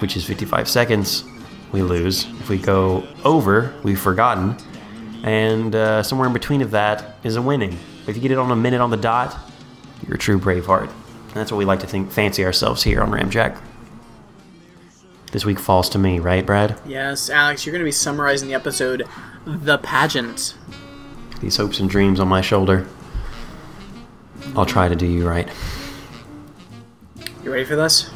which 0.00 0.16
is 0.16 0.24
55 0.24 0.66
seconds, 0.66 1.24
we 1.72 1.82
lose. 1.82 2.24
If 2.40 2.48
we 2.48 2.56
go 2.56 3.06
over, 3.24 3.74
we've 3.82 4.00
forgotten. 4.00 4.56
And 5.22 5.74
uh, 5.74 6.02
somewhere 6.02 6.26
in 6.26 6.32
between 6.32 6.62
of 6.62 6.70
that 6.70 7.16
is 7.22 7.36
a 7.36 7.42
winning. 7.42 7.78
If 8.06 8.16
you 8.16 8.22
get 8.22 8.30
it 8.30 8.38
on 8.38 8.50
a 8.50 8.56
minute 8.56 8.80
on 8.80 8.88
the 8.90 8.96
dot, 8.96 9.36
you're 10.06 10.14
a 10.14 10.18
true 10.18 10.40
Braveheart. 10.40 10.88
And 10.88 11.34
that's 11.34 11.52
what 11.52 11.58
we 11.58 11.66
like 11.66 11.80
to 11.80 11.86
think, 11.86 12.10
fancy 12.10 12.44
ourselves 12.46 12.82
here 12.82 13.02
on 13.02 13.10
Ramjack. 13.10 13.60
This 15.30 15.44
week 15.44 15.60
falls 15.60 15.90
to 15.90 15.98
me, 15.98 16.18
right, 16.18 16.44
Brad? 16.44 16.80
Yes, 16.86 17.28
Alex, 17.28 17.64
you're 17.64 17.72
going 17.72 17.80
to 17.80 17.84
be 17.84 17.92
summarizing 17.92 18.48
the 18.48 18.54
episode 18.54 19.06
The 19.46 19.78
Pageant. 19.78 20.54
These 21.40 21.56
hopes 21.58 21.78
and 21.78 21.88
dreams 21.88 22.20
on 22.20 22.26
my 22.26 22.40
shoulder. 22.40 22.88
I'll 24.56 24.66
try 24.66 24.88
to 24.88 24.96
do 24.96 25.06
you 25.06 25.28
right. 25.28 25.48
You 27.42 27.50
ready 27.50 27.64
for 27.64 27.76
this? 27.76 28.10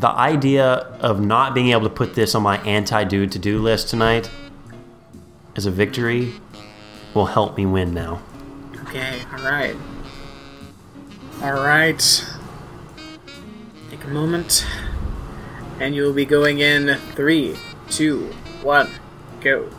The 0.00 0.08
idea 0.08 0.64
of 1.00 1.20
not 1.20 1.54
being 1.54 1.68
able 1.68 1.82
to 1.82 1.90
put 1.90 2.14
this 2.14 2.34
on 2.34 2.42
my 2.42 2.58
anti 2.58 3.04
dude 3.04 3.32
to 3.32 3.38
do 3.38 3.60
list 3.60 3.88
tonight 3.88 4.30
as 5.54 5.66
a 5.66 5.70
victory 5.70 6.34
will 7.14 7.26
help 7.26 7.56
me 7.56 7.66
win 7.66 7.94
now. 7.94 8.22
Okay, 8.82 9.22
alright. 9.32 9.76
Alright. 11.42 12.26
Take 13.90 14.04
a 14.04 14.08
moment. 14.08 14.66
And 15.80 15.94
you'll 15.94 16.12
be 16.12 16.24
going 16.24 16.58
in 16.58 16.96
three, 17.12 17.56
two, 17.88 18.26
one, 18.62 18.90
go. 19.40 19.70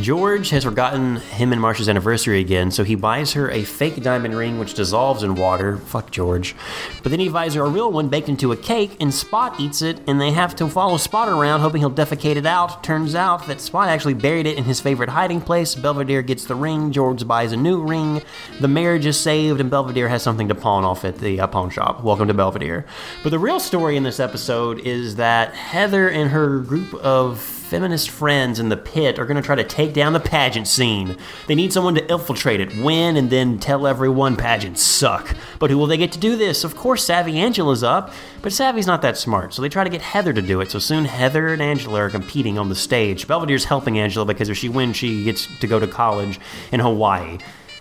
George 0.00 0.48
has 0.50 0.64
forgotten 0.64 1.16
him 1.16 1.52
and 1.52 1.60
Marsha's 1.60 1.88
anniversary 1.88 2.40
again, 2.40 2.70
so 2.70 2.84
he 2.84 2.94
buys 2.94 3.34
her 3.34 3.50
a 3.50 3.64
fake 3.64 4.02
diamond 4.02 4.34
ring 4.34 4.58
which 4.58 4.72
dissolves 4.72 5.22
in 5.22 5.34
water. 5.34 5.76
Fuck 5.76 6.10
George. 6.10 6.56
But 7.02 7.10
then 7.10 7.20
he 7.20 7.28
buys 7.28 7.52
her 7.52 7.62
a 7.62 7.68
real 7.68 7.92
one 7.92 8.08
baked 8.08 8.30
into 8.30 8.50
a 8.52 8.56
cake, 8.56 8.96
and 8.98 9.12
Spot 9.12 9.60
eats 9.60 9.82
it, 9.82 10.00
and 10.06 10.18
they 10.18 10.30
have 10.30 10.56
to 10.56 10.68
follow 10.68 10.96
Spot 10.96 11.28
around 11.28 11.60
hoping 11.60 11.80
he'll 11.80 11.90
defecate 11.90 12.36
it 12.36 12.46
out. 12.46 12.82
Turns 12.82 13.14
out 13.14 13.46
that 13.46 13.60
Spot 13.60 13.88
actually 13.88 14.14
buried 14.14 14.46
it 14.46 14.56
in 14.56 14.64
his 14.64 14.80
favorite 14.80 15.10
hiding 15.10 15.42
place. 15.42 15.74
Belvedere 15.74 16.22
gets 16.22 16.46
the 16.46 16.54
ring, 16.54 16.92
George 16.92 17.26
buys 17.26 17.52
a 17.52 17.56
new 17.56 17.82
ring, 17.82 18.22
the 18.58 18.68
marriage 18.68 19.04
is 19.04 19.20
saved, 19.20 19.60
and 19.60 19.70
Belvedere 19.70 20.08
has 20.08 20.22
something 20.22 20.48
to 20.48 20.54
pawn 20.54 20.82
off 20.82 21.04
at 21.04 21.18
the 21.18 21.40
uh, 21.40 21.46
pawn 21.46 21.68
shop. 21.68 22.02
Welcome 22.02 22.28
to 22.28 22.34
Belvedere. 22.34 22.86
But 23.22 23.30
the 23.30 23.38
real 23.38 23.60
story 23.60 23.98
in 23.98 24.02
this 24.02 24.18
episode 24.18 24.80
is 24.80 25.16
that 25.16 25.52
Heather 25.54 26.08
and 26.08 26.30
her 26.30 26.60
group 26.60 26.94
of 26.94 27.59
feminist 27.70 28.10
friends 28.10 28.58
in 28.58 28.68
the 28.68 28.76
pit 28.76 29.16
are 29.16 29.24
going 29.24 29.36
to 29.36 29.42
try 29.42 29.54
to 29.54 29.62
take 29.62 29.92
down 29.92 30.12
the 30.12 30.18
pageant 30.18 30.66
scene. 30.66 31.16
They 31.46 31.54
need 31.54 31.72
someone 31.72 31.94
to 31.94 32.12
infiltrate 32.12 32.58
it, 32.58 32.76
win, 32.82 33.16
and 33.16 33.30
then 33.30 33.60
tell 33.60 33.86
everyone 33.86 34.34
pageants 34.34 34.82
suck. 34.82 35.36
But 35.60 35.70
who 35.70 35.78
will 35.78 35.86
they 35.86 35.96
get 35.96 36.10
to 36.12 36.18
do 36.18 36.34
this? 36.34 36.64
Of 36.64 36.74
course, 36.74 37.04
Savvy 37.04 37.38
Angela's 37.38 37.84
up, 37.84 38.12
but 38.42 38.52
Savvy's 38.52 38.88
not 38.88 39.02
that 39.02 39.16
smart, 39.16 39.54
so 39.54 39.62
they 39.62 39.68
try 39.68 39.84
to 39.84 39.90
get 39.90 40.02
Heather 40.02 40.32
to 40.32 40.42
do 40.42 40.60
it. 40.60 40.72
So 40.72 40.80
soon, 40.80 41.04
Heather 41.04 41.46
and 41.46 41.62
Angela 41.62 42.00
are 42.00 42.10
competing 42.10 42.58
on 42.58 42.70
the 42.70 42.74
stage. 42.74 43.28
Belvedere's 43.28 43.66
helping 43.66 44.00
Angela 44.00 44.26
because 44.26 44.48
if 44.48 44.58
she 44.58 44.68
wins, 44.68 44.96
she 44.96 45.22
gets 45.22 45.46
to 45.60 45.68
go 45.68 45.78
to 45.78 45.86
college 45.86 46.40
in 46.72 46.80
Hawaii. 46.80 47.38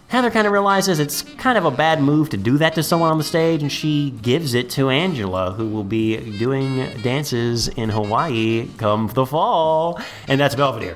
Heather 0.10 0.31
kind 0.31 0.48
of 0.48 0.53
realizes 0.53 0.99
it's 0.99 1.22
kind 1.22 1.56
of 1.56 1.65
a 1.65 1.72
bad 1.72 2.02
move 2.02 2.30
to 2.31 2.38
do 2.38 2.57
that 2.57 2.73
to 2.73 2.81
someone 2.81 3.11
on 3.11 3.19
the 3.19 3.23
stage, 3.23 3.61
and 3.61 3.72
she 3.72 4.10
gives 4.23 4.56
it 4.56 4.68
to 4.72 4.90
Angela, 4.90 5.52
who 5.52 5.69
will 5.69 5.84
be 5.84 6.18
doing 6.40 6.77
dances 7.03 7.68
in 7.68 7.90
Hawaii 7.90 8.68
come 8.80 9.07
the 9.14 9.23
fall. 9.27 10.02
And 10.27 10.41
that's 10.41 10.56
Belvedere. 10.56 10.95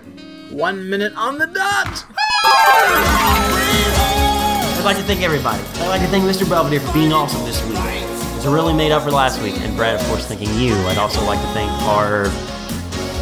One 0.49 0.89
minute 0.89 1.13
on 1.15 1.37
the 1.37 1.45
dot! 1.45 2.05
I'd 4.75 4.81
like 4.83 4.97
to 4.97 5.03
thank 5.03 5.21
everybody. 5.21 5.61
I'd 5.61 5.89
like 5.89 6.01
to 6.01 6.07
thank 6.07 6.23
Mr. 6.23 6.49
Belvedere 6.49 6.79
for 6.79 6.91
being 6.91 7.13
awesome 7.13 7.45
this 7.45 7.63
week. 7.67 7.77
It's 8.35 8.47
really 8.47 8.73
made 8.73 8.91
up 8.91 9.03
for 9.03 9.11
last 9.11 9.39
week. 9.43 9.55
And 9.59 9.77
Brad, 9.77 10.01
of 10.01 10.05
course, 10.07 10.25
thanking 10.25 10.53
you. 10.59 10.73
I'd 10.87 10.97
also 10.97 11.23
like 11.25 11.39
to 11.39 11.47
thank 11.53 11.71
our 11.83 12.29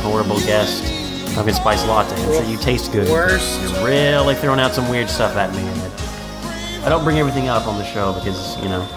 horrible 0.04 0.40
guest, 0.40 0.86
Pumpkin 1.34 1.54
Spice 1.56 1.86
Latte. 1.88 2.16
I'm 2.16 2.32
sure 2.34 2.44
you 2.44 2.58
taste 2.58 2.92
good. 2.92 3.10
Worst. 3.10 3.62
You're 3.62 3.86
really 3.86 4.36
throwing 4.36 4.60
out 4.60 4.74
some 4.74 4.90
weird 4.90 5.10
stuff 5.10 5.36
at 5.36 5.52
me. 5.54 5.62
And 5.62 6.86
I 6.86 6.90
don't 6.90 7.04
bring 7.04 7.20
everything 7.20 7.48
up 7.48 7.68
on 7.68 7.78
the 7.78 7.86
show 7.86 8.14
because, 8.14 8.58
you 8.62 8.70
know, 8.70 8.88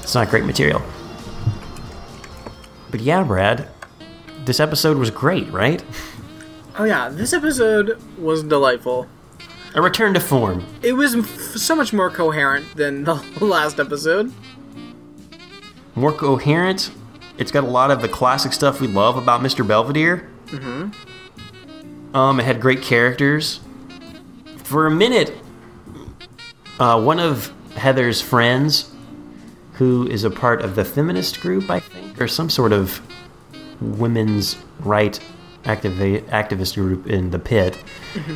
it's 0.00 0.14
not 0.14 0.28
great 0.30 0.44
material. 0.44 0.82
But 2.90 3.00
yeah, 3.00 3.22
Brad, 3.22 3.68
this 4.44 4.60
episode 4.60 4.96
was 4.96 5.10
great, 5.10 5.50
right? 5.52 5.84
Oh, 6.78 6.84
yeah, 6.84 7.08
this 7.08 7.32
episode 7.32 8.00
was 8.18 8.42
delightful. 8.42 9.06
A 9.74 9.82
return 9.82 10.14
to 10.14 10.20
form. 10.20 10.64
It 10.82 10.94
was 10.94 11.28
so 11.60 11.74
much 11.74 11.92
more 11.92 12.10
coherent 12.10 12.76
than 12.76 13.04
the 13.04 13.14
last 13.40 13.78
episode. 13.78 14.32
more 15.94 16.12
coherent. 16.12 16.90
It's 17.38 17.50
got 17.50 17.64
a 17.64 17.68
lot 17.68 17.90
of 17.90 18.00
the 18.00 18.08
classic 18.08 18.54
stuff 18.54 18.80
we 18.80 18.86
love 18.86 19.16
about 19.18 19.42
Mr. 19.42 19.66
Belvedere. 19.66 20.30
Mm-hmm. 20.46 20.90
Um, 22.16 22.40
it 22.40 22.44
had 22.44 22.62
great 22.62 22.80
characters. 22.80 23.60
For 24.64 24.86
a 24.86 24.90
minute, 24.90 25.36
uh, 26.80 26.98
one 26.98 27.20
of 27.20 27.52
Heather's 27.74 28.22
friends, 28.22 28.90
who 29.74 30.08
is 30.08 30.24
a 30.24 30.30
part 30.30 30.62
of 30.62 30.76
the 30.76 30.84
feminist 30.86 31.42
group, 31.42 31.68
I 31.68 31.80
think, 31.80 32.18
or 32.18 32.26
some 32.26 32.48
sort 32.48 32.72
of 32.72 33.02
women's 33.82 34.56
right 34.80 35.20
activa- 35.64 36.22
activist 36.30 36.76
group 36.76 37.06
in 37.06 37.32
the 37.32 37.38
pit, 37.38 37.76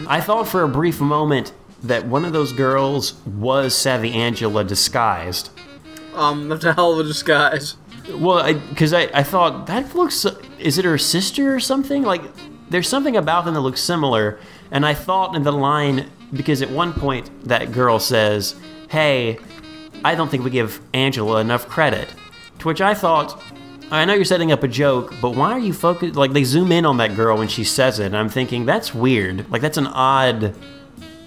I 0.06 0.20
thought 0.20 0.46
for 0.46 0.62
a 0.62 0.68
brief 0.68 1.00
moment 1.00 1.54
that 1.82 2.04
one 2.04 2.26
of 2.26 2.34
those 2.34 2.52
girls 2.52 3.14
was 3.24 3.74
Savvy 3.74 4.12
Angela 4.12 4.62
disguised. 4.62 5.48
Um, 6.12 6.48
that's 6.50 6.66
a 6.66 6.74
hell 6.74 6.92
of 6.92 6.98
a 6.98 7.04
disguise. 7.04 7.76
Well, 8.12 8.52
because 8.52 8.92
I, 8.92 9.04
I, 9.14 9.22
thought 9.22 9.66
that 9.68 9.94
looks. 9.94 10.26
Is 10.58 10.76
it 10.76 10.84
her 10.84 10.98
sister 10.98 11.54
or 11.54 11.60
something? 11.60 12.02
Like, 12.02 12.22
there's 12.70 12.88
something 12.88 13.16
about 13.16 13.44
them 13.44 13.54
that 13.54 13.60
looks 13.60 13.80
similar. 13.80 14.38
And 14.70 14.86
I 14.86 14.94
thought 14.94 15.34
in 15.34 15.42
the 15.42 15.52
line, 15.52 16.10
because 16.32 16.62
at 16.62 16.70
one 16.70 16.92
point 16.92 17.48
that 17.48 17.72
girl 17.72 17.98
says, 17.98 18.54
Hey, 18.88 19.38
I 20.04 20.14
don't 20.14 20.30
think 20.30 20.44
we 20.44 20.50
give 20.50 20.80
Angela 20.94 21.40
enough 21.40 21.68
credit. 21.68 22.08
To 22.60 22.68
which 22.68 22.80
I 22.80 22.94
thought, 22.94 23.42
I 23.90 24.04
know 24.04 24.14
you're 24.14 24.24
setting 24.24 24.52
up 24.52 24.62
a 24.62 24.68
joke, 24.68 25.14
but 25.20 25.34
why 25.34 25.52
are 25.52 25.58
you 25.58 25.72
focused? 25.72 26.14
Like, 26.14 26.32
they 26.32 26.44
zoom 26.44 26.70
in 26.70 26.86
on 26.86 26.98
that 26.98 27.16
girl 27.16 27.36
when 27.36 27.48
she 27.48 27.64
says 27.64 27.98
it. 27.98 28.06
And 28.06 28.16
I'm 28.16 28.28
thinking, 28.28 28.64
that's 28.64 28.94
weird. 28.94 29.50
Like, 29.50 29.62
that's 29.62 29.78
an 29.78 29.88
odd 29.88 30.54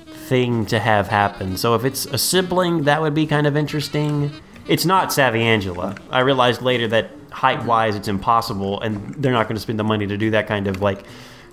thing 0.06 0.66
to 0.68 0.80
have 0.80 1.10
happen. 1.10 1.58
So 1.58 1.76
if 1.76 1.84
it's 1.84 2.06
a 2.06 2.18
sibling, 2.18 2.84
that 2.84 3.02
would 3.02 3.14
be 3.14 3.28
kind 3.28 3.48
of 3.48 3.58
interesting. 3.58 4.32
It's 4.68 4.86
not 4.86 5.12
Savvy 5.12 5.42
Angela. 5.42 5.96
I 6.10 6.22
realized 6.22 6.62
later 6.62 6.88
that 6.88 7.12
height 7.32 7.66
wise, 7.66 7.96
it's 7.96 8.08
impossible, 8.08 8.80
and 8.82 9.14
they're 9.16 9.34
not 9.34 9.48
going 9.48 9.58
to 9.58 9.62
spend 9.62 9.78
the 9.78 9.84
money 9.84 10.08
to 10.08 10.18
do 10.18 10.32
that 10.32 10.48
kind 10.48 10.68
of 10.68 10.82
like 10.82 11.04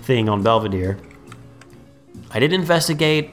thing 0.03 0.29
on 0.29 0.43
Belvedere. 0.43 0.99
I 2.31 2.39
did 2.39 2.53
investigate. 2.53 3.31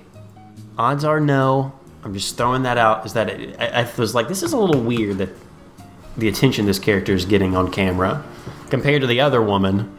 Odds 0.77 1.03
are 1.03 1.19
no. 1.19 1.73
I'm 2.03 2.13
just 2.13 2.37
throwing 2.37 2.63
that 2.63 2.77
out. 2.77 3.05
Is 3.05 3.13
that 3.13 3.29
it, 3.29 3.59
I, 3.59 3.83
I 3.83 3.91
was 3.97 4.15
like, 4.15 4.27
this 4.27 4.43
is 4.43 4.53
a 4.53 4.57
little 4.57 4.81
weird 4.81 5.17
that 5.17 5.29
the 6.17 6.27
attention 6.27 6.65
this 6.65 6.79
character 6.79 7.13
is 7.13 7.25
getting 7.25 7.55
on 7.55 7.71
camera 7.71 8.23
compared 8.69 9.01
to 9.01 9.07
the 9.07 9.21
other 9.21 9.41
woman. 9.41 9.93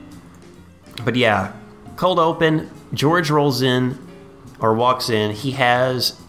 But 1.05 1.16
yeah, 1.16 1.53
cold 1.97 2.19
open. 2.19 2.70
George 2.93 3.31
rolls 3.31 3.62
in 3.62 3.99
or 4.61 4.74
walks 4.74 5.11
in. 5.11 5.32
He 5.32 5.53
has 5.53 6.20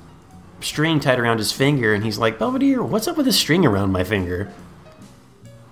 string 0.62 1.00
tied 1.00 1.20
around 1.20 1.38
his 1.38 1.52
finger, 1.52 1.94
and 1.94 2.04
he's 2.04 2.18
like, 2.18 2.38
Belvedere, 2.38 2.84
what's 2.84 3.08
up 3.08 3.18
with 3.18 3.26
this 3.26 3.40
string 3.40 3.66
around 3.66 3.92
my 3.92 4.04
finger? 4.04 4.52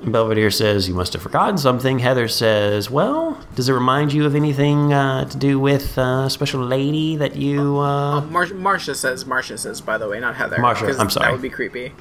Belvedere 0.03 0.51
says, 0.51 0.87
You 0.87 0.93
must 0.93 1.13
have 1.13 1.21
forgotten 1.21 1.57
something. 1.57 1.99
Heather 1.99 2.27
says, 2.27 2.89
Well, 2.89 3.39
does 3.55 3.67
it 3.67 3.73
remind 3.73 4.13
you 4.13 4.25
of 4.25 4.35
anything 4.35 4.93
uh, 4.93 5.25
to 5.25 5.37
do 5.37 5.59
with 5.59 5.97
uh, 5.97 6.25
a 6.25 6.29
special 6.29 6.63
lady 6.63 7.15
that 7.17 7.35
you. 7.35 7.77
Uh... 7.77 8.21
Mar- 8.21 8.45
Marsha 8.45 8.95
says. 8.95 9.25
Marsha 9.25 9.57
says. 9.57 9.81
By 9.81 9.97
the 9.97 10.07
way, 10.07 10.19
not 10.19 10.35
Heather. 10.35 10.57
Marsha, 10.57 10.97
I'm 10.99 11.09
sorry. 11.09 11.25
That 11.25 11.31
would 11.31 11.41
be 11.41 11.49
creepy. 11.49 11.93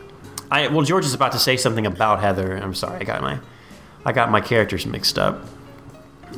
I, 0.51 0.69
well, 0.69 0.83
George 0.83 1.05
is 1.05 1.15
about 1.15 1.33
to 1.33 1.39
say 1.39 1.57
something 1.57 1.87
about 1.87 2.21
Heather. 2.21 2.57
I'm 2.57 2.75
sorry, 2.75 3.01
I 3.01 3.05
got 3.05 3.21
my, 3.23 3.41
I 4.05 4.13
got 4.13 4.31
my 4.31 4.41
characters 4.41 4.87
mixed 4.87 5.19
up. 5.19 5.45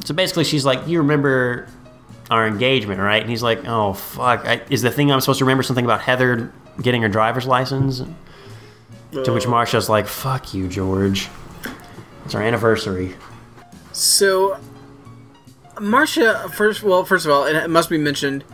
So 0.05 0.14
basically, 0.14 0.44
she's 0.44 0.64
like, 0.64 0.86
"You 0.86 0.98
remember 0.98 1.68
our 2.30 2.47
engagement, 2.47 3.01
right?" 3.01 3.20
And 3.20 3.28
he's 3.28 3.43
like, 3.43 3.66
"Oh 3.66 3.93
fuck, 3.94 4.47
I, 4.47 4.62
is 4.70 4.80
the 4.82 4.90
thing 4.90 5.10
I'm 5.10 5.20
supposed 5.20 5.40
to 5.40 5.44
remember 5.44 5.62
something 5.62 5.85
about 5.85 6.01
Heather 6.01 6.52
getting 6.80 7.02
her 7.02 7.09
driver's 7.09 7.47
license?" 7.47 8.02
To 9.12 9.32
which 9.32 9.44
Marsha's 9.44 9.89
like, 9.89 10.06
"Fuck 10.06 10.55
you, 10.55 10.68
George. 10.68 11.28
It's 12.29 12.35
our 12.35 12.43
anniversary." 12.43 13.15
So, 13.93 14.59
Marsha, 15.77 16.51
first, 16.53 16.83
well, 16.83 17.03
first 17.03 17.25
of 17.25 17.33
all, 17.33 17.47
it 17.47 17.71
must 17.71 17.89
be 17.89 17.97
mentioned, 17.97 18.45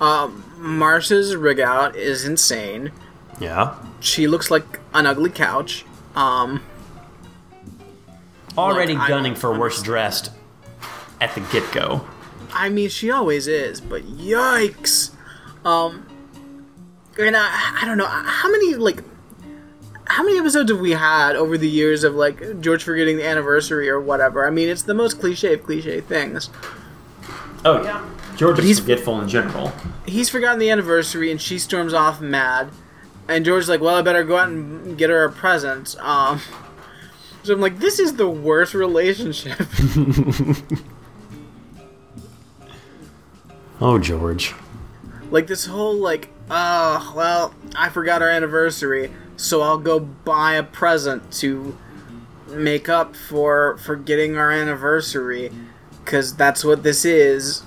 um, 0.00 0.42
Marsha's 0.58 1.36
rig 1.36 1.60
out 1.60 1.94
is 1.94 2.24
insane. 2.24 2.90
Yeah. 3.38 3.76
She 4.00 4.26
looks 4.26 4.50
like 4.50 4.80
an 4.92 5.06
ugly 5.06 5.30
couch. 5.30 5.84
Um, 6.16 6.60
Already 8.58 8.96
Like, 8.96 9.06
gunning 9.06 9.36
for 9.36 9.56
worst 9.56 9.84
dressed 9.84 10.32
at 11.20 11.32
the 11.36 11.40
get 11.52 11.70
go. 11.70 12.04
I 12.52 12.68
mean, 12.68 12.88
she 12.88 13.12
always 13.12 13.46
is, 13.46 13.80
but 13.80 14.02
yikes. 14.02 15.12
Um, 15.64 16.04
and 17.16 17.36
I, 17.36 17.78
I 17.80 17.84
don't 17.84 17.96
know 17.96 18.06
how 18.06 18.50
many 18.50 18.74
like. 18.74 19.04
How 20.10 20.24
many 20.24 20.38
episodes 20.38 20.70
have 20.70 20.80
we 20.80 20.90
had 20.92 21.36
over 21.36 21.56
the 21.56 21.68
years 21.68 22.02
of 22.02 22.14
like 22.16 22.60
George 22.60 22.82
forgetting 22.82 23.16
the 23.16 23.24
anniversary 23.26 23.88
or 23.88 24.00
whatever? 24.00 24.44
I 24.46 24.50
mean, 24.50 24.68
it's 24.68 24.82
the 24.82 24.94
most 24.94 25.20
cliche 25.20 25.54
of 25.54 25.62
cliche 25.62 26.00
things. 26.00 26.50
Oh 27.64 27.82
yeah. 27.84 28.04
George 28.36 28.58
is 28.58 28.64
he's- 28.64 28.80
forgetful 28.80 29.20
in 29.20 29.28
general. 29.28 29.72
he's 30.06 30.28
forgotten 30.28 30.58
the 30.58 30.68
anniversary 30.70 31.30
and 31.30 31.40
she 31.40 31.58
storms 31.58 31.92
off 31.94 32.20
mad 32.20 32.70
and 33.28 33.44
george's 33.44 33.68
like 33.68 33.80
well 33.82 33.94
i 33.96 34.02
better 34.02 34.24
go 34.24 34.36
out 34.38 34.48
and 34.48 34.96
get 34.98 35.08
her 35.10 35.22
a 35.24 35.30
present 35.30 35.94
um 36.00 36.40
so 37.44 37.52
i'm 37.54 37.60
like 37.60 37.78
this 37.78 37.98
is 38.00 38.14
the 38.16 38.26
worst 38.28 38.72
relationship 38.74 39.60
Oh, 43.80 43.98
George. 43.98 44.54
like 45.30 45.46
this 45.46 45.66
whole 45.66 45.94
like 45.94 46.30
oh 46.50 47.12
well 47.16 47.54
i 47.76 47.88
forgot 47.90 48.20
our 48.22 48.28
anniversary 48.28 49.12
so 49.40 49.62
i'll 49.62 49.78
go 49.78 49.98
buy 50.00 50.54
a 50.54 50.62
present 50.62 51.32
to 51.32 51.76
make 52.48 52.88
up 52.88 53.14
for 53.16 53.76
forgetting 53.78 54.36
our 54.36 54.50
anniversary 54.50 55.50
because 56.04 56.34
that's 56.36 56.64
what 56.64 56.82
this 56.82 57.04
is 57.04 57.62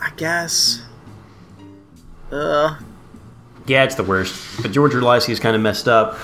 i 0.00 0.10
guess 0.16 0.82
uh 2.30 2.76
Yeah, 3.66 3.84
it's 3.84 3.94
the 3.94 4.02
worst. 4.04 4.62
But 4.62 4.72
George 4.72 4.94
realizes 4.94 5.26
he's 5.28 5.38
kind 5.40 5.54
of 5.54 5.62
messed 5.62 5.86
up, 5.86 6.18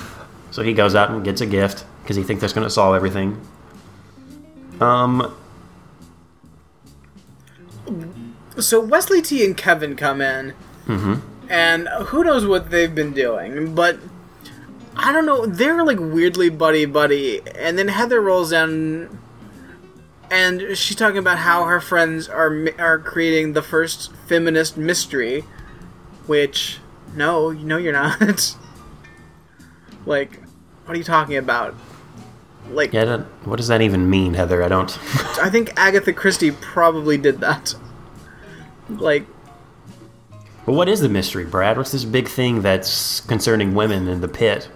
so 0.50 0.62
he 0.62 0.72
goes 0.72 0.94
out 0.94 1.10
and 1.10 1.22
gets 1.22 1.40
a 1.40 1.46
gift 1.46 1.84
because 2.02 2.16
he 2.16 2.22
thinks 2.24 2.40
that's 2.40 2.52
going 2.54 2.66
to 2.66 2.70
solve 2.70 2.96
everything. 2.96 3.38
Um, 4.80 5.34
So 8.58 8.80
Wesley 8.80 9.22
T 9.22 9.44
and 9.44 9.56
Kevin 9.56 9.94
come 9.96 10.20
in, 10.20 10.54
and 11.48 11.88
who 12.06 12.24
knows 12.24 12.44
what 12.46 12.70
they've 12.70 12.92
been 12.94 13.12
doing, 13.12 13.74
but 13.74 13.98
I 14.98 15.12
don't 15.12 15.26
know. 15.26 15.46
They're 15.46 15.84
like 15.84 15.98
weirdly 16.00 16.50
buddy 16.50 16.84
buddy, 16.84 17.40
and 17.54 17.78
then 17.78 17.86
Heather 17.86 18.20
rolls 18.20 18.50
down, 18.50 19.16
and 20.28 20.76
she's 20.76 20.96
talking 20.96 21.18
about 21.18 21.38
how 21.38 21.64
her 21.64 21.80
friends 21.80 22.28
are 22.28 22.68
are 22.78 22.98
creating 22.98 23.52
the 23.52 23.62
first 23.62 24.12
feminist 24.26 24.76
mystery, 24.76 25.44
which 26.26 26.78
no, 27.14 27.52
no, 27.52 27.76
you're 27.76 27.92
not. 27.92 28.20
like, 30.06 30.40
what 30.84 30.94
are 30.94 30.98
you 30.98 31.04
talking 31.04 31.36
about? 31.36 31.76
Like, 32.70 32.92
yeah, 32.92 33.18
what 33.44 33.56
does 33.56 33.68
that 33.68 33.80
even 33.80 34.10
mean, 34.10 34.34
Heather? 34.34 34.62
I 34.64 34.68
don't. 34.68 34.90
I 35.40 35.48
think 35.48 35.72
Agatha 35.76 36.12
Christie 36.12 36.50
probably 36.50 37.16
did 37.16 37.38
that. 37.40 37.74
Like, 38.90 39.26
But 40.66 40.72
what 40.72 40.88
is 40.88 41.00
the 41.00 41.08
mystery, 41.08 41.44
Brad? 41.44 41.76
What's 41.76 41.92
this 41.92 42.04
big 42.04 42.26
thing 42.26 42.62
that's 42.62 43.20
concerning 43.20 43.74
women 43.74 44.08
in 44.08 44.20
the 44.20 44.28
pit? 44.28 44.68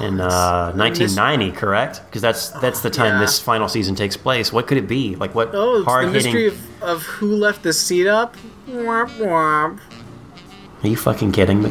In 0.00 0.20
uh, 0.20 0.72
1990, 0.74 1.52
correct? 1.52 2.02
Because 2.06 2.20
that's 2.20 2.48
that's 2.50 2.80
the 2.80 2.90
time 2.90 3.14
Yeah. 3.14 3.20
this 3.20 3.38
final 3.38 3.68
season 3.68 3.94
takes 3.94 4.16
place. 4.16 4.52
What 4.52 4.66
could 4.66 4.78
it 4.78 4.86
be? 4.88 5.16
Like 5.16 5.34
what 5.34 5.50
Oh, 5.54 5.76
it's 5.76 5.84
the 5.84 5.90
hard 5.90 6.12
mystery 6.12 6.44
hitting? 6.50 6.58
of, 6.82 6.88
of 6.88 7.02
who 7.04 7.34
left 7.36 7.62
the 7.62 7.72
seat 7.72 8.06
up. 8.06 8.36
Womp 8.68 9.10
womp. 9.18 9.78
Are 10.82 10.88
you 10.88 10.96
fucking 10.96 11.32
kidding 11.32 11.62
me? 11.62 11.70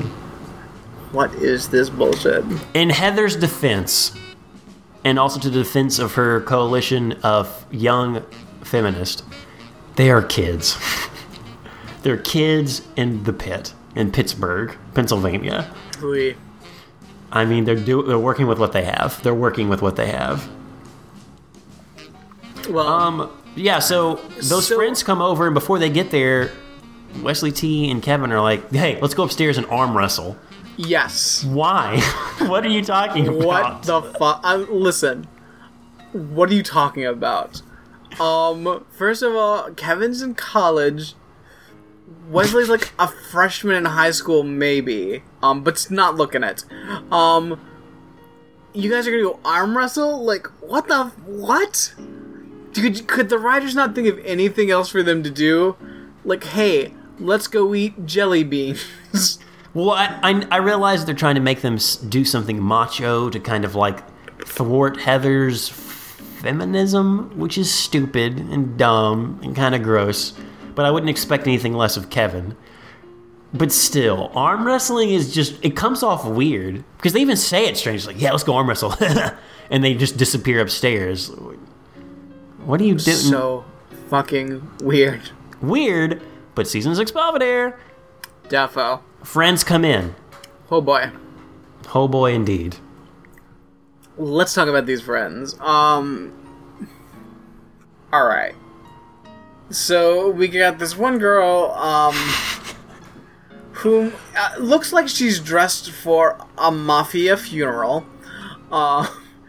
What 1.11 1.33
is 1.35 1.69
this 1.69 1.89
bullshit? 1.89 2.43
In 2.73 2.89
Heather's 2.89 3.35
defense, 3.35 4.11
and 5.03 5.19
also 5.19 5.39
to 5.39 5.49
the 5.49 5.59
defense 5.59 5.99
of 5.99 6.13
her 6.15 6.41
coalition 6.41 7.13
of 7.23 7.65
young 7.71 8.23
feminists, 8.63 9.23
they 9.97 10.09
are 10.09 10.21
kids. 10.23 10.77
They're 12.03 12.17
kids 12.17 12.81
in 12.95 13.23
the 13.23 13.33
pit 13.33 13.73
in 13.95 14.11
Pittsburgh, 14.11 14.75
Pennsylvania. 14.93 15.73
We 16.03 16.35
I 17.31 17.45
mean, 17.45 17.65
they're 17.65 17.75
do- 17.75 18.03
they're 18.03 18.19
working 18.19 18.47
with 18.47 18.59
what 18.59 18.71
they 18.71 18.83
have. 18.83 19.21
They're 19.23 19.33
working 19.33 19.67
with 19.69 19.81
what 19.81 19.95
they 19.95 20.07
have. 20.07 20.47
well, 22.69 22.87
Um, 22.87 23.29
yeah. 23.55 23.79
So 23.79 24.19
those 24.41 24.67
So- 24.67 24.75
friends 24.75 25.03
come 25.03 25.21
over, 25.21 25.45
and 25.45 25.53
before 25.53 25.79
they 25.79 25.89
get 25.89 26.11
there, 26.11 26.51
Wesley 27.21 27.51
T 27.51 27.89
and 27.89 28.01
Kevin 28.01 28.31
are 28.31 28.41
like, 28.41 28.71
"Hey, 28.71 28.99
let's 29.01 29.13
go 29.13 29.23
upstairs 29.23 29.57
and 29.57 29.67
arm 29.67 29.95
wrestle." 29.97 30.37
yes. 30.77 31.43
Why? 31.45 32.01
what 32.47 32.65
are 32.65 32.69
you 32.69 32.83
talking 32.83 33.27
about? 33.27 33.45
What 33.45 33.83
the 33.83 34.01
fuck? 34.01 34.41
Listen, 34.69 35.25
what 36.11 36.49
are 36.49 36.53
you 36.53 36.63
talking 36.63 37.05
about? 37.05 37.61
Um, 38.19 38.83
first 38.91 39.21
of 39.23 39.35
all, 39.35 39.69
Kevin's 39.75 40.21
in 40.21 40.35
college. 40.35 41.13
Wesley's 42.29 42.69
like 42.69 42.91
a 42.97 43.07
freshman 43.07 43.75
in 43.75 43.85
high 43.85 44.11
school, 44.11 44.43
maybe. 44.43 45.23
Um, 45.41 45.63
but 45.63 45.87
not 45.89 46.15
looking 46.15 46.43
it. 46.43 46.65
Um, 47.11 47.59
you 48.73 48.91
guys 48.91 49.07
are 49.07 49.11
gonna 49.11 49.23
go 49.23 49.39
arm 49.45 49.77
wrestle? 49.77 50.23
Like, 50.23 50.47
what 50.61 50.87
the 50.87 51.05
what? 51.25 51.93
Dude, 52.73 53.07
could 53.07 53.29
the 53.29 53.39
writers 53.39 53.73
not 53.73 53.95
think 53.95 54.07
of 54.07 54.19
anything 54.25 54.69
else 54.69 54.89
for 54.89 55.01
them 55.01 55.23
to 55.23 55.29
do? 55.29 55.77
Like, 56.25 56.43
hey, 56.43 56.93
let's 57.19 57.47
go 57.47 57.73
eat 57.73 58.05
jelly 58.05 58.43
beans. 58.43 59.39
Well, 59.75 59.91
I, 59.91 60.17
I, 60.23 60.47
I 60.51 60.57
realize 60.59 61.03
they're 61.03 61.13
trying 61.13 61.35
to 61.35 61.41
make 61.41 61.59
them 61.59 61.77
do 62.07 62.23
something 62.23 62.63
macho 62.63 63.29
to 63.29 63.39
kind 63.41 63.65
of 63.65 63.75
like 63.75 64.01
thwart 64.39 65.01
Heather's 65.01 65.67
feminism, 65.67 67.37
which 67.37 67.57
is 67.57 67.69
stupid 67.69 68.39
and 68.39 68.77
dumb 68.77 69.37
and 69.43 69.53
kind 69.53 69.75
of 69.75 69.83
gross. 69.83 70.31
But 70.75 70.85
I 70.85 70.91
wouldn't 70.91 71.09
expect 71.09 71.47
anything 71.47 71.73
less 71.73 71.97
of 71.97 72.09
Kevin. 72.09 72.55
But 73.53 73.71
still, 73.71 74.31
arm 74.35 74.67
wrestling 74.67 75.11
is 75.11 75.33
just, 75.33 75.63
it 75.63 75.77
comes 75.77 76.03
off 76.03 76.25
weird. 76.25 76.83
Because 76.97 77.13
they 77.13 77.21
even 77.21 77.37
say 77.37 77.65
it 77.67 77.77
strange, 77.77 78.05
like, 78.05 78.19
yeah, 78.19 78.31
let's 78.31 78.43
go 78.43 78.55
arm 78.55 78.67
wrestle. 78.67 78.93
and 79.71 79.83
they 79.83 79.93
just 79.93 80.17
disappear 80.17 80.59
upstairs. 80.59 81.31
What 82.65 82.81
are 82.81 82.83
you 82.83 82.95
doing? 82.95 83.15
so 83.15 83.63
fucking 84.09 84.69
weird. 84.81 85.29
weird, 85.61 86.21
but 86.53 86.67
season 86.67 86.95
six 86.95 87.11
Belvedere. 87.11 87.79
Defo. 88.49 89.01
Friends 89.23 89.63
come 89.63 89.85
in. 89.85 90.15
Oh 90.69 90.81
boy. 90.81 91.11
Oh 91.93 92.07
boy, 92.07 92.33
indeed. 92.33 92.77
let's 94.17 94.53
talk 94.53 94.67
about 94.67 94.85
these 94.85 95.01
friends. 95.01 95.59
Um. 95.59 96.33
All 98.11 98.25
right. 98.27 98.55
So 99.69 100.29
we 100.29 100.47
got 100.47 100.77
this 100.79 100.95
one 100.95 101.17
girl, 101.17 101.71
um, 101.71 102.13
who 103.73 104.11
uh, 104.37 104.55
looks 104.59 104.93
like 104.93 105.07
she's 105.07 105.39
dressed 105.39 105.91
for 105.91 106.37
a 106.57 106.71
mafia 106.71 107.35
funeral. 107.35 108.05
Uh, 108.71 109.07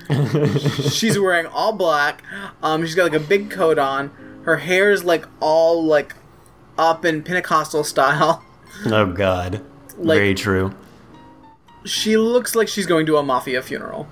she's 0.91 1.19
wearing 1.19 1.47
all 1.47 1.73
black. 1.73 2.23
Um, 2.63 2.85
she's 2.85 2.95
got 2.95 3.05
like 3.13 3.21
a 3.21 3.25
big 3.25 3.51
coat 3.51 3.79
on. 3.79 4.11
Her 4.45 4.57
hair 4.59 4.91
is 4.91 5.05
like 5.05 5.27
all 5.41 5.85
like 5.85 6.15
up 6.79 7.05
in 7.05 7.23
Pentecostal 7.23 7.85
style. 7.85 8.43
Oh 8.87 9.07
God. 9.07 9.65
Like- 9.97 10.19
Very 10.19 10.35
true. 10.35 10.75
she 11.87 12.17
looks 12.19 12.55
like 12.55 12.69
she's 12.69 12.85
going 12.87 13.07
to 13.07 13.17
a 13.17 13.23
mafia 13.23 13.63
funeral. 13.63 14.07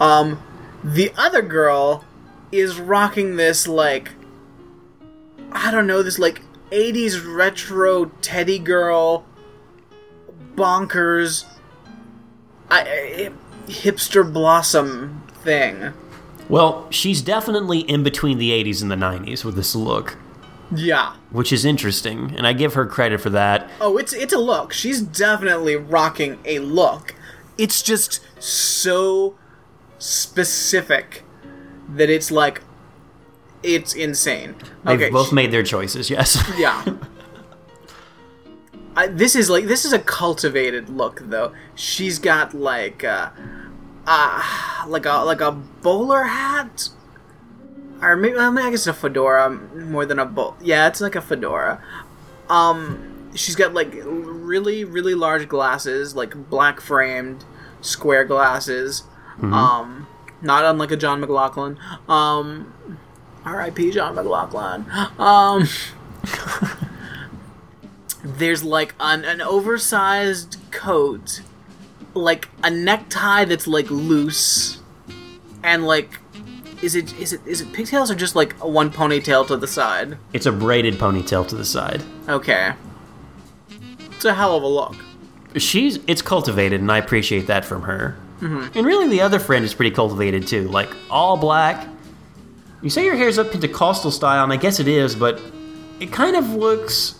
Um, 0.00 0.42
the 0.82 1.12
other 1.18 1.42
girl 1.42 2.04
is 2.50 2.80
rocking 2.80 3.36
this 3.36 3.68
like 3.68 4.12
I 5.52 5.70
don't 5.70 5.86
know 5.86 6.02
this 6.02 6.18
like 6.18 6.42
80s 6.70 7.22
retro 7.26 8.06
teddy 8.22 8.58
girl 8.58 9.24
bonkers 10.54 11.44
I, 12.70 12.80
I- 12.82 13.30
hipster 13.70 14.30
blossom 14.30 15.22
thing. 15.42 15.92
Well, 16.48 16.88
she's 16.90 17.22
definitely 17.22 17.80
in 17.80 18.02
between 18.02 18.38
the 18.38 18.50
80s 18.50 18.82
and 18.82 18.90
the 18.90 18.96
90s 18.96 19.44
with 19.44 19.54
this 19.54 19.74
look, 19.76 20.16
Yeah. 20.74 21.14
which 21.30 21.52
is 21.52 21.64
interesting, 21.64 22.34
and 22.36 22.46
I 22.46 22.52
give 22.52 22.74
her 22.74 22.86
credit 22.86 23.20
for 23.20 23.30
that. 23.30 23.70
Oh, 23.80 23.96
it's 23.96 24.12
it's 24.12 24.32
a 24.32 24.38
look. 24.38 24.72
She's 24.72 25.00
definitely 25.00 25.76
rocking 25.76 26.38
a 26.44 26.58
look. 26.60 27.14
It's 27.58 27.82
just 27.82 28.20
so 28.42 29.36
specific 29.98 31.22
that 31.88 32.10
it's 32.10 32.30
like 32.30 32.62
it's 33.62 33.94
insane. 33.94 34.54
They've 34.84 35.00
okay, 35.00 35.10
both 35.10 35.32
made 35.32 35.50
their 35.50 35.62
choices, 35.62 36.10
yes. 36.10 36.42
yeah. 36.58 36.84
I, 38.96 39.06
this 39.06 39.36
is 39.36 39.48
like 39.48 39.66
this 39.66 39.84
is 39.84 39.92
a 39.92 39.98
cultivated 39.98 40.88
look 40.88 41.20
though. 41.24 41.52
She's 41.74 42.18
got 42.18 42.54
like 42.54 43.04
uh, 43.04 43.30
uh 44.06 44.84
like 44.88 45.06
a 45.06 45.24
like 45.24 45.40
a 45.40 45.52
bowler 45.52 46.24
hat, 46.24 46.88
or 48.02 48.16
maybe 48.16 48.36
I, 48.36 48.50
mean, 48.50 48.64
I 48.64 48.70
guess 48.70 48.86
a 48.86 48.92
fedora 48.92 49.50
more 49.50 50.04
than 50.04 50.18
a 50.18 50.26
bowl. 50.26 50.56
Yeah, 50.60 50.88
it's 50.88 51.00
like 51.00 51.14
a 51.14 51.20
fedora. 51.20 51.82
Um, 52.48 53.30
she's 53.34 53.54
got 53.54 53.74
like 53.74 53.94
really 54.04 54.84
really 54.84 55.14
large 55.14 55.48
glasses, 55.48 56.16
like 56.16 56.50
black 56.50 56.80
framed 56.80 57.44
square 57.80 58.24
glasses. 58.24 59.04
Um, 59.42 60.06
not 60.42 60.64
unlike 60.64 60.90
a 60.90 60.96
John 60.96 61.20
McLaughlin. 61.20 61.78
Um, 62.08 62.98
R.I.P. 63.44 63.90
John 63.90 64.14
McLaughlin. 64.14 64.84
Um. 65.18 65.68
there's 68.22 68.62
like 68.62 68.94
an, 69.00 69.24
an 69.24 69.40
oversized 69.40 70.58
coat, 70.70 71.42
like 72.14 72.48
a 72.62 72.70
necktie 72.70 73.44
that's 73.44 73.66
like 73.66 73.90
loose, 73.90 74.80
and 75.62 75.86
like, 75.86 76.18
is 76.82 76.94
it 76.94 77.18
is 77.18 77.32
it 77.32 77.40
is 77.46 77.60
it 77.60 77.72
pigtails 77.72 78.10
or 78.10 78.14
just 78.14 78.34
like 78.36 78.52
one 78.64 78.90
ponytail 78.90 79.46
to 79.46 79.56
the 79.56 79.66
side? 79.66 80.18
it's 80.32 80.46
a 80.46 80.52
braided 80.52 80.94
ponytail 80.94 81.46
to 81.48 81.56
the 81.56 81.64
side. 81.64 82.02
Okay, 82.28 82.72
it's 84.10 84.24
a 84.24 84.34
hell 84.34 84.56
of 84.56 84.62
a 84.62 84.68
look. 84.68 84.96
She's 85.56 85.98
it's 86.06 86.22
cultivated, 86.22 86.80
and 86.80 86.92
I 86.92 86.98
appreciate 86.98 87.46
that 87.46 87.64
from 87.64 87.82
her. 87.82 88.16
And 88.42 88.86
really, 88.86 89.06
the 89.08 89.20
other 89.20 89.38
friend 89.38 89.66
is 89.66 89.74
pretty 89.74 89.90
cultivated 89.90 90.46
too. 90.46 90.66
Like 90.68 90.88
all 91.10 91.36
black. 91.36 91.86
You 92.82 92.90
say 92.90 93.04
your 93.04 93.16
hair's 93.16 93.38
up 93.38 93.50
Pentecostal 93.50 94.10
style, 94.10 94.42
and 94.44 94.52
I 94.52 94.56
guess 94.56 94.80
it 94.80 94.88
is, 94.88 95.14
but 95.14 95.40
it 96.00 96.10
kind 96.12 96.36
of 96.36 96.50
looks. 96.54 97.16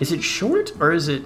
Is 0.00 0.10
it 0.12 0.22
short 0.22 0.72
or 0.80 0.92
is 0.92 1.08
it? 1.08 1.22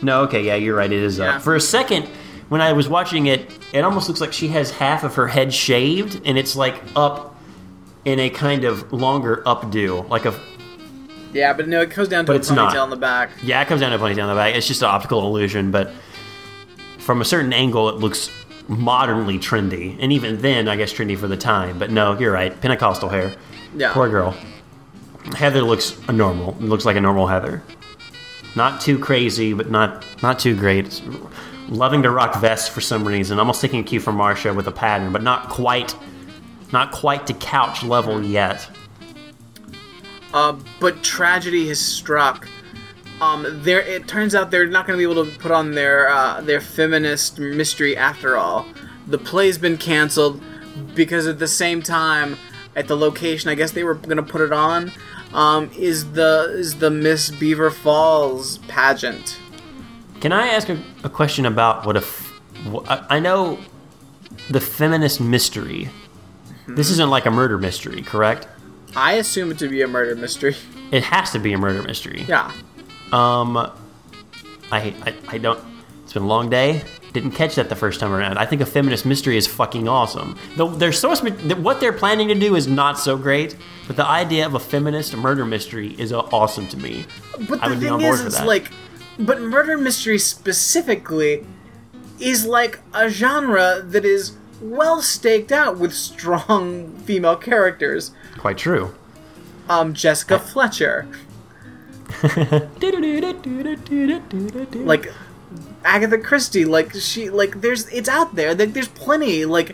No, 0.00 0.22
okay, 0.22 0.42
yeah, 0.44 0.54
you're 0.54 0.76
right. 0.76 0.90
It 0.92 1.02
is 1.02 1.18
Yeah. 1.18 1.36
up. 1.36 1.42
For 1.42 1.56
a 1.56 1.60
second, 1.60 2.06
when 2.48 2.60
I 2.60 2.72
was 2.72 2.88
watching 2.88 3.26
it, 3.26 3.50
it 3.72 3.80
almost 3.84 4.08
looks 4.08 4.20
like 4.20 4.32
she 4.32 4.48
has 4.48 4.70
half 4.70 5.02
of 5.04 5.14
her 5.16 5.26
head 5.28 5.52
shaved, 5.52 6.20
and 6.24 6.38
it's 6.38 6.54
like 6.54 6.80
up 6.94 7.36
in 8.04 8.18
a 8.20 8.30
kind 8.30 8.64
of 8.64 8.92
longer 8.92 9.42
updo, 9.46 10.08
like 10.08 10.24
a 10.24 10.34
Yeah, 11.32 11.52
but 11.54 11.66
no, 11.66 11.80
it 11.80 11.94
goes 11.94 12.08
down 12.08 12.26
to 12.26 12.32
But 12.32 12.36
a 12.36 12.38
it's 12.40 12.50
ponytail 12.50 12.74
not. 12.74 12.84
in 12.84 12.90
the 12.90 12.96
back. 12.96 13.30
Yeah, 13.42 13.60
it 13.62 13.66
comes 13.68 13.80
down 13.80 13.90
to 13.90 13.96
a 13.96 13.98
ponytail 13.98 14.18
in 14.22 14.28
the 14.28 14.34
back. 14.34 14.54
It's 14.54 14.66
just 14.68 14.82
an 14.82 14.88
optical 14.88 15.24
illusion, 15.26 15.70
but 15.70 15.90
from 16.98 17.20
a 17.20 17.24
certain 17.24 17.52
angle, 17.52 17.88
it 17.88 17.96
looks 17.96 18.30
modernly 18.68 19.38
trendy. 19.38 19.96
And 20.00 20.12
even 20.12 20.40
then, 20.40 20.68
I 20.68 20.76
guess 20.76 20.92
trendy 20.92 21.18
for 21.18 21.28
the 21.28 21.36
time. 21.36 21.78
But 21.78 21.90
no, 21.90 22.18
you're 22.18 22.32
right. 22.32 22.58
Pentecostal 22.60 23.08
hair. 23.08 23.34
Yeah. 23.74 23.92
Poor 23.92 24.08
girl. 24.08 24.36
Heather 25.34 25.62
looks 25.62 25.98
a 26.08 26.12
normal. 26.12 26.56
Looks 26.60 26.84
like 26.84 26.96
a 26.96 27.00
normal 27.00 27.26
Heather. 27.26 27.62
Not 28.54 28.80
too 28.80 28.98
crazy, 28.98 29.52
but 29.52 29.70
not 29.70 30.04
not 30.22 30.38
too 30.38 30.56
great. 30.56 31.02
Loving 31.68 32.02
to 32.02 32.10
rock 32.10 32.40
vests 32.40 32.68
for 32.68 32.80
some 32.80 33.06
reason. 33.06 33.38
Almost 33.38 33.60
taking 33.60 33.80
a 33.80 33.82
cue 33.82 34.00
from 34.00 34.18
Marsha 34.18 34.54
with 34.54 34.66
a 34.66 34.72
pattern, 34.72 35.12
but 35.12 35.22
not 35.22 35.48
quite, 35.48 35.94
not 36.72 36.92
quite 36.92 37.26
to 37.28 37.34
couch 37.34 37.82
level 37.82 38.22
yet. 38.22 38.68
Uh, 40.34 40.56
but 40.80 41.02
tragedy 41.02 41.68
has 41.68 41.80
struck. 41.80 42.48
Um, 43.20 43.46
there. 43.62 43.80
It 43.80 44.08
turns 44.08 44.34
out 44.34 44.50
they're 44.50 44.66
not 44.66 44.86
going 44.86 44.98
to 44.98 45.06
be 45.06 45.10
able 45.10 45.24
to 45.24 45.38
put 45.38 45.52
on 45.52 45.72
their 45.72 46.08
uh, 46.08 46.40
their 46.40 46.60
feminist 46.60 47.38
mystery 47.38 47.96
after 47.96 48.36
all. 48.36 48.66
The 49.06 49.18
play's 49.18 49.58
been 49.58 49.76
canceled 49.76 50.42
because 50.94 51.26
at 51.26 51.38
the 51.38 51.46
same 51.48 51.82
time, 51.82 52.36
at 52.74 52.88
the 52.88 52.96
location, 52.96 53.50
I 53.50 53.54
guess 53.54 53.72
they 53.72 53.84
were 53.84 53.94
going 53.94 54.16
to 54.16 54.22
put 54.22 54.40
it 54.40 54.52
on. 54.52 54.92
Um, 55.32 55.70
is 55.76 56.12
the 56.12 56.52
is 56.56 56.78
the 56.78 56.90
Miss 56.90 57.30
Beaver 57.30 57.70
Falls 57.70 58.58
pageant? 58.68 59.38
Can 60.20 60.32
I 60.32 60.48
ask 60.48 60.68
a, 60.68 60.78
a 61.04 61.08
question 61.08 61.46
about 61.46 61.86
what 61.86 61.96
a? 61.96 62.00
F- 62.00 62.40
wh- 62.66 62.88
I 62.90 63.16
I 63.16 63.20
know 63.20 63.58
the 64.50 64.60
feminist 64.60 65.20
mystery. 65.20 65.88
This 66.68 66.90
isn't 66.90 67.10
like 67.10 67.26
a 67.26 67.30
murder 67.30 67.58
mystery, 67.58 68.02
correct? 68.02 68.46
I 68.94 69.14
assume 69.14 69.50
it 69.50 69.58
to 69.58 69.68
be 69.68 69.82
a 69.82 69.88
murder 69.88 70.14
mystery. 70.14 70.54
It 70.90 71.02
has 71.04 71.30
to 71.32 71.38
be 71.38 71.52
a 71.52 71.58
murder 71.58 71.82
mystery. 71.82 72.24
Yeah. 72.28 72.52
Um, 73.12 73.56
I, 73.56 73.70
I, 74.70 75.14
I 75.28 75.38
don't. 75.38 75.60
It's 76.04 76.12
been 76.14 76.22
a 76.22 76.26
long 76.26 76.50
day. 76.50 76.82
Didn't 77.12 77.32
catch 77.32 77.56
that 77.56 77.68
the 77.68 77.76
first 77.76 78.00
time 78.00 78.12
around. 78.12 78.38
I 78.38 78.46
think 78.46 78.62
a 78.62 78.66
feminist 78.66 79.04
mystery 79.04 79.36
is 79.36 79.46
fucking 79.46 79.86
awesome. 79.86 80.38
Though 80.56 80.70
their 80.70 80.92
source, 80.92 81.20
what 81.20 81.78
they're 81.78 81.92
planning 81.92 82.28
to 82.28 82.34
do 82.34 82.56
is 82.56 82.66
not 82.66 82.98
so 82.98 83.18
great. 83.18 83.54
But 83.86 83.96
the 83.96 84.06
idea 84.06 84.46
of 84.46 84.54
a 84.54 84.60
feminist 84.60 85.14
murder 85.16 85.44
mystery 85.44 85.94
is 85.98 86.12
uh, 86.12 86.20
awesome 86.20 86.66
to 86.68 86.76
me. 86.78 87.04
But 87.48 87.62
I 87.62 87.68
the 87.68 87.76
thing 87.80 88.00
is, 88.00 88.20
it's 88.22 88.38
that. 88.38 88.46
like, 88.46 88.70
but 89.18 89.40
murder 89.40 89.76
mystery 89.76 90.18
specifically 90.18 91.44
is 92.18 92.46
like 92.46 92.80
a 92.94 93.10
genre 93.10 93.82
that 93.84 94.04
is 94.04 94.36
well 94.62 95.02
staked 95.02 95.52
out 95.52 95.78
with 95.78 95.92
strong 95.92 96.96
female 97.04 97.36
characters. 97.36 98.12
Quite 98.38 98.58
true. 98.58 98.94
Um, 99.68 99.92
Jessica 99.92 100.38
Fletcher, 100.38 101.08
like 104.84 105.12
Agatha 105.84 106.18
Christie, 106.18 106.64
like 106.64 106.94
she, 106.94 107.30
like 107.30 107.60
there's, 107.60 107.88
it's 107.88 108.08
out 108.08 108.34
there. 108.34 108.54
Like 108.54 108.72
there's 108.72 108.88
plenty. 108.88 109.44
Like 109.44 109.70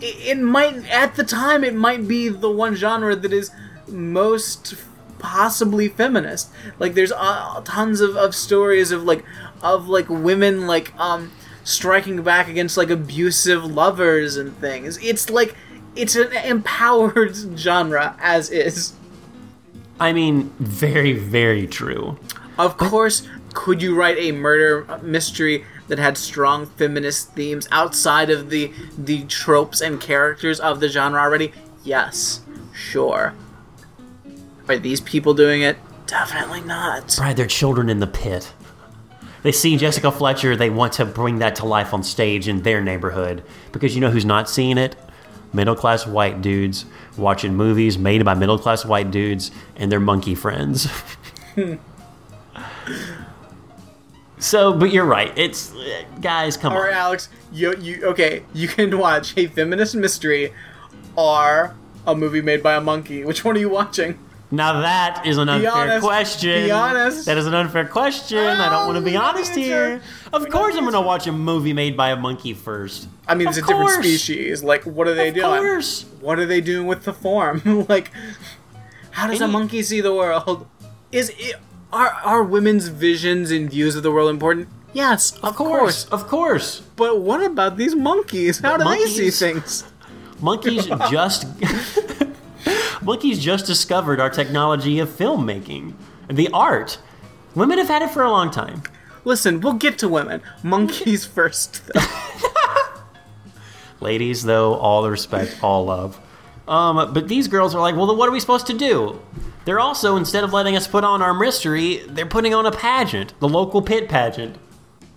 it, 0.00 0.28
it 0.28 0.38
might 0.38 0.88
at 0.90 1.16
the 1.16 1.24
time 1.24 1.64
it 1.64 1.74
might 1.74 2.06
be 2.06 2.28
the 2.28 2.50
one 2.50 2.74
genre 2.74 3.16
that 3.16 3.32
is 3.32 3.50
most 3.88 4.74
possibly 5.18 5.88
feminist. 5.88 6.50
Like 6.78 6.94
there's 6.94 7.12
uh, 7.12 7.60
tons 7.64 8.00
of, 8.00 8.16
of 8.16 8.34
stories 8.34 8.92
of 8.92 9.04
like 9.04 9.24
of 9.62 9.88
like 9.88 10.08
women 10.08 10.66
like 10.66 10.94
um 10.98 11.32
striking 11.64 12.22
back 12.22 12.48
against 12.48 12.76
like 12.76 12.90
abusive 12.90 13.64
lovers 13.64 14.36
and 14.36 14.56
things. 14.58 14.98
It's 14.98 15.30
like 15.30 15.54
it's 15.96 16.16
an 16.16 16.32
empowered 16.44 17.34
genre 17.56 18.16
as 18.20 18.50
is. 18.50 18.92
I 20.00 20.12
mean, 20.12 20.50
very, 20.58 21.12
very 21.12 21.66
true. 21.66 22.18
Of 22.58 22.76
course, 22.76 23.26
could 23.54 23.82
you 23.82 23.94
write 23.94 24.18
a 24.18 24.32
murder 24.32 24.84
uh, 24.88 24.98
mystery 24.98 25.64
that 25.88 25.98
had 25.98 26.18
strong 26.18 26.66
feminist 26.66 27.32
themes 27.32 27.68
outside 27.70 28.30
of 28.30 28.50
the 28.50 28.72
the 28.96 29.24
tropes 29.24 29.80
and 29.80 30.00
characters 30.00 30.60
of 30.60 30.80
the 30.80 30.88
genre 30.88 31.20
already? 31.20 31.52
Yes, 31.84 32.40
sure. 32.74 33.34
Are 34.68 34.78
these 34.78 35.00
people 35.00 35.34
doing 35.34 35.62
it? 35.62 35.76
Definitely 36.06 36.60
not. 36.62 37.16
Brad, 37.16 37.36
they're 37.36 37.46
children 37.46 37.88
in 37.88 38.00
the 38.00 38.06
pit. 38.06 38.52
They 39.42 39.52
see 39.52 39.76
Jessica 39.76 40.10
Fletcher, 40.10 40.56
they 40.56 40.70
want 40.70 40.94
to 40.94 41.04
bring 41.04 41.38
that 41.38 41.54
to 41.56 41.66
life 41.66 41.94
on 41.94 42.02
stage 42.02 42.48
in 42.48 42.62
their 42.62 42.80
neighborhood. 42.80 43.44
Because 43.72 43.94
you 43.94 44.00
know 44.00 44.10
who's 44.10 44.24
not 44.24 44.50
seeing 44.50 44.78
it? 44.78 44.96
Middle 45.52 45.74
class 45.74 46.06
white 46.06 46.42
dudes 46.42 46.84
watching 47.16 47.54
movies 47.54 47.98
made 47.98 48.24
by 48.24 48.34
middle 48.34 48.58
class 48.58 48.84
white 48.84 49.10
dudes 49.10 49.50
and 49.76 49.90
their 49.90 50.00
monkey 50.00 50.34
friends. 50.34 50.88
so, 54.38 54.72
but 54.74 54.92
you're 54.92 55.06
right. 55.06 55.32
It's. 55.36 55.74
Guys, 56.20 56.56
come 56.56 56.72
All 56.72 56.80
right, 56.80 56.92
on. 56.92 56.98
Alex. 56.98 57.28
You 57.52 57.74
you 57.76 58.04
okay? 58.04 58.44
You 58.52 58.68
can 58.68 58.98
watch 58.98 59.36
a 59.36 59.46
feminist 59.46 59.94
mystery, 59.94 60.52
or 61.16 61.74
a 62.06 62.14
movie 62.14 62.42
made 62.42 62.62
by 62.62 62.74
a 62.74 62.80
monkey. 62.80 63.24
Which 63.24 63.44
one 63.44 63.56
are 63.56 63.60
you 63.60 63.70
watching? 63.70 64.18
Now 64.50 64.80
that 64.80 65.26
is 65.26 65.36
an 65.36 65.48
unfair 65.50 65.70
honest. 65.72 66.06
question. 66.06 66.64
Be 66.64 66.70
honest. 66.70 67.26
That 67.26 67.36
is 67.36 67.46
an 67.46 67.54
unfair 67.54 67.84
question. 67.86 68.38
I 68.38 68.70
don't 68.70 68.86
want 68.86 68.96
to 68.98 69.04
be 69.10 69.16
Oh, 69.16 69.20
honest 69.20 69.50
answer. 69.50 69.60
here. 69.60 70.00
Of 70.32 70.44
We 70.44 70.50
course, 70.50 70.74
I'm 70.74 70.84
going 70.84 70.94
to 70.94 71.00
watch 71.02 71.26
a 71.26 71.32
movie 71.32 71.74
made 71.74 71.96
by 71.98 72.10
a 72.10 72.16
monkey 72.16 72.54
first. 72.54 73.08
I 73.26 73.34
mean, 73.34 73.46
Of 73.48 73.58
it's 73.58 73.64
a 73.64 73.66
different 73.68 73.90
species. 74.04 74.62
Like, 74.64 74.84
what 74.84 75.06
are 75.06 75.14
they 75.14 75.28
Of 75.28 75.34
doing? 75.34 75.60
course. 75.60 76.06
What 76.20 76.38
are 76.38 76.46
they 76.46 76.62
doing 76.62 76.86
with 76.86 77.04
the 77.04 77.12
form? 77.12 77.60
like, 77.88 78.10
how 79.10 79.26
does 79.26 79.40
a 79.42 79.48
monkey 79.48 79.82
see 79.82 80.00
the 80.00 80.14
world? 80.14 80.66
Is 81.12 81.30
it, 81.38 81.56
are 81.92 82.10
are 82.24 82.42
women's 82.42 82.88
visions 82.88 83.50
and 83.50 83.70
views 83.70 83.96
of 83.96 84.02
the 84.02 84.10
world 84.10 84.30
important? 84.30 84.68
Yes, 84.94 85.32
of, 85.38 85.44
Of 85.44 85.56
course, 85.56 86.04
of 86.06 86.26
course. 86.26 86.80
But 86.96 87.20
what 87.20 87.42
about 87.42 87.76
these 87.76 87.94
monkeys? 87.94 88.58
How 88.60 88.78
do 88.78 88.84
they 88.84 89.04
see 89.06 89.24
monkeys- 89.28 89.38
things? 89.38 89.84
Monkeys 90.40 90.86
just 91.10 91.46
monkeys 93.02 93.38
just 93.38 93.66
discovered 93.66 94.20
our 94.20 94.30
technology 94.30 94.98
of 94.98 95.08
filmmaking, 95.08 95.94
the 96.28 96.48
art. 96.52 96.98
Women 97.54 97.78
have 97.78 97.88
had 97.88 98.02
it 98.02 98.10
for 98.10 98.22
a 98.22 98.30
long 98.30 98.50
time. 98.50 98.82
Listen, 99.24 99.60
we'll 99.60 99.74
get 99.74 99.98
to 99.98 100.08
women. 100.08 100.42
Monkeys 100.62 101.26
first, 101.26 101.86
though. 101.86 102.00
Ladies, 104.00 104.44
though, 104.44 104.74
all 104.74 105.02
the 105.02 105.10
respect, 105.10 105.58
all 105.62 105.86
love. 105.86 106.20
Um, 106.68 107.12
but 107.12 107.28
these 107.28 107.48
girls 107.48 107.74
are 107.74 107.80
like, 107.80 107.96
well, 107.96 108.06
then 108.06 108.16
what 108.16 108.28
are 108.28 108.32
we 108.32 108.40
supposed 108.40 108.66
to 108.68 108.74
do? 108.74 109.20
They're 109.64 109.80
also, 109.80 110.16
instead 110.16 110.44
of 110.44 110.52
letting 110.52 110.76
us 110.76 110.86
put 110.86 111.04
on 111.04 111.20
our 111.20 111.34
mystery, 111.34 112.02
they're 112.08 112.26
putting 112.26 112.54
on 112.54 112.64
a 112.64 112.70
pageant, 112.70 113.34
the 113.40 113.48
local 113.48 113.82
pit 113.82 114.08
pageant. 114.08 114.56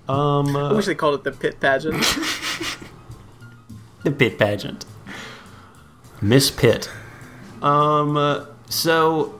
Um, 0.10 0.56
I 0.56 0.61
uh, 0.61 0.76
wish 0.76 0.88
they 0.88 0.95
called 0.95 1.15
it 1.15 1.23
the 1.23 1.32
pit 1.32 1.60
pageant. 1.60 1.95
the 4.03 4.11
pit 4.11 4.40
pageant. 4.40 4.86
Miss 6.22 6.52
Pitt. 6.52 6.90
Um, 7.61 8.17
uh, 8.17 8.45
so, 8.69 9.39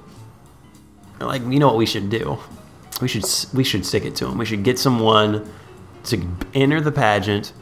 like, 1.20 1.42
you 1.44 1.60
know 1.60 1.68
what 1.68 1.78
we 1.78 1.86
should 1.86 2.10
do? 2.10 2.38
We 3.02 3.08
should 3.08 3.26
we 3.54 3.64
should 3.64 3.86
stick 3.86 4.06
it 4.06 4.16
to 4.18 4.26
them. 4.26 4.38
We 4.38 4.46
should 4.46 4.64
get 4.64 4.78
someone 4.78 5.52
to 6.06 6.28
enter 6.54 6.82
the 6.82 6.92
pageant, 6.92 7.54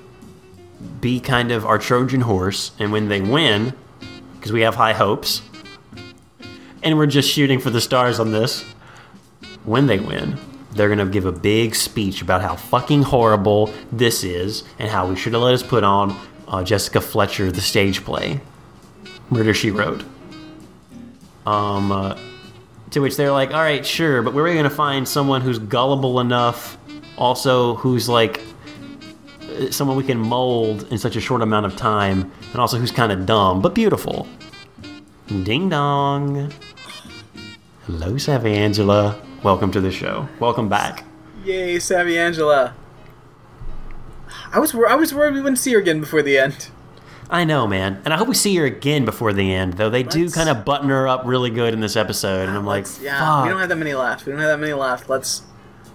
be 0.99 1.19
kind 1.19 1.51
of 1.51 1.65
our 1.65 1.77
Trojan 1.77 2.21
horse, 2.21 2.71
and 2.77 2.91
when 2.91 3.07
they 3.07 3.21
win, 3.21 3.73
because 4.35 4.51
we 4.51 4.61
have 4.61 4.75
high 4.75 4.93
hopes, 4.93 5.41
and 6.83 6.97
we're 6.97 7.05
just 7.05 7.29
shooting 7.29 7.59
for 7.59 7.69
the 7.69 7.81
stars 7.81 8.19
on 8.19 8.31
this. 8.31 8.65
When 9.63 9.87
they 9.87 9.99
win, 9.99 10.37
they're 10.71 10.89
gonna 10.89 11.05
give 11.05 11.25
a 11.25 11.31
big 11.31 11.75
speech 11.75 12.21
about 12.21 12.41
how 12.41 12.55
fucking 12.55 13.03
horrible 13.03 13.73
this 13.91 14.23
is 14.23 14.63
and 14.77 14.89
how 14.89 15.07
we 15.07 15.15
should 15.15 15.33
have 15.33 15.41
let 15.41 15.53
us 15.53 15.63
put 15.63 15.83
on 15.83 16.19
uh, 16.47 16.63
Jessica 16.63 16.99
Fletcher 16.99 17.51
the 17.51 17.61
stage 17.61 18.03
play, 18.03 18.41
Murder 19.29 19.53
She 19.53 19.71
Wrote. 19.71 20.03
Um, 21.49 21.91
uh, 21.91 22.15
to 22.91 22.99
which 22.99 23.17
they're 23.17 23.31
like, 23.31 23.51
"All 23.51 23.61
right, 23.61 23.83
sure, 23.83 24.21
but 24.21 24.35
where 24.35 24.45
are 24.45 24.49
we 24.49 24.53
gonna 24.53 24.69
find 24.69 25.07
someone 25.07 25.41
who's 25.41 25.57
gullible 25.57 26.19
enough, 26.19 26.77
also 27.17 27.73
who's 27.75 28.07
like 28.07 28.41
uh, 29.57 29.71
someone 29.71 29.97
we 29.97 30.03
can 30.03 30.19
mold 30.19 30.85
in 30.91 30.99
such 30.99 31.15
a 31.15 31.21
short 31.21 31.41
amount 31.41 31.65
of 31.65 31.75
time, 31.75 32.31
and 32.51 32.61
also 32.61 32.77
who's 32.77 32.91
kind 32.91 33.11
of 33.11 33.25
dumb 33.25 33.61
but 33.61 33.73
beautiful?" 33.73 34.27
Ding 35.43 35.69
dong. 35.69 36.51
Hello, 37.87 38.17
Savvy 38.17 38.53
Angela. 38.53 39.19
Welcome 39.41 39.71
to 39.71 39.81
the 39.81 39.91
show. 39.91 40.29
Welcome 40.39 40.69
back. 40.69 41.03
Yay, 41.43 41.79
Savvy 41.79 42.19
Angela. 42.19 42.75
I 44.53 44.59
was 44.59 44.75
I 44.75 44.93
was 44.93 45.15
worried 45.15 45.33
we 45.33 45.41
wouldn't 45.41 45.57
see 45.57 45.73
her 45.73 45.79
again 45.79 45.99
before 45.99 46.21
the 46.21 46.37
end. 46.37 46.69
I 47.31 47.43
know, 47.43 47.67
man, 47.67 48.01
and 48.05 48.13
I 48.13 48.17
hope 48.17 48.27
we 48.27 48.33
see 48.33 48.55
her 48.55 48.65
again 48.65 49.05
before 49.05 49.33
the 49.33 49.53
end. 49.53 49.73
Though 49.73 49.89
they 49.89 50.01
do 50.03 50.21
Let's- 50.23 50.33
kind 50.33 50.49
of 50.49 50.65
button 50.65 50.89
her 50.89 51.07
up 51.07 51.21
really 51.25 51.51
good 51.51 51.73
in 51.73 51.79
this 51.79 51.95
episode, 51.95 52.49
and 52.49 52.57
I'm 52.57 52.65
like, 52.65 52.87
yeah, 53.01 53.19
fuck. 53.19 53.43
we 53.43 53.49
don't 53.51 53.59
have 53.59 53.69
that 53.69 53.75
many 53.75 53.93
left. 53.93 54.25
We 54.25 54.31
don't 54.31 54.41
have 54.41 54.49
that 54.49 54.59
many 54.59 54.73
left. 54.73 55.09
Let's 55.09 55.43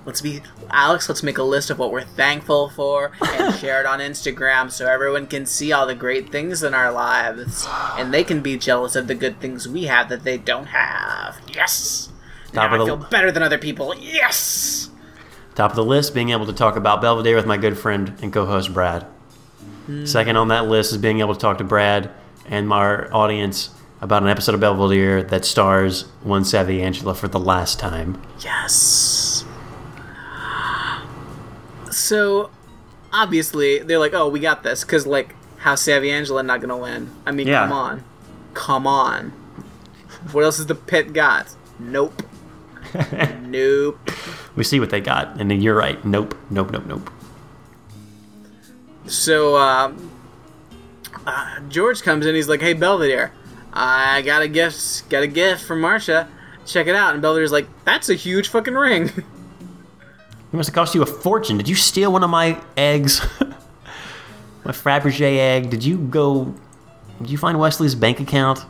let's 0.05 0.21
be 0.21 0.43
Alex. 0.71 1.09
Let's 1.09 1.23
make 1.25 1.39
a 1.39 1.43
list 1.43 1.71
of 1.71 1.79
what 1.79 1.91
we're 1.91 2.03
thankful 2.05 2.69
for 2.71 3.11
and 3.21 3.53
share 3.59 3.81
it 3.81 3.87
on 3.87 3.99
Instagram 3.99 4.71
so 4.71 4.87
everyone 4.87 5.27
can 5.27 5.45
see 5.45 5.73
all 5.73 5.87
the 5.89 5.95
great 5.97 6.31
things 6.31 6.63
in 6.63 6.73
our 6.75 6.93
lives 6.93 7.67
and 7.99 8.13
they 8.15 8.23
can 8.23 8.41
be 8.41 8.57
jealous 8.57 8.95
of 8.95 9.09
the 9.09 9.15
good 9.17 9.41
things 9.41 9.67
we 9.67 9.85
have 9.85 10.09
that 10.11 10.23
they 10.23 10.37
don't 10.39 10.67
have. 10.67 11.41
Yes. 11.53 12.11
Top 12.53 12.55
now 12.55 12.67
of 12.67 12.73
I 12.75 12.79
the- 12.79 12.85
feel 12.85 12.97
better 13.11 13.33
than 13.33 13.43
other 13.43 13.59
people. 13.59 13.93
Yes. 13.99 14.91
Top 15.57 15.71
of 15.71 15.77
the 15.77 15.85
list, 15.85 16.15
being 16.15 16.31
able 16.31 16.47
to 16.47 16.53
talk 16.53 16.77
about 16.77 17.01
Belvedere 17.01 17.35
with 17.37 17.47
my 17.47 17.57
good 17.57 17.77
friend 17.79 18.13
and 18.23 18.33
co-host 18.33 18.73
Brad. 18.75 19.07
Mm. 19.89 20.07
Second 20.09 20.37
on 20.37 20.49
that 20.49 20.67
list 20.67 20.93
is 20.93 20.99
being 20.99 21.21
able 21.21 21.35
to 21.35 21.41
talk 21.41 21.59
to 21.59 21.65
Brad 21.65 22.11
and 22.47 22.69
my 22.69 23.07
audience 23.09 23.71
about 24.01 24.23
an 24.23 24.29
episode 24.29 24.55
of 24.55 24.61
Belvedere 24.61 25.23
that 25.25 25.45
stars 25.45 26.03
one 26.23 26.45
Savvy 26.45 26.83
Angela 26.83 27.15
for 27.15 27.29
the 27.29 27.39
last 27.41 27.79
time. 27.79 28.21
Yes. 28.41 29.45
So, 31.91 32.51
obviously, 33.13 33.79
they're 33.79 33.99
like, 33.99 34.15
"Oh, 34.15 34.29
we 34.29 34.41
got 34.41 34.63
this," 34.63 34.83
because 34.85 35.07
like, 35.07 35.35
how 35.59 35.75
Savvy 35.75 36.11
Angela 36.11 36.43
not 36.43 36.61
gonna 36.61 36.77
win? 36.77 37.11
I 37.25 37.31
mean, 37.31 37.47
Yeah. 37.47 37.63
come 37.63 37.73
on, 37.73 38.05
come 38.55 38.87
on. 38.87 39.33
What 40.33 40.45
else 40.45 40.57
has 40.57 40.67
the 40.67 40.75
pit 40.75 41.13
got? 41.13 41.47
Nope. 41.79 42.23
nope. 43.43 43.99
We 44.57 44.65
see 44.65 44.81
what 44.81 44.91
they 44.91 45.01
got, 45.01 45.41
and 45.41 45.51
then 45.51 45.61
you're 45.61 45.75
right. 45.77 46.03
Nope, 46.05 46.37
nope, 46.51 46.71
nope, 46.73 46.87
nope. 46.87 47.11
So, 49.07 49.57
um, 49.57 50.11
uh, 51.27 51.61
George 51.69 52.03
comes 52.03 52.27
in. 52.27 52.35
He's 52.35 52.49
like, 52.49 52.61
"Hey, 52.61 52.73
Belvedere, 52.73 53.33
I 53.73 54.23
got 54.23 54.43
a 54.43 54.49
gift. 54.49 55.09
Got 55.11 55.23
a 55.23 55.27
gift 55.27 55.65
from 55.65 55.81
Marsha. 55.81 56.29
Check 56.67 56.87
it 56.87 56.95
out." 56.95 57.15
And 57.15 57.23
Belvedere's 57.23 57.53
like, 57.53 57.69
"That's 57.85 58.09
a 58.09 58.15
huge 58.15 58.49
fucking 58.49 58.75
ring." 58.75 59.11
It 60.55 60.57
must 60.57 60.69
have 60.69 60.75
cost 60.77 60.95
you 60.95 61.03
a 61.03 61.07
fortune. 61.07 61.57
Did 61.57 61.69
you 61.69 61.75
steal 61.75 62.13
one 62.13 62.23
of 62.23 62.31
my 62.31 62.63
eggs? 62.77 63.21
my 64.65 64.71
Fabergé 64.71 65.37
egg? 65.37 65.69
Did 65.69 65.83
you 65.83 65.99
go? 65.99 66.55
Did 67.19 67.29
you 67.29 67.37
find 67.37 67.59
Wesley's 67.59 67.97
bank 67.97 68.21
account? 68.21 68.65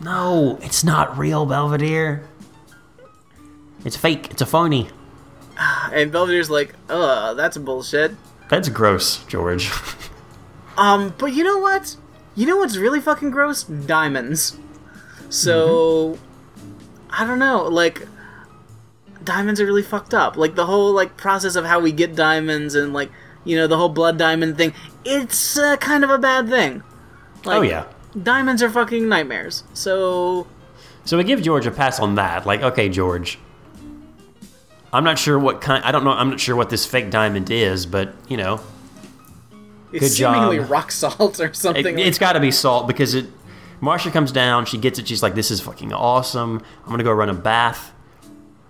No, 0.00 0.60
it's 0.62 0.84
not 0.84 1.18
real, 1.18 1.44
Belvedere. 1.44 2.22
It's 3.84 3.96
fake. 3.96 4.28
It's 4.30 4.42
a 4.42 4.46
phony. 4.46 4.88
and 5.92 6.12
Belvedere's 6.12 6.50
like, 6.50 6.76
"Uh, 6.88 7.34
that's 7.34 7.56
bullshit." 7.56 8.12
That's 8.48 8.68
gross, 8.68 9.24
George. 9.24 9.70
Um, 10.76 11.14
but 11.18 11.26
you 11.26 11.44
know 11.44 11.58
what? 11.58 11.96
You 12.34 12.46
know 12.46 12.56
what's 12.56 12.76
really 12.76 13.00
fucking 13.00 13.30
gross? 13.30 13.62
Diamonds. 13.62 14.56
So, 15.30 16.18
I 17.10 17.24
don't 17.24 17.38
know. 17.38 17.62
Like, 17.68 18.08
diamonds 19.24 19.60
are 19.60 19.66
really 19.66 19.82
fucked 19.82 20.14
up. 20.14 20.36
Like 20.36 20.54
the 20.54 20.66
whole 20.66 20.92
like 20.92 21.16
process 21.16 21.56
of 21.56 21.64
how 21.64 21.80
we 21.80 21.92
get 21.92 22.14
diamonds 22.14 22.74
and 22.74 22.92
like 22.92 23.10
you 23.44 23.56
know 23.56 23.66
the 23.66 23.76
whole 23.76 23.88
blood 23.88 24.18
diamond 24.18 24.56
thing. 24.56 24.74
It's 25.04 25.58
uh, 25.58 25.76
kind 25.76 26.04
of 26.04 26.10
a 26.10 26.18
bad 26.18 26.48
thing. 26.48 26.82
Like, 27.44 27.56
oh 27.56 27.62
yeah. 27.62 27.86
diamonds 28.20 28.62
are 28.62 28.70
fucking 28.70 29.08
nightmares. 29.08 29.64
So 29.74 30.46
So 31.04 31.16
we 31.16 31.24
give 31.24 31.42
George 31.42 31.66
a 31.66 31.70
pass 31.70 32.00
on 32.00 32.14
that. 32.16 32.46
Like, 32.46 32.62
okay, 32.62 32.88
George. 32.88 33.38
I'm 34.94 35.04
not 35.04 35.18
sure 35.18 35.38
what 35.38 35.60
kind. 35.60 35.84
I 35.84 35.90
don't 35.92 36.04
know. 36.04 36.12
I'm 36.12 36.30
not 36.30 36.38
sure 36.40 36.54
what 36.56 36.70
this 36.70 36.86
fake 36.86 37.10
diamond 37.10 37.50
is, 37.50 37.84
but 37.84 38.14
you 38.28 38.36
know, 38.36 38.60
it's 39.92 40.00
Good 40.00 40.10
seemingly 40.12 40.58
job. 40.58 40.70
rock 40.70 40.92
salt 40.92 41.40
or 41.40 41.46
it, 41.46 41.56
something. 41.56 41.98
it's 41.98 42.18
got 42.18 42.34
to 42.34 42.40
be 42.40 42.50
salt 42.50 42.86
because 42.86 43.14
it. 43.14 43.26
Marsha 43.82 44.10
comes 44.12 44.32
down. 44.32 44.64
She 44.66 44.78
gets 44.78 44.98
it. 44.98 45.08
She's 45.08 45.22
like, 45.22 45.34
"This 45.34 45.50
is 45.50 45.60
fucking 45.60 45.92
awesome. 45.92 46.62
I'm 46.84 46.90
gonna 46.90 47.02
go 47.04 47.12
run 47.12 47.28
a 47.28 47.34
bath." 47.34 47.92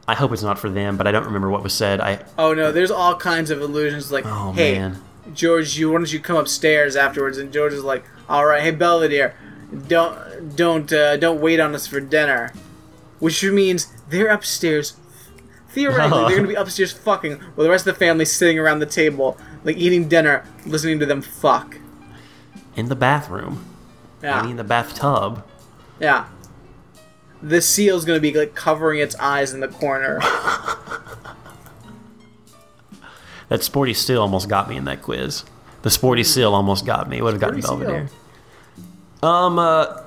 I 0.09 0.14
hope 0.14 0.32
it's 0.32 0.42
not 0.42 0.59
for 0.59 0.68
them, 0.68 0.96
but 0.96 1.06
I 1.06 1.12
don't 1.12 1.24
remember 1.24 1.48
what 1.51 1.62
was 1.62 1.72
said. 1.72 2.01
I 2.01 2.24
Oh 2.36 2.52
no, 2.52 2.72
there's 2.72 2.90
all 2.90 3.16
kinds 3.16 3.51
of 3.51 3.60
illusions. 3.62 4.10
Like, 4.10 4.24
Oh, 4.26 4.52
hey, 4.52 4.78
man. 4.78 5.02
George, 5.32 5.78
you 5.78 5.90
why 5.90 5.98
don't 5.98 6.12
you 6.12 6.20
come 6.20 6.36
upstairs 6.36 6.96
afterwards? 6.96 7.38
And 7.38 7.52
George 7.52 7.72
is 7.72 7.82
like, 7.84 8.05
all 8.28 8.44
right, 8.44 8.62
hey 8.62 8.70
Belvedere, 8.70 9.34
don't 9.88 10.56
don't 10.56 10.92
uh, 10.92 11.16
don't 11.16 11.40
wait 11.40 11.60
on 11.60 11.74
us 11.74 11.86
for 11.86 12.01
dinner, 12.01 12.52
which 13.18 13.42
means 13.44 13.86
they're 14.09 14.28
upstairs. 14.28 14.94
Theoretically, 15.74 16.24
they're 16.28 16.36
gonna 16.36 16.48
be 16.48 16.55
upstairs 16.55 16.92
fucking, 16.92 17.32
while 17.55 17.64
the 17.64 17.70
rest 17.70 17.86
of 17.86 17.94
the 17.94 17.98
family's 17.98 18.30
sitting 18.32 18.59
around 18.59 18.78
the 18.78 18.86
table, 18.86 19.36
like 19.64 19.76
eating 19.76 20.09
dinner, 20.09 20.44
listening 20.66 20.98
to 21.01 21.06
them 21.06 21.20
fuck. 21.22 21.76
in 22.76 22.88
the 22.88 22.96
bathroom. 22.96 23.64
I 24.22 24.26
Yeah, 24.26 24.42
mean, 24.42 24.56
the 24.56 24.64
bathtub. 24.64 25.44
yeah. 26.01 26.26
The 27.42 27.60
seal's 27.60 28.05
gonna 28.05 28.20
be 28.20 28.32
like 28.32 28.55
covering 28.55 29.01
its 29.01 29.14
eyes 29.16 29.52
in 29.52 29.60
the 29.60 29.68
corner. 29.68 30.20
That 33.51 33.62
sporty 33.62 33.92
seal 33.94 34.22
almost 34.22 34.48
got 34.48 34.68
me 34.70 34.76
in 34.76 34.86
that 34.86 35.02
quiz. 35.02 35.44
The 35.82 35.90
sporty 35.90 36.24
seal 36.24 36.55
almost 36.55 36.86
got 36.86 37.09
me. 37.10 37.18
It 37.18 37.22
would 37.22 37.34
have 37.34 37.40
gotten 37.40 37.60
Sporty 37.60 37.84
seal. 37.84 37.90
Belvedere. 37.92 38.09
Um, 39.22 39.59
uh, 39.59 40.01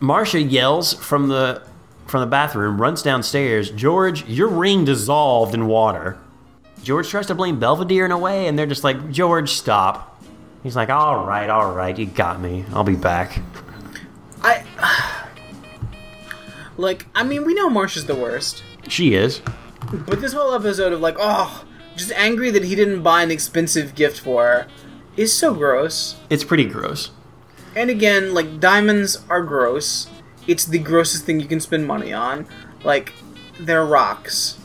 Marsha 0.00 0.50
yells 0.50 0.92
from 0.94 1.28
the 1.28 1.62
from 2.14 2.20
the 2.20 2.26
bathroom, 2.28 2.80
runs 2.80 3.02
downstairs. 3.02 3.72
George, 3.72 4.24
your 4.26 4.46
ring 4.46 4.84
dissolved 4.84 5.52
in 5.52 5.66
water. 5.66 6.16
George 6.84 7.08
tries 7.08 7.26
to 7.26 7.34
blame 7.34 7.58
Belvedere 7.58 8.04
in 8.04 8.12
a 8.12 8.18
way, 8.18 8.46
and 8.46 8.56
they're 8.56 8.66
just 8.66 8.84
like, 8.84 9.10
George, 9.10 9.50
stop. 9.50 10.22
He's 10.62 10.76
like, 10.76 10.90
all 10.90 11.26
right, 11.26 11.50
all 11.50 11.74
right, 11.74 11.98
you 11.98 12.06
got 12.06 12.40
me. 12.40 12.64
I'll 12.72 12.84
be 12.84 12.94
back. 12.94 13.40
I 14.42 14.62
like. 16.76 17.04
I 17.16 17.24
mean, 17.24 17.44
we 17.44 17.52
know 17.52 17.68
Marsha's 17.68 18.06
the 18.06 18.14
worst. 18.14 18.62
She 18.86 19.14
is. 19.14 19.42
But 20.06 20.20
this 20.20 20.34
whole 20.34 20.54
episode 20.54 20.92
of 20.92 21.00
like, 21.00 21.16
oh, 21.18 21.64
just 21.96 22.12
angry 22.12 22.52
that 22.52 22.62
he 22.62 22.76
didn't 22.76 23.02
buy 23.02 23.24
an 23.24 23.32
expensive 23.32 23.96
gift 23.96 24.20
for 24.20 24.44
her 24.44 24.68
is 25.16 25.32
so 25.34 25.52
gross. 25.52 26.14
It's 26.30 26.44
pretty 26.44 26.66
gross. 26.66 27.10
And 27.74 27.90
again, 27.90 28.34
like 28.34 28.60
diamonds 28.60 29.20
are 29.28 29.42
gross. 29.42 30.06
It's 30.46 30.64
the 30.64 30.78
grossest 30.78 31.24
thing 31.24 31.40
you 31.40 31.46
can 31.46 31.60
spend 31.60 31.86
money 31.86 32.12
on. 32.12 32.46
Like 32.82 33.12
they're 33.60 33.84
rocks. 33.84 34.58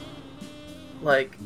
Like 1.01 1.37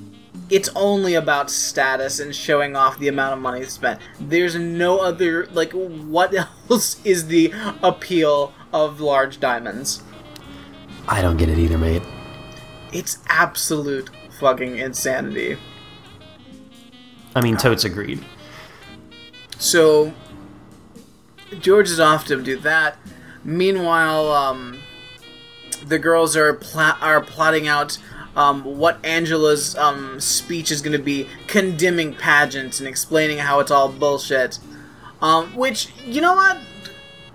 it's 0.49 0.69
only 0.75 1.15
about 1.15 1.49
status 1.49 2.19
and 2.19 2.35
showing 2.35 2.75
off 2.75 2.99
the 2.99 3.07
amount 3.07 3.33
of 3.33 3.39
money 3.39 3.63
spent. 3.65 3.99
There's 4.19 4.55
no 4.55 4.99
other 4.99 5.47
like 5.47 5.71
what 5.73 6.33
else 6.69 7.03
is 7.05 7.27
the 7.27 7.53
appeal 7.81 8.53
of 8.73 8.99
large 8.99 9.39
diamonds? 9.39 10.03
I 11.07 11.21
don't 11.21 11.37
get 11.37 11.49
it 11.49 11.57
either, 11.57 11.77
mate. 11.77 12.01
It's 12.91 13.19
absolute 13.27 14.09
fucking 14.39 14.77
insanity. 14.77 15.57
I 17.35 17.41
mean, 17.41 17.57
totes 17.57 17.83
agreed. 17.83 18.23
So 19.57 20.13
George 21.59 21.89
is 21.89 21.99
off 21.99 22.25
to 22.25 22.41
do 22.41 22.57
that. 22.59 22.97
Meanwhile, 23.43 24.31
um, 24.31 24.79
the 25.85 25.99
girls 25.99 26.35
are 26.37 26.53
pla- 26.53 26.97
are 27.01 27.21
plotting 27.21 27.67
out 27.67 27.97
um, 28.35 28.63
what 28.63 29.03
Angela's 29.05 29.75
um, 29.75 30.19
speech 30.19 30.71
is 30.71 30.81
going 30.81 30.97
to 30.97 31.03
be, 31.03 31.27
condemning 31.47 32.15
pageants 32.15 32.79
and 32.79 32.87
explaining 32.87 33.37
how 33.39 33.59
it's 33.59 33.69
all 33.71 33.89
bullshit. 33.89 34.59
Um, 35.21 35.55
which 35.55 35.89
you 36.05 36.21
know 36.21 36.33
what? 36.33 36.57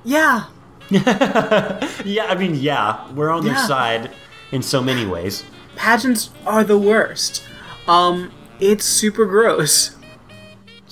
Yeah, 0.04 0.44
Yeah, 0.90 2.26
I 2.28 2.34
mean, 2.38 2.54
yeah, 2.54 3.10
we're 3.12 3.30
on 3.30 3.44
their 3.44 3.52
Yeah. 3.54 3.66
side 3.66 4.10
in 4.52 4.62
so 4.62 4.82
many 4.82 5.04
ways. 5.06 5.44
pageants 5.76 6.30
are 6.46 6.64
the 6.64 6.78
worst. 6.78 7.42
Um, 7.86 8.32
it's 8.60 8.84
super 8.84 9.26
gross. 9.26 9.94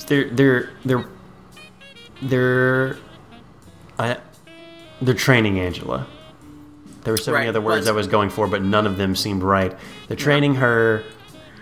They're 0.07 0.29
they're 0.31 0.71
they're 0.85 1.05
they're 2.23 2.97
I, 3.99 4.19
they're 5.01 5.15
training 5.15 5.59
Angela. 5.61 6.07
There 7.05 7.13
were 7.13 7.19
so 7.19 7.33
many 7.33 7.47
other 7.47 7.61
words 7.61 7.87
I 7.87 7.93
was 7.93 8.09
going 8.09 8.31
for, 8.31 8.49
but 8.49 8.63
none 8.63 8.85
of 8.85 8.97
them 8.97 9.15
seemed 9.15 9.43
right. 9.45 9.73
They're 10.09 10.17
training 10.17 10.57
her. 10.57 11.05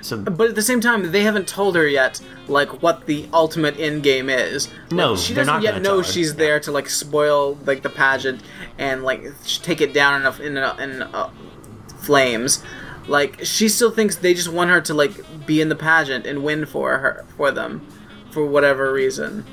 So 0.00 0.16
But 0.16 0.48
at 0.50 0.54
the 0.54 0.62
same 0.62 0.80
time, 0.80 1.12
they 1.12 1.22
haven't 1.22 1.48
told 1.48 1.76
her 1.76 1.86
yet, 1.86 2.18
like 2.48 2.82
what 2.82 3.04
the 3.04 3.28
ultimate 3.30 3.78
end 3.78 4.02
game 4.02 4.30
is. 4.30 4.68
Like, 4.68 4.92
No, 4.92 5.16
she 5.16 5.34
doesn't 5.34 5.52
not 5.52 5.62
yet 5.62 5.82
know 5.82 6.00
she's 6.00 6.36
there 6.36 6.60
to 6.60 6.72
like 6.72 6.88
spoil 6.88 7.58
like 7.66 7.82
the 7.82 7.90
pageant 7.90 8.42
and 8.78 9.02
like 9.02 9.22
take 9.44 9.82
it 9.82 9.92
down 9.92 10.22
in 10.40 10.56
a, 10.56 10.76
in, 10.76 11.02
a, 11.02 11.10
uh, 11.12 11.30
flames. 11.98 12.62
Like 13.06 13.44
she 13.44 13.68
still 13.68 13.90
thinks 13.90 14.16
they 14.16 14.32
just 14.32 14.48
want 14.48 14.70
her 14.70 14.80
to 14.80 14.94
like 14.94 15.12
be 15.44 15.60
in 15.60 15.68
the 15.68 15.76
pageant 15.76 16.26
and 16.26 16.42
win 16.42 16.64
for 16.64 16.98
her 16.98 17.26
for 17.36 17.50
them, 17.50 17.86
for 18.30 18.46
whatever 18.46 18.90
reason, 18.92 19.44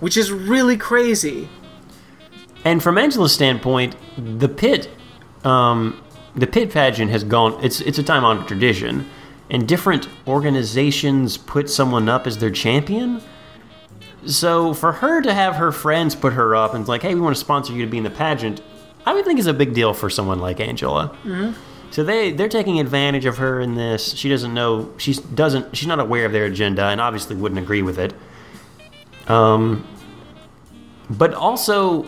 which 0.00 0.18
is 0.18 0.30
really 0.30 0.76
crazy. 0.76 1.48
And 2.64 2.82
from 2.82 2.96
Angela's 2.98 3.32
standpoint, 3.32 3.96
the 4.16 4.48
pit, 4.48 4.88
um, 5.44 6.02
the 6.36 6.46
pit 6.46 6.70
pageant 6.70 7.10
has 7.10 7.24
gone. 7.24 7.62
It's 7.62 7.80
it's 7.80 7.98
a 7.98 8.02
time 8.02 8.24
honored 8.24 8.46
tradition, 8.46 9.08
and 9.50 9.66
different 9.66 10.08
organizations 10.26 11.36
put 11.36 11.68
someone 11.68 12.08
up 12.08 12.26
as 12.26 12.38
their 12.38 12.50
champion. 12.50 13.20
So 14.26 14.72
for 14.74 14.92
her 14.92 15.20
to 15.22 15.34
have 15.34 15.56
her 15.56 15.72
friends 15.72 16.14
put 16.14 16.34
her 16.34 16.54
up 16.54 16.74
and 16.74 16.86
like, 16.86 17.02
hey, 17.02 17.14
we 17.14 17.20
want 17.20 17.34
to 17.34 17.40
sponsor 17.40 17.72
you 17.72 17.84
to 17.84 17.90
be 17.90 17.98
in 17.98 18.04
the 18.04 18.10
pageant, 18.10 18.62
I 19.04 19.14
would 19.14 19.24
think 19.24 19.40
is 19.40 19.48
a 19.48 19.52
big 19.54 19.74
deal 19.74 19.92
for 19.94 20.08
someone 20.08 20.38
like 20.38 20.60
Angela. 20.60 21.16
So 21.90 22.04
they 22.04 22.32
they're 22.32 22.48
taking 22.48 22.78
advantage 22.78 23.24
of 23.26 23.38
her 23.38 23.60
in 23.60 23.74
this. 23.74 24.14
She 24.14 24.28
doesn't 24.28 24.54
know. 24.54 24.92
She 24.98 25.14
doesn't. 25.14 25.76
She's 25.76 25.88
not 25.88 25.98
aware 25.98 26.24
of 26.24 26.32
their 26.32 26.44
agenda, 26.44 26.84
and 26.84 27.00
obviously 27.00 27.34
wouldn't 27.36 27.60
agree 27.60 27.82
with 27.82 27.98
it. 27.98 28.14
Um, 29.28 29.86
but 31.10 31.34
also, 31.34 32.06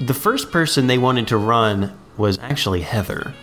the 0.00 0.14
first 0.14 0.50
person 0.50 0.86
they 0.86 0.98
wanted 0.98 1.28
to 1.28 1.36
run 1.36 1.98
was 2.16 2.38
actually 2.38 2.82
Heather. 2.82 3.34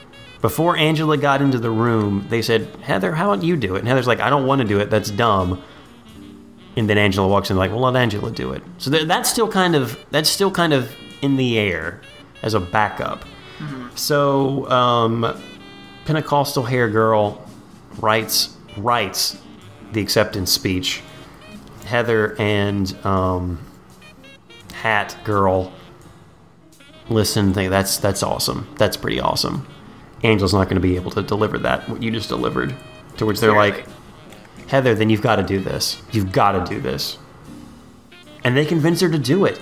Before 0.41 0.77
Angela 0.77 1.17
got 1.17 1.41
into 1.41 1.57
the 1.57 1.71
room, 1.71 2.27
they 2.29 2.41
said, 2.41 2.67
Heather, 2.81 3.13
how 3.13 3.31
about 3.31 3.43
you 3.43 3.57
do 3.57 3.75
it? 3.75 3.79
And 3.79 3.87
Heather's 3.87 4.07
like, 4.07 4.19
I 4.19 4.29
don't 4.29 4.45
want 4.45 4.61
to 4.61 4.67
do 4.67 4.79
it. 4.79 4.89
That's 4.89 5.09
dumb. 5.09 5.61
And 6.75 6.89
then 6.89 6.97
Angela 6.97 7.27
walks 7.27 7.49
in, 7.49 7.57
like, 7.57 7.71
well, 7.71 7.79
let 7.79 7.95
Angela 7.95 8.31
do 8.31 8.51
it. 8.51 8.61
So 8.77 8.91
th- 8.91 9.07
that's 9.07 9.29
still 9.29 9.47
kind 9.47 9.75
of 9.75 9.97
that's 10.11 10.29
still 10.29 10.51
kind 10.51 10.73
of 10.73 10.93
in 11.21 11.37
the 11.37 11.57
air 11.57 12.01
as 12.43 12.53
a 12.53 12.59
backup. 12.59 13.25
So 13.95 14.69
um, 14.69 15.41
Pentecostal 16.05 16.63
hair 16.63 16.89
girl 16.89 17.43
writes 17.99 18.55
writes 18.77 19.41
the 19.93 20.01
acceptance 20.01 20.51
speech. 20.51 21.01
Heather 21.85 22.35
and 22.39 22.93
um, 23.05 23.59
hat 24.73 25.15
girl 25.23 25.71
listen 27.09 27.53
think 27.53 27.69
that's 27.69 27.97
that's 27.97 28.23
awesome. 28.23 28.67
That's 28.77 28.97
pretty 28.97 29.19
awesome. 29.19 29.67
Angel's 30.23 30.53
not 30.53 30.65
going 30.65 30.75
to 30.75 30.81
be 30.81 30.95
able 30.95 31.11
to 31.11 31.21
deliver 31.21 31.57
that 31.59 31.87
what 31.87 32.01
you 32.01 32.09
just 32.11 32.29
delivered 32.29 32.73
to 33.17 33.25
which 33.25 33.39
they're 33.39 33.55
like 33.55 33.85
heather 34.67 34.95
then 34.95 35.09
you've 35.09 35.21
got 35.21 35.35
to 35.35 35.43
do 35.43 35.59
this. 35.59 36.01
You've 36.11 36.31
got 36.31 36.53
to 36.53 36.73
do 36.73 36.81
this. 36.81 37.17
And 38.43 38.57
they 38.57 38.65
convince 38.65 39.01
her 39.01 39.09
to 39.09 39.19
do 39.19 39.45
it. 39.45 39.59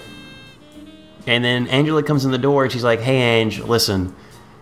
And 1.28 1.44
then 1.44 1.68
angela 1.68 2.04
comes 2.04 2.26
in 2.26 2.32
the 2.32 2.38
door 2.38 2.64
and 2.64 2.72
she's 2.72 2.84
like 2.84 3.02
hey 3.02 3.18
Ange, 3.18 3.60
listen 3.62 4.16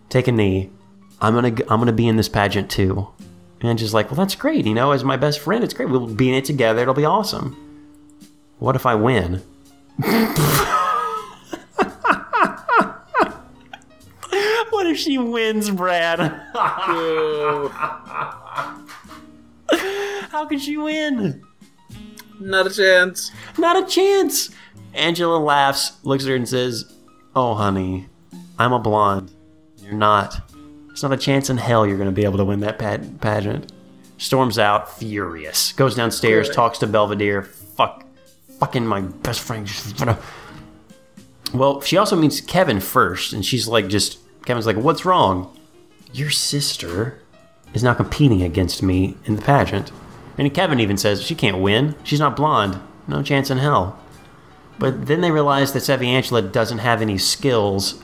take 0.09 0.27
a 0.27 0.31
knee. 0.31 0.69
I'm 1.21 1.33
gonna 1.33 1.55
i'm 1.69 1.79
gonna 1.79 1.93
be 1.93 2.07
in 2.07 2.17
this 2.17 2.29
pageant 2.29 2.69
too. 2.69 3.07
And 3.59 3.69
Angela's 3.69 3.93
like 3.93 4.09
well 4.09 4.17
that's 4.17 4.35
great 4.35 4.65
you 4.65 4.73
know 4.73 4.91
as 4.91 5.03
my 5.03 5.17
best 5.17 5.39
friend 5.39 5.63
it's 5.63 5.73
great. 5.73 5.89
We'll 5.89 6.07
be 6.07 6.29
in 6.29 6.35
it 6.35 6.45
together. 6.45 6.81
It'll 6.81 6.93
be 6.93 7.05
awesome. 7.05 7.57
What 8.59 8.75
if 8.75 8.85
i 8.85 8.93
win 8.93 9.41
What 14.81 14.89
if 14.89 14.97
she 14.97 15.19
wins, 15.19 15.69
Brad? 15.69 16.19
How 19.69 20.47
could 20.49 20.59
she 20.59 20.75
win? 20.75 21.43
Not 22.39 22.65
a 22.65 22.71
chance. 22.71 23.29
Not 23.59 23.77
a 23.77 23.85
chance. 23.85 24.49
Angela 24.95 25.37
laughs, 25.37 26.03
looks 26.03 26.23
at 26.23 26.31
her, 26.31 26.35
and 26.35 26.49
says, 26.49 26.91
Oh, 27.35 27.53
honey, 27.53 28.07
I'm 28.57 28.73
a 28.73 28.79
blonde. 28.79 29.31
You're 29.83 29.93
not. 29.93 30.49
There's 30.87 31.03
not 31.03 31.13
a 31.13 31.17
chance 31.17 31.51
in 31.51 31.57
hell 31.57 31.85
you're 31.85 31.97
going 31.97 32.09
to 32.09 32.11
be 32.11 32.23
able 32.23 32.39
to 32.39 32.45
win 32.45 32.61
that 32.61 32.79
pageant. 32.79 33.71
Storms 34.17 34.57
out, 34.57 34.97
furious. 34.97 35.73
Goes 35.73 35.93
downstairs, 35.93 36.49
talks 36.49 36.79
to 36.79 36.87
Belvedere. 36.87 37.43
Fuck. 37.43 38.03
Fucking 38.59 38.87
my 38.87 39.01
best 39.01 39.41
friend. 39.41 39.69
Well, 41.53 41.81
she 41.81 41.97
also 41.97 42.15
meets 42.15 42.41
Kevin 42.41 42.79
first, 42.79 43.31
and 43.31 43.45
she's 43.45 43.67
like, 43.67 43.87
just. 43.87 44.17
Kevin's 44.45 44.65
like, 44.65 44.77
What's 44.77 45.05
wrong? 45.05 45.55
Your 46.13 46.29
sister 46.29 47.19
is 47.73 47.83
now 47.83 47.93
competing 47.93 48.41
against 48.41 48.83
me 48.83 49.15
in 49.25 49.35
the 49.35 49.41
pageant. 49.41 49.91
And 50.37 50.53
Kevin 50.53 50.79
even 50.79 50.97
says, 50.97 51.21
She 51.21 51.35
can't 51.35 51.59
win. 51.59 51.95
She's 52.03 52.19
not 52.19 52.35
blonde. 52.35 52.79
No 53.07 53.21
chance 53.23 53.49
in 53.49 53.57
hell. 53.57 53.97
But 54.79 55.05
then 55.07 55.21
they 55.21 55.31
realize 55.31 55.73
that 55.73 55.81
Savvy 55.81 56.07
Angela 56.07 56.41
doesn't 56.41 56.79
have 56.79 57.01
any 57.01 57.17
skills 57.17 58.03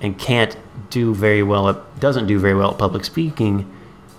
and 0.00 0.18
can't 0.18 0.56
do 0.90 1.14
very 1.14 1.42
well 1.42 1.68
at 1.68 2.00
doesn't 2.00 2.26
do 2.26 2.38
very 2.38 2.54
well 2.54 2.70
at 2.72 2.78
public 2.78 3.04
speaking. 3.04 3.70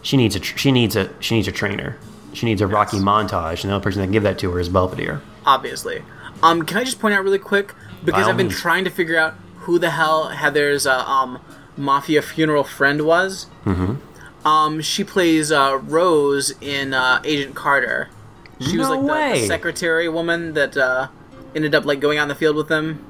She 0.02 0.18
needs 0.18 0.36
a 0.36 0.40
tr- 0.40 0.58
she 0.58 0.72
needs 0.72 0.96
a 0.96 1.10
she 1.20 1.36
needs 1.36 1.48
a 1.48 1.52
trainer. 1.52 1.98
She 2.34 2.46
needs 2.46 2.62
a 2.62 2.68
Rocky 2.68 2.98
montage, 2.98 3.64
and 3.64 3.70
the 3.70 3.76
only 3.76 3.84
person 3.84 4.02
that 4.02 4.08
can 4.08 4.12
give 4.12 4.24
that 4.24 4.38
to 4.40 4.52
her 4.52 4.60
is 4.60 4.68
Belvedere. 4.70 5.22
obviously. 5.46 6.04
Um, 6.44 6.64
can 6.64 6.78
I 6.78 6.84
just 6.84 7.00
point 7.00 7.16
out 7.16 7.24
really 7.24 7.40
quick 7.40 7.74
because 8.04 8.28
I've 8.28 8.36
been 8.38 8.50
trying 8.50 8.84
to 8.84 8.90
figure 8.90 9.18
out 9.18 9.36
who 9.66 9.78
the 9.80 9.92
hell 9.92 10.30
Heather's 10.30 10.88
uh, 10.88 11.04
um 11.06 11.40
mafia 11.78 12.22
funeral 12.22 12.64
friend 12.64 13.02
was. 13.02 13.48
Mm-hmm. 13.66 14.48
Um, 14.48 14.82
she 14.82 15.04
plays 15.04 15.52
uh, 15.52 15.80
Rose 15.84 16.54
in 16.62 16.94
uh, 16.94 17.22
Agent 17.24 17.56
Carter. 17.56 18.10
She 18.60 18.78
was 18.78 18.88
like 18.88 19.02
the, 19.02 19.42
the 19.42 19.48
secretary 19.48 20.08
woman 20.08 20.54
that 20.54 20.78
uh, 20.78 21.10
ended 21.56 21.76
up 21.76 21.84
like 21.84 22.00
going 22.00 22.20
on 22.20 22.28
the 22.28 22.36
field 22.36 22.56
with 22.56 22.70
them, 22.70 23.04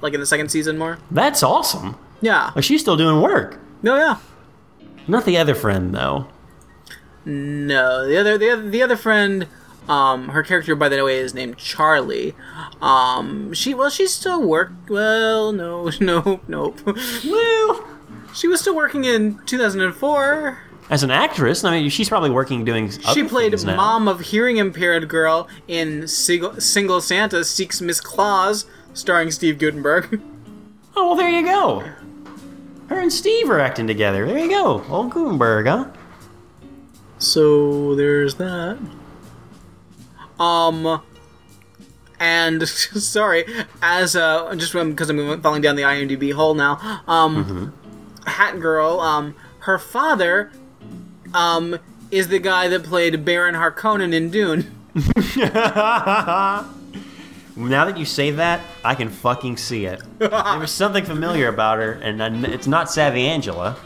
like 0.00 0.14
in 0.14 0.20
the 0.20 0.26
second 0.26 0.48
season 0.48 0.78
more. 0.78 0.98
That's 1.10 1.42
awesome. 1.42 1.96
Yeah. 2.20 2.50
Like 2.54 2.64
she's 2.64 2.80
still 2.80 2.96
doing 2.96 3.20
work. 3.20 3.60
No, 3.82 3.96
yeah. 3.96 4.16
Not 5.06 5.26
the 5.26 5.36
other 5.36 5.54
friend 5.54 5.94
though. 5.94 6.28
No, 7.26 8.06
the 8.06 8.16
other 8.16 8.36
the 8.36 8.50
other 8.50 8.70
the 8.70 8.82
other 8.82 8.96
friend, 8.96 9.46
um, 9.88 10.28
her 10.30 10.42
character 10.42 10.74
by 10.74 10.88
the 10.88 11.02
way 11.04 11.18
is 11.18 11.34
named 11.34 11.56
Charlie. 11.58 12.34
Um, 12.80 13.52
she 13.52 13.74
well 13.74 13.90
she's 13.90 14.12
still 14.12 14.42
work. 14.42 14.72
Well, 14.88 15.52
no, 15.52 15.90
no, 16.00 16.40
nope. 16.48 16.80
Well, 16.86 17.84
She 18.34 18.48
was 18.48 18.60
still 18.60 18.74
working 18.74 19.04
in 19.04 19.38
2004. 19.46 20.58
as 20.90 21.02
an 21.02 21.10
actress, 21.10 21.62
I 21.64 21.70
mean, 21.80 21.88
she's 21.90 22.08
probably 22.08 22.30
working 22.30 22.64
doing. 22.64 22.90
She 22.90 23.22
played 23.24 23.54
mom 23.64 24.08
of 24.08 24.20
hearing 24.20 24.56
impaired 24.58 25.08
girl 25.08 25.48
in 25.68 26.08
Single, 26.08 26.60
Single 26.60 27.00
Santa 27.00 27.44
Seeks 27.44 27.80
Miss 27.80 28.00
Claus, 28.00 28.66
starring 28.92 29.30
Steve 29.30 29.58
Guttenberg. 29.58 30.20
Oh, 30.96 31.08
well, 31.08 31.16
there 31.16 31.28
you 31.28 31.44
go. 31.44 31.80
Her 32.88 33.00
and 33.00 33.12
Steve 33.12 33.50
are 33.50 33.58
acting 33.58 33.88
together. 33.88 34.24
There 34.28 34.38
you 34.38 34.48
go. 34.48 34.84
Old 34.88 35.10
Guttenberg, 35.10 35.66
huh? 35.66 35.86
So 37.18 37.96
there's 37.96 38.36
that. 38.36 38.78
Um, 40.38 41.02
and 42.18 42.68
sorry, 42.68 43.44
as 43.82 44.16
uh, 44.16 44.54
just 44.56 44.72
because 44.72 45.10
I'm 45.10 45.40
falling 45.42 45.62
down 45.62 45.76
the 45.76 45.82
IMDb 45.82 46.32
hole 46.32 46.54
now. 46.54 47.02
Um, 47.06 47.72
Hat 48.26 48.60
Girl. 48.60 49.00
Um, 49.00 49.34
her 49.60 49.78
father, 49.78 50.52
um, 51.32 51.78
is 52.10 52.28
the 52.28 52.38
guy 52.38 52.68
that 52.68 52.84
played 52.84 53.24
Baron 53.24 53.54
Harkonnen 53.54 54.12
in 54.12 54.30
Dune. 54.30 54.70
Now 57.56 57.84
that 57.84 57.96
you 57.96 58.04
say 58.04 58.32
that, 58.32 58.60
I 58.84 58.96
can 58.96 59.08
fucking 59.08 59.58
see 59.58 59.86
it. 59.86 60.02
there 60.18 60.58
was 60.58 60.72
something 60.72 61.04
familiar 61.04 61.46
about 61.46 61.78
her, 61.78 61.92
and 61.92 62.44
it's 62.44 62.66
not 62.66 62.90
Savvy 62.90 63.28
Angela. 63.28 63.76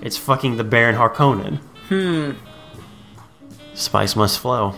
It's 0.00 0.16
fucking 0.16 0.56
the 0.56 0.62
Baron 0.64 0.94
Harkonnen. 0.94 1.56
Hmm. 1.88 2.32
Spice 3.74 4.14
must 4.14 4.38
flow. 4.38 4.76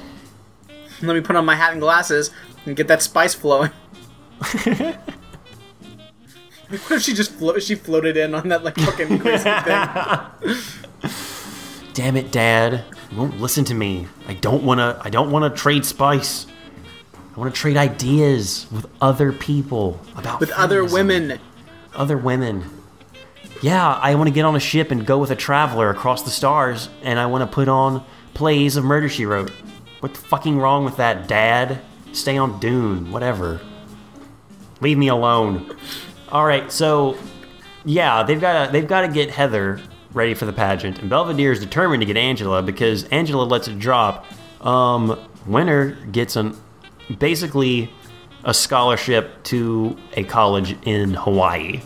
Let 1.03 1.15
me 1.15 1.20
put 1.20 1.37
on 1.37 1.45
my 1.45 1.55
hat 1.57 1.73
and 1.73 1.81
glasses 1.81 2.31
and 2.65 2.77
get 2.77 2.89
that 2.89 3.03
spice 3.03 3.35
flowing. 3.35 3.70
what 6.70 6.91
if 6.91 7.03
she 7.03 7.12
just 7.15 7.33
flo- 7.33 7.59
she 7.59 7.74
floated 7.74 8.16
in 8.16 8.35
on 8.35 8.49
that 8.49 8.65
like 8.65 8.77
fucking 8.77 9.19
crazy 9.19 9.45
thing? 9.65 11.12
Damn 11.95 12.16
it, 12.16 12.31
Dad! 12.33 12.85
You 13.11 13.19
won't 13.19 13.41
listen 13.41 13.65
to 13.66 13.74
me. 13.74 14.07
I 14.27 14.35
don't 14.35 14.62
wanna. 14.62 14.99
I 15.03 15.11
don't 15.11 15.31
wanna 15.31 15.51
trade 15.51 15.85
spice. 15.85 16.47
I 17.35 17.41
want 17.41 17.55
to 17.55 17.59
trade 17.59 17.79
ideas 17.79 18.66
with 18.70 18.87
other 19.01 19.33
people 19.33 19.99
about 20.16 20.39
With 20.39 20.51
other 20.51 20.85
women. 20.85 21.41
other 21.95 22.19
women. 22.19 22.62
Yeah, 23.62 23.91
I 23.95 24.16
want 24.16 24.29
to 24.29 24.35
get 24.35 24.45
on 24.45 24.55
a 24.55 24.61
ship 24.61 24.91
and 24.91 25.07
go 25.07 25.16
with 25.19 25.31
a 25.31 25.37
traveler 25.37 25.89
across 25.89 26.23
the 26.24 26.31
stars, 26.31 26.91
and 27.03 27.19
I 27.19 27.24
want 27.27 27.49
to 27.49 27.55
put 27.55 27.69
on 27.69 28.05
plays 28.35 28.77
of 28.77 28.85
Murder 28.85 29.09
She 29.09 29.24
Wrote. 29.24 29.51
What 30.03 30.15
the 30.15 30.20
fucking 30.20 30.59
wrong 30.59 30.85
with 30.85 30.97
that, 30.97 31.29
Dad? 31.29 31.81
Stay 32.11 32.37
on 32.37 32.59
Dune, 32.59 33.12
whatever. 33.12 33.61
Leave 34.81 34.99
me 34.99 35.07
alone. 35.07 35.77
All 36.29 36.45
right, 36.45 36.73
so 36.73 37.16
yeah, 37.85 38.24
they've 38.24 38.41
got 38.41 38.66
to 38.66 38.73
they've 38.73 38.89
got 38.89 39.03
to 39.03 39.09
get 39.09 39.31
Heather 39.31 39.81
ready 40.12 40.35
for 40.35 40.45
the 40.45 40.53
pageant, 40.53 40.99
and 40.99 41.09
Belvedere 41.09 41.53
is 41.53 41.61
determined 41.61 42.01
to 42.01 42.07
get 42.07 42.16
Angela 42.16 42.65
because 42.65 43.05
Angela 43.11 43.45
lets 43.45 43.69
it 43.69 43.79
drop. 43.79 44.27
Um, 44.61 45.20
winner 45.47 45.93
gets 46.07 46.35
an 46.35 46.57
basically 47.20 47.89
a 48.43 48.53
scholarship 48.53 49.41
to 49.45 49.97
a 50.15 50.24
college 50.24 50.77
in 50.83 51.15
Hawaii. 51.15 51.81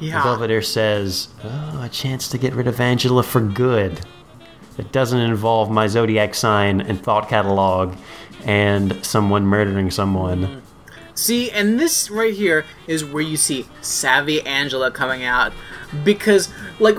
Yeah. 0.00 0.22
Belvedere 0.22 0.62
says, 0.62 1.28
oh, 1.44 1.82
a 1.82 1.90
chance 1.90 2.28
to 2.28 2.38
get 2.38 2.54
rid 2.54 2.66
of 2.66 2.80
Angela 2.80 3.22
for 3.22 3.42
good. 3.42 4.00
It 4.78 4.92
doesn't 4.92 5.20
involve 5.20 5.70
my 5.70 5.86
zodiac 5.88 6.34
sign 6.34 6.80
and 6.80 7.02
thought 7.02 7.28
catalog 7.28 7.94
and 8.44 9.04
someone 9.04 9.44
murdering 9.44 9.90
someone. 9.90 10.62
See, 11.14 11.50
and 11.50 11.80
this 11.80 12.10
right 12.10 12.32
here 12.32 12.64
is 12.86 13.04
where 13.04 13.22
you 13.22 13.36
see 13.36 13.66
savvy 13.80 14.40
Angela 14.46 14.92
coming 14.92 15.24
out 15.24 15.52
because 16.04 16.48
like 16.78 16.96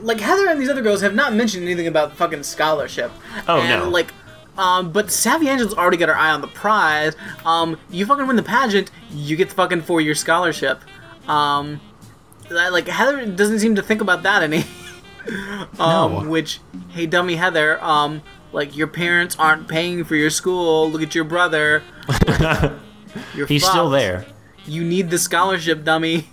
like 0.00 0.20
Heather 0.20 0.48
and 0.48 0.60
these 0.60 0.68
other 0.68 0.82
girls 0.82 1.00
have 1.00 1.14
not 1.14 1.32
mentioned 1.32 1.64
anything 1.64 1.86
about 1.86 2.14
fucking 2.14 2.42
scholarship. 2.42 3.10
Oh, 3.48 3.60
and, 3.60 3.84
no. 3.84 3.88
Like 3.88 4.12
um, 4.58 4.92
but 4.92 5.10
Savvy 5.10 5.48
Angela's 5.48 5.72
already 5.74 5.96
got 5.96 6.10
her 6.10 6.16
eye 6.16 6.30
on 6.30 6.42
the 6.42 6.48
prize. 6.48 7.16
Um, 7.46 7.78
you 7.88 8.04
fucking 8.04 8.26
win 8.26 8.36
the 8.36 8.42
pageant, 8.42 8.90
you 9.10 9.36
get 9.36 9.48
the 9.48 9.54
fucking 9.54 9.82
four-year 9.82 10.14
scholarship. 10.14 10.82
Um, 11.26 11.80
like 12.50 12.86
Heather 12.86 13.24
doesn't 13.24 13.60
seem 13.60 13.76
to 13.76 13.82
think 13.82 14.00
about 14.00 14.22
that 14.24 14.42
any. 14.42 14.64
um, 15.28 15.68
No. 15.78 16.24
Which, 16.28 16.60
hey, 16.90 17.06
dummy 17.06 17.36
Heather, 17.36 17.82
um, 17.82 18.22
like 18.52 18.76
your 18.76 18.86
parents 18.88 19.36
aren't 19.38 19.68
paying 19.68 20.04
for 20.04 20.16
your 20.16 20.30
school. 20.30 20.90
Look 20.90 21.02
at 21.02 21.14
your 21.14 21.24
brother. 21.24 21.82
He's 23.48 23.66
still 23.66 23.90
there. 23.90 24.26
You 24.64 24.84
need 24.84 25.10
the 25.10 25.18
scholarship, 25.18 25.84
dummy. 25.84 26.28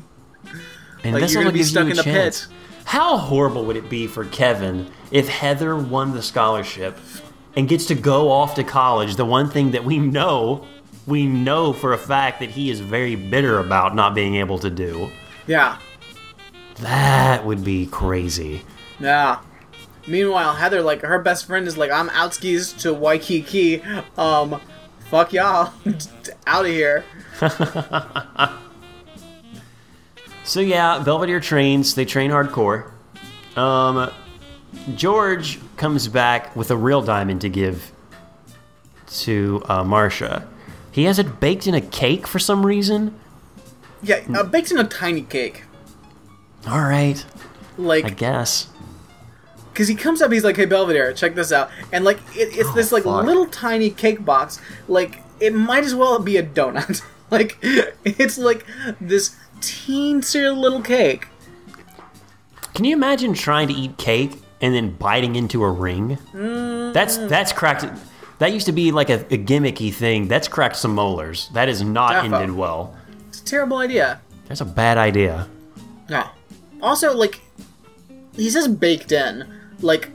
And 1.03 1.13
Like, 1.13 1.21
this 1.23 1.33
you're 1.33 1.43
gonna 1.43 1.53
be 1.53 1.63
stuck 1.63 1.89
in 1.89 1.95
the 1.95 2.03
chance. 2.03 2.45
pit. 2.47 2.55
How 2.85 3.17
horrible 3.17 3.65
would 3.65 3.75
it 3.77 3.89
be 3.89 4.07
for 4.07 4.25
Kevin 4.25 4.89
if 5.11 5.27
Heather 5.29 5.75
won 5.75 6.13
the 6.13 6.21
scholarship 6.21 6.97
and 7.55 7.67
gets 7.69 7.85
to 7.87 7.95
go 7.95 8.31
off 8.31 8.55
to 8.55 8.63
college? 8.63 9.15
The 9.15 9.25
one 9.25 9.49
thing 9.49 9.71
that 9.71 9.83
we 9.85 9.97
know, 9.99 10.65
we 11.05 11.25
know 11.25 11.71
for 11.73 11.93
a 11.93 11.97
fact 11.97 12.39
that 12.39 12.49
he 12.49 12.69
is 12.69 12.79
very 12.79 13.15
bitter 13.15 13.59
about 13.59 13.95
not 13.95 14.13
being 14.15 14.35
able 14.35 14.59
to 14.59 14.69
do. 14.69 15.09
Yeah, 15.47 15.77
That 16.81 17.45
would 17.45 17.63
be 17.63 17.85
crazy. 17.87 18.61
Yeah. 18.99 19.39
Meanwhile, 20.07 20.55
Heather, 20.55 20.81
like 20.81 21.01
her 21.01 21.19
best 21.19 21.45
friend, 21.45 21.67
is 21.67 21.77
like, 21.77 21.91
"I'm 21.91 22.09
outskis 22.09 22.77
to 22.81 22.93
Waikiki. 22.93 23.81
Um, 24.17 24.59
fuck 25.09 25.33
y'all, 25.33 25.73
out 26.47 26.65
of 26.65 26.71
here." 26.71 27.03
So 30.49 30.61
yeah, 30.61 30.97
Belvedere 31.05 31.39
trains. 31.39 31.93
They 31.93 32.05
train 32.05 32.31
hardcore. 32.31 32.89
Um, 33.55 34.09
George 34.95 35.59
comes 35.77 36.07
back 36.07 36.55
with 36.55 36.71
a 36.71 36.75
real 36.75 37.03
diamond 37.03 37.41
to 37.41 37.49
give 37.49 37.91
to 39.19 39.61
uh, 39.65 39.83
Marsha. 39.83 40.47
He 40.91 41.03
has 41.03 41.19
it 41.19 41.39
baked 41.39 41.67
in 41.67 41.75
a 41.75 41.81
cake 41.81 42.25
for 42.25 42.39
some 42.39 42.65
reason. 42.65 43.13
Yeah, 44.01 44.21
uh, 44.33 44.41
baked 44.41 44.71
in 44.71 44.79
a 44.79 44.85
tiny 44.85 45.21
cake, 45.21 45.65
All 46.67 46.81
right, 46.81 47.23
Like 47.77 48.05
I 48.05 48.09
guess. 48.09 48.69
Because 49.79 49.87
he 49.87 49.95
comes 49.95 50.21
up, 50.21 50.29
he's 50.29 50.43
like, 50.43 50.57
"Hey, 50.57 50.65
Belvedere, 50.65 51.13
check 51.13 51.35
this 51.35 51.53
out," 51.53 51.71
and 51.93 52.03
like, 52.03 52.17
it, 52.35 52.49
it's 52.57 52.67
oh, 52.67 52.73
this 52.73 52.91
like 52.91 53.05
fuck. 53.05 53.23
little 53.23 53.45
tiny 53.45 53.89
cake 53.89 54.25
box. 54.25 54.59
Like, 54.89 55.23
it 55.39 55.55
might 55.55 55.85
as 55.85 55.95
well 55.95 56.19
be 56.19 56.35
a 56.35 56.43
donut. 56.43 57.01
like, 57.31 57.57
it's 57.61 58.37
like 58.37 58.65
this 58.99 59.37
teensy 59.61 60.53
little 60.53 60.81
cake. 60.81 61.29
Can 62.73 62.83
you 62.83 62.93
imagine 62.93 63.33
trying 63.33 63.69
to 63.69 63.73
eat 63.73 63.97
cake 63.97 64.33
and 64.59 64.75
then 64.75 64.91
biting 64.97 65.37
into 65.37 65.63
a 65.63 65.71
ring? 65.71 66.17
Mm-hmm. 66.33 66.91
That's 66.91 67.15
that's 67.15 67.53
cracked. 67.53 67.85
That 68.39 68.51
used 68.51 68.65
to 68.65 68.73
be 68.73 68.91
like 68.91 69.09
a, 69.09 69.21
a 69.33 69.37
gimmicky 69.37 69.93
thing. 69.93 70.27
That's 70.27 70.49
cracked 70.49 70.75
some 70.75 70.93
molars. 70.93 71.47
That 71.53 71.69
is 71.69 71.81
not 71.81 72.15
Defo. 72.15 72.33
ended 72.33 72.51
well. 72.51 72.97
It's 73.29 73.39
a 73.39 73.45
terrible 73.45 73.77
idea. 73.77 74.19
That's 74.49 74.59
a 74.59 74.65
bad 74.65 74.97
idea. 74.97 75.47
No. 76.09 76.27
Also, 76.81 77.15
like, 77.15 77.39
he 78.33 78.49
says 78.49 78.67
baked 78.67 79.13
in. 79.13 79.58
Like, 79.81 80.09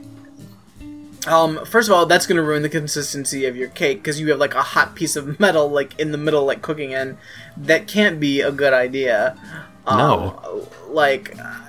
um, 1.27 1.65
first 1.65 1.89
of 1.89 1.95
all, 1.95 2.05
that's 2.05 2.27
gonna 2.27 2.43
ruin 2.43 2.61
the 2.61 2.69
consistency 2.69 3.45
of 3.45 3.55
your 3.55 3.69
cake 3.69 3.99
because 3.99 4.19
you 4.19 4.29
have 4.29 4.39
like 4.39 4.53
a 4.53 4.61
hot 4.61 4.95
piece 4.95 5.15
of 5.15 5.39
metal 5.39 5.69
like 5.69 5.99
in 5.99 6.11
the 6.11 6.17
middle, 6.17 6.45
like 6.45 6.61
cooking 6.61 6.91
in. 6.91 7.17
That 7.57 7.87
can't 7.87 8.19
be 8.19 8.41
a 8.41 8.51
good 8.51 8.73
idea. 8.73 9.35
Um, 9.87 9.97
No. 9.97 10.67
Like, 10.87 11.37
uh, 11.39 11.59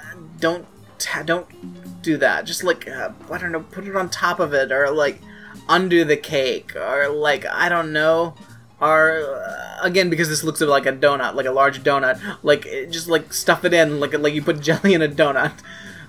don't 0.40 0.66
ta- 0.98 1.22
don't 1.22 2.02
do 2.02 2.16
that. 2.18 2.44
Just 2.44 2.64
like 2.64 2.88
uh, 2.88 3.10
I 3.30 3.38
don't 3.38 3.52
know, 3.52 3.60
put 3.60 3.86
it 3.86 3.96
on 3.96 4.10
top 4.10 4.40
of 4.40 4.52
it 4.54 4.70
or 4.72 4.90
like 4.90 5.20
undo 5.68 6.04
the 6.04 6.16
cake 6.16 6.76
or 6.76 7.08
like 7.08 7.46
I 7.46 7.68
don't 7.68 7.92
know. 7.92 8.34
Or 8.78 9.20
uh, 9.22 9.78
again, 9.80 10.10
because 10.10 10.28
this 10.28 10.44
looks 10.44 10.60
like 10.60 10.84
a 10.84 10.92
donut, 10.92 11.34
like 11.34 11.46
a 11.46 11.50
large 11.50 11.82
donut, 11.82 12.20
like 12.42 12.64
just 12.90 13.08
like 13.08 13.32
stuff 13.32 13.64
it 13.64 13.72
in, 13.72 14.00
like 14.00 14.12
like 14.18 14.34
you 14.34 14.42
put 14.42 14.60
jelly 14.60 14.92
in 14.92 15.00
a 15.00 15.08
donut. 15.08 15.52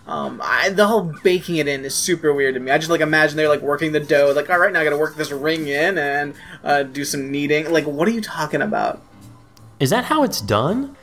Um, 0.07 0.39
I, 0.41 0.69
the 0.69 0.87
whole 0.87 1.13
baking 1.21 1.57
it 1.57 1.67
in 1.67 1.83
is 1.83 1.93
super 1.93 2.33
weird 2.33 2.53
to 2.53 2.61
me. 2.61 2.71
I 2.71 2.77
just 2.77 2.89
like 2.89 3.01
imagine 3.01 3.35
they're 3.35 3.49
like 3.49 3.61
working 3.61 3.91
the 3.91 3.99
dough, 3.99 4.31
like 4.33 4.49
all 4.49 4.57
right, 4.57 4.71
now 4.71 4.79
I 4.79 4.83
got 4.85 4.91
to 4.91 4.97
work 4.97 5.15
this 5.15 5.31
ring 5.31 5.67
in 5.67 5.97
and 5.97 6.33
uh, 6.63 6.83
do 6.83 7.03
some 7.03 7.29
kneading. 7.29 7.71
Like, 7.71 7.85
what 7.85 8.07
are 8.07 8.11
you 8.11 8.21
talking 8.21 8.61
about? 8.61 9.01
Is 9.79 9.89
that 9.89 10.05
how 10.05 10.23
it's 10.23 10.39
done? 10.39 10.95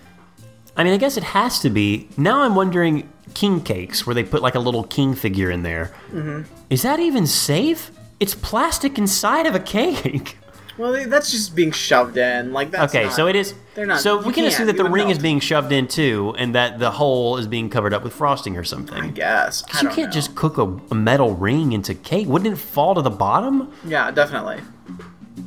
I 0.76 0.84
mean, 0.84 0.94
I 0.94 0.96
guess 0.96 1.16
it 1.16 1.22
has 1.22 1.60
to 1.60 1.70
be. 1.70 2.08
Now 2.16 2.42
I'm 2.42 2.54
wondering 2.54 3.08
king 3.34 3.60
cakes 3.60 4.06
where 4.06 4.14
they 4.14 4.24
put 4.24 4.42
like 4.42 4.54
a 4.54 4.60
little 4.60 4.84
king 4.84 5.14
figure 5.14 5.50
in 5.50 5.62
there. 5.62 5.92
Mm-hmm. 6.10 6.42
Is 6.70 6.82
that 6.82 6.98
even 6.98 7.26
safe? 7.26 7.90
It's 8.20 8.34
plastic 8.34 8.96
inside 8.96 9.46
of 9.46 9.54
a 9.54 9.60
cake. 9.60 10.38
Well, 10.76 11.08
that's 11.08 11.30
just 11.30 11.54
being 11.54 11.70
shoved 11.70 12.16
in. 12.16 12.52
Like 12.52 12.70
that's 12.72 12.92
Okay, 12.94 13.04
not- 13.04 13.14
so 13.14 13.26
it 13.28 13.36
is. 13.36 13.54
They're 13.74 13.86
not- 13.86 14.00
So 14.00 14.20
we 14.22 14.32
can 14.32 14.44
assume 14.44 14.66
that 14.66 14.76
the 14.76 14.84
ring 14.88 15.10
is 15.10 15.18
being 15.18 15.40
shoved 15.40 15.70
in 15.72 15.86
too, 15.88 16.34
and 16.38 16.54
that 16.54 16.78
the 16.78 16.90
hole 16.92 17.36
is 17.36 17.46
being 17.46 17.70
covered 17.70 17.92
up 17.94 18.02
with 18.04 18.12
frosting 18.12 18.56
or 18.56 18.64
something. 18.64 19.02
I 19.02 19.08
guess. 19.08 19.62
I 19.72 19.82
you 19.82 19.88
can't 19.88 20.08
know. 20.08 20.12
just 20.12 20.34
cook 20.34 20.58
a, 20.58 20.62
a 20.90 20.94
metal 20.94 21.34
ring 21.34 21.72
into 21.72 21.94
cake. 21.94 22.26
Wouldn't 22.28 22.52
it 22.52 22.56
fall 22.58 22.94
to 22.94 23.02
the 23.02 23.10
bottom? 23.10 23.72
Yeah, 23.86 24.10
definitely. 24.10 24.58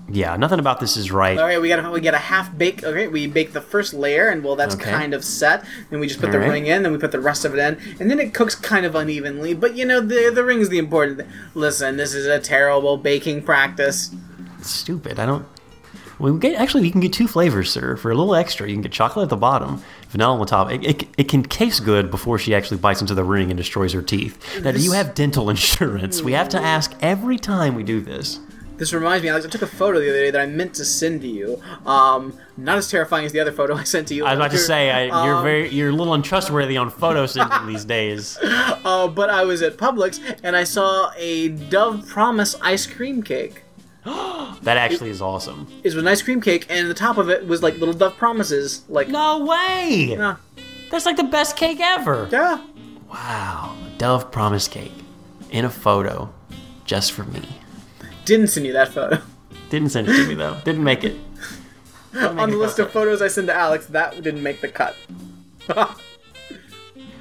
Yeah, 0.09 0.37
nothing 0.37 0.59
about 0.59 0.79
this 0.79 0.95
is 0.95 1.11
right. 1.11 1.37
All 1.37 1.45
right, 1.45 1.61
we 1.61 1.67
got 1.67 1.91
we 1.91 1.99
get 1.99 2.13
a 2.13 2.17
half 2.17 2.57
bake. 2.57 2.81
Okay, 2.83 3.07
we 3.09 3.27
bake 3.27 3.51
the 3.51 3.59
first 3.61 3.93
layer, 3.93 4.27
and 4.29 4.41
well, 4.43 4.55
that's 4.55 4.75
Okay. 4.75 4.89
kind 4.89 5.13
of 5.13 5.23
set. 5.23 5.65
Then 5.89 5.99
we 5.99 6.07
just 6.07 6.21
put 6.21 6.31
the 6.31 6.37
All 6.37 6.43
right. 6.43 6.49
ring 6.51 6.65
in, 6.67 6.83
then 6.83 6.93
we 6.93 6.97
put 6.97 7.11
the 7.11 7.19
rest 7.19 7.43
of 7.43 7.53
it 7.53 7.59
in, 7.59 7.77
and 7.99 8.09
then 8.09 8.17
it 8.19 8.33
cooks 8.33 8.55
kind 8.55 8.85
of 8.85 8.95
unevenly. 8.95 9.53
But 9.53 9.75
you 9.75 9.85
know, 9.85 9.99
the 9.99 10.31
the 10.33 10.45
ring's 10.45 10.69
the 10.69 10.77
important. 10.77 11.17
thing. 11.19 11.27
Listen, 11.55 11.97
this 11.97 12.13
is 12.13 12.25
a 12.25 12.39
terrible 12.39 12.95
baking 12.95 13.41
practice. 13.43 14.11
Stupid. 14.61 15.19
I 15.19 15.25
don't. 15.25 15.45
We 16.19 16.38
get 16.39 16.55
actually 16.59 16.81
we 16.81 16.89
can 16.91 16.99
get 17.01 17.13
two 17.13 17.27
flavors, 17.27 17.69
sir. 17.71 17.95
For 17.95 18.09
a 18.09 18.15
little 18.15 18.34
extra, 18.34 18.67
you 18.67 18.73
can 18.73 18.81
get 18.81 18.91
chocolate 18.91 19.23
at 19.25 19.29
the 19.29 19.35
bottom, 19.38 19.84
vanilla 20.09 20.34
on 20.34 20.39
the 20.39 20.45
top. 20.47 20.71
It, 20.71 20.84
it, 20.84 21.07
it 21.15 21.29
can 21.29 21.43
taste 21.43 21.85
good 21.85 22.09
before 22.09 22.39
she 22.39 22.55
actually 22.55 22.77
bites 22.77 23.01
into 23.01 23.13
the 23.13 23.23
ring 23.23 23.51
and 23.51 23.57
destroys 23.57 23.93
her 23.93 24.01
teeth. 24.01 24.63
Now, 24.63 24.71
do 24.71 24.79
you 24.79 24.93
have 24.93 25.13
dental 25.13 25.49
insurance? 25.51 26.23
We 26.23 26.31
have 26.31 26.49
to 26.49 26.59
ask 26.59 26.95
every 27.01 27.38
time 27.38 27.75
we 27.75 27.84
do 27.84 28.01
this. 28.01 28.39
This 28.77 28.93
reminds 28.93 29.23
me, 29.23 29.29
Alex. 29.29 29.45
I 29.45 29.49
took 29.49 29.63
a 29.63 29.67
photo 29.67 29.99
the 29.99 30.09
other 30.09 30.19
day 30.19 30.31
that 30.31 30.41
I 30.41 30.45
meant 30.45 30.75
to 30.75 30.85
send 30.85 31.21
to 31.21 31.27
you. 31.27 31.61
Um, 31.85 32.38
not 32.57 32.77
as 32.77 32.89
terrifying 32.89 33.25
as 33.25 33.31
the 33.31 33.39
other 33.39 33.51
photo 33.51 33.75
I 33.77 33.84
sent 33.84 34.07
to 34.09 34.15
you. 34.15 34.25
I 34.25 34.31
was 34.34 34.39
about 34.39 34.51
to 34.51 34.57
say 34.57 34.89
I, 34.89 35.25
you're 35.25 35.35
Um, 35.35 35.43
very 35.43 35.69
you're 35.69 35.89
a 35.89 35.93
little 35.93 36.13
untrustworthy 36.15 36.77
on 36.77 36.89
photo 36.89 37.25
sending 37.27 37.67
these 37.67 37.85
days. 37.97 38.38
Uh, 38.41 39.07
but 39.07 39.29
I 39.29 39.45
was 39.45 39.61
at 39.61 39.77
Publix 39.77 40.19
and 40.43 40.55
I 40.55 40.63
saw 40.63 41.11
a 41.15 41.49
Dove 41.49 42.07
Promise 42.07 42.55
ice 42.61 42.88
cream 42.88 43.21
cake. 43.21 43.63
That 44.63 44.77
actually 44.77 45.09
is 45.11 45.21
awesome. 45.21 45.67
It 45.84 45.88
was 45.89 45.97
an 45.97 46.07
ice 46.07 46.21
cream 46.21 46.41
cake, 46.41 46.65
and 46.69 46.89
the 46.89 46.93
top 46.93 47.17
of 47.17 47.29
it 47.29 47.45
was 47.47 47.61
like 47.63 47.77
little 47.77 47.93
Dove 47.93 48.17
Promises. 48.17 48.84
Like, 48.89 49.07
No 49.07 49.45
way! 49.45 50.07
yeah, 50.17 50.38
That's 50.91 51.05
like 51.05 51.15
the 51.17 51.23
best 51.23 51.55
cake 51.55 51.79
ever. 51.81 52.27
yeah. 52.31 52.61
Wow, 53.09 53.75
a 53.85 53.97
Dove 53.97 54.31
promise 54.31 54.67
cake 54.67 54.91
in 55.51 55.63
a 55.65 55.69
photo, 55.69 56.34
just 56.85 57.11
for 57.13 57.23
me. 57.25 57.41
didn't 58.25 58.47
send 58.47 58.65
you 58.65 58.73
that 58.73 58.89
photo. 58.89 59.21
Didn't 59.69 59.89
send 59.89 60.07
it 60.09 60.13
to 60.17 60.27
me 60.27 60.34
though. 60.34 60.57
Didn't 60.65 60.84
make 60.84 61.03
it. 61.03 61.15
On 62.15 62.49
the 62.49 62.57
list 62.57 62.79
of 62.79 62.91
photos 62.91 63.21
I 63.21 63.27
sent 63.27 63.47
to 63.47 63.53
Alex, 63.53 63.85
that 63.88 64.21
didn't 64.23 64.41
make 64.43 64.59
the 64.61 64.67
cut. 64.69 64.95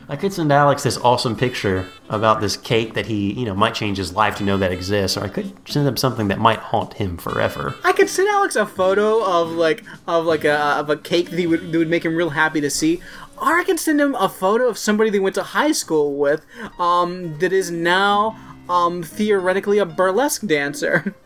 I 0.08 0.14
could 0.14 0.32
send 0.32 0.52
Alex 0.52 0.84
this 0.84 0.96
awesome 0.98 1.34
picture 1.34 1.88
about 2.08 2.40
this 2.40 2.56
cake 2.56 2.94
that 2.94 3.06
he, 3.06 3.32
you 3.32 3.44
know, 3.44 3.54
might 3.54 3.74
change 3.74 3.98
his 3.98 4.12
life 4.12 4.36
to 4.36 4.44
know 4.44 4.56
that 4.56 4.70
exists, 4.70 5.16
or 5.16 5.24
I 5.24 5.28
could 5.28 5.52
send 5.68 5.88
him 5.88 5.96
something 5.96 6.28
that 6.28 6.38
might 6.38 6.60
haunt 6.60 6.94
him 6.94 7.16
forever. 7.16 7.74
I 7.82 7.92
could 7.92 8.08
send 8.08 8.28
Alex 8.28 8.54
a 8.54 8.66
photo 8.66 9.24
of 9.24 9.50
like 9.50 9.82
of 10.06 10.24
like 10.24 10.44
a 10.44 10.56
of 10.56 10.90
a 10.90 10.96
cake 10.96 11.30
that, 11.30 11.38
he 11.38 11.46
would, 11.48 11.72
that 11.72 11.78
would 11.78 11.88
make 11.88 12.04
him 12.04 12.14
real 12.14 12.30
happy 12.30 12.60
to 12.60 12.70
see, 12.70 13.00
or 13.36 13.58
I 13.58 13.64
could 13.64 13.80
send 13.80 14.00
him 14.00 14.14
a 14.14 14.28
photo 14.28 14.68
of 14.68 14.78
somebody 14.78 15.10
they 15.10 15.18
went 15.18 15.34
to 15.34 15.42
high 15.42 15.72
school 15.72 16.14
with, 16.16 16.46
um, 16.78 17.38
that 17.40 17.52
is 17.52 17.70
now 17.72 18.36
um 18.68 19.02
theoretically 19.02 19.78
a 19.78 19.86
burlesque 19.86 20.46
dancer. 20.46 21.14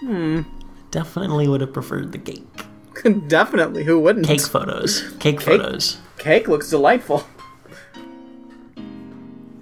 Hmm. 0.00 0.40
Definitely 0.90 1.46
would 1.46 1.60
have 1.60 1.72
preferred 1.72 2.10
the 2.10 2.18
cake. 2.18 2.42
Definitely, 3.28 3.84
who 3.84 4.00
wouldn't? 4.00 4.26
Cake 4.26 4.40
photos. 4.40 5.14
Cake, 5.20 5.40
photos. 5.40 5.98
Cake 6.18 6.48
looks 6.48 6.70
delightful. 6.70 7.24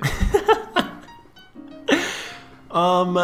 Um, 2.70 3.18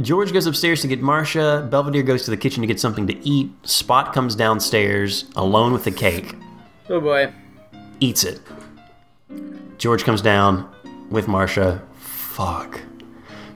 George 0.00 0.32
goes 0.32 0.46
upstairs 0.46 0.80
to 0.82 0.86
get 0.88 1.02
Marsha. 1.02 1.68
Belvedere 1.68 2.04
goes 2.04 2.24
to 2.26 2.30
the 2.30 2.36
kitchen 2.36 2.60
to 2.60 2.66
get 2.66 2.78
something 2.78 3.06
to 3.08 3.18
eat. 3.26 3.50
Spot 3.68 4.12
comes 4.12 4.36
downstairs 4.36 5.24
alone 5.34 5.72
with 5.72 5.84
the 5.84 5.90
cake, 5.90 6.36
Oh 6.88 7.00
boy. 7.00 7.32
eats 7.98 8.22
it. 8.22 8.40
George 9.78 10.04
comes 10.04 10.22
down 10.22 10.68
with 11.10 11.26
Marsha. 11.26 11.82
Fuck. 11.98 12.80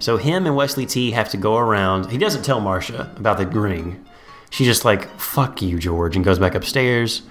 So 0.00 0.16
him 0.16 0.46
and 0.46 0.56
Wesley 0.56 0.86
T 0.86 1.12
have 1.12 1.28
to 1.30 1.36
go 1.36 1.56
around. 1.56 2.10
He 2.10 2.18
doesn't 2.18 2.42
tell 2.42 2.60
Marsha 2.60 3.16
about 3.18 3.38
the 3.38 3.46
ring. 3.46 4.04
She's 4.50 4.66
just 4.66 4.84
like, 4.84 5.08
"Fuck 5.20 5.62
you, 5.62 5.78
George," 5.78 6.16
and 6.16 6.24
goes 6.24 6.38
back 6.40 6.54
upstairs. 6.56 7.22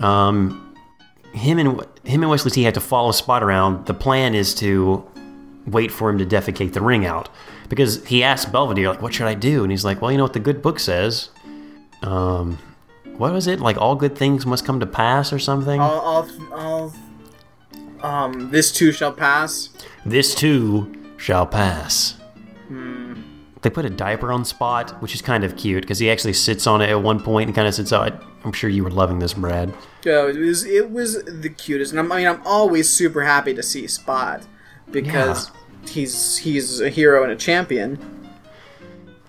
Um, 0.00 0.65
him 1.36 1.58
and 1.58 1.80
him 2.04 2.22
and 2.22 2.30
Wesley 2.30 2.50
T 2.50 2.62
had 2.62 2.74
to 2.74 2.80
follow 2.80 3.12
Spot 3.12 3.42
around. 3.42 3.86
The 3.86 3.94
plan 3.94 4.34
is 4.34 4.54
to 4.56 5.04
wait 5.66 5.90
for 5.90 6.08
him 6.08 6.18
to 6.18 6.26
defecate 6.26 6.72
the 6.72 6.80
ring 6.80 7.04
out 7.04 7.28
because 7.68 8.04
he 8.06 8.22
asked 8.22 8.50
Belvedere 8.50 8.88
like, 8.88 9.02
"What 9.02 9.12
should 9.14 9.26
I 9.26 9.34
do?" 9.34 9.62
And 9.62 9.70
he's 9.70 9.84
like, 9.84 10.00
"Well, 10.00 10.10
you 10.10 10.16
know 10.16 10.24
what 10.24 10.32
the 10.32 10.40
good 10.40 10.62
book 10.62 10.78
says. 10.78 11.28
Um, 12.02 12.58
what 13.16 13.32
was 13.32 13.46
it? 13.46 13.60
Like 13.60 13.76
all 13.76 13.96
good 13.96 14.16
things 14.16 14.46
must 14.46 14.64
come 14.64 14.80
to 14.80 14.86
pass 14.86 15.32
or 15.32 15.38
something." 15.38 15.78
All, 15.78 16.00
all, 16.00 16.28
all, 16.52 16.92
um, 18.02 18.50
this 18.50 18.72
too 18.72 18.90
shall 18.90 19.12
pass. 19.12 19.68
This 20.06 20.34
too 20.34 20.90
shall 21.18 21.46
pass. 21.46 22.14
They 23.66 23.70
put 23.70 23.84
a 23.84 23.90
diaper 23.90 24.30
on 24.30 24.44
Spot, 24.44 24.92
which 25.02 25.12
is 25.12 25.20
kind 25.20 25.42
of 25.42 25.56
cute 25.56 25.82
because 25.82 25.98
he 25.98 26.08
actually 26.08 26.34
sits 26.34 26.68
on 26.68 26.80
it 26.80 26.88
at 26.88 27.02
one 27.02 27.18
point 27.18 27.48
and 27.48 27.56
kind 27.56 27.66
of 27.66 27.74
sits 27.74 27.92
out. 27.92 28.22
I'm 28.44 28.52
sure 28.52 28.70
you 28.70 28.84
were 28.84 28.92
loving 28.92 29.18
this, 29.18 29.34
Brad. 29.34 29.74
Yeah, 30.04 30.28
it 30.28 30.36
was 30.36 30.64
it 30.64 30.88
was 30.92 31.24
the 31.24 31.48
cutest, 31.48 31.90
and 31.90 31.98
I'm, 31.98 32.12
I 32.12 32.18
mean 32.18 32.28
I'm 32.28 32.40
always 32.46 32.88
super 32.88 33.24
happy 33.24 33.54
to 33.54 33.64
see 33.64 33.88
Spot 33.88 34.46
because 34.92 35.50
he's 35.88 36.36
he's 36.36 36.80
a 36.80 36.90
hero 36.90 37.24
and 37.24 37.32
a 37.32 37.34
champion. 37.34 37.98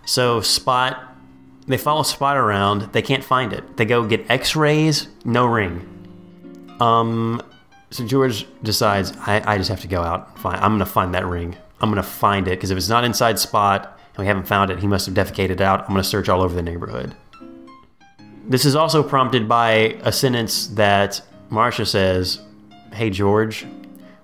So 0.06 0.42
Spot, 0.42 1.18
they 1.66 1.78
follow 1.78 2.04
Spot 2.04 2.38
around. 2.38 2.94
They 2.94 3.02
can't 3.02 3.24
find 3.24 3.52
it. 3.52 3.76
They 3.76 3.86
go 3.86 4.06
get 4.06 4.30
X-rays, 4.30 5.08
no 5.26 5.48
ring. 5.48 6.78
Um, 6.80 7.42
so 7.90 8.06
George 8.06 8.46
decides, 8.62 9.14
I, 9.18 9.42
I 9.54 9.58
just 9.58 9.72
have 9.72 9.82
to 9.82 9.88
go 9.88 10.04
out. 10.04 10.38
Find. 10.38 10.58
I'm 10.58 10.74
gonna 10.74 10.86
find 10.86 11.16
that 11.16 11.26
ring. 11.26 11.56
I'm 11.82 11.90
gonna 11.90 12.04
find 12.04 12.48
it 12.48 12.52
because 12.52 12.70
if 12.70 12.78
it's 12.78 12.88
not 12.88 13.04
inside 13.04 13.40
Spot 13.40 13.96
and 14.18 14.24
we 14.24 14.28
haven't 14.28 14.48
found 14.48 14.72
it, 14.72 14.80
he 14.80 14.88
must 14.88 15.06
have 15.06 15.16
defecated 15.16 15.62
out. 15.62 15.82
I'm 15.82 15.90
gonna 15.90 16.04
search 16.04 16.28
all 16.28 16.42
over 16.42 16.56
the 16.56 16.62
neighborhood. 16.62 17.16
This 18.48 18.66
is 18.66 18.76
also 18.76 19.04
prompted 19.04 19.48
by 19.48 19.98
a 20.02 20.12
sentence 20.12 20.68
that 20.68 21.22
Marsha 21.52 21.86
says, 21.86 22.40
"Hey 22.94 23.10
George, 23.10 23.66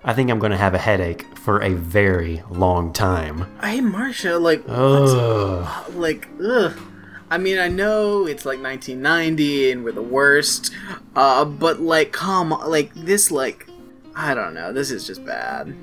I 0.03 0.13
think 0.13 0.31
I'm 0.31 0.39
gonna 0.39 0.57
have 0.57 0.73
a 0.73 0.79
headache 0.79 1.25
for 1.37 1.61
a 1.61 1.73
very 1.73 2.41
long 2.49 2.91
time." 2.91 3.45
Hey 3.61 3.79
Marsha, 3.79 4.41
like 4.41 4.63
Ugh. 4.67 5.95
like 5.95 6.27
ugh. 6.43 6.73
I 7.29 7.37
mean, 7.37 7.57
I 7.57 7.67
know 7.67 8.27
it's 8.27 8.45
like 8.45 8.61
1990 8.61 9.71
and 9.71 9.83
we're 9.83 9.91
the 9.91 10.03
worst, 10.03 10.71
uh, 11.15 11.43
but 11.45 11.79
like, 11.81 12.11
come, 12.11 12.53
on, 12.53 12.69
like 12.69 12.93
this, 12.93 13.31
like, 13.31 13.67
I 14.15 14.35
don't 14.35 14.53
know, 14.53 14.71
this 14.71 14.91
is 14.91 15.07
just 15.07 15.25
bad. 15.25 15.75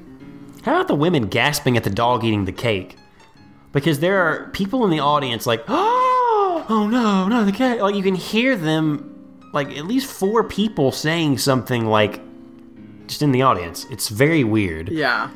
How 0.62 0.74
about 0.76 0.86
the 0.86 0.94
women 0.94 1.26
gasping 1.26 1.76
at 1.76 1.82
the 1.82 1.90
dog 1.90 2.22
eating 2.22 2.44
the 2.44 2.52
cake? 2.52 2.96
Because 3.72 4.00
there 4.00 4.20
are 4.20 4.48
people 4.50 4.84
in 4.84 4.90
the 4.90 5.00
audience 5.00 5.46
like, 5.46 5.64
oh, 5.68 6.66
oh 6.68 6.86
no, 6.88 7.28
no, 7.28 7.44
the 7.44 7.52
cat. 7.52 7.80
Like 7.80 7.94
you 7.94 8.02
can 8.02 8.14
hear 8.14 8.56
them, 8.56 9.48
like 9.52 9.68
at 9.76 9.86
least 9.86 10.10
four 10.10 10.44
people 10.44 10.90
saying 10.92 11.38
something 11.38 11.86
like, 11.86 12.20
just 13.06 13.22
in 13.22 13.32
the 13.32 13.42
audience. 13.42 13.86
It's 13.90 14.08
very 14.08 14.44
weird. 14.44 14.88
Yeah. 14.90 15.30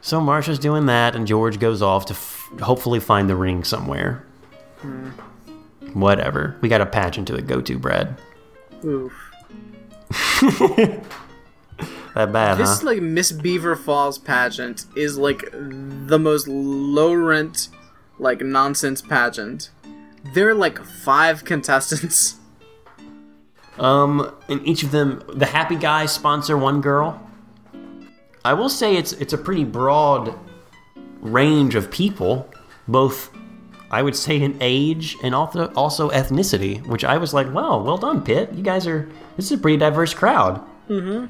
So 0.00 0.20
Marsha's 0.20 0.58
doing 0.58 0.86
that, 0.86 1.16
and 1.16 1.26
George 1.26 1.58
goes 1.58 1.82
off 1.82 2.06
to 2.06 2.12
f- 2.14 2.50
hopefully 2.62 3.00
find 3.00 3.28
the 3.28 3.36
ring 3.36 3.64
somewhere. 3.64 4.24
Hmm. 4.78 5.08
Whatever. 5.92 6.56
We 6.60 6.68
got 6.68 6.80
a 6.80 6.86
pageant 6.86 7.26
to 7.28 7.34
a 7.34 7.42
go 7.42 7.60
to, 7.60 7.78
Brad. 7.78 8.16
Oof. 8.84 9.12
That 12.14 12.32
bad, 12.32 12.58
This 12.58 12.80
huh? 12.80 12.86
like 12.86 13.00
Miss 13.00 13.30
Beaver 13.30 13.76
Falls 13.76 14.18
pageant 14.18 14.86
is 14.96 15.16
like 15.18 15.48
the 15.52 16.18
most 16.18 16.48
low 16.48 17.12
rent, 17.12 17.68
like 18.18 18.40
nonsense 18.40 19.02
pageant. 19.02 19.70
There 20.34 20.50
are 20.50 20.54
like 20.54 20.84
five 20.84 21.44
contestants. 21.44 22.36
Um, 23.78 24.34
and 24.48 24.66
each 24.66 24.82
of 24.82 24.90
them, 24.90 25.22
the 25.32 25.46
happy 25.46 25.76
guys 25.76 26.12
sponsor 26.12 26.58
one 26.58 26.80
girl. 26.80 27.24
I 28.44 28.54
will 28.54 28.68
say 28.68 28.96
it's 28.96 29.12
it's 29.12 29.32
a 29.32 29.38
pretty 29.38 29.64
broad 29.64 30.34
range 31.20 31.74
of 31.74 31.90
people, 31.90 32.50
both 32.88 33.30
I 33.90 34.02
would 34.02 34.16
say 34.16 34.40
in 34.40 34.56
age 34.60 35.16
and 35.22 35.34
also 35.34 35.72
also 35.74 36.10
ethnicity, 36.10 36.84
which 36.86 37.04
I 37.04 37.18
was 37.18 37.32
like, 37.32 37.52
wow, 37.52 37.82
well 37.82 37.98
done, 37.98 38.22
Pitt. 38.22 38.52
You 38.52 38.62
guys 38.62 38.86
are 38.86 39.08
this 39.36 39.46
is 39.50 39.58
a 39.58 39.62
pretty 39.62 39.78
diverse 39.78 40.12
crowd. 40.12 40.60
Mm-hmm. 40.88 41.26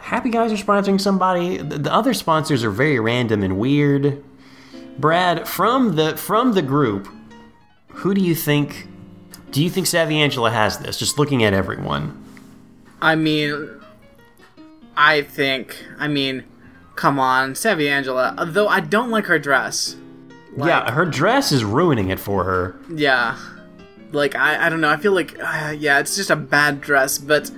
Happy 0.00 0.30
guys 0.30 0.52
are 0.52 0.62
sponsoring 0.62 1.00
somebody. 1.00 1.58
The, 1.58 1.78
the 1.78 1.92
other 1.92 2.14
sponsors 2.14 2.64
are 2.64 2.70
very 2.70 2.98
random 2.98 3.42
and 3.42 3.58
weird. 3.58 4.24
Brad, 4.98 5.46
from 5.46 5.96
the 5.96 6.16
from 6.16 6.52
the 6.52 6.62
group, 6.62 7.08
who 7.88 8.14
do 8.14 8.20
you 8.20 8.34
think? 8.34 8.86
Do 9.50 9.62
you 9.62 9.70
think 9.70 9.86
Savvy 9.86 10.20
Angela 10.20 10.50
has 10.50 10.78
this? 10.78 10.98
Just 10.98 11.18
looking 11.18 11.44
at 11.44 11.52
everyone. 11.52 12.22
I 13.00 13.14
mean, 13.14 13.80
I 14.96 15.22
think. 15.22 15.84
I 15.98 16.08
mean, 16.08 16.44
come 16.94 17.18
on, 17.18 17.54
Savvy 17.54 17.88
Angela. 17.88 18.34
Though 18.46 18.68
I 18.68 18.80
don't 18.80 19.10
like 19.10 19.26
her 19.26 19.38
dress. 19.38 19.96
yeah, 20.56 20.90
her 20.90 21.04
dress 21.04 21.52
is 21.52 21.64
ruining 21.64 22.10
it 22.10 22.18
for 22.18 22.44
her. 22.44 22.76
Yeah. 22.92 23.38
Like 24.12 24.34
I, 24.34 24.66
I 24.66 24.68
don't 24.68 24.80
know. 24.80 24.88
I 24.88 24.96
feel 24.96 25.12
like 25.12 25.38
uh, 25.38 25.74
yeah, 25.76 25.98
it's 25.98 26.16
just 26.16 26.30
a 26.30 26.36
bad 26.36 26.80
dress, 26.80 27.18
but 27.18 27.50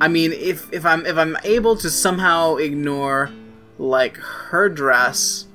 I 0.00 0.08
mean, 0.08 0.32
if 0.32 0.72
if 0.72 0.84
I'm 0.86 1.04
if 1.04 1.16
I'm 1.16 1.36
able 1.44 1.76
to 1.76 1.90
somehow 1.90 2.56
ignore 2.56 3.30
like 3.78 4.16
her 4.16 4.68
dress, 4.68 5.46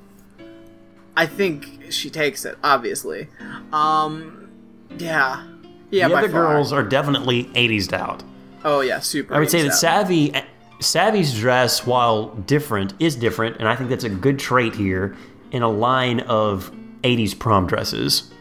I 1.15 1.25
think 1.25 1.91
she 1.91 2.09
takes 2.09 2.45
it, 2.45 2.57
obviously. 2.63 3.27
Um 3.71 4.49
yeah. 4.97 5.47
Yeah, 5.91 6.07
the 6.07 6.15
other 6.15 6.29
far. 6.29 6.53
girls 6.53 6.73
are 6.73 6.83
definitely 6.83 7.45
80s 7.45 7.93
out. 7.93 8.23
Oh 8.63 8.81
yeah, 8.81 8.99
super. 8.99 9.35
I 9.35 9.39
would 9.39 9.49
say 9.49 9.61
that 9.61 9.69
out. 9.71 9.75
Savvy 9.75 10.33
Savvy's 10.79 11.37
dress, 11.39 11.85
while 11.85 12.29
different, 12.35 12.93
is 12.99 13.15
different, 13.15 13.57
and 13.57 13.67
I 13.69 13.75
think 13.75 13.89
that's 13.89 14.03
a 14.03 14.09
good 14.09 14.37
trait 14.39 14.75
here 14.75 15.15
in 15.51 15.61
a 15.61 15.69
line 15.69 16.19
of 16.21 16.71
80s 17.03 17.37
prom 17.37 17.67
dresses. 17.67 18.31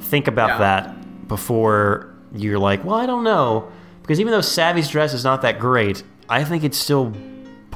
Think 0.00 0.26
about 0.28 0.50
Yeah. 0.50 0.58
that 0.58 1.28
before 1.28 2.14
you're 2.34 2.58
like, 2.58 2.84
well, 2.84 2.96
I 2.96 3.06
don't 3.06 3.24
know. 3.24 3.70
Because 4.02 4.20
even 4.20 4.32
though 4.32 4.40
Savvy's 4.42 4.88
dress 4.88 5.14
is 5.14 5.24
not 5.24 5.40
that 5.42 5.58
great, 5.58 6.02
I 6.28 6.44
think 6.44 6.62
it 6.64 6.74
still 6.74 7.12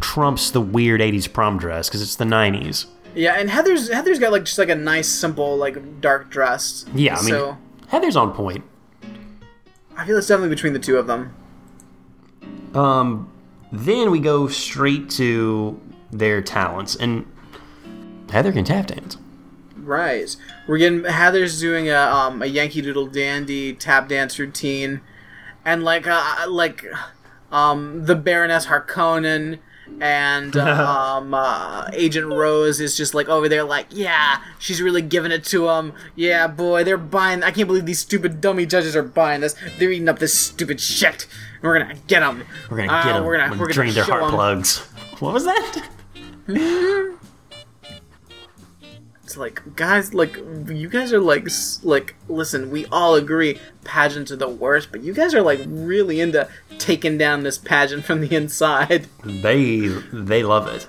trumps 0.00 0.50
the 0.50 0.60
weird 0.60 1.00
80s 1.00 1.32
prom 1.32 1.58
dress 1.58 1.88
because 1.88 2.02
it's 2.02 2.16
the 2.16 2.24
90s. 2.24 2.86
Yeah, 3.14 3.34
and 3.34 3.50
Heather's 3.50 3.90
Heather's 3.90 4.18
got 4.18 4.32
like 4.32 4.44
just 4.44 4.58
like 4.58 4.68
a 4.68 4.74
nice 4.74 5.08
simple 5.08 5.56
like 5.56 6.00
dark 6.00 6.30
dress. 6.30 6.84
Yeah, 6.94 7.16
I 7.16 7.22
mean, 7.22 7.28
so 7.28 7.58
Heather's 7.88 8.16
on 8.16 8.32
point. 8.32 8.64
I 9.96 10.06
feel 10.06 10.16
it's 10.16 10.26
definitely 10.26 10.54
between 10.54 10.72
the 10.72 10.78
two 10.78 10.96
of 10.96 11.06
them. 11.06 11.34
Um, 12.74 13.30
then 13.70 14.10
we 14.10 14.18
go 14.18 14.48
straight 14.48 15.10
to 15.10 15.78
their 16.10 16.40
talents, 16.40 16.96
and 16.96 17.26
Heather 18.30 18.52
can 18.52 18.64
tap 18.64 18.86
dance. 18.86 19.18
Right. 19.76 20.34
We're 20.66 20.78
getting 20.78 21.04
Heather's 21.04 21.60
doing 21.60 21.90
a 21.90 21.98
um 21.98 22.40
a 22.40 22.46
Yankee 22.46 22.80
Doodle 22.80 23.08
Dandy 23.08 23.74
tap 23.74 24.08
dance 24.08 24.38
routine, 24.38 25.00
and 25.64 25.84
like 25.84 26.06
uh 26.06 26.46
like 26.48 26.86
um 27.50 28.06
the 28.06 28.14
Baroness 28.14 28.66
Harkonnen 28.66 29.58
and 30.00 30.56
um, 30.56 31.34
uh, 31.34 31.88
Agent 31.92 32.28
Rose 32.28 32.80
is 32.80 32.96
just 32.96 33.14
like 33.14 33.28
over 33.28 33.48
there, 33.48 33.64
like, 33.64 33.86
yeah, 33.90 34.42
she's 34.58 34.80
really 34.80 35.02
giving 35.02 35.32
it 35.32 35.44
to 35.46 35.68
him. 35.68 35.92
Yeah, 36.14 36.46
boy, 36.46 36.84
they're 36.84 36.96
buying. 36.96 37.42
I 37.42 37.50
can't 37.50 37.66
believe 37.66 37.86
these 37.86 38.00
stupid 38.00 38.40
dummy 38.40 38.66
judges 38.66 38.96
are 38.96 39.02
buying 39.02 39.40
this. 39.40 39.54
They're 39.78 39.90
eating 39.90 40.08
up 40.08 40.18
this 40.18 40.34
stupid 40.34 40.80
shit. 40.80 41.26
We're 41.60 41.78
gonna 41.78 41.94
get 42.06 42.20
them. 42.20 42.44
We're 42.70 42.78
gonna 42.78 43.02
get 43.04 43.12
them. 43.12 43.24
We're 43.24 43.36
gonna, 43.38 43.52
we're 43.52 43.66
gonna 43.66 43.72
drain 43.72 43.94
their 43.94 44.04
heart 44.04 44.30
plugs. 44.30 44.78
What 45.20 45.32
was 45.34 45.44
that? 45.44 47.18
It's 49.32 49.38
like, 49.38 49.62
guys, 49.76 50.12
like, 50.12 50.36
you 50.68 50.90
guys 50.90 51.10
are 51.10 51.18
like, 51.18 51.48
like, 51.82 52.16
listen, 52.28 52.70
we 52.70 52.84
all 52.92 53.14
agree 53.14 53.58
pageants 53.82 54.30
are 54.30 54.36
the 54.36 54.46
worst, 54.46 54.92
but 54.92 55.00
you 55.00 55.14
guys 55.14 55.34
are 55.34 55.40
like 55.40 55.58
really 55.66 56.20
into 56.20 56.46
taking 56.76 57.16
down 57.16 57.42
this 57.42 57.56
pageant 57.56 58.04
from 58.04 58.20
the 58.20 58.36
inside. 58.36 59.06
They 59.24 59.88
they 60.12 60.42
love 60.42 60.68
it. 60.68 60.86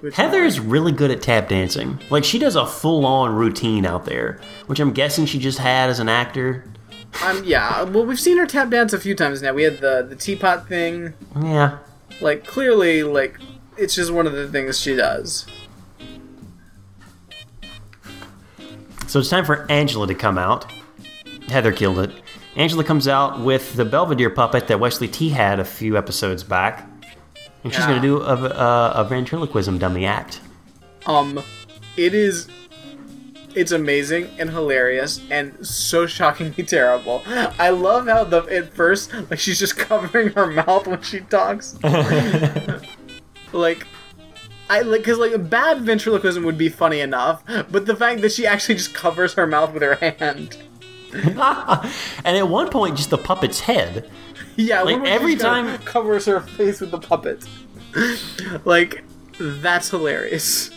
Which 0.00 0.16
Heather's 0.16 0.58
really 0.58 0.90
good 0.90 1.12
at 1.12 1.22
tap 1.22 1.50
dancing. 1.50 2.00
Like 2.10 2.24
she 2.24 2.40
does 2.40 2.56
a 2.56 2.66
full 2.66 3.06
on 3.06 3.36
routine 3.36 3.86
out 3.86 4.06
there, 4.06 4.40
which 4.66 4.80
I'm 4.80 4.92
guessing 4.92 5.24
she 5.26 5.38
just 5.38 5.58
had 5.58 5.88
as 5.88 6.00
an 6.00 6.08
actor. 6.08 6.64
Um, 7.24 7.44
yeah, 7.44 7.84
well, 7.84 8.04
we've 8.04 8.18
seen 8.18 8.38
her 8.38 8.46
tap 8.46 8.70
dance 8.70 8.92
a 8.92 8.98
few 8.98 9.14
times 9.14 9.40
now. 9.40 9.52
We 9.52 9.62
had 9.62 9.78
the 9.78 10.04
the 10.08 10.16
teapot 10.16 10.66
thing. 10.66 11.14
Yeah. 11.40 11.78
Like, 12.20 12.44
clearly, 12.44 13.04
like, 13.04 13.38
it's 13.76 13.94
just 13.94 14.10
one 14.10 14.26
of 14.26 14.32
the 14.32 14.48
things 14.48 14.80
she 14.80 14.96
does. 14.96 15.46
So 19.08 19.18
it's 19.20 19.28
time 19.30 19.44
for 19.44 19.66
Angela 19.70 20.06
to 20.06 20.14
come 20.14 20.38
out. 20.38 20.70
Heather 21.48 21.72
killed 21.72 21.98
it. 21.98 22.10
Angela 22.56 22.84
comes 22.84 23.08
out 23.08 23.40
with 23.40 23.74
the 23.74 23.84
Belvedere 23.84 24.30
puppet 24.30 24.66
that 24.68 24.78
Wesley 24.80 25.08
T 25.08 25.30
had 25.30 25.58
a 25.60 25.64
few 25.64 25.96
episodes 25.96 26.42
back, 26.44 26.86
and 27.64 27.72
she's 27.72 27.80
Yeah. 27.80 27.88
going 27.88 28.02
to 28.02 28.06
do 28.06 28.20
a, 28.22 28.34
a, 28.34 28.90
a 28.96 29.04
ventriloquism 29.04 29.78
dummy 29.78 30.04
act. 30.06 30.40
Um, 31.06 31.42
it 31.96 32.14
is. 32.14 32.48
It's 33.54 33.72
amazing 33.72 34.28
and 34.38 34.50
hilarious 34.50 35.20
and 35.30 35.66
so 35.66 36.06
shockingly 36.06 36.62
terrible. 36.64 37.22
I 37.26 37.70
love 37.70 38.06
how 38.06 38.24
the 38.24 38.42
at 38.44 38.72
first 38.74 39.12
like 39.30 39.38
she's 39.38 39.58
just 39.58 39.76
covering 39.88 40.28
her 40.32 40.46
mouth 40.46 40.86
when 40.86 41.00
she 41.02 41.20
talks. 41.20 41.76
like, 43.52 43.86
I 44.70 44.80
like 44.82 45.00
because 45.02 45.18
like 45.18 45.48
bad 45.48 45.80
ventriloquism 45.82 46.44
would 46.44 46.58
be 46.58 46.68
funny 46.68 47.00
enough, 47.00 47.42
but 47.70 47.86
the 47.86 47.96
fact 47.96 48.20
that 48.22 48.32
she 48.32 48.46
actually 48.46 48.74
just 48.76 48.94
covers 48.94 49.34
her 49.34 49.46
mouth 49.46 49.72
with 49.72 49.82
her 49.82 49.94
hand. 49.94 50.56
and 51.12 52.36
at 52.36 52.48
one 52.48 52.68
point, 52.68 52.96
just 52.96 53.10
the 53.10 53.16
puppet's 53.18 53.60
head. 53.60 54.10
Yeah, 54.56 54.82
Like, 54.82 55.02
every 55.06 55.36
time- 55.36 55.78
covers 55.78 56.26
her 56.26 56.40
face 56.40 56.80
with 56.80 56.90
the 56.90 56.98
puppet. 56.98 57.44
like, 58.64 59.04
that's 59.40 59.88
hilarious. 59.90 60.70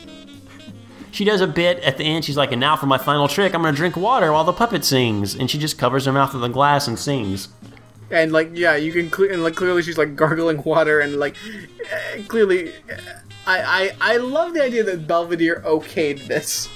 She 1.11 1.25
does 1.25 1.41
a 1.41 1.47
bit 1.47 1.79
at 1.79 1.97
the 1.97 2.05
end. 2.05 2.23
She's 2.23 2.37
like, 2.37 2.51
and 2.53 2.61
now 2.61 2.75
for 2.77 2.85
my 2.85 2.97
final 2.97 3.27
trick, 3.27 3.53
I'm 3.53 3.63
to 3.63 3.71
drink 3.73 3.97
water 3.97 4.31
while 4.31 4.45
the 4.45 4.53
puppet 4.53 4.85
sings. 4.85 5.35
And 5.35 5.51
she 5.51 5.57
just 5.59 5.77
covers 5.77 6.05
her 6.05 6.13
mouth 6.13 6.33
with 6.33 6.43
a 6.43 6.49
glass 6.49 6.87
and 6.87 6.97
sings. 6.97 7.49
and 8.09 8.31
like 8.31 8.49
yeah 8.53 8.75
you 8.75 8.91
can 8.93 9.09
cle- 9.09 9.29
and 9.31 9.41
like 9.43 9.55
clearly 9.55 9.81
she's 9.81 9.97
like 9.97 10.15
gargling 10.15 10.61
water 10.63 10.99
and 10.99 11.17
like 11.17 11.35
eh, 12.15 12.21
clearly 12.27 12.69
eh, 12.89 12.97
I, 13.45 13.91
I 14.01 14.13
I 14.13 14.17
love 14.17 14.53
the 14.53 14.63
idea 14.63 14.83
that 14.83 15.07
Belvedere 15.07 15.61
okayed 15.65 16.27
this 16.27 16.69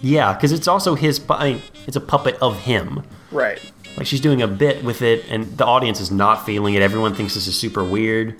Yeah, 0.00 0.32
because 0.32 0.52
it's 0.52 0.68
also 0.68 0.94
his. 0.94 1.20
I 1.28 1.52
mean, 1.52 1.62
it's 1.86 1.96
a 1.96 2.00
puppet 2.00 2.36
of 2.40 2.60
him. 2.60 3.02
right 3.32 3.60
Like 3.96 4.06
she's 4.06 4.20
doing 4.20 4.42
a 4.42 4.48
bit 4.48 4.84
with 4.84 5.02
it, 5.02 5.24
and 5.28 5.44
the 5.58 5.66
audience 5.66 6.00
is 6.00 6.10
not 6.10 6.46
feeling 6.46 6.74
it. 6.74 6.82
Everyone 6.82 7.14
thinks 7.14 7.34
this 7.34 7.46
is 7.46 7.58
super 7.58 7.84
weird. 7.84 8.36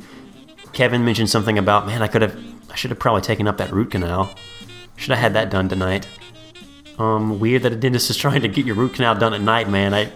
Kevin 0.73 1.05
mentioned 1.05 1.31
something 1.31 1.59
about, 1.59 1.87
man, 1.87 2.03
I 2.03 2.09
could 2.09 2.23
have, 2.23 2.39
I 2.71 2.77
should 2.77 2.91
have 2.91 3.01
probably 3.01 3.23
taken 3.23 3.49
up 3.49 3.57
that 3.57 3.73
root 3.73 3.91
canal. 3.91 4.33
Should 4.97 5.11
have 5.11 5.19
had 5.19 5.35
that 5.35 5.51
done 5.51 5.69
tonight. 5.69 6.07
Um, 6.99 7.41
weird 7.41 7.63
that 7.63 7.73
a 7.73 7.77
dentist 7.77 8.11
is 8.11 8.17
trying 8.17 8.43
to 8.43 8.49
get 8.49 8.67
your 8.67 8.75
root 8.75 8.95
canal 8.95 9.15
done 9.15 9.35
at 9.35 9.41
night, 9.41 9.69
man. 9.69 9.95
I, 9.95 10.13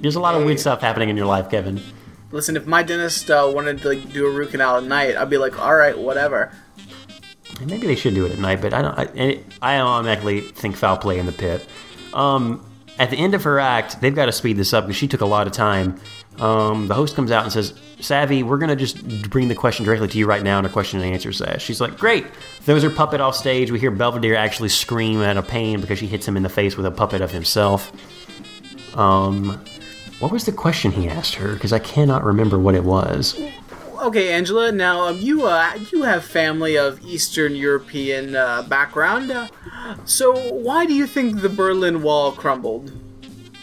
there's 0.00 0.16
a 0.16 0.20
lot 0.20 0.34
of 0.34 0.44
weird 0.44 0.60
stuff 0.60 0.80
happening 0.80 1.08
in 1.08 1.16
your 1.16 1.26
life, 1.26 1.50
Kevin. 1.50 1.82
Listen 2.30 2.56
if 2.56 2.66
my 2.66 2.82
dentist 2.82 3.30
uh, 3.30 3.50
wanted 3.52 3.78
to 3.78 3.88
like 3.88 4.12
do 4.12 4.26
a 4.26 4.30
root 4.30 4.50
canal 4.50 4.76
at 4.76 4.84
night 4.84 5.16
I'd 5.16 5.30
be 5.30 5.38
like 5.38 5.58
all 5.58 5.74
right 5.74 5.98
whatever 5.98 6.52
maybe 7.66 7.86
they 7.86 7.96
should 7.96 8.14
do 8.14 8.26
it 8.26 8.32
at 8.32 8.38
night, 8.38 8.60
but 8.60 8.72
I 8.72 8.82
don't. 8.82 8.98
I, 8.98 9.40
I 9.60 9.78
automatically 9.80 10.40
think 10.40 10.76
foul 10.76 10.96
play 10.96 11.18
in 11.18 11.26
the 11.26 11.32
pit. 11.32 11.66
Um, 12.12 12.64
at 12.98 13.10
the 13.10 13.16
end 13.16 13.34
of 13.34 13.44
her 13.44 13.58
act, 13.58 14.00
they've 14.00 14.14
got 14.14 14.26
to 14.26 14.32
speed 14.32 14.56
this 14.56 14.72
up 14.72 14.84
because 14.84 14.96
she 14.96 15.08
took 15.08 15.20
a 15.20 15.26
lot 15.26 15.46
of 15.46 15.52
time. 15.52 16.00
Um, 16.38 16.88
the 16.88 16.94
host 16.94 17.16
comes 17.16 17.30
out 17.30 17.44
and 17.44 17.52
says, 17.52 17.74
"Savvy, 18.00 18.42
we're 18.42 18.58
gonna 18.58 18.76
just 18.76 19.30
bring 19.30 19.48
the 19.48 19.54
question 19.54 19.84
directly 19.84 20.08
to 20.08 20.18
you 20.18 20.26
right 20.26 20.42
now 20.42 20.58
in 20.58 20.64
a 20.64 20.68
question 20.68 21.00
and 21.00 21.12
answer 21.12 21.32
session." 21.32 21.58
She's 21.58 21.80
like, 21.80 21.98
"Great." 21.98 22.26
Throws 22.60 22.82
her 22.82 22.90
puppet 22.90 23.20
off 23.20 23.36
stage. 23.36 23.70
We 23.70 23.80
hear 23.80 23.90
Belvedere 23.90 24.36
actually 24.36 24.68
scream 24.68 25.20
out 25.20 25.36
of 25.36 25.46
pain 25.48 25.80
because 25.80 25.98
she 25.98 26.06
hits 26.06 26.26
him 26.26 26.36
in 26.36 26.42
the 26.42 26.48
face 26.48 26.76
with 26.76 26.86
a 26.86 26.90
puppet 26.90 27.20
of 27.20 27.30
himself. 27.30 27.92
Um, 28.96 29.62
what 30.20 30.30
was 30.32 30.44
the 30.44 30.52
question 30.52 30.92
he 30.92 31.08
asked 31.08 31.34
her? 31.36 31.54
Because 31.54 31.72
I 31.72 31.78
cannot 31.78 32.22
remember 32.24 32.58
what 32.58 32.74
it 32.74 32.84
was. 32.84 33.38
okay 34.02 34.32
Angela 34.32 34.72
now 34.72 35.08
um, 35.08 35.18
you 35.18 35.46
uh 35.46 35.74
you 35.92 36.02
have 36.04 36.24
family 36.24 36.76
of 36.76 37.00
Eastern 37.04 37.54
European 37.54 38.34
uh, 38.34 38.62
background 38.62 39.30
uh, 39.30 39.48
so 40.06 40.32
why 40.54 40.86
do 40.86 40.94
you 40.94 41.06
think 41.06 41.40
the 41.42 41.48
Berlin 41.50 42.00
Wall 42.02 42.32
crumbled 42.32 42.92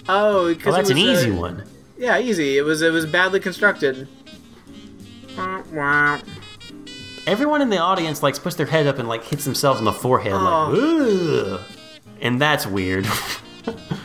oh 0.08 0.54
because 0.54 0.66
Well, 0.68 0.76
that's 0.76 0.90
it 0.92 0.98
an 0.98 1.08
was, 1.08 1.20
easy 1.24 1.32
uh, 1.32 1.42
one. 1.42 1.64
yeah 1.98 2.20
easy 2.20 2.58
it 2.60 2.62
was 2.62 2.82
it 2.84 2.92
was 2.94 3.06
badly 3.08 3.40
constructed. 3.40 4.08
Everyone 7.26 7.62
in 7.62 7.70
the 7.70 7.78
audience 7.78 8.24
like 8.24 8.42
puts 8.42 8.56
their 8.56 8.66
head 8.68 8.88
up 8.88 9.00
and 9.00 9.08
like 9.10 9.24
hits 9.24 9.44
themselves 9.46 9.80
on 9.80 9.86
the 9.86 9.94
forehead 9.94 10.34
Oh. 10.34 10.70
like 10.70 11.60
Ugh. 11.60 11.62
and 12.22 12.40
that's 12.42 12.66
weird. 12.68 13.08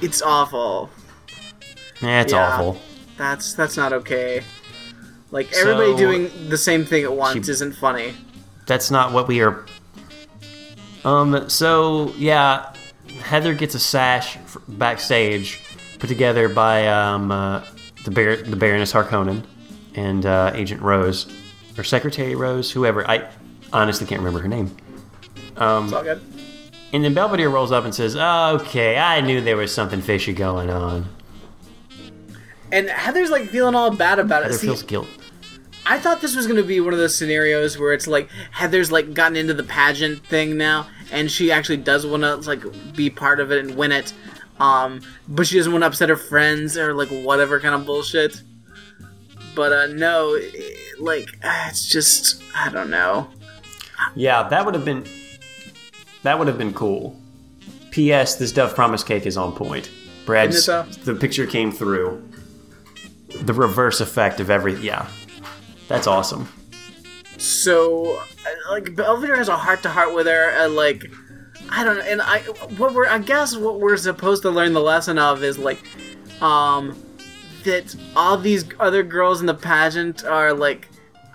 It's 0.00 0.20
awful. 0.20 0.90
That's 2.02 2.32
Yeah. 2.32 2.46
awful. 2.54 2.80
That's 3.16 3.52
that's 3.54 3.76
not 3.76 3.92
okay. 3.92 4.42
Like 5.30 5.52
everybody 5.54 5.92
So- 5.92 5.96
doing 5.98 6.30
the 6.48 6.58
same 6.58 6.84
thing 6.84 7.04
at 7.04 7.12
once 7.12 7.46
She- 7.46 7.52
isn't 7.52 7.72
funny. 7.76 8.14
That's 8.66 8.90
not 8.90 9.12
what 9.12 9.28
we 9.28 9.40
are. 9.40 9.64
Um. 11.04 11.48
So 11.48 12.12
yeah, 12.16 12.66
Heather 13.22 13.54
gets 13.54 13.74
a 13.74 13.78
sash 13.80 14.38
backstage, 14.68 15.60
put 15.98 16.08
together 16.08 16.48
by 16.48 16.86
um 16.88 17.30
uh, 17.32 17.62
the 18.04 18.10
Bar- 18.10 18.36
the 18.36 18.56
Baroness 18.56 18.92
Harkonnen 18.92 19.42
and 19.94 20.24
uh, 20.24 20.52
Agent 20.54 20.80
Rose, 20.80 21.26
or 21.76 21.84
Secretary 21.84 22.34
Rose, 22.34 22.70
whoever. 22.70 23.08
I 23.10 23.28
honestly 23.72 24.06
can't 24.06 24.20
remember 24.20 24.40
her 24.40 24.48
name. 24.48 24.74
It's 25.52 25.60
all 25.60 26.02
good. 26.02 26.20
And 26.94 27.02
then 27.04 27.14
Belvedere 27.14 27.48
rolls 27.48 27.72
up 27.72 27.84
and 27.84 27.94
says, 27.94 28.14
"Okay, 28.16 28.96
I 28.98 29.20
knew 29.22 29.40
there 29.40 29.56
was 29.56 29.72
something 29.74 30.00
fishy 30.00 30.32
going 30.32 30.70
on." 30.70 31.06
And 32.72 32.88
Heather's 32.88 33.30
like 33.30 33.48
feeling 33.48 33.74
all 33.74 33.94
bad 33.94 34.18
about 34.18 34.42
it. 34.42 34.46
Heather 34.46 34.58
See, 34.58 34.66
feels 34.66 34.82
guilt. 34.82 35.08
I 35.84 35.98
thought 35.98 36.20
this 36.20 36.34
was 36.34 36.46
gonna 36.46 36.62
be 36.62 36.80
one 36.80 36.92
of 36.92 36.98
those 36.98 37.14
scenarios 37.14 37.78
where 37.78 37.92
it's 37.92 38.06
like 38.06 38.28
Heather's 38.50 38.90
like 38.90 39.14
gotten 39.14 39.36
into 39.36 39.52
the 39.54 39.62
pageant 39.64 40.24
thing 40.26 40.56
now, 40.56 40.88
and 41.12 41.30
she 41.30 41.52
actually 41.52 41.76
does 41.78 42.06
want 42.06 42.22
to 42.22 42.36
like 42.36 42.62
be 42.96 43.10
part 43.10 43.38
of 43.40 43.52
it 43.52 43.64
and 43.64 43.76
win 43.76 43.92
it. 43.92 44.12
Um, 44.58 45.00
but 45.28 45.46
she 45.46 45.56
doesn't 45.58 45.72
want 45.72 45.82
to 45.82 45.86
upset 45.88 46.08
her 46.08 46.16
friends 46.16 46.76
or 46.78 46.94
like 46.94 47.08
whatever 47.08 47.60
kind 47.60 47.74
of 47.74 47.84
bullshit. 47.84 48.42
But 49.54 49.72
uh, 49.72 49.86
no, 49.88 50.34
it- 50.34 51.00
like 51.00 51.28
ah, 51.44 51.68
it's 51.68 51.86
just 51.86 52.42
I 52.56 52.70
don't 52.70 52.88
know. 52.90 53.28
Yeah, 54.14 54.48
that 54.48 54.64
would 54.64 54.74
have 54.74 54.84
been 54.84 55.04
that 56.22 56.38
would 56.38 56.48
have 56.48 56.58
been 56.58 56.72
cool. 56.72 57.18
P.S. 57.90 58.36
This 58.36 58.52
Dove 58.52 58.74
Promise 58.74 59.04
cake 59.04 59.26
is 59.26 59.36
on 59.36 59.52
point. 59.52 59.90
Brad's 60.24 60.64
the 60.66 61.16
picture 61.18 61.46
came 61.46 61.72
through. 61.72 62.26
The 63.40 63.52
reverse 63.54 64.00
effect 64.00 64.40
of 64.40 64.50
every 64.50 64.74
yeah, 64.76 65.08
that's 65.88 66.06
awesome. 66.06 66.48
so 67.38 68.20
like 68.70 68.94
Belvedere 68.94 69.36
has 69.36 69.48
a 69.48 69.56
heart 69.56 69.82
to 69.82 69.88
heart 69.88 70.14
with 70.14 70.26
her 70.26 70.50
and 70.50 70.74
like 70.74 71.04
I 71.70 71.82
don't 71.84 71.96
know 71.96 72.02
and 72.04 72.22
I 72.22 72.40
what 72.78 72.94
we're 72.94 73.08
I 73.08 73.18
guess 73.18 73.56
what 73.56 73.80
we're 73.80 73.96
supposed 73.96 74.42
to 74.42 74.50
learn 74.50 74.72
the 74.72 74.80
lesson 74.80 75.18
of 75.18 75.42
is 75.42 75.58
like 75.58 75.80
um 76.42 76.96
that 77.64 77.94
all 78.16 78.36
these 78.36 78.64
other 78.80 79.02
girls 79.02 79.40
in 79.40 79.46
the 79.46 79.54
pageant 79.54 80.24
are 80.24 80.52
like 80.52 80.88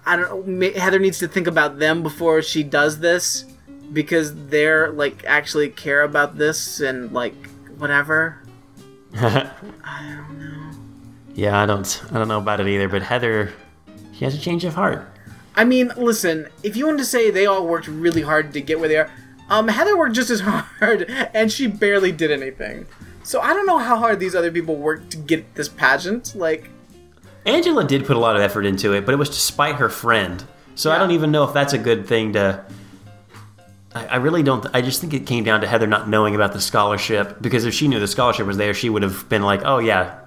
I 0.06 0.16
don't 0.16 0.48
know 0.48 0.72
Heather 0.74 1.00
needs 1.00 1.20
to 1.20 1.28
think 1.28 1.48
about 1.48 1.80
them 1.80 2.04
before 2.04 2.42
she 2.42 2.64
does 2.64 3.00
this 3.00 3.46
because 3.94 4.34
they're 4.48 4.92
like 4.92 5.24
actually 5.26 5.70
care 5.70 6.04
about 6.04 6.38
this 6.38 6.80
and 6.80 7.12
like 7.12 7.36
whatever 7.78 8.42
Yeah, 11.38 11.62
I 11.62 11.68
don't 11.68 12.04
I 12.12 12.18
don't 12.18 12.28
know 12.28 12.40
about 12.40 12.60
it 12.60 12.68
either, 12.68 12.90
but 12.90 13.04
Heather, 13.04 13.54
she 14.12 14.26
has 14.26 14.34
a 14.34 14.40
change 14.40 14.66
of 14.66 14.74
heart. 14.74 15.08
I 15.56 15.66
mean, 15.66 15.92
listen, 15.96 16.48
if 16.64 16.76
you 16.76 16.88
want 16.88 16.98
to 16.98 17.06
say 17.06 17.30
they 17.30 17.46
all 17.46 17.68
worked 17.68 17.88
really 17.88 18.24
hard 18.24 18.54
to 18.54 18.62
get 18.62 18.80
where 18.80 18.90
they 18.90 18.98
are, 18.98 19.12
um, 19.48 19.68
Heather 19.68 19.96
worked 19.96 20.16
just 20.16 20.32
as 20.32 20.40
hard, 20.44 21.04
and 21.36 21.52
she 21.52 21.68
barely 21.68 22.12
did 22.12 22.32
anything. 22.32 22.88
So 23.22 23.40
I 23.40 23.54
don't 23.54 23.68
know 23.68 23.78
how 23.78 23.98
hard 23.98 24.20
these 24.20 24.34
other 24.34 24.52
people 24.52 24.78
worked 24.78 25.12
to 25.12 25.18
get 25.18 25.54
this 25.54 25.70
pageant. 25.70 26.34
Like, 26.36 26.72
Angela 27.46 27.84
did 27.84 28.08
put 28.08 28.16
a 28.16 28.20
lot 28.20 28.36
of 28.36 28.42
effort 28.42 28.66
into 28.66 28.94
it, 28.94 29.06
but 29.06 29.14
it 29.14 29.18
was 29.18 29.30
to 29.30 29.36
spite 29.36 29.76
her 29.76 29.90
friend. 29.90 30.44
So 30.74 30.92
I 30.92 30.98
don't 30.98 31.12
even 31.12 31.30
know 31.30 31.44
if 31.44 31.54
that's 31.54 31.74
a 31.74 31.78
good 31.78 32.08
thing 32.08 32.34
to. 32.34 32.66
I, 33.94 34.08
I 34.08 34.16
really 34.16 34.42
don't. 34.42 34.66
I 34.74 34.82
just 34.82 35.02
think 35.02 35.14
it 35.14 35.28
came 35.28 35.44
down 35.44 35.62
to 35.62 35.68
Heather 35.68 35.86
not 35.86 36.10
knowing 36.10 36.34
about 36.34 36.54
the 36.54 36.62
scholarship 36.62 37.40
because 37.42 37.66
if 37.66 37.76
she 37.76 37.88
knew 37.88 38.00
the 38.00 38.08
scholarship 38.08 38.48
was 38.48 38.58
there, 38.58 38.74
she 38.74 38.90
would 38.90 39.04
have 39.04 39.30
been 39.30 39.44
like, 39.44 39.62
"Oh 39.66 39.78
yeah, 39.78 40.20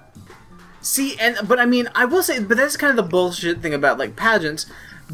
See, 0.81 1.15
and 1.19 1.37
but 1.47 1.59
I 1.59 1.65
mean, 1.65 1.89
I 1.93 2.05
will 2.05 2.23
say, 2.23 2.39
but 2.39 2.57
that's 2.57 2.77
kind 2.77 2.89
of 2.89 3.03
the 3.03 3.09
bullshit 3.09 3.61
thing 3.61 3.73
about 3.73 3.99
like 3.99 4.15
pageants, 4.15 4.65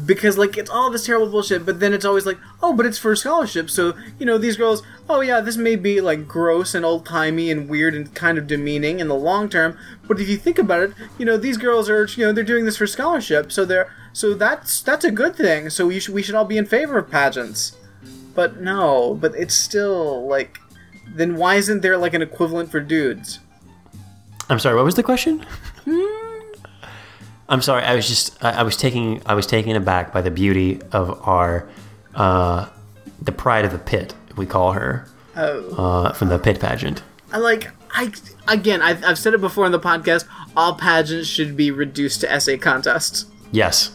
because 0.06 0.38
like 0.38 0.56
it's 0.56 0.70
all 0.70 0.90
this 0.90 1.04
terrible 1.04 1.28
bullshit. 1.28 1.66
But 1.66 1.80
then 1.80 1.92
it's 1.92 2.04
always 2.04 2.24
like, 2.24 2.38
oh, 2.62 2.72
but 2.72 2.86
it's 2.86 2.98
for 2.98 3.14
scholarship, 3.14 3.68
so 3.68 3.94
you 4.18 4.24
know 4.24 4.38
these 4.38 4.56
girls. 4.56 4.82
Oh 5.10 5.20
yeah, 5.20 5.40
this 5.40 5.56
may 5.56 5.76
be 5.76 6.00
like 6.00 6.26
gross 6.26 6.74
and 6.74 6.84
old 6.84 7.04
timey 7.04 7.50
and 7.50 7.68
weird 7.68 7.94
and 7.94 8.14
kind 8.14 8.38
of 8.38 8.46
demeaning 8.46 8.98
in 8.98 9.08
the 9.08 9.14
long 9.14 9.48
term, 9.48 9.76
but 10.06 10.20
if 10.20 10.28
you 10.28 10.36
think 10.38 10.58
about 10.58 10.82
it, 10.82 10.94
you 11.18 11.26
know 11.26 11.36
these 11.36 11.58
girls 11.58 11.90
are 11.90 12.06
you 12.06 12.24
know 12.24 12.32
they're 12.32 12.44
doing 12.44 12.64
this 12.64 12.78
for 12.78 12.86
scholarship, 12.86 13.52
so 13.52 13.64
they're 13.64 13.92
so 14.12 14.32
that's 14.34 14.80
that's 14.80 15.04
a 15.04 15.10
good 15.10 15.36
thing. 15.36 15.68
So 15.68 15.86
we 15.88 16.00
should 16.00 16.14
we 16.14 16.22
should 16.22 16.34
all 16.34 16.44
be 16.44 16.58
in 16.58 16.66
favor 16.66 16.98
of 16.98 17.10
pageants. 17.10 17.76
But 18.34 18.60
no, 18.60 19.18
but 19.20 19.34
it's 19.34 19.54
still 19.54 20.26
like, 20.26 20.60
then 21.14 21.36
why 21.36 21.56
isn't 21.56 21.82
there 21.82 21.98
like 21.98 22.14
an 22.14 22.22
equivalent 22.22 22.70
for 22.70 22.80
dudes? 22.80 23.40
I'm 24.48 24.58
sorry. 24.58 24.76
What 24.76 24.84
was 24.84 24.94
the 24.94 25.02
question? 25.02 25.44
I'm 27.48 27.62
sorry. 27.62 27.82
I 27.82 27.94
was 27.94 28.08
just. 28.08 28.42
I, 28.44 28.60
I 28.60 28.62
was 28.62 28.76
taking. 28.76 29.22
I 29.26 29.34
was 29.34 29.46
taken 29.46 29.74
aback 29.76 30.12
by 30.12 30.20
the 30.20 30.30
beauty 30.30 30.80
of 30.92 31.26
our, 31.26 31.68
uh, 32.14 32.68
the 33.22 33.32
pride 33.32 33.64
of 33.64 33.72
the 33.72 33.78
pit. 33.78 34.14
We 34.36 34.46
call 34.46 34.72
her 34.72 35.06
Oh. 35.36 35.74
uh, 35.76 36.12
from 36.12 36.28
the 36.28 36.38
pit 36.38 36.60
pageant. 36.60 37.02
I 37.32 37.38
like 37.38 37.70
I 37.90 38.12
again 38.46 38.80
I've, 38.82 39.04
I've 39.04 39.18
said 39.18 39.34
it 39.34 39.40
before 39.40 39.66
in 39.66 39.72
the 39.72 39.80
podcast. 39.80 40.24
All 40.56 40.74
pageants 40.74 41.28
should 41.28 41.56
be 41.56 41.70
reduced 41.70 42.20
to 42.22 42.30
essay 42.32 42.56
contests. 42.58 43.26
Yes, 43.52 43.90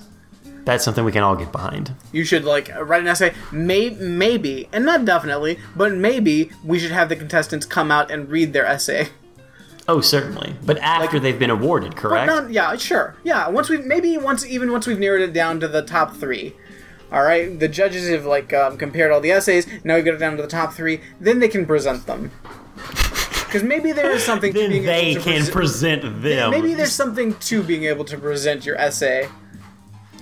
that's 0.65 0.84
something 0.84 1.03
we 1.05 1.11
can 1.11 1.23
all 1.23 1.35
get 1.35 1.51
behind. 1.51 1.93
You 2.11 2.25
should 2.25 2.43
like 2.43 2.69
write 2.80 3.01
an 3.01 3.07
essay. 3.07 3.34
May, 3.51 3.91
maybe 3.91 4.67
and 4.73 4.85
not 4.85 5.05
definitely, 5.05 5.59
but 5.75 5.93
maybe 5.93 6.51
we 6.63 6.80
should 6.80 6.91
have 6.91 7.09
the 7.09 7.15
contestants 7.15 7.65
come 7.65 7.91
out 7.91 8.09
and 8.11 8.30
read 8.30 8.53
their 8.53 8.65
essay. 8.65 9.09
Oh, 9.88 9.99
certainly. 10.01 10.55
But 10.65 10.77
after 10.80 11.19
they've 11.19 11.38
been 11.38 11.49
awarded, 11.49 11.95
correct? 11.95 12.27
Not, 12.27 12.51
yeah, 12.51 12.76
sure. 12.77 13.15
Yeah, 13.23 13.49
once 13.49 13.69
we 13.69 13.77
maybe 13.77 14.18
once 14.18 14.45
even 14.45 14.72
once 14.72 14.88
we've 14.88 14.99
narrowed 14.99 15.22
it 15.22 15.34
down 15.34 15.60
to 15.60 15.68
the 15.68 15.81
top 15.81 16.15
three. 16.15 16.55
All 17.11 17.22
right, 17.23 17.60
the 17.60 17.68
judges 17.68 18.10
have 18.10 18.26
like 18.26 18.53
um, 18.53 18.77
compared 18.77 19.11
all 19.11 19.22
the 19.22 19.31
essays. 19.31 19.68
Now 19.84 19.95
we 19.95 20.01
got 20.01 20.15
it 20.15 20.19
down 20.19 20.35
to 20.38 20.41
the 20.41 20.47
top 20.47 20.73
three. 20.73 21.01
Then 21.19 21.39
they 21.39 21.47
can 21.49 21.65
present 21.65 22.05
them. 22.05 22.31
Because 23.53 23.68
maybe 23.68 23.91
there 23.91 24.10
is 24.10 24.23
something 24.23 24.51
to 24.51 24.60
then 24.60 24.69
being 24.72 24.84
they 24.84 24.99
able 25.11 25.22
to 25.22 25.30
can 25.30 25.41
prese- 25.41 25.51
present 25.51 26.23
them. 26.23 26.49
Maybe 26.49 26.73
there's 26.73 26.91
something 26.91 27.35
to 27.35 27.61
being 27.61 27.84
able 27.84 28.03
to 28.05 28.18
present 28.18 28.65
your 28.65 28.76
essay. 28.77 29.30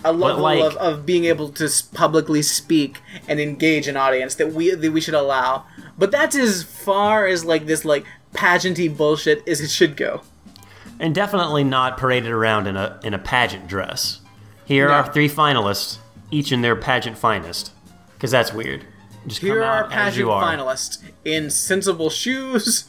A 0.04 0.12
level 0.12 0.44
like- 0.44 0.62
of, 0.62 0.76
of 0.76 1.06
being 1.06 1.24
able 1.24 1.48
to 1.48 1.70
publicly 1.94 2.42
speak 2.42 3.00
and 3.30 3.40
engage 3.40 3.88
an 3.88 3.96
audience 3.96 4.36
that 4.36 4.52
we 4.52 4.72
that 4.76 4.92
we 4.92 5.00
should 5.00 5.14
allow. 5.14 5.64
But 5.98 6.12
that's 6.12 6.36
as 6.36 6.64
far 6.64 7.26
as 7.26 7.46
like 7.46 7.68
this 7.68 7.86
like 7.86 8.06
pageanty 8.34 8.96
bullshit 8.96 9.48
as 9.48 9.62
it 9.62 9.70
should 9.70 9.96
go. 9.98 10.22
and 11.00 11.16
definitely 11.16 11.64
not 11.64 11.98
paraded 11.98 12.32
around 12.32 12.68
in 12.68 12.78
a 12.78 13.00
in 13.04 13.14
a 13.14 13.20
pageant 13.20 13.68
dress. 13.68 14.20
Here 14.66 14.88
No. 14.88 14.94
are 14.96 15.12
three 15.14 15.28
finalists, 15.30 15.98
each 16.30 16.52
in 16.52 16.62
their 16.62 16.76
pageant 16.76 17.18
finest, 17.18 17.72
because 18.14 18.32
that's 18.32 18.54
weird. 18.54 18.86
Just 19.28 19.42
Here 19.42 19.56
come 19.56 19.64
are 19.64 19.66
out 19.66 19.84
our 19.86 19.86
as 19.86 19.92
pageant 19.92 20.18
you 20.18 20.32
are. 20.32 20.44
finalists 20.44 21.00
in 21.26 21.50
sensible 21.50 22.10
shoes. 22.10 22.86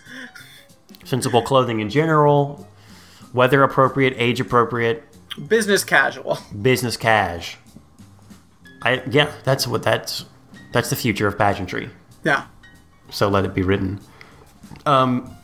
Sensible 1.05 1.43
clothing 1.43 1.81
in 1.81 1.91
general, 1.91 2.69
weather 3.33 3.63
appropriate, 3.63 4.15
age 4.17 4.41
appropriate, 4.41 5.03
Business 5.49 5.83
casual. 5.83 6.39
business 6.61 6.97
cash. 6.97 7.57
I 8.83 9.03
yeah, 9.11 9.33
that's 9.45 9.67
what 9.67 9.83
that's 9.83 10.25
that's 10.73 10.91
the 10.91 10.97
future 10.97 11.27
of 11.27 11.37
pageantry. 11.39 11.89
Yeah. 12.25 12.45
so 13.11 13.29
let 13.29 13.45
it 13.45 13.55
be 13.55 13.63
written. 13.63 14.01
Um, 14.87 15.35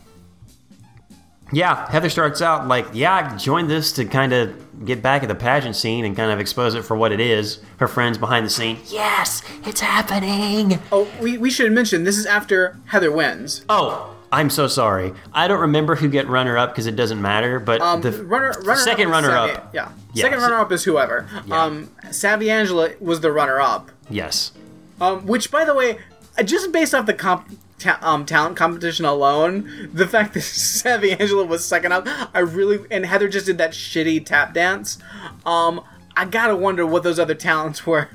yeah, 1.51 1.91
Heather 1.91 2.11
starts 2.11 2.43
out 2.43 2.69
like, 2.69 2.87
yeah, 2.93 3.31
I 3.33 3.37
joined 3.37 3.71
this 3.71 3.93
to 3.93 4.05
kind 4.05 4.33
of 4.35 4.85
get 4.85 5.03
back 5.03 5.23
at 5.23 5.29
the 5.29 5.35
pageant 5.35 5.77
scene 5.77 6.05
and 6.05 6.15
kind 6.15 6.31
of 6.31 6.39
expose 6.41 6.75
it 6.75 6.83
for 6.85 6.95
what 6.97 7.11
it 7.11 7.21
is. 7.21 7.61
Her 7.79 7.89
friends 7.89 8.19
behind 8.19 8.45
the 8.45 8.51
scene, 8.51 8.79
yes, 8.87 9.43
it's 9.65 9.81
happening. 9.81 10.79
Oh, 10.93 11.09
we, 11.23 11.39
we 11.39 11.51
should 11.51 11.73
mention 11.73 12.05
this 12.05 12.19
is 12.19 12.27
after 12.27 12.77
Heather 12.87 13.11
wins. 13.11 13.65
Oh, 13.71 14.15
I'm 14.31 14.51
so 14.51 14.67
sorry. 14.67 15.15
I 15.33 15.49
don't 15.49 15.61
remember 15.61 15.97
who 15.97 16.09
get 16.11 16.29
runner 16.29 16.59
up 16.59 16.71
because 16.73 16.87
it 16.87 16.97
doesn't 16.97 17.23
matter. 17.23 17.59
But 17.59 17.81
Um, 17.81 18.03
the 18.03 18.13
runner, 18.25 18.53
runner 18.65 18.77
second 18.81 19.07
up 19.07 19.13
runner 19.13 19.29
Savvy- 19.31 19.53
up, 19.55 19.71
Yeah. 19.75 19.89
Yeah, 20.13 20.23
Second 20.25 20.41
so- 20.41 20.45
runner 20.45 20.59
up 20.61 20.71
is 20.71 20.85
whoever. 20.85 21.27
Um, 21.51 21.89
Savvy 22.11 22.51
Angela 22.51 22.91
was 23.01 23.21
the 23.21 23.33
runner 23.33 23.59
up. 23.59 23.91
yes, 24.11 24.53
Um, 25.01 25.27
which, 25.27 25.51
by 25.51 25.65
the 25.65 25.75
way, 25.75 25.99
uh, 26.39 26.43
just 26.43 26.73
based 26.73 26.95
off 26.95 27.07
the 27.07 27.15
comp- 27.15 27.57
ta- 27.79 27.99
um, 28.03 28.25
talent 28.27 28.57
competition 28.57 29.05
alone, 29.05 29.91
the 29.93 30.07
fact 30.07 30.35
that 30.35 30.41
Savvy 30.43 31.13
Angela 31.13 31.45
was 31.45 31.65
second 31.65 31.93
up, 31.93 32.07
I 32.35 32.41
really 32.41 32.85
and 32.91 33.07
Heather 33.07 33.29
just 33.29 33.47
did 33.47 33.59
that 33.59 33.71
shitty 33.73 34.25
tap 34.27 34.55
dance. 34.55 34.99
Um, 35.47 35.81
I 36.17 36.25
gotta 36.25 36.57
wonder 36.57 36.85
what 36.87 37.03
those 37.03 37.19
other 37.19 37.35
talents 37.35 37.87
were. 37.87 38.09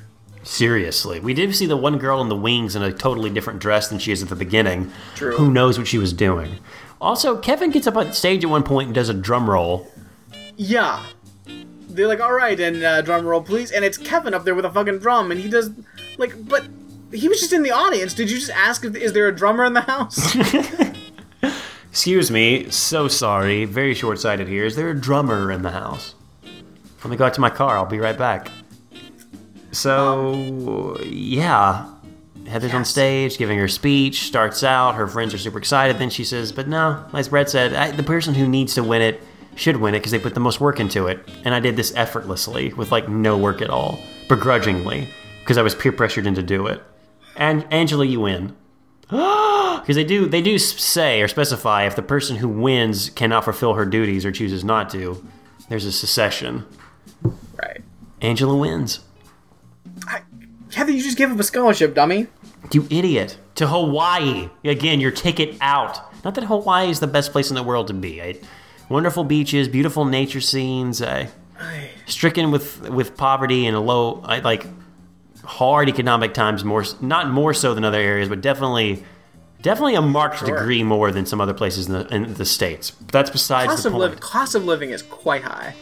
seriously, 0.43 1.19
we 1.19 1.33
did 1.33 1.55
see 1.55 1.65
the 1.65 1.77
one 1.77 1.97
girl 1.97 2.21
in 2.21 2.29
the 2.29 2.35
wings 2.35 2.75
in 2.75 2.83
a 2.83 2.91
totally 2.91 3.29
different 3.29 3.59
dress 3.59 3.87
than 3.87 3.97
she 3.99 4.11
is 4.11 4.21
at 4.21 4.29
the 4.29 4.35
beginning. 4.35 4.91
True. 5.15 5.35
Who 5.37 5.51
knows 5.51 5.77
what 5.77 5.87
she 5.87 5.97
was 5.97 6.11
doing? 6.13 6.59
Also, 6.99 7.37
Kevin 7.37 7.69
gets 7.71 7.87
up 7.87 7.95
on 7.97 8.11
stage 8.13 8.43
at 8.43 8.49
one 8.49 8.63
point 8.63 8.87
and 8.87 8.95
does 8.95 9.09
a 9.09 9.13
drum 9.13 9.49
roll. 9.49 9.87
Yeah. 10.55 11.03
They're 11.89 12.07
like, 12.07 12.21
all 12.21 12.33
right, 12.33 12.59
and 12.59 12.83
uh, 12.83 13.01
drum 13.01 13.25
roll, 13.25 13.41
please. 13.41 13.71
And 13.71 13.85
it's 13.85 13.97
Kevin 13.97 14.33
up 14.33 14.45
there 14.45 14.55
with 14.55 14.65
a 14.65 14.71
fucking 14.71 14.99
drum, 14.99 15.29
and 15.31 15.39
he 15.39 15.49
does 15.49 15.69
like, 16.17 16.33
but 16.47 16.65
he 17.13 17.29
was 17.29 17.39
just 17.39 17.53
in 17.53 17.63
the 17.63 17.71
audience. 17.71 18.13
Did 18.13 18.29
you 18.29 18.37
just 18.37 18.51
ask 18.51 18.83
if 18.83 18.95
is 18.95 19.13
there 19.13 19.27
a 19.27 19.35
drummer 19.35 19.63
in 19.65 19.73
the 19.73 19.81
house? 19.81 20.35
Excuse 21.89 22.31
me, 22.31 22.69
so 22.71 23.07
sorry. 23.07 23.65
Very 23.65 23.93
short 23.93 24.19
sighted 24.19 24.47
here. 24.47 24.65
Is 24.65 24.75
there 24.75 24.89
a 24.89 24.99
drummer 24.99 25.51
in 25.51 25.61
the 25.61 25.71
house? 25.71 26.15
Let 27.03 27.11
me 27.11 27.17
go 27.17 27.25
out 27.25 27.33
to 27.35 27.41
my 27.41 27.49
car. 27.49 27.77
I'll 27.77 27.85
be 27.85 27.99
right 27.99 28.17
back. 28.17 28.49
So, 29.71 30.97
yeah. 31.03 31.89
Heather's 32.47 32.73
on 32.73 32.85
stage 32.85 33.37
giving 33.37 33.57
her 33.57 33.67
speech, 33.67 34.23
starts 34.23 34.63
out. 34.63 34.95
Her 34.95 35.07
friends 35.07 35.33
are 35.33 35.37
super 35.37 35.57
excited. 35.57 35.99
Then 35.99 36.09
she 36.09 36.23
says, 36.23 36.51
But 36.51 36.67
no, 36.67 37.05
as 37.13 37.29
Brett 37.29 37.49
said, 37.49 37.73
I, 37.73 37.91
the 37.91 38.03
person 38.03 38.33
who 38.33 38.47
needs 38.47 38.73
to 38.75 38.83
win 38.83 39.01
it 39.01 39.21
should 39.55 39.77
win 39.77 39.93
it 39.93 39.99
because 39.99 40.11
they 40.11 40.19
put 40.19 40.33
the 40.33 40.39
most 40.39 40.59
work 40.59 40.79
into 40.79 41.07
it. 41.07 41.29
And 41.45 41.53
I 41.53 41.59
did 41.59 41.75
this 41.75 41.93
effortlessly 41.95 42.73
with 42.73 42.91
like 42.91 43.07
no 43.07 43.37
work 43.37 43.61
at 43.61 43.69
all, 43.69 43.99
begrudgingly, 44.27 45.07
because 45.41 45.57
I 45.57 45.61
was 45.61 45.75
peer 45.75 45.91
pressured 45.91 46.25
into 46.25 46.43
do 46.43 46.67
it. 46.67 46.81
And 47.35 47.65
Angela, 47.71 48.05
you 48.05 48.21
win 48.21 48.55
because 49.09 49.85
they 49.95 50.03
do 50.03 50.27
they 50.27 50.41
do 50.41 50.57
say 50.57 51.21
or 51.21 51.27
specify 51.27 51.83
if 51.83 51.95
the 51.95 52.01
person 52.01 52.37
who 52.37 52.47
wins 52.49 53.09
cannot 53.11 53.43
fulfill 53.43 53.73
her 53.73 53.85
duties 53.85 54.25
or 54.25 54.31
chooses 54.31 54.63
not 54.63 54.89
to, 54.91 55.23
there's 55.69 55.85
a 55.85 55.91
secession. 55.91 56.65
right. 57.61 57.81
Angela 58.21 58.55
wins. 58.55 59.01
I, 60.07 60.21
Heather, 60.73 60.91
you 60.91 61.03
just 61.03 61.17
gave 61.17 61.31
up 61.31 61.39
a 61.39 61.43
scholarship, 61.43 61.93
dummy. 61.93 62.27
You 62.71 62.87
idiot. 62.89 63.37
To 63.55 63.67
Hawaii. 63.67 64.49
Again, 64.63 64.99
your 64.99 65.11
ticket 65.11 65.55
out. 65.61 65.99
Not 66.23 66.35
that 66.35 66.45
Hawaii 66.45 66.89
is 66.89 66.99
the 66.99 67.07
best 67.07 67.31
place 67.31 67.49
in 67.49 67.55
the 67.55 67.63
world 67.63 67.87
to 67.87 67.93
be. 67.93 68.21
I, 68.21 68.39
wonderful 68.89 69.23
beaches, 69.23 69.67
beautiful 69.67 70.05
nature 70.05 70.41
scenes, 70.41 71.01
uh, 71.01 71.27
stricken 72.07 72.49
with 72.49 72.89
with 72.89 73.15
poverty 73.15 73.67
and 73.67 73.75
a 73.75 73.79
low 73.79 74.21
I, 74.25 74.39
like 74.39 74.65
hard 75.43 75.89
economic 75.89 76.33
times 76.33 76.63
more 76.63 76.83
not 77.01 77.29
more 77.29 77.53
so 77.53 77.73
than 77.73 77.83
other 77.83 77.99
areas, 77.99 78.29
but 78.29 78.41
definitely 78.41 79.03
definitely 79.61 79.95
a 79.95 80.01
marked 80.01 80.39
Sure. 80.39 80.47
degree 80.57 80.83
more 80.83 81.11
than 81.11 81.25
some 81.25 81.39
other 81.41 81.53
places 81.53 81.87
in 81.87 81.93
the, 81.93 82.07
in 82.13 82.33
the 82.33 82.45
states. 82.45 82.91
That's 83.11 83.29
besides 83.29 83.69
Cost 83.69 83.83
the 83.83 83.89
of 83.89 83.93
point. 83.93 84.01
living, 84.01 84.19
cost 84.19 84.55
of 84.55 84.65
living 84.65 84.89
is 84.91 85.01
quite 85.01 85.41
high. 85.43 85.73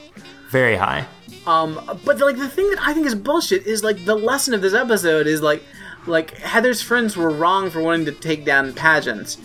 Very 0.50 0.76
high. 0.76 1.08
Um, 1.48 1.80
but 2.06 2.20
like 2.20 2.38
the 2.38 2.48
thing 2.50 2.70
that 2.72 2.80
I 2.82 2.94
think 2.94 3.08
is 3.08 3.16
bullshit 3.16 3.66
is 3.66 3.84
like 3.84 4.06
the 4.06 4.16
lesson 4.16 4.54
of 4.54 4.62
this 4.62 4.74
episode 4.76 5.26
is 5.28 5.42
like, 5.42 5.64
like 6.06 6.38
Heather's 6.38 6.82
friends 6.82 7.16
were 7.18 7.30
wrong 7.32 7.70
for 7.72 7.82
wanting 7.82 8.06
to 8.06 8.12
take 8.12 8.46
down 8.46 8.74
pageants 8.74 9.38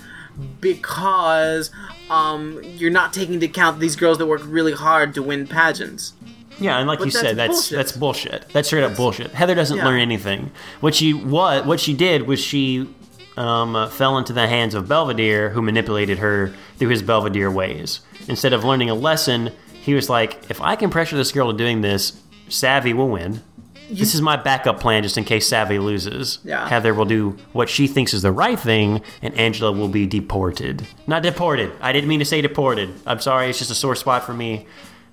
because 0.61 1.71
um 2.11 2.61
you're 2.63 2.91
not 2.91 3.13
taking 3.13 3.35
into 3.35 3.47
account 3.47 3.81
these 3.81 3.97
girls 3.97 4.19
that 4.19 4.27
work 4.27 4.43
really 4.45 4.73
hard 4.73 5.15
to 5.15 5.23
win 5.23 5.47
pageants. 5.47 6.13
Yeah, 6.59 6.79
and 6.79 6.89
like 6.89 7.01
you 7.01 7.07
that's 7.07 7.21
said, 7.21 7.37
that's 7.37 7.53
bullshit. 7.53 7.77
that's 7.77 7.93
bullshit. 7.93 8.49
That's 8.51 8.69
straight 8.69 8.85
up 8.85 8.97
bullshit. 8.97 9.31
Heather 9.33 9.55
doesn't 9.55 9.77
Yeah. 9.77 9.85
learn 9.85 10.01
anything. 10.01 10.51
What 10.81 10.95
she 10.95 11.13
what 11.13 11.67
what 11.67 11.81
she 11.81 11.93
did 11.95 12.27
was 12.27 12.41
she 12.41 12.89
um, 13.37 13.77
uh, 13.77 13.89
fell 13.89 14.17
into 14.17 14.33
the 14.33 14.47
hands 14.49 14.75
of 14.75 14.89
Belvedere, 14.89 15.51
who 15.51 15.61
manipulated 15.61 16.19
her 16.19 16.55
through 16.79 16.89
his 16.89 17.03
Belvedere 17.03 17.51
ways. 17.51 18.01
Instead 18.29 18.55
of 18.55 18.65
learning 18.65 18.89
a 18.89 18.95
lesson, 18.95 19.51
he 19.83 19.93
was 19.93 20.09
like, 20.09 20.39
"If 20.49 20.61
I 20.63 20.75
can 20.77 20.89
pressure 20.89 21.17
this 21.17 21.33
girl 21.33 21.53
to 21.53 21.57
doing 21.57 21.83
this, 21.83 22.19
Savvy 22.49 22.95
will 22.95 23.09
win. 23.09 23.43
This 23.91 24.15
is 24.17 24.21
my 24.23 24.35
backup 24.37 24.81
plan, 24.81 25.05
just 25.05 25.17
in 25.17 25.23
case 25.23 25.47
Savvy 25.47 25.79
loses. 25.79 26.39
Yeah. 26.45 26.67
Heather 26.69 26.93
will 26.93 27.05
do 27.05 27.37
what 27.53 27.69
she 27.69 27.87
thinks 27.87 28.15
is 28.15 28.23
the 28.23 28.33
right 28.33 28.59
thing, 28.59 29.01
and 29.23 29.33
Angela 29.39 29.71
will 29.71 29.87
be 29.89 30.07
deported. 30.07 30.85
Not 31.07 31.23
deported. 31.23 31.71
I 31.81 31.93
didn't 31.93 32.09
mean 32.09 32.19
to 32.19 32.25
say 32.25 32.41
deported. 32.41 32.93
I'm 33.07 33.21
sorry. 33.21 33.49
It's 33.49 33.59
just 33.61 33.71
a 33.71 33.77
sore 33.77 33.95
spot 33.95 34.25
for 34.25 34.35
me, 34.35 34.67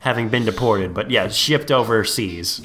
having 0.04 0.28
been 0.28 0.44
deported. 0.44 0.94
But 0.94 1.10
yeah, 1.10 1.30
shipped 1.30 1.72
overseas. 1.72 2.62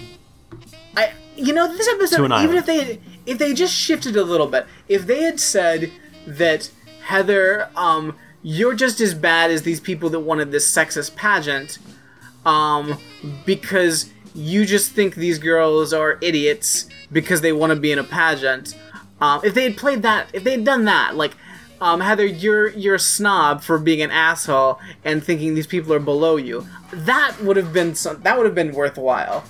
I 0.97 1.13
you 1.37 1.55
know 1.55 1.69
this 1.75 1.89
episode 1.89 2.25
even 2.27 2.33
island. 2.33 2.59
if 2.59 2.67
they 2.67 3.01
if 3.27 3.39
they 3.39 3.55
just 3.55 3.73
shifted 3.73 4.17
a 4.17 4.25
little 4.25 4.49
bit 4.49 4.67
if 4.89 5.07
they 5.07 5.23
had 5.23 5.39
said 5.39 5.93
that 6.27 6.69
heather 7.05 7.71
um 7.77 8.17
you're 8.43 8.75
just 8.75 9.01
as 9.01 9.15
bad 9.15 9.51
as 9.51 9.63
these 9.63 9.79
people 9.81 10.11
that 10.11 10.21
wanted 10.21 10.51
this 10.51 10.69
sexist 10.69 11.15
pageant 11.15 11.79
um 12.45 12.99
because 13.47 14.11
you 14.35 14.65
just 14.67 14.93
think 14.93 15.15
these 15.15 15.39
girls 15.39 15.93
are 15.93 16.19
idiots 16.21 16.89
because 17.13 17.41
they 17.41 17.53
want 17.53 17.71
to 17.71 17.77
be 17.77 17.93
in 17.93 17.99
a 18.01 18.05
pageant 18.05 18.77
um 19.21 19.41
if 19.45 19.55
they 19.55 19.63
had 19.63 19.77
played 19.77 20.03
that 20.03 20.27
if 20.33 20.43
they 20.43 20.53
had 20.53 20.65
done 20.65 20.85
that 20.87 21.15
like 21.15 21.37
um, 21.81 22.01
Heather, 22.01 22.27
you're 22.27 22.69
you're 22.71 22.97
a 22.97 22.99
snob 23.01 23.63
for 23.63 23.79
being 23.79 24.03
an 24.03 24.11
asshole 24.11 24.81
and 25.05 25.23
thinking 25.23 25.55
these 25.55 25.67
people 25.67 25.93
are 25.93 25.99
below 26.01 26.37
you. 26.37 26.67
That 26.93 27.37
would 27.43 27.57
have 27.57 27.73
been 27.73 27.95
some, 27.95 28.21
that 28.23 28.37
would 28.37 28.47
have 28.47 28.55
been 28.55 28.73
worthwhile. 28.73 29.45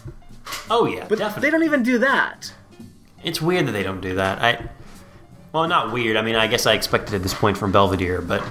Oh 0.70 0.86
yeah, 0.86 1.06
But 1.08 1.18
definitely. 1.18 1.46
they 1.46 1.50
don't 1.50 1.64
even 1.64 1.82
do 1.82 1.98
that. 1.98 2.52
It's 3.24 3.40
weird 3.40 3.66
that 3.66 3.72
they 3.72 3.82
don't 3.82 4.00
do 4.00 4.14
that. 4.14 4.40
I, 4.40 4.68
well, 5.52 5.66
not 5.68 5.92
weird. 5.92 6.16
I 6.16 6.22
mean, 6.22 6.36
I 6.36 6.46
guess 6.46 6.66
I 6.66 6.74
expected 6.74 7.14
at 7.14 7.22
this 7.22 7.34
point 7.34 7.56
from 7.56 7.72
Belvedere, 7.72 8.20
but 8.20 8.42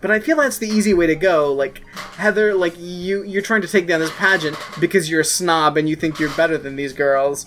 But 0.00 0.10
I 0.10 0.20
feel 0.20 0.36
that's 0.36 0.58
the 0.58 0.68
easy 0.68 0.94
way 0.94 1.06
to 1.08 1.16
go. 1.16 1.52
Like 1.52 1.82
Heather, 2.16 2.54
like 2.54 2.74
you 2.78 3.22
you're 3.24 3.42
trying 3.42 3.62
to 3.62 3.68
take 3.68 3.86
down 3.86 4.00
this 4.00 4.12
pageant 4.16 4.56
because 4.80 5.10
you're 5.10 5.20
a 5.20 5.24
snob 5.24 5.76
and 5.76 5.88
you 5.88 5.96
think 5.96 6.18
you're 6.20 6.30
better 6.34 6.56
than 6.58 6.76
these 6.76 6.92
girls. 6.92 7.46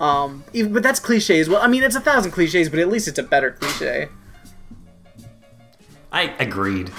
Um, 0.00 0.44
even, 0.52 0.72
but 0.72 0.82
that's 0.82 0.98
cliches. 0.98 1.48
Well, 1.48 1.62
I 1.62 1.68
mean, 1.68 1.82
it's 1.84 1.94
a 1.94 2.00
thousand 2.00 2.32
cliches, 2.32 2.68
but 2.68 2.78
at 2.80 2.88
least 2.88 3.06
it's 3.08 3.18
a 3.18 3.22
better 3.22 3.52
cliche. 3.52 4.08
I 6.12 6.34
agreed. 6.38 6.92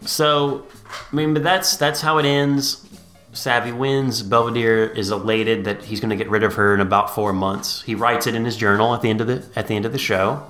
So, 0.00 0.66
I 0.90 1.14
mean, 1.14 1.34
but 1.34 1.42
that's 1.42 1.76
that's 1.76 2.00
how 2.00 2.18
it 2.18 2.24
ends. 2.24 2.84
Savvy 3.32 3.72
wins. 3.72 4.22
Belvedere 4.22 4.86
is 4.86 5.10
elated 5.10 5.64
that 5.64 5.84
he's 5.84 6.00
going 6.00 6.10
to 6.10 6.16
get 6.16 6.30
rid 6.30 6.42
of 6.42 6.54
her 6.54 6.74
in 6.74 6.80
about 6.80 7.14
four 7.14 7.32
months. 7.32 7.82
He 7.82 7.94
writes 7.94 8.26
it 8.26 8.34
in 8.34 8.44
his 8.44 8.56
journal 8.56 8.94
at 8.94 9.02
the 9.02 9.10
end 9.10 9.20
of 9.20 9.26
the 9.26 9.44
at 9.54 9.68
the 9.68 9.74
end 9.76 9.84
of 9.84 9.92
the 9.92 9.98
show. 9.98 10.44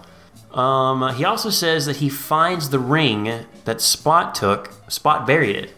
Um, 0.52 1.14
he 1.14 1.24
also 1.24 1.50
says 1.50 1.86
that 1.86 1.96
he 1.96 2.08
finds 2.08 2.70
the 2.70 2.78
ring 2.78 3.44
that 3.64 3.80
Spot 3.80 4.34
took. 4.34 4.70
Spot 4.90 5.26
buried 5.26 5.56
it. 5.56 5.74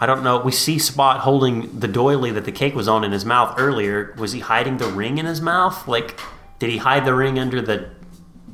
I 0.00 0.06
don't 0.06 0.22
know. 0.22 0.40
We 0.40 0.52
see 0.52 0.78
Spot 0.78 1.20
holding 1.20 1.78
the 1.78 1.88
doily 1.88 2.30
that 2.32 2.44
the 2.44 2.52
cake 2.52 2.74
was 2.74 2.88
on 2.88 3.04
in 3.04 3.12
his 3.12 3.24
mouth 3.24 3.54
earlier. 3.58 4.14
Was 4.18 4.32
he 4.32 4.40
hiding 4.40 4.78
the 4.78 4.86
ring 4.86 5.18
in 5.18 5.26
his 5.26 5.40
mouth? 5.40 5.86
Like, 5.86 6.18
did 6.58 6.70
he 6.70 6.78
hide 6.78 7.04
the 7.04 7.14
ring 7.14 7.38
under 7.38 7.60
the 7.60 7.90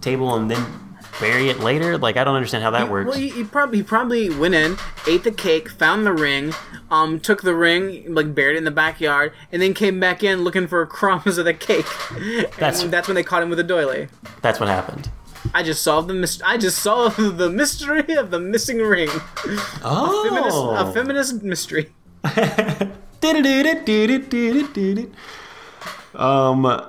table 0.00 0.34
and 0.34 0.50
then 0.50 0.83
bury 1.20 1.48
it 1.48 1.60
later? 1.60 1.96
Like, 1.98 2.16
I 2.16 2.24
don't 2.24 2.34
understand 2.34 2.64
how 2.64 2.70
that 2.72 2.90
works. 2.90 3.08
Well, 3.08 3.18
he, 3.18 3.28
he 3.30 3.44
probably 3.44 3.78
he 3.78 3.82
probably 3.84 4.30
went 4.30 4.54
in, 4.54 4.76
ate 5.08 5.24
the 5.24 5.30
cake, 5.32 5.68
found 5.70 6.06
the 6.06 6.12
ring, 6.12 6.52
um, 6.90 7.20
took 7.20 7.42
the 7.42 7.54
ring, 7.54 8.14
like 8.14 8.34
buried 8.34 8.54
it 8.54 8.58
in 8.58 8.64
the 8.64 8.70
backyard, 8.70 9.32
and 9.52 9.60
then 9.62 9.74
came 9.74 10.00
back 10.00 10.22
in 10.22 10.42
looking 10.44 10.66
for 10.66 10.84
crumbs 10.86 11.38
of 11.38 11.44
the 11.44 11.54
cake. 11.54 11.86
That's- 12.58 12.82
and 12.82 12.92
that's 12.92 13.08
when 13.08 13.14
they 13.14 13.22
caught 13.22 13.42
him 13.42 13.50
with 13.50 13.58
a 13.58 13.64
doily. 13.64 14.08
That's 14.42 14.60
what 14.60 14.68
happened. 14.68 15.10
I 15.52 15.62
just 15.62 15.82
solved 15.82 16.08
the 16.08 16.14
mystery. 16.14 16.44
I 16.46 16.56
just 16.56 16.78
solved 16.78 17.18
the 17.38 17.50
mystery 17.50 18.14
of 18.16 18.30
the 18.30 18.40
missing 18.40 18.78
ring. 18.78 19.10
Oh, 19.84 20.24
Feminist, 20.28 20.88
a 20.88 20.92
feminist 20.92 21.42
mystery. 21.42 21.92
Um, 26.14 26.82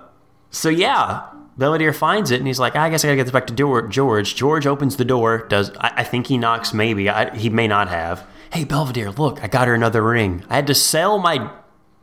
so 0.51 0.69
yeah, 0.69 1.23
Belvedere 1.57 1.93
finds 1.93 2.31
it 2.31 2.39
and 2.39 2.47
he's 2.47 2.59
like, 2.59 2.75
ah, 2.75 2.83
I 2.83 2.89
guess 2.89 3.03
I 3.03 3.07
gotta 3.07 3.17
get 3.17 3.23
this 3.23 3.31
back 3.33 3.47
to 3.47 3.53
Geor- 3.53 3.89
George. 3.89 4.35
George 4.35 4.67
opens 4.67 4.97
the 4.97 5.05
door. 5.05 5.45
Does 5.47 5.71
I, 5.77 5.93
I 5.97 6.03
think 6.03 6.27
he 6.27 6.37
knocks? 6.37 6.73
Maybe 6.73 7.09
I, 7.09 7.35
he 7.35 7.49
may 7.49 7.67
not 7.67 7.87
have. 7.87 8.25
Hey 8.51 8.63
Belvedere, 8.63 9.11
look, 9.11 9.43
I 9.43 9.47
got 9.47 9.67
her 9.67 9.73
another 9.73 10.01
ring. 10.03 10.43
I 10.49 10.55
had 10.55 10.67
to 10.67 10.75
sell 10.75 11.17
my 11.17 11.49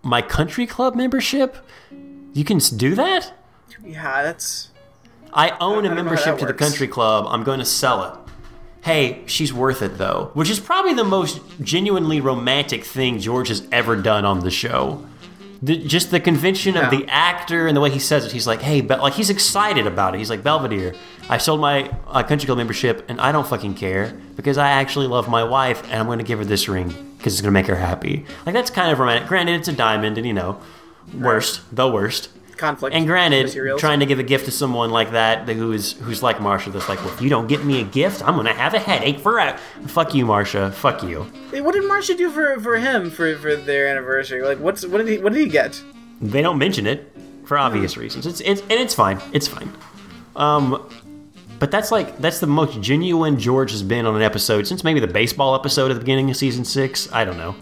my 0.03 0.23
country 0.23 0.67
club 0.67 0.95
membership. 0.95 1.57
You 2.33 2.45
can 2.45 2.59
do 2.59 2.95
that. 2.95 3.33
Yeah, 3.85 4.23
that's. 4.23 4.71
I 5.33 5.51
own 5.51 5.51
I 5.51 5.57
a 5.57 5.61
don't 5.61 5.83
know 5.83 5.89
how 5.91 5.95
membership 5.95 6.39
to 6.39 6.47
the 6.47 6.55
country 6.55 6.89
club. 6.89 7.27
I'm 7.29 7.43
going 7.43 7.59
to 7.59 7.65
sell 7.65 8.05
it. 8.05 8.19
Hey, 8.83 9.23
she's 9.27 9.53
worth 9.53 9.81
it 9.81 9.97
though, 9.99 10.31
which 10.35 10.51
is 10.51 10.59
probably 10.59 10.93
the 10.93 11.05
most 11.05 11.41
genuinely 11.61 12.21
romantic 12.21 12.85
thing 12.85 13.19
George 13.19 13.49
has 13.49 13.67
ever 13.71 13.97
done 13.97 14.25
on 14.25 14.41
the 14.41 14.51
show. 14.51 15.07
The, 15.63 15.77
just 15.79 16.11
the 16.11 16.19
convention 16.19 16.77
of 16.77 16.85
Yeah. 16.93 16.99
the 16.99 17.07
actor 17.09 17.69
and 17.69 17.77
the 17.77 17.81
way 17.81 17.91
he 17.91 18.01
says 18.01 18.25
it. 18.25 18.33
He's 18.33 18.49
like, 18.49 18.61
hey, 18.63 18.81
but 18.81 19.01
like 19.01 19.13
he's 19.15 19.31
excited 19.31 19.87
about 19.87 20.15
it. 20.15 20.19
He's 20.19 20.29
like, 20.31 20.43
Belvedere, 20.43 20.95
I 21.29 21.39
sold 21.39 21.61
my 21.61 21.89
uh, 22.09 22.23
country 22.25 22.47
club 22.47 22.59
membership 22.59 23.05
and 23.09 23.21
I 23.21 23.31
don't 23.31 23.47
fucking 23.47 23.75
care 23.75 24.13
because 24.35 24.59
I 24.59 24.71
actually 24.71 25.07
love 25.07 25.29
my 25.29 25.45
wife 25.45 25.85
and 25.85 25.95
I'm 25.95 26.07
going 26.07 26.19
to 26.19 26.25
give 26.25 26.41
her 26.41 26.45
this 26.45 26.69
ring 26.69 26.89
because 27.17 27.35
it's 27.35 27.41
going 27.43 27.53
to 27.55 27.59
make 27.61 27.67
her 27.69 27.77
happy. 27.77 28.25
Like 28.45 28.55
that's 28.55 28.71
kind 28.71 28.91
of 28.91 28.99
romantic. 28.99 29.29
Granted, 29.29 29.55
it's 29.61 29.69
a 29.69 29.73
diamond 29.73 30.19
and 30.19 30.27
you 30.27 30.33
know, 30.35 30.61
worst, 31.17 31.61
the 31.75 31.89
worst. 31.89 32.29
Conflict. 32.57 32.95
And 32.95 33.07
granted, 33.07 33.47
materials. 33.47 33.81
trying 33.81 34.01
to 34.01 34.07
give 34.07 34.19
a 34.19 34.23
gift 34.23 34.45
to 34.47 34.51
someone 34.51 34.91
like 34.91 35.13
that 35.13 35.49
who 35.49 35.73
is 35.73 35.93
who's 35.93 36.23
like 36.23 36.37
Marsha, 36.39 36.73
that's 36.73 36.89
like, 36.89 36.99
well, 37.05 37.13
if 37.13 37.21
you 37.21 37.29
don't 37.29 37.47
get 37.47 37.65
me 37.65 37.81
a 37.81 37.85
gift, 37.85 38.23
I'm 38.27 38.37
gonna 38.37 38.55
have 38.55 38.75
a 38.75 38.79
headache 38.79 39.21
forever. 39.21 39.59
Fuck 39.87 40.15
you, 40.15 40.27
Marsha. 40.27 40.73
Fuck 40.73 41.03
you. 41.03 41.23
What 41.63 41.73
did 41.75 41.85
Marsha 41.85 42.17
do 42.17 42.31
for 42.31 42.59
for 42.61 42.79
him 42.79 43.11
for 43.11 43.37
for 43.37 43.57
their 43.57 43.89
anniversary? 43.89 44.43
Like, 44.43 44.59
what's 44.59 44.87
what 44.87 44.99
did 44.99 45.09
he 45.09 45.19
what 45.19 45.33
did 45.33 45.41
he 45.41 45.49
get? 45.49 45.83
They 46.21 46.43
don't 46.43 46.59
mention 46.59 46.87
it 46.87 47.13
for 47.45 47.59
obvious 47.59 47.97
reasons. 47.97 48.27
It's 48.27 48.41
it's 48.41 48.61
and 48.63 48.73
it's 48.73 48.95
fine. 48.95 49.21
It's 49.33 49.49
fine. 49.49 49.71
Um, 50.37 50.89
but 51.59 51.71
that's 51.71 51.93
like 51.93 52.19
that's 52.19 52.41
the 52.41 52.47
most 52.47 52.81
genuine 52.81 53.39
George 53.39 53.71
has 53.71 53.83
been 53.83 54.07
on 54.07 54.17
an 54.17 54.23
episode 54.23 54.67
since 54.67 54.83
maybe 54.83 55.01
the 55.01 55.07
baseball 55.07 55.55
episode 55.55 55.91
at 55.91 55.95
the 55.95 56.01
beginning 56.01 56.31
of 56.31 56.37
season 56.37 56.65
six. 56.65 57.13
I 57.13 57.25
don't 57.25 57.37
know. 57.37 57.55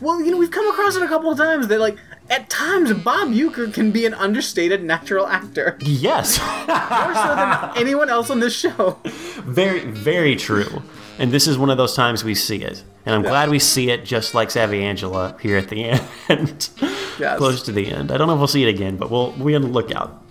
Well, 0.00 0.20
you 0.22 0.30
know, 0.30 0.38
we've 0.38 0.50
come 0.50 0.68
across 0.70 0.96
it 0.96 1.02
a 1.02 1.08
couple 1.08 1.30
of 1.30 1.36
times 1.36 1.68
that 1.68 1.80
like 1.80 1.98
at 2.30 2.48
times 2.48 2.92
Bob 2.94 3.28
Uecker 3.28 3.72
can 3.74 3.90
be 3.90 4.06
an 4.06 4.14
understated 4.14 4.82
natural 4.82 5.26
actor 5.26 5.76
Yes, 5.80 6.38
more 6.38 7.14
so 7.14 7.34
than 7.36 7.70
anyone 7.76 8.08
else 8.08 8.30
on 8.30 8.40
this 8.40 8.56
show. 8.56 8.98
very 9.44 9.80
very 9.80 10.36
true. 10.36 10.82
And 11.18 11.32
this 11.32 11.46
is 11.46 11.58
one 11.58 11.68
of 11.68 11.76
those 11.76 11.94
times 11.94 12.24
we 12.24 12.34
see 12.34 12.62
it, 12.62 12.82
and 13.04 13.14
I'm 13.14 13.20
glad 13.22 13.50
we 13.50 13.58
see 13.58 13.90
it 13.90 14.06
just 14.06 14.34
like 14.34 14.50
Savvy 14.50 14.82
Angela 14.82 15.36
here 15.42 15.58
at 15.58 15.68
the 15.68 15.84
end. 16.30 16.70
Yes. 17.18 17.36
close 17.36 17.62
to 17.64 17.72
the 17.72 17.86
end. 17.92 18.10
I 18.10 18.16
don't 18.16 18.26
know 18.26 18.32
if 18.32 18.38
we'll 18.38 18.46
see 18.48 18.62
it 18.62 18.68
again, 18.70 18.96
but 18.96 19.10
we'll 19.10 19.32
we 19.32 19.54
on 19.54 19.60
the 19.60 19.68
lookout. 19.68 20.22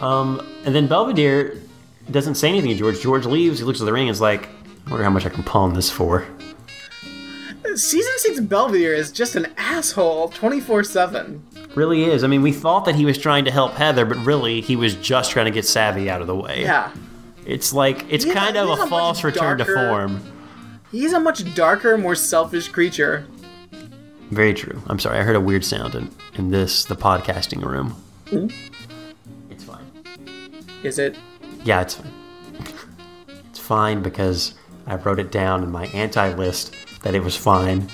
Um, 0.00 0.44
and 0.64 0.74
then 0.74 0.88
Belvedere 0.88 1.56
doesn't 2.10 2.34
say 2.34 2.48
anything 2.48 2.70
to 2.70 2.76
George. 2.76 3.00
George 3.00 3.24
leaves. 3.24 3.60
He 3.60 3.64
looks 3.64 3.80
at 3.80 3.84
the 3.84 3.92
ring 3.92 4.08
and 4.08 4.10
is 4.10 4.20
like, 4.20 4.48
I 4.86 4.90
wonder 4.90 5.04
how 5.04 5.10
much 5.10 5.24
I 5.24 5.28
can 5.28 5.44
pawn 5.44 5.74
this 5.74 5.90
for. 5.90 6.26
Season 7.74 8.12
six 8.18 8.40
Belvedere 8.40 8.94
is 8.94 9.10
just 9.12 9.36
an 9.36 9.46
asshole, 9.56 10.28
twenty 10.28 10.60
four 10.60 10.84
seven. 10.84 11.44
Really 11.74 12.04
is. 12.04 12.22
I 12.22 12.28
mean, 12.28 12.42
we 12.42 12.52
thought 12.52 12.84
that 12.84 12.94
he 12.94 13.04
was 13.04 13.18
trying 13.18 13.44
to 13.46 13.50
help 13.50 13.72
Heather, 13.72 14.04
but 14.04 14.16
really 14.18 14.60
he 14.60 14.76
was 14.76 14.94
just 14.94 15.30
trying 15.32 15.46
to 15.46 15.50
get 15.50 15.64
Savvy 15.66 16.08
out 16.08 16.20
of 16.20 16.26
the 16.28 16.36
way. 16.36 16.62
Yeah, 16.62 16.92
It's 17.44 17.72
like 17.72 18.04
it's 18.08 18.24
kind 18.24 18.56
of 18.56 18.68
a 18.68 18.82
a 18.82 18.86
false 18.86 19.24
return 19.24 19.58
to 19.58 19.64
form. 19.64 20.20
he's 20.92 21.12
a 21.12 21.18
much 21.20 21.52
darker, 21.54 21.98
more 21.98 22.14
selfish 22.14 22.68
creature. 22.68 23.26
Very 24.30 24.54
true. 24.54 24.80
I'm 24.86 24.98
sorry. 24.98 25.18
I 25.18 25.22
heard 25.22 25.36
a 25.36 25.40
weird 25.40 25.64
sound 25.64 25.94
in, 25.94 26.10
in 26.34 26.50
this 26.50 26.84
the 26.84 26.96
podcasting 26.96 27.62
room. 27.64 27.96
It's 29.50 29.64
fine. 29.64 29.84
Is 30.82 30.98
it? 30.98 31.16
Yeah, 31.64 31.80
it's 31.82 31.94
fine. 31.94 32.12
It's 33.50 33.58
fine 33.60 34.02
because 34.02 34.54
I 34.86 34.96
wrote 34.96 35.18
it 35.20 35.30
down 35.30 35.62
in 35.62 35.70
my 35.70 35.86
anti 35.88 36.34
list 36.34 36.74
that 37.04 37.14
it 37.14 37.22
was 37.22 37.36
fine, 37.36 37.88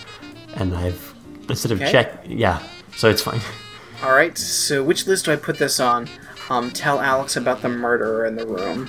and 0.56 0.74
I've 0.74 1.14
instead 1.48 1.72
of 1.72 1.80
Okay. 1.82 1.90
check, 1.92 2.24
yeah, 2.26 2.62
so 2.96 3.10
it's 3.10 3.22
fine. 3.22 3.40
All 4.02 4.12
right. 4.14 4.36
So 4.38 4.82
which 4.82 5.06
list 5.06 5.26
do 5.26 5.32
I 5.32 5.36
put 5.36 5.58
this 5.58 5.78
on? 5.78 6.08
Um, 6.48 6.70
tell 6.70 7.00
Alex 7.00 7.36
about 7.36 7.60
the 7.62 7.68
murderer 7.68 8.24
in 8.24 8.34
the 8.36 8.46
room. 8.46 8.88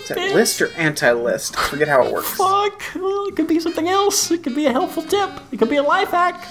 Is 0.00 0.08
that 0.08 0.34
list 0.34 0.60
or 0.62 0.68
anti-list? 0.76 1.56
I 1.58 1.68
forget 1.68 1.86
how 1.88 2.02
it 2.04 2.12
works. 2.12 2.30
Fuck! 2.30 2.82
Well, 2.96 3.26
it 3.28 3.36
could 3.36 3.46
be 3.46 3.60
something 3.60 3.88
else. 3.88 4.30
It 4.30 4.42
could 4.42 4.56
be 4.56 4.66
a 4.66 4.72
helpful 4.72 5.02
tip. 5.04 5.30
It 5.52 5.58
could 5.58 5.68
be 5.70 5.76
a 5.76 5.82
life 5.82 6.08
hack. 6.10 6.42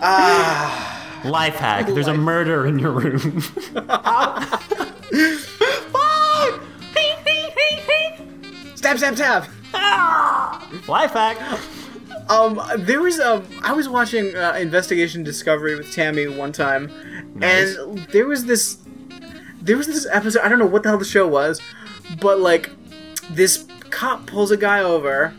Ah. 0.00 0.96
Life 1.24 1.56
hack. 1.56 1.86
There's 1.88 2.06
a 2.06 2.12
Life- 2.12 2.20
murder 2.20 2.66
in 2.66 2.78
your 2.78 2.92
room. 2.92 3.40
Fuck! 3.40 4.62
Stab, 8.74 8.96
stab, 8.98 9.14
stab. 9.16 9.44
Life 10.88 11.12
hack. 11.12 11.38
Um, 12.28 12.60
there 12.78 13.00
was 13.00 13.18
a. 13.18 13.44
I 13.62 13.72
was 13.72 13.88
watching 13.88 14.34
uh, 14.36 14.52
Investigation 14.58 15.22
Discovery 15.22 15.76
with 15.76 15.92
Tammy 15.92 16.28
one 16.28 16.52
time, 16.52 16.90
and 17.40 17.98
there 18.10 18.26
was 18.26 18.46
this. 18.46 18.78
There 19.60 19.76
was 19.76 19.86
this 19.86 20.06
episode. 20.10 20.42
I 20.42 20.48
don't 20.48 20.58
know 20.58 20.66
what 20.66 20.82
the 20.82 20.88
hell 20.90 20.98
the 20.98 21.04
show 21.04 21.26
was, 21.26 21.60
but 22.20 22.40
like, 22.40 22.70
this 23.30 23.66
cop 23.90 24.26
pulls 24.26 24.50
a 24.50 24.56
guy 24.56 24.80
over, 24.80 25.34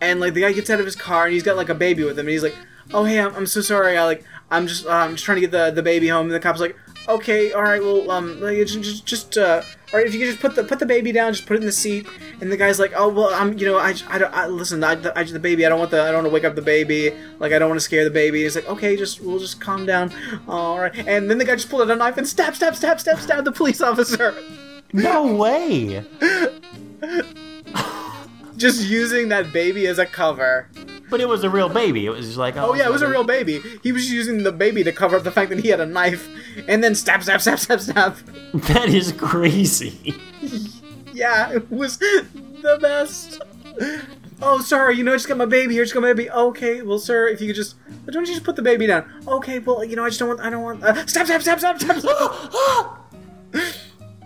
and 0.00 0.20
like 0.20 0.34
the 0.34 0.42
guy 0.42 0.52
gets 0.52 0.70
out 0.70 0.78
of 0.78 0.86
his 0.86 0.96
car 0.96 1.24
and 1.24 1.34
he's 1.34 1.42
got 1.42 1.56
like 1.56 1.68
a 1.68 1.74
baby 1.74 2.04
with 2.04 2.18
him, 2.18 2.26
and 2.26 2.30
he's 2.30 2.42
like, 2.42 2.56
"Oh 2.92 3.04
hey, 3.04 3.20
I'm, 3.20 3.34
I'm 3.34 3.46
so 3.46 3.60
sorry. 3.60 3.96
I 3.98 4.04
like 4.04 4.24
I'm 4.50 4.66
just 4.66 4.86
uh, 4.86 4.90
I'm 4.90 5.12
just 5.12 5.24
trying 5.24 5.36
to 5.36 5.42
get 5.42 5.50
the 5.50 5.70
the 5.70 5.82
baby 5.82 6.08
home." 6.08 6.26
And 6.26 6.34
the 6.34 6.40
cop's 6.40 6.60
like, 6.60 6.76
okay, 7.08 7.52
all 7.52 7.62
right, 7.62 7.82
well, 7.82 8.10
um, 8.10 8.38
just, 8.40 9.06
just 9.06 9.38
uh, 9.38 9.62
all 9.92 9.98
right, 9.98 10.06
if 10.06 10.14
you 10.14 10.20
could 10.20 10.30
just 10.30 10.40
put 10.40 10.56
the 10.56 10.64
put 10.64 10.80
the 10.80 10.86
baby 10.86 11.12
down, 11.12 11.32
just 11.32 11.46
put 11.46 11.56
it 11.56 11.60
in 11.60 11.66
the 11.66 11.72
seat, 11.72 12.08
and 12.40 12.50
the 12.50 12.56
guy's 12.56 12.80
like, 12.80 12.92
oh, 12.96 13.08
well, 13.08 13.30
I'm, 13.32 13.56
you 13.56 13.66
know, 13.66 13.78
I, 13.78 13.94
I, 14.08 14.18
don't, 14.18 14.34
I 14.34 14.46
listen, 14.46 14.82
I, 14.82 14.92
I, 15.14 15.22
the 15.22 15.38
baby, 15.38 15.64
I 15.64 15.68
don't 15.68 15.78
want 15.78 15.92
the, 15.92 16.02
I 16.02 16.06
don't 16.06 16.16
want 16.16 16.26
to 16.26 16.34
wake 16.34 16.44
up 16.44 16.56
the 16.56 16.62
baby, 16.62 17.12
like, 17.38 17.52
I 17.52 17.60
don't 17.60 17.68
want 17.68 17.78
to 17.80 17.84
scare 17.84 18.02
the 18.02 18.10
baby. 18.10 18.42
He's 18.42 18.56
like, 18.56 18.68
okay, 18.68 18.96
just, 18.96 19.20
we'll 19.20 19.38
just 19.38 19.60
calm 19.60 19.86
down, 19.86 20.12
all 20.48 20.80
right, 20.80 20.96
and 21.06 21.30
then 21.30 21.38
the 21.38 21.44
guy 21.44 21.54
just 21.54 21.70
pulled 21.70 21.82
out 21.82 21.90
a 21.90 21.96
knife 21.96 22.16
and 22.16 22.26
stab, 22.26 22.56
stab, 22.56 22.74
stab, 22.74 22.98
stab, 22.98 23.20
stab 23.20 23.44
the 23.44 23.52
police 23.52 23.80
officer, 23.80 24.34
No 24.92 25.32
way. 25.34 26.04
just 28.56 28.88
using 28.88 29.28
that 29.28 29.52
baby 29.52 29.86
as 29.86 30.00
a 30.00 30.06
cover. 30.06 30.68
But 31.08 31.20
it 31.20 31.28
was 31.28 31.44
a 31.44 31.50
real 31.50 31.68
baby. 31.68 32.06
It 32.06 32.10
was 32.10 32.26
just 32.26 32.38
like, 32.38 32.56
Oh 32.56 32.74
yeah, 32.74 32.86
it 32.86 32.92
was 32.92 33.02
a 33.02 33.08
real 33.08 33.24
baby. 33.24 33.62
He 33.82 33.92
was 33.92 34.10
using 34.10 34.42
the 34.42 34.52
baby 34.52 34.82
to 34.84 34.92
cover 34.92 35.16
up 35.16 35.22
the 35.22 35.30
fact 35.30 35.50
that 35.50 35.60
he 35.60 35.68
had 35.68 35.80
a 35.80 35.86
knife, 35.86 36.28
and 36.66 36.82
then 36.82 36.94
stab, 36.94 37.22
stab, 37.22 37.40
stab, 37.40 37.58
stab, 37.60 37.80
stab. 37.80 38.16
That 38.54 38.88
is 38.88 39.12
crazy. 39.12 40.14
Yeah, 41.12 41.52
it 41.52 41.70
was 41.70 41.98
the 41.98 42.78
best. 42.80 43.40
Oh, 44.42 44.60
sorry, 44.60 44.96
you 44.96 45.04
know, 45.04 45.12
I 45.12 45.14
just 45.14 45.28
got 45.28 45.38
my 45.38 45.46
baby 45.46 45.74
here. 45.74 45.84
Just 45.84 45.94
got 45.94 46.00
my 46.02 46.12
baby. 46.12 46.30
Okay, 46.30 46.82
well, 46.82 46.98
sir, 46.98 47.28
if 47.28 47.40
you 47.40 47.46
could 47.46 47.56
just, 47.56 47.76
why 48.04 48.12
don't 48.12 48.26
you 48.26 48.34
just 48.34 48.44
put 48.44 48.56
the 48.56 48.62
baby 48.62 48.86
down? 48.86 49.10
Okay, 49.26 49.60
well, 49.60 49.82
you 49.82 49.96
know, 49.96 50.04
I 50.04 50.08
just 50.08 50.18
don't 50.18 50.28
want, 50.28 50.40
I 50.40 50.50
don't 50.50 50.62
want. 50.62 50.82
Uh, 50.84 51.06
stab, 51.06 51.26
stab, 51.26 51.42
stab, 51.42 51.58
stab, 51.58 51.80
stab, 51.80 52.00
stab. 52.00 52.98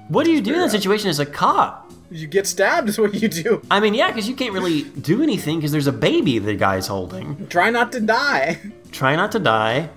What 0.09 0.24
do 0.24 0.32
you 0.32 0.40
do 0.40 0.55
in 0.55 0.59
that 0.59 0.73
situation 0.73 1.09
as 1.09 1.20
a 1.20 1.27
cop? 1.27 1.89
You 2.10 2.26
get 2.26 2.46
stabbed 2.46 2.88
is 2.88 2.98
what 2.98 3.14
you 3.14 3.28
do. 3.28 3.62
I 3.70 3.80
mean, 3.80 3.94
yeah, 3.94 4.08
because 4.08 4.28
you 4.28 4.34
can't 4.34 4.52
really 4.52 4.82
do 4.82 5.22
anything 5.22 5.58
because 5.58 5.72
there's 5.72 5.86
a 5.86 5.92
baby 5.92 6.38
the 6.38 6.54
guy's 6.54 6.86
holding. 6.88 7.46
Try 7.48 7.70
not 7.70 7.92
to 7.92 8.00
die. 8.00 8.58
Try 8.92 9.16
not 9.16 9.32
to 9.32 9.38
die. 9.38 9.88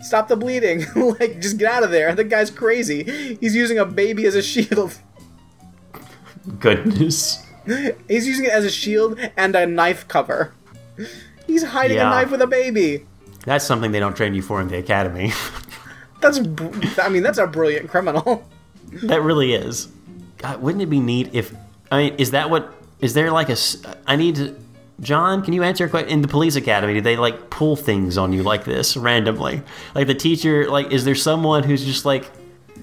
Stop 0.00 0.28
the 0.28 0.36
bleeding. 0.36 0.84
like, 0.96 1.40
just 1.40 1.58
get 1.58 1.70
out 1.72 1.82
of 1.84 1.90
there. 1.90 2.14
The 2.14 2.24
guy's 2.24 2.50
crazy. 2.50 3.36
He's 3.40 3.54
using 3.54 3.78
a 3.78 3.84
baby 3.84 4.24
as 4.26 4.34
a 4.34 4.42
shield. 4.42 4.98
Goodness. 6.58 7.44
He's 8.08 8.26
using 8.26 8.46
it 8.46 8.50
as 8.52 8.64
a 8.64 8.70
shield 8.70 9.18
and 9.36 9.54
a 9.54 9.66
knife 9.66 10.08
cover. 10.08 10.52
He's 11.46 11.62
hiding 11.62 11.98
Yeah. 11.98 12.08
a 12.08 12.10
knife 12.10 12.30
with 12.30 12.42
a 12.42 12.46
baby. 12.46 13.06
That's 13.44 13.64
something 13.64 13.92
they 13.92 14.00
don't 14.00 14.16
train 14.16 14.34
you 14.34 14.42
for 14.42 14.60
in 14.60 14.68
the 14.68 14.78
academy. 14.78 15.32
That's, 16.20 16.38
br- 16.38 16.68
I 17.00 17.08
mean, 17.08 17.24
that's 17.24 17.38
a 17.38 17.48
brilliant 17.48 17.90
criminal. 17.90 18.48
that 19.02 19.22
really 19.22 19.54
is. 19.54 19.88
God, 20.42 20.60
wouldn't 20.60 20.82
it 20.82 20.90
be 20.90 21.00
neat 21.00 21.30
if 21.32 21.54
I 21.90 21.98
mean, 21.98 22.14
is 22.18 22.32
that 22.32 22.50
what 22.50 22.72
is 23.00 23.14
there 23.14 23.30
like 23.30 23.48
a? 23.48 23.56
I 24.06 24.16
need 24.16 24.36
to 24.36 24.56
John, 25.02 25.42
can 25.42 25.52
you 25.52 25.64
answer 25.64 25.84
a 25.84 25.88
question? 25.88 26.10
In 26.10 26.22
the 26.22 26.28
police 26.28 26.54
academy, 26.54 26.94
do 26.94 27.00
they 27.00 27.16
like 27.16 27.50
pull 27.50 27.74
things 27.74 28.16
on 28.16 28.32
you 28.32 28.44
like 28.44 28.64
this 28.64 28.96
randomly? 28.96 29.62
Like 29.94 30.06
the 30.06 30.14
teacher, 30.14 30.70
like, 30.70 30.92
is 30.92 31.04
there 31.04 31.16
someone 31.16 31.64
who's 31.64 31.84
just 31.84 32.04
like, 32.04 32.30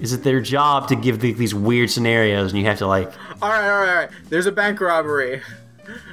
is 0.00 0.12
it 0.12 0.22
their 0.22 0.40
job 0.40 0.88
to 0.88 0.96
give 0.96 1.20
the, 1.20 1.32
these 1.32 1.54
weird 1.54 1.90
scenarios 1.90 2.52
and 2.52 2.60
you 2.60 2.66
have 2.66 2.78
to 2.78 2.86
like, 2.86 3.10
All 3.40 3.48
right, 3.48 3.64
all 3.64 3.80
right, 3.80 3.88
all 3.88 3.94
right. 3.94 4.10
There's 4.28 4.44
a 4.44 4.52
bank 4.52 4.80
robbery. 4.80 5.40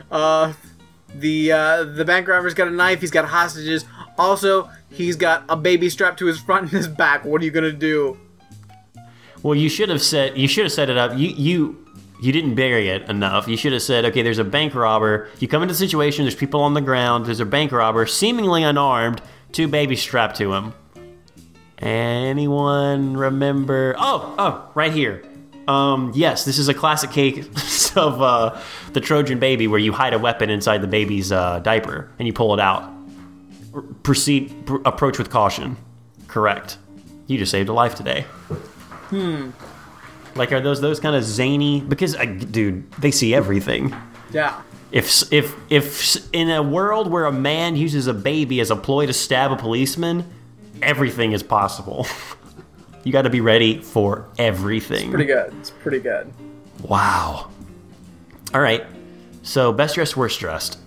Uh, 0.10 0.54
the 1.14 1.52
uh, 1.52 1.84
the 1.84 2.06
bank 2.06 2.28
robber's 2.28 2.54
got 2.54 2.68
a 2.68 2.72
knife. 2.72 3.02
He's 3.02 3.12
got 3.12 3.26
hostages. 3.26 3.84
Also, 4.18 4.70
he's 4.90 5.18
got 5.18 5.44
a 5.50 5.58
baby 5.58 5.90
strapped 5.90 6.20
to 6.20 6.26
his 6.26 6.40
front 6.40 6.64
and 6.64 6.72
his 6.72 6.88
back. 6.88 7.26
What 7.26 7.42
are 7.42 7.46
you 7.46 7.52
gonna 7.52 7.72
do? 7.72 8.18
Well, 9.44 9.56
you 9.56 9.70
should 9.70 9.90
have 9.90 10.02
said, 10.02 10.38
you 10.38 10.48
should 10.48 10.66
have 10.66 10.72
set 10.72 10.90
it 10.90 10.98
up. 10.98 11.18
You, 11.18 11.30
you, 11.30 11.86
you 12.22 12.32
didn't 12.32 12.56
bury 12.56 12.90
it 12.90 13.10
enough. 13.10 13.48
You 13.48 13.58
should 13.58 13.74
have 13.74 13.82
said, 13.82 14.06
okay, 14.06 14.22
there's 14.22 14.40
a 14.40 14.44
bank 14.44 14.74
robber. 14.74 15.30
You 15.40 15.48
come 15.48 15.62
into 15.62 15.74
the 15.74 15.78
situation, 15.78 16.26
there's 16.26 16.36
people 16.36 16.62
on 16.62 16.74
the 16.74 16.82
ground, 16.82 17.26
there's 17.26 17.40
a 17.40 17.46
bank 17.46 17.72
robber, 17.72 18.06
seemingly 18.06 18.64
unarmed, 18.64 19.22
two 19.52 19.68
babies 19.68 20.02
strapped 20.02 20.38
to 20.38 20.54
him. 20.54 20.74
Anyone 21.80 23.16
remember? 23.16 23.96
Oh, 24.00 24.36
oh, 24.40 24.72
right 24.74 24.92
here. 24.92 25.24
Um, 25.68 26.12
yes, 26.16 26.46
this 26.46 26.58
is 26.58 26.70
a 26.70 26.74
classic 26.74 27.12
case 27.12 27.96
of 27.98 28.22
uh, 28.22 28.60
the 28.94 29.02
Trojan 29.02 29.38
baby 29.38 29.68
where 29.68 29.80
you 29.80 29.92
hide 29.92 30.14
a 30.14 30.20
weapon 30.20 30.50
inside 30.50 30.82
the 30.82 30.88
baby's 30.88 31.32
uh, 31.32 31.60
diaper 31.60 32.10
and 32.18 32.26
you 32.26 32.34
pull 32.34 32.54
it 32.54 32.60
out. 32.60 32.92
Proceed, 34.02 34.66
pr- 34.66 34.78
approach 34.86 35.20
with 35.20 35.30
caution. 35.30 35.78
Correct. 36.28 36.78
You 37.28 37.38
just 37.38 37.52
saved 37.52 37.70
a 37.70 37.74
life 37.74 37.96
today. 37.96 38.26
Hmm. 39.10 39.52
Like, 40.36 40.52
are 40.52 40.62
those 40.62 40.82
those 40.82 41.00
kind 41.00 41.16
of 41.16 41.24
zany? 41.24 41.82
Because, 41.82 42.16
uh, 42.16 42.26
dude, 42.26 42.92
they 42.94 43.12
see 43.12 43.34
everything. 43.34 43.96
Yeah. 44.32 44.62
If 44.92 45.32
if 45.34 45.56
if 45.70 46.34
in 46.34 46.50
a 46.50 46.64
world 46.64 47.12
where 47.12 47.26
a 47.26 47.32
man 47.32 47.76
uses 47.76 48.08
a 48.08 48.14
baby 48.14 48.60
as 48.60 48.72
a 48.72 48.76
ploy 48.76 49.06
to 49.06 49.14
stab 49.14 49.52
a 49.52 49.56
policeman, 49.58 50.26
everything 50.82 51.34
is 51.34 51.44
possible. 51.44 52.08
you 53.04 53.12
got 53.12 53.24
to 53.24 53.30
be 53.30 53.42
ready 53.42 53.82
for 53.82 54.30
everything. 54.38 55.10
Pretty 55.10 55.26
good. 55.26 55.54
It's 55.60 55.72
pretty 55.72 56.00
good. 56.00 56.32
Wow. 56.84 57.50
All 58.54 58.62
right. 58.62 58.86
So 59.44 59.74
best 59.74 59.96
dressed, 59.96 60.16
worst 60.16 60.40
dressed. 60.40 60.80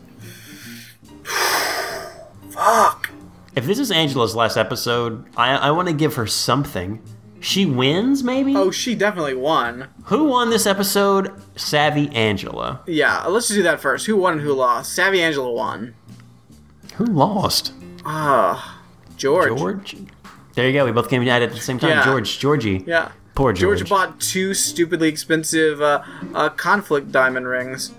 Fuck. 2.50 3.10
If 3.54 3.66
this 3.66 3.78
is 3.78 3.90
Angela's 3.90 4.34
last 4.34 4.56
episode, 4.56 5.26
I 5.36 5.56
I 5.56 5.70
want 5.72 5.88
to 5.88 5.94
give 5.94 6.14
her 6.14 6.26
something. 6.26 7.02
She 7.40 7.64
wins, 7.64 8.22
maybe. 8.22 8.54
Oh, 8.54 8.70
she 8.70 8.94
definitely 8.94 9.34
won. 9.34 9.88
Who 10.04 10.24
won 10.24 10.50
this 10.50 10.66
episode? 10.66 11.32
Savvy 11.56 12.08
Angela. 12.14 12.80
Yeah. 12.86 13.24
Let's 13.26 13.48
just 13.48 13.58
do 13.58 13.62
that 13.62 13.80
first. 13.80 14.06
Who 14.06 14.16
won 14.16 14.34
and 14.34 14.42
who 14.42 14.52
lost? 14.52 14.92
Savvy 14.92 15.22
Angela 15.22 15.50
won. 15.50 15.94
Who 16.96 17.06
lost? 17.06 17.72
Ah, 18.04 18.82
George. 19.16 19.58
George. 19.58 19.96
There 20.54 20.66
you 20.66 20.72
go. 20.74 20.84
We 20.84 20.92
both 20.92 21.08
came 21.08 21.22
it 21.22 21.28
at 21.28 21.50
the 21.50 21.60
same 21.60 21.78
time. 21.78 21.90
Yeah. 21.90 22.04
George. 22.04 22.38
Georgie. 22.38 22.84
Yeah. 22.86 23.12
Poor 23.34 23.52
George. 23.52 23.78
George 23.78 23.88
bought 23.88 24.20
two 24.20 24.52
stupidly 24.52 25.08
expensive 25.08 25.80
uh, 25.80 26.02
uh, 26.34 26.50
conflict 26.50 27.10
diamond 27.10 27.46
rings. 27.46 27.92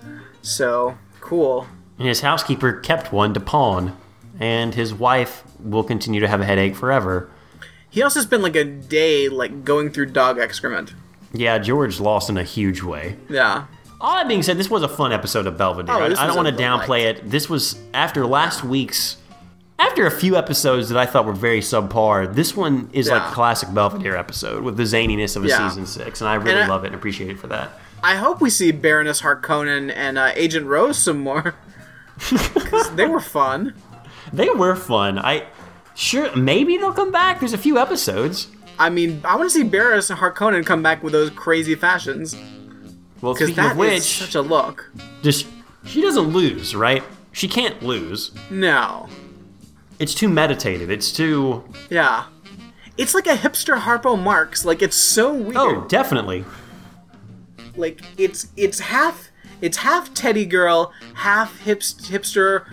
So 0.44 0.98
cool. 1.20 1.68
And 1.98 2.08
his 2.08 2.22
housekeeper 2.22 2.74
kept 2.74 3.12
one 3.12 3.34
to 3.34 3.40
pawn, 3.40 3.98
and 4.40 4.76
his 4.76 4.94
wife 4.94 5.44
will 5.60 5.84
continue 5.84 6.20
to 6.20 6.28
have 6.28 6.42
a 6.42 6.46
headache 6.46 6.76
forever. 6.76 7.30
He 7.92 8.02
also 8.02 8.22
spent 8.22 8.42
like 8.42 8.56
a 8.56 8.64
day 8.64 9.30
like 9.30 9.64
going 9.64 9.92
through 9.92 10.08
dog 10.08 10.40
excrement. 10.40 10.94
Yeah, 11.34 11.60
George 11.60 12.00
lost 12.00 12.30
in 12.30 12.38
a 12.38 12.44
huge 12.44 12.82
way. 12.82 13.18
Yeah. 13.30 13.66
All 14.00 14.16
that 14.16 14.28
being 14.28 14.42
said, 14.42 14.58
this 14.58 14.70
was 14.70 14.82
a 14.82 14.88
fun 14.90 15.12
episode 15.14 15.46
of 15.46 15.58
Belvedere. 15.58 15.94
Oh, 15.96 16.04
I, 16.06 16.10
don't 16.28 16.36
want 16.36 16.48
to 16.48 16.54
downplay 16.56 17.02
it. 17.04 17.30
This 17.30 17.48
was 17.50 17.80
after 17.94 18.26
last 18.26 18.64
week's, 18.64 19.18
after 19.78 20.08
a 20.08 20.12
few 20.12 20.36
episodes 20.36 20.90
that 20.90 20.98
I 20.98 21.06
thought 21.06 21.26
were 21.26 21.34
very 21.34 21.60
subpar. 21.62 22.34
This 22.34 22.56
one 22.58 22.90
is 22.94 23.10
like 23.10 23.22
Yeah. 23.22 23.30
a 23.30 23.34
classic 23.34 23.72
Belvedere 23.74 24.16
episode 24.16 24.64
with 24.64 24.76
the 24.76 24.84
zaniness 24.84 25.36
of 25.36 25.46
a 25.46 25.50
Yeah. 25.50 25.70
season 25.70 25.86
six, 25.86 26.20
and 26.20 26.28
I 26.30 26.34
really 26.36 26.52
And 26.54 26.62
I- 26.64 26.68
love 26.68 26.84
it 26.84 26.88
and 26.88 26.96
appreciate 26.96 27.30
it 27.30 27.40
for 27.40 27.48
that. 27.48 27.80
I 28.04 28.16
hope 28.16 28.42
we 28.42 28.50
see 28.50 28.72
Baroness 28.72 29.22
Harkonnen 29.22 29.94
and 29.96 30.18
uh, 30.18 30.32
Agent 30.36 30.66
Rose 30.66 30.98
some 30.98 31.20
more. 31.20 31.54
'Cause 32.20 32.90
they 32.96 33.06
were 33.06 33.20
fun. 33.22 33.74
They 34.34 34.50
were 34.50 34.76
fun. 34.78 35.20
I 35.20 35.44
sure 35.96 36.36
maybe 36.36 36.78
they'll 36.78 36.94
come 36.94 37.12
back. 37.12 37.40
There's 37.40 37.54
a 37.54 37.58
few 37.58 37.78
episodes. 37.78 38.48
I 38.80 38.90
mean, 38.90 39.22
I 39.24 39.36
want 39.36 39.50
to 39.52 39.54
see 39.58 39.64
Baroness 39.64 40.10
Harkonnen 40.10 40.66
come 40.66 40.82
back 40.82 41.04
with 41.04 41.14
those 41.14 41.30
crazy 41.30 41.76
fashions. 41.76 42.36
Well, 43.22 43.34
Because 43.34 43.54
that 43.56 43.74
of 43.74 43.78
which, 43.78 43.94
is 43.98 44.06
such 44.08 44.36
a 44.36 44.42
look. 44.42 44.92
just 45.22 45.46
she 45.86 46.02
doesn't 46.02 46.30
lose, 46.34 46.74
right? 46.76 47.04
She 47.32 47.48
can't 47.48 47.82
lose. 47.84 48.32
No. 48.50 49.08
It's 50.00 50.16
too 50.16 50.28
meditative. 50.30 50.90
It's 50.90 51.12
too 51.12 51.64
Yeah. 51.90 52.26
It's 52.98 53.14
like 53.14 53.28
a 53.28 53.36
hipster 53.36 53.80
Harpo 53.80 54.22
Marx. 54.22 54.66
Like, 54.66 54.82
it's 54.82 54.98
so 54.98 55.34
weird. 55.34 55.56
oh, 55.58 55.86
definitely. 55.88 56.44
like 57.76 58.02
it's 58.18 58.48
it's 58.58 58.80
half 58.80 59.30
it's 59.62 59.78
half 59.78 60.14
teddy 60.14 60.46
girl 60.46 60.92
half 61.14 61.60
hips, 61.60 61.94
hipster 62.10 62.66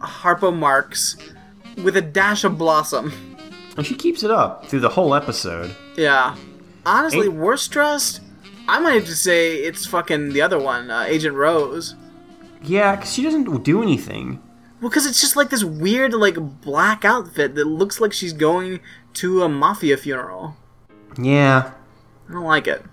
harpo 0.00 0.54
marx 0.54 1.16
with 1.82 1.96
a 1.96 2.00
dash 2.02 2.44
of 2.44 2.58
blossom 2.58 3.12
And 3.76 3.86
she 3.86 3.94
keeps 3.94 4.22
it 4.22 4.30
up 4.30 4.66
through 4.66 4.80
the 4.80 4.88
whole 4.90 5.14
episode. 5.14 5.74
yeah 5.96 6.36
honestly 6.86 7.26
Ain't- 7.26 7.34
worst 7.34 7.70
dressed 7.70 8.20
i 8.68 8.78
might 8.80 8.92
have 8.94 9.06
to 9.06 9.14
say 9.16 9.56
it's 9.56 9.86
fucking 9.86 10.32
the 10.32 10.42
other 10.42 10.58
one 10.58 10.90
uh, 10.90 11.04
agent 11.06 11.34
rose 11.36 11.94
Yeah, 12.62 12.96
because 12.96 13.12
she 13.12 13.22
doesn't 13.22 13.62
do 13.64 13.82
anything. 13.82 14.40
well 14.80 14.90
because 14.90 15.06
it's 15.06 15.20
just 15.20 15.36
like 15.36 15.50
this 15.50 15.64
weird 15.64 16.12
like 16.14 16.36
black 16.60 17.04
outfit 17.04 17.54
that 17.54 17.66
looks 17.66 18.00
like 18.00 18.12
she's 18.12 18.32
going 18.32 18.80
to 19.14 19.42
a 19.42 19.48
mafia 19.48 19.96
funeral 19.96 20.56
Yeah, 21.18 21.72
i 22.28 22.32
don't 22.32 22.44
like 22.44 22.66
it 22.66 22.84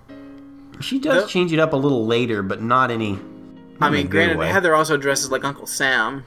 she 0.79 0.99
does 0.99 1.21
Yep. 1.23 1.29
change 1.29 1.53
it 1.53 1.59
up 1.59 1.73
a 1.73 1.75
little 1.77 2.05
later, 2.05 2.43
but 2.43 2.61
not 2.61 2.91
any. 2.91 3.13
i 3.13 3.17
not 3.79 3.87
in 3.87 3.93
a 3.93 3.97
mean 3.97 4.03
good 4.07 4.11
granted 4.11 4.37
way. 4.37 4.47
heather 4.49 4.75
also 4.75 4.95
dresses 4.97 5.31
like 5.31 5.43
uncle 5.43 5.65
sam 5.65 6.23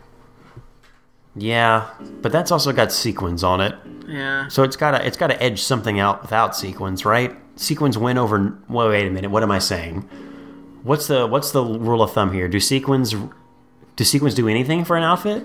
Yeah, 1.37 1.89
but 2.23 2.33
that's 2.33 2.51
also 2.51 2.73
got 2.73 2.91
sequins 2.91 3.45
on 3.45 3.61
it, 3.61 3.75
yeah 4.07 4.49
so 4.49 4.65
it's 4.65 4.75
gotta 4.77 5.07
it's 5.07 5.17
gotta 5.17 5.41
edge 5.41 5.63
something 5.63 6.01
out 6.01 6.23
without 6.23 6.57
sequins, 6.57 7.05
right? 7.05 7.37
Sequins 7.57 7.97
win 7.97 8.19
over. 8.19 8.59
Well, 8.69 8.89
wait 8.89 9.07
a 9.07 9.11
minute. 9.11 9.31
What 9.31 9.43
am 9.43 9.51
I 9.51 9.59
saying? 9.61 10.09
What's 10.83 11.07
the 11.07 11.27
what's 11.27 11.53
the 11.53 11.63
rule 11.63 12.03
of 12.03 12.13
thumb 12.13 12.33
here? 12.33 12.49
Do 12.49 12.59
sequins 12.59 13.15
do 13.97 14.05
sequins 14.05 14.35
do 14.35 14.49
anything 14.49 14.85
for 14.85 14.97
an 14.97 15.03
outfit 15.03 15.45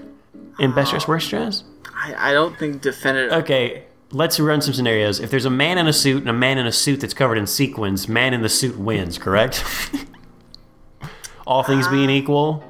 in 0.59 0.73
best 0.73 0.91
dress 0.91 1.03
uh, 1.03 1.09
worst 1.09 1.29
dress? 1.29 1.63
I, 1.93 2.31
I 2.31 2.33
don't 2.33 2.57
think 2.57 2.81
definitive 2.81 3.31
Okay, 3.33 3.83
let's 4.11 4.39
run 4.39 4.61
some 4.61 4.73
scenarios. 4.73 5.19
If 5.19 5.29
there's 5.29 5.45
a 5.45 5.49
man 5.49 5.77
in 5.77 5.87
a 5.87 5.93
suit 5.93 6.21
and 6.21 6.29
a 6.29 6.33
man 6.33 6.57
in 6.57 6.65
a 6.65 6.71
suit 6.71 7.01
that's 7.01 7.13
covered 7.13 7.37
in 7.37 7.47
sequins, 7.47 8.07
man 8.07 8.33
in 8.33 8.41
the 8.41 8.49
suit 8.49 8.77
wins, 8.77 9.17
correct? 9.17 9.63
All 11.47 11.63
things 11.63 11.87
being 11.87 12.09
uh, 12.09 12.13
equal. 12.13 12.63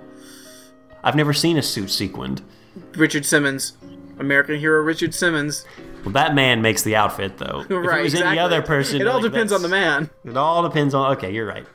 I've 1.04 1.16
never 1.16 1.34
seen 1.34 1.58
a 1.58 1.62
suit 1.62 1.92
sequined. 1.92 2.42
Richard 2.96 3.26
Simmons, 3.26 3.74
American 4.20 4.60
hero 4.60 4.82
Richard 4.82 5.14
Simmons. 5.14 5.66
Well, 6.04 6.14
that 6.14 6.36
man 6.36 6.62
makes 6.62 6.84
the 6.84 6.96
outfit, 6.96 7.38
though. 7.38 7.66
right. 7.70 7.70
If 7.70 7.72
it 7.72 8.04
was 8.04 8.14
exactly. 8.14 8.28
any 8.28 8.40
other 8.40 8.62
person, 8.62 9.02
It 9.02 9.08
all 9.08 9.22
like, 9.22 9.32
depends 9.32 9.52
on 9.52 9.62
the 9.62 9.68
man. 9.68 10.10
It 10.24 10.38
all 10.38 10.62
depends 10.64 10.94
on. 10.94 11.12
Okay, 11.14 11.34
you're 11.34 11.48
right. 11.48 11.66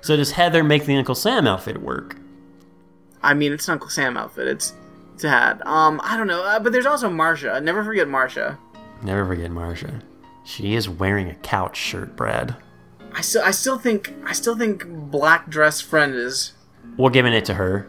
So 0.00 0.16
does 0.16 0.32
Heather 0.32 0.64
make 0.64 0.86
the 0.86 0.96
Uncle 0.96 1.14
Sam 1.14 1.46
outfit 1.46 1.82
work? 1.82 2.16
I 3.22 3.34
mean, 3.34 3.52
it's 3.52 3.68
an 3.68 3.72
Uncle 3.72 3.90
Sam 3.90 4.16
outfit. 4.16 4.46
It's 4.48 4.72
Dad. 5.18 5.60
Um, 5.66 6.00
I 6.04 6.16
don't 6.16 6.28
know, 6.28 6.44
uh, 6.44 6.60
but 6.60 6.72
there's 6.72 6.86
also 6.86 7.10
Marsha. 7.10 7.62
Never 7.62 7.84
forget 7.84 8.06
Marsha. 8.06 8.56
Never 9.02 9.26
forget 9.26 9.50
Marsha. 9.50 10.02
She 10.44 10.74
is 10.74 10.88
wearing 10.88 11.28
a 11.28 11.34
couch 11.34 11.76
shirt, 11.76 12.16
Brad. 12.16 12.56
I 13.12 13.20
still, 13.20 13.42
I 13.42 13.50
still 13.50 13.78
think, 13.78 14.14
I 14.24 14.32
still 14.32 14.56
think 14.56 14.86
black 14.86 15.48
dress 15.50 15.80
friend 15.80 16.14
is. 16.14 16.52
We're 16.96 17.10
giving 17.10 17.32
it 17.32 17.44
to 17.46 17.54
her. 17.54 17.88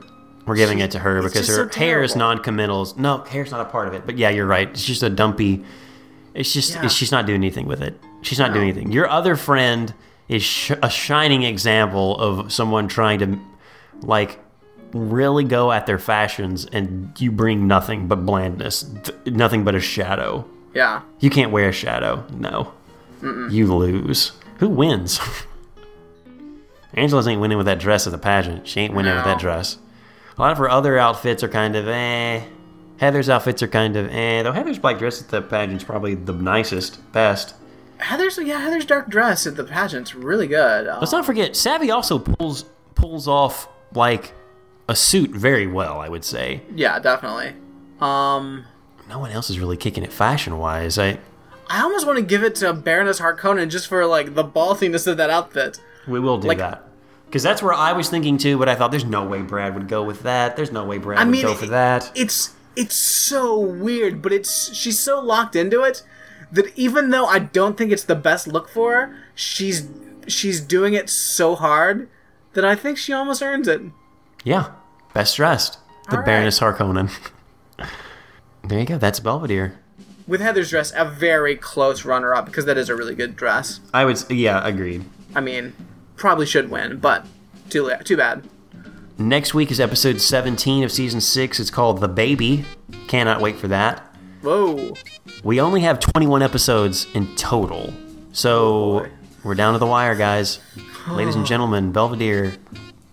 We're 0.50 0.56
giving 0.56 0.80
it 0.80 0.92
to 0.92 1.00
her 1.00 1.22
because 1.22 1.48
her 1.48 1.72
so 1.72 1.80
hair 1.80 2.02
is 2.02 2.16
non-committal. 2.16 2.94
No, 2.98 3.20
hair's 3.20 3.52
not 3.52 3.62
a 3.62 3.66
part 3.70 3.88
of 3.88 3.94
it. 3.94 4.06
But 4.06 4.18
yeah, 4.18 4.30
you're 4.32 4.48
right. 4.48 4.68
It's 4.68 4.84
just 4.84 5.04
a 5.04 5.10
dumpy. 5.10 5.64
It's 6.34 6.52
just 6.52 6.74
Yeah. 6.74 6.86
it's, 6.86 6.94
she's 6.94 7.12
not 7.12 7.26
doing 7.28 7.36
anything 7.42 7.68
with 7.68 7.82
it. 7.82 8.00
She's 8.24 8.40
not 8.40 8.52
doing 8.54 8.68
anything. 8.70 8.92
Your 8.92 9.08
other 9.08 9.36
friend 9.36 9.94
is 10.28 10.42
sh- 10.44 10.72
a 10.82 10.90
shining 10.90 11.44
example 11.44 12.18
of 12.20 12.52
someone 12.52 12.88
trying 12.88 13.20
to 13.20 13.40
like 14.02 14.40
really 14.92 15.44
go 15.44 15.72
at 15.72 15.86
their 15.86 16.00
fashions, 16.00 16.66
and 16.66 17.14
you 17.22 17.32
bring 17.32 17.68
nothing 17.68 18.08
but 18.08 18.26
blandness, 18.26 18.84
th- 19.04 19.36
nothing 19.36 19.64
but 19.64 19.76
a 19.76 19.80
shadow. 19.80 20.44
Yeah. 20.74 21.02
You 21.20 21.30
can't 21.30 21.52
wear 21.52 21.70
a 21.70 21.72
shadow. 21.72 22.26
No, 22.34 22.74
you 23.22 23.72
lose. 23.74 24.32
Who 24.58 24.68
wins? 24.70 25.20
Angela's 26.96 27.28
ain't 27.28 27.40
winning 27.40 27.58
with 27.58 27.68
that 27.68 27.80
dress 27.80 28.08
at 28.08 28.12
the 28.12 28.18
pageant. 28.18 28.68
She 28.68 28.80
ain't 28.82 28.94
winning 28.96 29.14
with 29.16 29.26
that 29.26 29.40
dress. 29.40 29.78
A 30.40 30.42
lot 30.42 30.52
of 30.54 30.58
her 30.58 30.70
other 30.70 30.98
outfits 30.98 31.44
are 31.44 31.50
kind 31.50 31.76
of 31.76 31.86
eh. 31.88 32.42
Heather's 32.98 33.28
outfits 33.30 33.62
are 33.62 33.68
kind 33.68 33.96
of 33.98 34.10
eh. 34.10 34.42
Though 34.42 34.54
Heather's 34.54 34.80
black 34.80 34.98
dress 34.98 35.22
at 35.22 35.28
the 35.28 35.42
pageant's 35.42 35.84
probably 35.84 36.16
the 36.16 36.32
nicest, 36.34 37.00
best. 37.12 37.56
Heather's, 37.98 38.38
yeah, 38.38 38.60
Heather's 38.62 38.86
dark 38.86 39.10
dress 39.10 39.46
at 39.46 39.58
the 39.58 39.66
pageant's 39.66 40.16
really 40.16 40.48
good. 40.48 40.88
Um, 40.88 41.00
Let's 41.02 41.12
not 41.12 41.26
forget, 41.26 41.56
Savvy 41.58 41.92
also 41.92 42.18
pulls 42.18 42.64
pulls 42.96 43.28
off 43.28 43.68
like 43.94 44.34
a 44.88 44.96
suit 44.96 45.32
very 45.32 45.68
well. 45.68 46.00
I 46.00 46.08
would 46.08 46.24
say. 46.24 46.62
yeah, 46.74 47.00
definitely. 47.00 47.54
Um, 48.00 48.64
No 49.10 49.20
one 49.20 49.32
else 49.32 49.50
is 49.50 49.60
really 49.60 49.76
kicking 49.78 50.04
it 50.04 50.14
fashion 50.14 50.58
wise. 50.58 50.98
I 50.98 51.20
I 51.70 51.82
almost 51.84 52.08
want 52.08 52.18
to 52.18 52.24
give 52.24 52.44
it 52.44 52.56
to 52.56 52.72
Baroness 52.74 53.20
Harkonnen 53.20 53.70
just 53.70 53.88
for 53.88 54.06
like 54.06 54.36
the 54.36 54.46
ballsiness 54.46 55.06
of 55.06 55.18
that 55.18 55.30
outfit. 55.30 55.82
We 56.08 56.22
will 56.22 56.38
do 56.38 56.48
Like- 56.48 56.58
that. 56.60 56.86
Because 57.30 57.44
that's 57.44 57.62
where 57.62 57.74
I 57.74 57.94
was 57.94 58.10
thinking 58.10 58.38
too, 58.40 58.58
but 58.58 58.68
I 58.68 58.74
thought 58.76 58.90
there's 58.90 59.06
no 59.06 59.24
way 59.24 59.42
Brad 59.44 59.76
would 59.76 59.88
go 59.88 60.04
with 60.04 60.24
that. 60.24 60.56
There's 60.56 60.72
no 60.72 60.84
way 60.84 60.98
Brad 60.98 61.20
I 61.20 61.24
would 61.26 61.32
mean, 61.32 61.44
go 61.44 61.54
for 61.54 61.68
that. 61.68 62.12
It's 62.16 62.56
it's 62.76 62.96
so 62.96 63.60
weird, 63.60 64.22
but 64.22 64.34
it's 64.34 64.74
she's 64.76 64.98
so 65.00 65.20
locked 65.20 65.56
into 65.56 65.84
it 65.84 66.02
that 66.52 66.76
even 66.78 67.12
though 67.12 67.26
I 67.26 67.38
don't 67.40 67.78
think 67.78 67.92
it's 67.92 68.04
the 68.04 68.16
best 68.16 68.48
look 68.48 68.68
for 68.68 68.94
her, 68.94 69.16
she's 69.36 69.88
she's 70.28 70.60
doing 70.60 70.94
it 70.96 71.10
so 71.10 71.56
hard 71.56 72.10
that 72.54 72.66
I 72.66 72.76
think 72.76 72.98
she 72.98 73.14
almost 73.14 73.44
earns 73.44 73.68
it. 73.68 73.82
yeah. 74.44 74.72
Best 75.14 75.38
dressed. 75.38 75.80
The 76.12 76.18
right. 76.18 76.26
Baroness 76.26 76.60
Harkonnen. 76.60 77.12
there 78.68 78.80
you 78.80 78.86
go. 78.86 78.98
That's 79.00 79.20
Belvedere. 79.20 79.80
With 80.28 80.40
Heather's 80.40 80.70
dress, 80.70 80.94
a 80.96 81.04
very 81.04 81.56
close 81.56 82.06
runner-up 82.06 82.46
because 82.46 82.66
that 82.66 82.78
is 82.78 82.90
a 82.90 82.96
really 82.96 83.16
good 83.16 83.36
dress. 83.36 83.80
I 83.92 84.06
would, 84.06 84.24
yeah, 84.30 84.66
agreed. 84.66 85.04
I 85.34 85.42
mean, 85.42 85.74
probably 86.20 86.46
should 86.46 86.70
win, 86.70 86.98
but 86.98 87.26
too 87.70 87.88
la- 87.88 87.98
too 87.98 88.18
bad. 88.18 88.48
Next 89.18 89.54
week 89.54 89.72
is 89.72 89.80
episode 89.80 90.22
17 90.22 90.84
of 90.84 90.92
season 90.92 91.20
6. 91.20 91.60
It's 91.60 91.70
called 91.72 92.00
The 92.00 92.08
Baby. 92.08 92.66
Cannot 93.08 93.42
wait 93.42 93.58
for 93.58 93.68
that. 93.68 94.16
Whoa. 94.42 94.94
We 95.44 95.60
only 95.60 95.82
have 95.82 96.00
21 96.00 96.42
episodes 96.42 97.08
in 97.14 97.36
total. 97.36 97.94
So 98.32 99.00
boy. 99.00 99.10
we're 99.44 99.56
down 99.56 99.74
to 99.74 99.80
the 99.80 99.86
wire, 99.86 100.16
guys. 100.16 100.60
Ladies 101.10 101.36
and 101.36 101.46
gentlemen, 101.46 101.92
Belvedere 101.92 102.54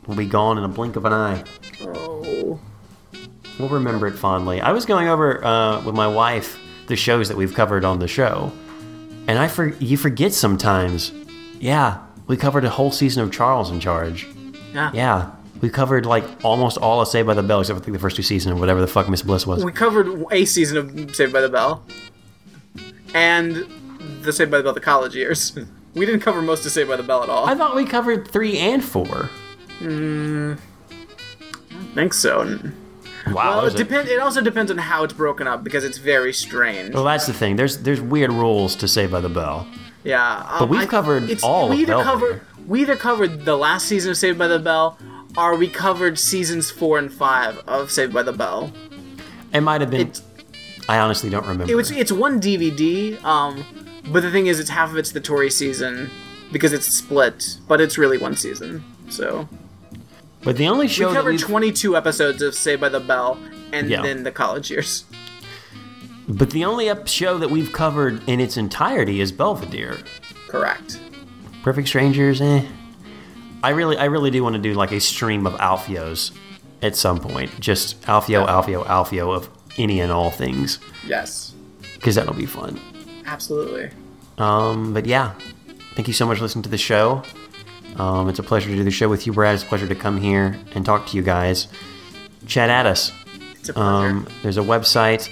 will 0.07 0.15
be 0.17 0.27
gone 0.27 0.59
in 0.59 0.65
a 0.65 0.69
blink 0.69 0.97
of 0.97 1.05
an 1.05 1.13
eye. 1.13 1.45
Oh. 1.83 2.61
We'll 3.59 3.69
remember 3.69 4.07
it 4.07 4.17
fondly. 4.17 4.61
I 4.61 4.73
was 4.73 4.85
going 4.85 5.09
over 5.09 5.43
uh, 5.45 5.83
with 5.85 5.95
my 5.95 6.07
wife 6.07 6.59
the 6.87 6.97
shows 6.97 7.29
that 7.29 7.37
we've 7.37 7.55
covered 7.55 7.85
on 7.85 7.99
the 7.99 8.07
show, 8.07 8.53
and 9.27 9.39
I 9.39 9.49
for 9.49 9.69
you 9.79 9.97
forget 9.97 10.33
sometimes. 10.33 11.11
Yeah, 11.59 12.06
we 12.27 12.37
covered 12.37 12.65
a 12.65 12.71
whole 12.71 12.91
season 12.91 13.23
of 13.23 13.33
Charles 13.33 13.71
in 13.71 13.81
Charge. 13.81 14.27
Yeah. 14.73 14.91
Yeah, 14.93 15.31
we 15.61 15.71
covered 15.71 16.05
like 16.07 16.25
almost 16.45 16.77
all 16.79 17.01
of 17.01 17.09
Saved 17.09 17.27
by 17.27 17.35
the 17.35 17.43
Bell 17.43 17.61
except 17.61 17.79
for 17.79 17.83
I 17.83 17.85
think 17.85 17.95
the 17.97 18.01
first 18.01 18.17
two 18.17 18.23
seasons 18.23 18.57
or 18.57 18.61
whatever 18.61 18.81
the 18.81 18.87
fuck 18.87 19.09
Miss 19.09 19.23
Bliss 19.23 19.47
was. 19.47 19.65
We 19.65 19.73
covered 19.73 20.25
a 20.31 20.45
season 20.45 20.77
of 20.77 21.15
Saved 21.17 21.33
by 21.33 21.41
the 21.41 21.49
Bell, 21.49 21.83
and 23.15 23.67
the 24.23 24.33
Saved 24.33 24.51
by 24.51 24.59
the 24.59 24.63
Bell 24.65 24.73
the 24.75 24.81
college 24.81 25.15
years. 25.15 25.57
We 25.97 26.05
didn't 26.05 26.21
cover 26.21 26.43
most 26.43 26.67
of 26.67 26.73
Saved 26.73 26.91
by 26.91 26.97
the 26.97 27.03
Bell 27.03 27.23
at 27.23 27.31
all. 27.31 27.47
I 27.47 27.53
I 27.53 27.55
thought 27.55 27.75
we 27.75 27.87
covered 27.87 28.29
three 28.29 28.59
and 28.59 28.85
four. 28.85 29.31
Hmm. 29.79 30.57
think 31.95 32.13
so. 32.13 32.59
Wow. 33.29 33.33
Well, 33.61 33.65
it 33.65 33.73
a- 33.73 33.77
depends. 33.79 34.11
It 34.11 34.21
also 34.21 34.43
depends 34.43 34.71
on 34.71 34.77
how 34.77 35.05
it's 35.05 35.15
broken 35.15 35.47
up 35.47 35.65
because 35.65 35.85
it's 35.85 35.97
very 35.97 36.35
strange. 36.35 36.93
well, 36.95 37.05
that's 37.05 37.27
the 37.27 37.33
thing. 37.33 37.57
There's 37.57 37.79
there's 37.79 38.03
weird 38.03 38.31
rules 38.31 38.77
to 38.77 38.87
Saved 38.89 39.11
by 39.11 39.23
the 39.23 39.31
Bell. 39.31 39.67
Yeah, 40.07 40.47
um, 40.51 40.59
But 40.61 40.69
we've 40.69 40.89
covered 40.89 41.43
all 41.43 41.69
we 41.69 41.79
either 41.83 41.95
Belvedere. 41.95 42.05
cover 42.05 42.41
we 42.67 42.81
either 42.83 42.97
covered 42.97 43.45
the 43.45 43.57
last 43.57 43.87
season 43.87 44.11
of 44.13 44.17
Saved 44.17 44.39
by 44.39 44.47
the 44.49 44.59
Bell, 44.59 44.99
or 45.37 45.57
we 45.57 45.69
covered 45.69 46.19
seasons 46.19 46.71
four 46.71 46.99
and 46.99 47.13
five 47.13 47.59
of 47.67 47.91
Saved 47.91 48.13
by 48.15 48.23
the 48.23 48.33
Bell. 48.33 48.73
It 49.53 49.61
might 49.61 49.81
have 49.81 49.91
been. 49.91 50.09
It- 50.09 50.21
I 50.89 50.99
honestly 50.99 51.29
don't 51.31 51.43
remember. 51.47 51.71
It 51.71 51.75
was 51.75 51.91
it's 51.91 52.13
one 52.13 52.41
DVD. 52.41 53.23
Um, 53.25 53.65
but 54.13 54.23
the 54.23 54.31
thing 54.31 54.47
is, 54.47 54.61
it's 54.61 54.71
half 54.71 54.91
of 54.91 54.97
it's 54.97 55.11
the 55.11 55.21
Tori 55.21 55.51
season 55.51 56.11
because 56.53 56.73
it's 56.73 56.87
split, 56.87 57.57
but 57.67 57.81
it's 57.81 57.99
really 57.99 58.19
one 58.19 58.37
season. 58.37 58.85
So 59.09 59.49
but 60.45 60.57
the 60.57 60.69
only 60.69 60.87
show 60.87 61.09
we 61.09 61.15
covered 61.15 61.31
we've 61.33 61.41
22 61.41 61.97
episodes 61.97 62.41
of 62.43 62.55
Saved 62.55 62.81
by 62.81 62.89
the 62.89 63.01
Bell, 63.01 63.37
and 63.73 63.91
Yeah. 63.91 64.03
then 64.03 64.23
the 64.23 64.31
college 64.31 64.71
years. 64.71 65.05
But 66.29 66.51
the 66.51 66.65
only 66.65 66.91
show 67.07 67.39
that 67.39 67.51
we've 67.51 67.73
covered 67.73 68.29
in 68.29 68.41
its 68.41 68.57
entirety 68.57 69.21
is 69.21 69.31
Belvedere. 69.33 69.97
Correct. 70.49 71.01
Perfect 71.63 71.89
Strangers, 71.89 72.41
eh. 72.41 72.65
I 73.63 73.71
really, 73.71 73.97
I 73.97 74.05
really 74.07 74.31
do 74.31 74.43
want 74.43 74.55
to 74.57 74.61
do 74.63 74.75
like 74.75 74.93
a 74.93 75.01
stream 75.01 75.47
of 75.47 75.55
Alfios 75.55 76.33
at 76.83 76.95
some 76.97 77.19
point. 77.21 77.59
Just 77.61 78.01
Alfio, 78.03 78.47
Alfio, 78.47 78.85
Alfio 78.87 79.35
of 79.35 79.49
any 79.79 80.01
and 80.01 80.11
all 80.13 80.31
things, 80.31 80.79
Yes. 81.07 81.55
because 81.95 82.15
that'll 82.15 82.35
be 82.35 82.47
fun. 82.47 82.81
Absolutely. 83.27 83.91
Um, 84.39 84.93
but 84.95 85.07
yeah, 85.07 85.33
thank 85.95 86.07
you 86.09 86.15
so 86.15 86.27
much 86.27 86.39
for 86.39 86.45
listening 86.45 86.63
to 86.65 86.69
the 86.71 86.79
show. 86.79 87.23
Um, 87.97 88.29
it's 88.29 88.39
a 88.39 88.43
pleasure 88.43 88.69
to 88.69 88.77
do 88.77 88.85
the 88.85 88.91
show 88.91 89.09
with 89.09 89.27
you, 89.27 89.33
Brad. 89.33 89.55
It's 89.55 89.65
a 89.65 89.67
pleasure 89.67 89.87
to 89.89 89.95
come 89.95 90.19
here 90.21 90.57
and 90.75 90.85
talk 90.85 91.07
to 91.09 91.17
you 91.17 91.23
guys. 91.23 91.69
Chat 92.47 92.69
at 92.71 92.85
us. 92.87 93.11
It's 93.59 93.71
a 93.71 93.73
pleasure. 93.73 93.89
Um, 94.09 94.29
there's 94.43 94.59
a 94.59 94.63
website, 94.63 95.29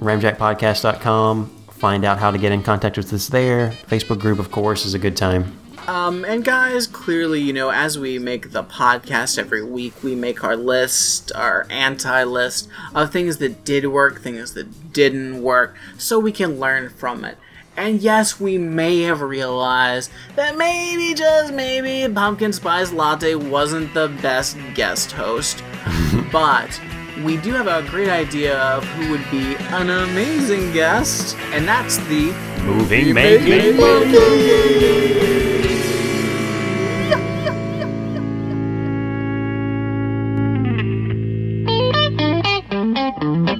ramjackpodcast.com. 0.00 1.46
Find 1.70 2.04
out 2.04 2.18
how 2.18 2.30
to 2.30 2.38
get 2.38 2.52
in 2.52 2.62
contact 2.62 2.96
with 2.96 3.12
us 3.12 3.28
there. 3.28 3.70
Facebook 3.88 4.18
group, 4.18 4.38
of 4.38 4.50
course, 4.50 4.86
is 4.86 4.94
a 4.94 4.98
good 4.98 5.16
time. 5.16 5.58
Um, 5.86 6.24
and 6.24 6.44
guys, 6.44 6.88
clearly, 6.88 7.40
you 7.40 7.52
know, 7.52 7.70
as 7.70 7.96
we 7.96 8.18
make 8.18 8.50
the 8.50 8.64
podcast 8.64 9.38
every 9.38 9.62
week, 9.62 10.02
we 10.02 10.16
make 10.16 10.42
our 10.42 10.56
list, 10.56 11.30
our 11.34 11.64
anti 11.70 12.24
list 12.24 12.68
of 12.92 13.12
things 13.12 13.36
that 13.38 13.64
did 13.64 13.86
work, 13.86 14.20
things 14.20 14.54
that 14.54 14.92
didn't 14.92 15.42
work, 15.42 15.76
so 15.96 16.18
we 16.18 16.32
can 16.32 16.58
learn 16.58 16.88
from 16.88 17.24
it. 17.24 17.38
And 17.76 18.00
yes, 18.00 18.40
we 18.40 18.58
may 18.58 19.02
have 19.02 19.20
realized 19.20 20.10
that 20.34 20.56
maybe, 20.56 21.14
just 21.14 21.52
maybe, 21.52 22.12
Pumpkin 22.12 22.52
Spice 22.52 22.90
Latte 22.90 23.34
wasn't 23.34 23.92
the 23.94 24.08
best 24.22 24.56
guest 24.74 25.12
host. 25.12 25.62
but 26.32 26.80
we 27.22 27.36
do 27.38 27.52
have 27.52 27.66
a 27.66 27.88
great 27.88 28.08
idea 28.08 28.58
of 28.58 28.84
who 28.84 29.10
would 29.10 29.30
be 29.30 29.56
an 29.74 29.90
amazing 29.90 30.72
guest, 30.72 31.36
and 31.52 31.66
that's 31.66 31.96
the 32.08 32.32
Moving 32.62 33.14
Making 33.14 33.76
Come 43.16 43.55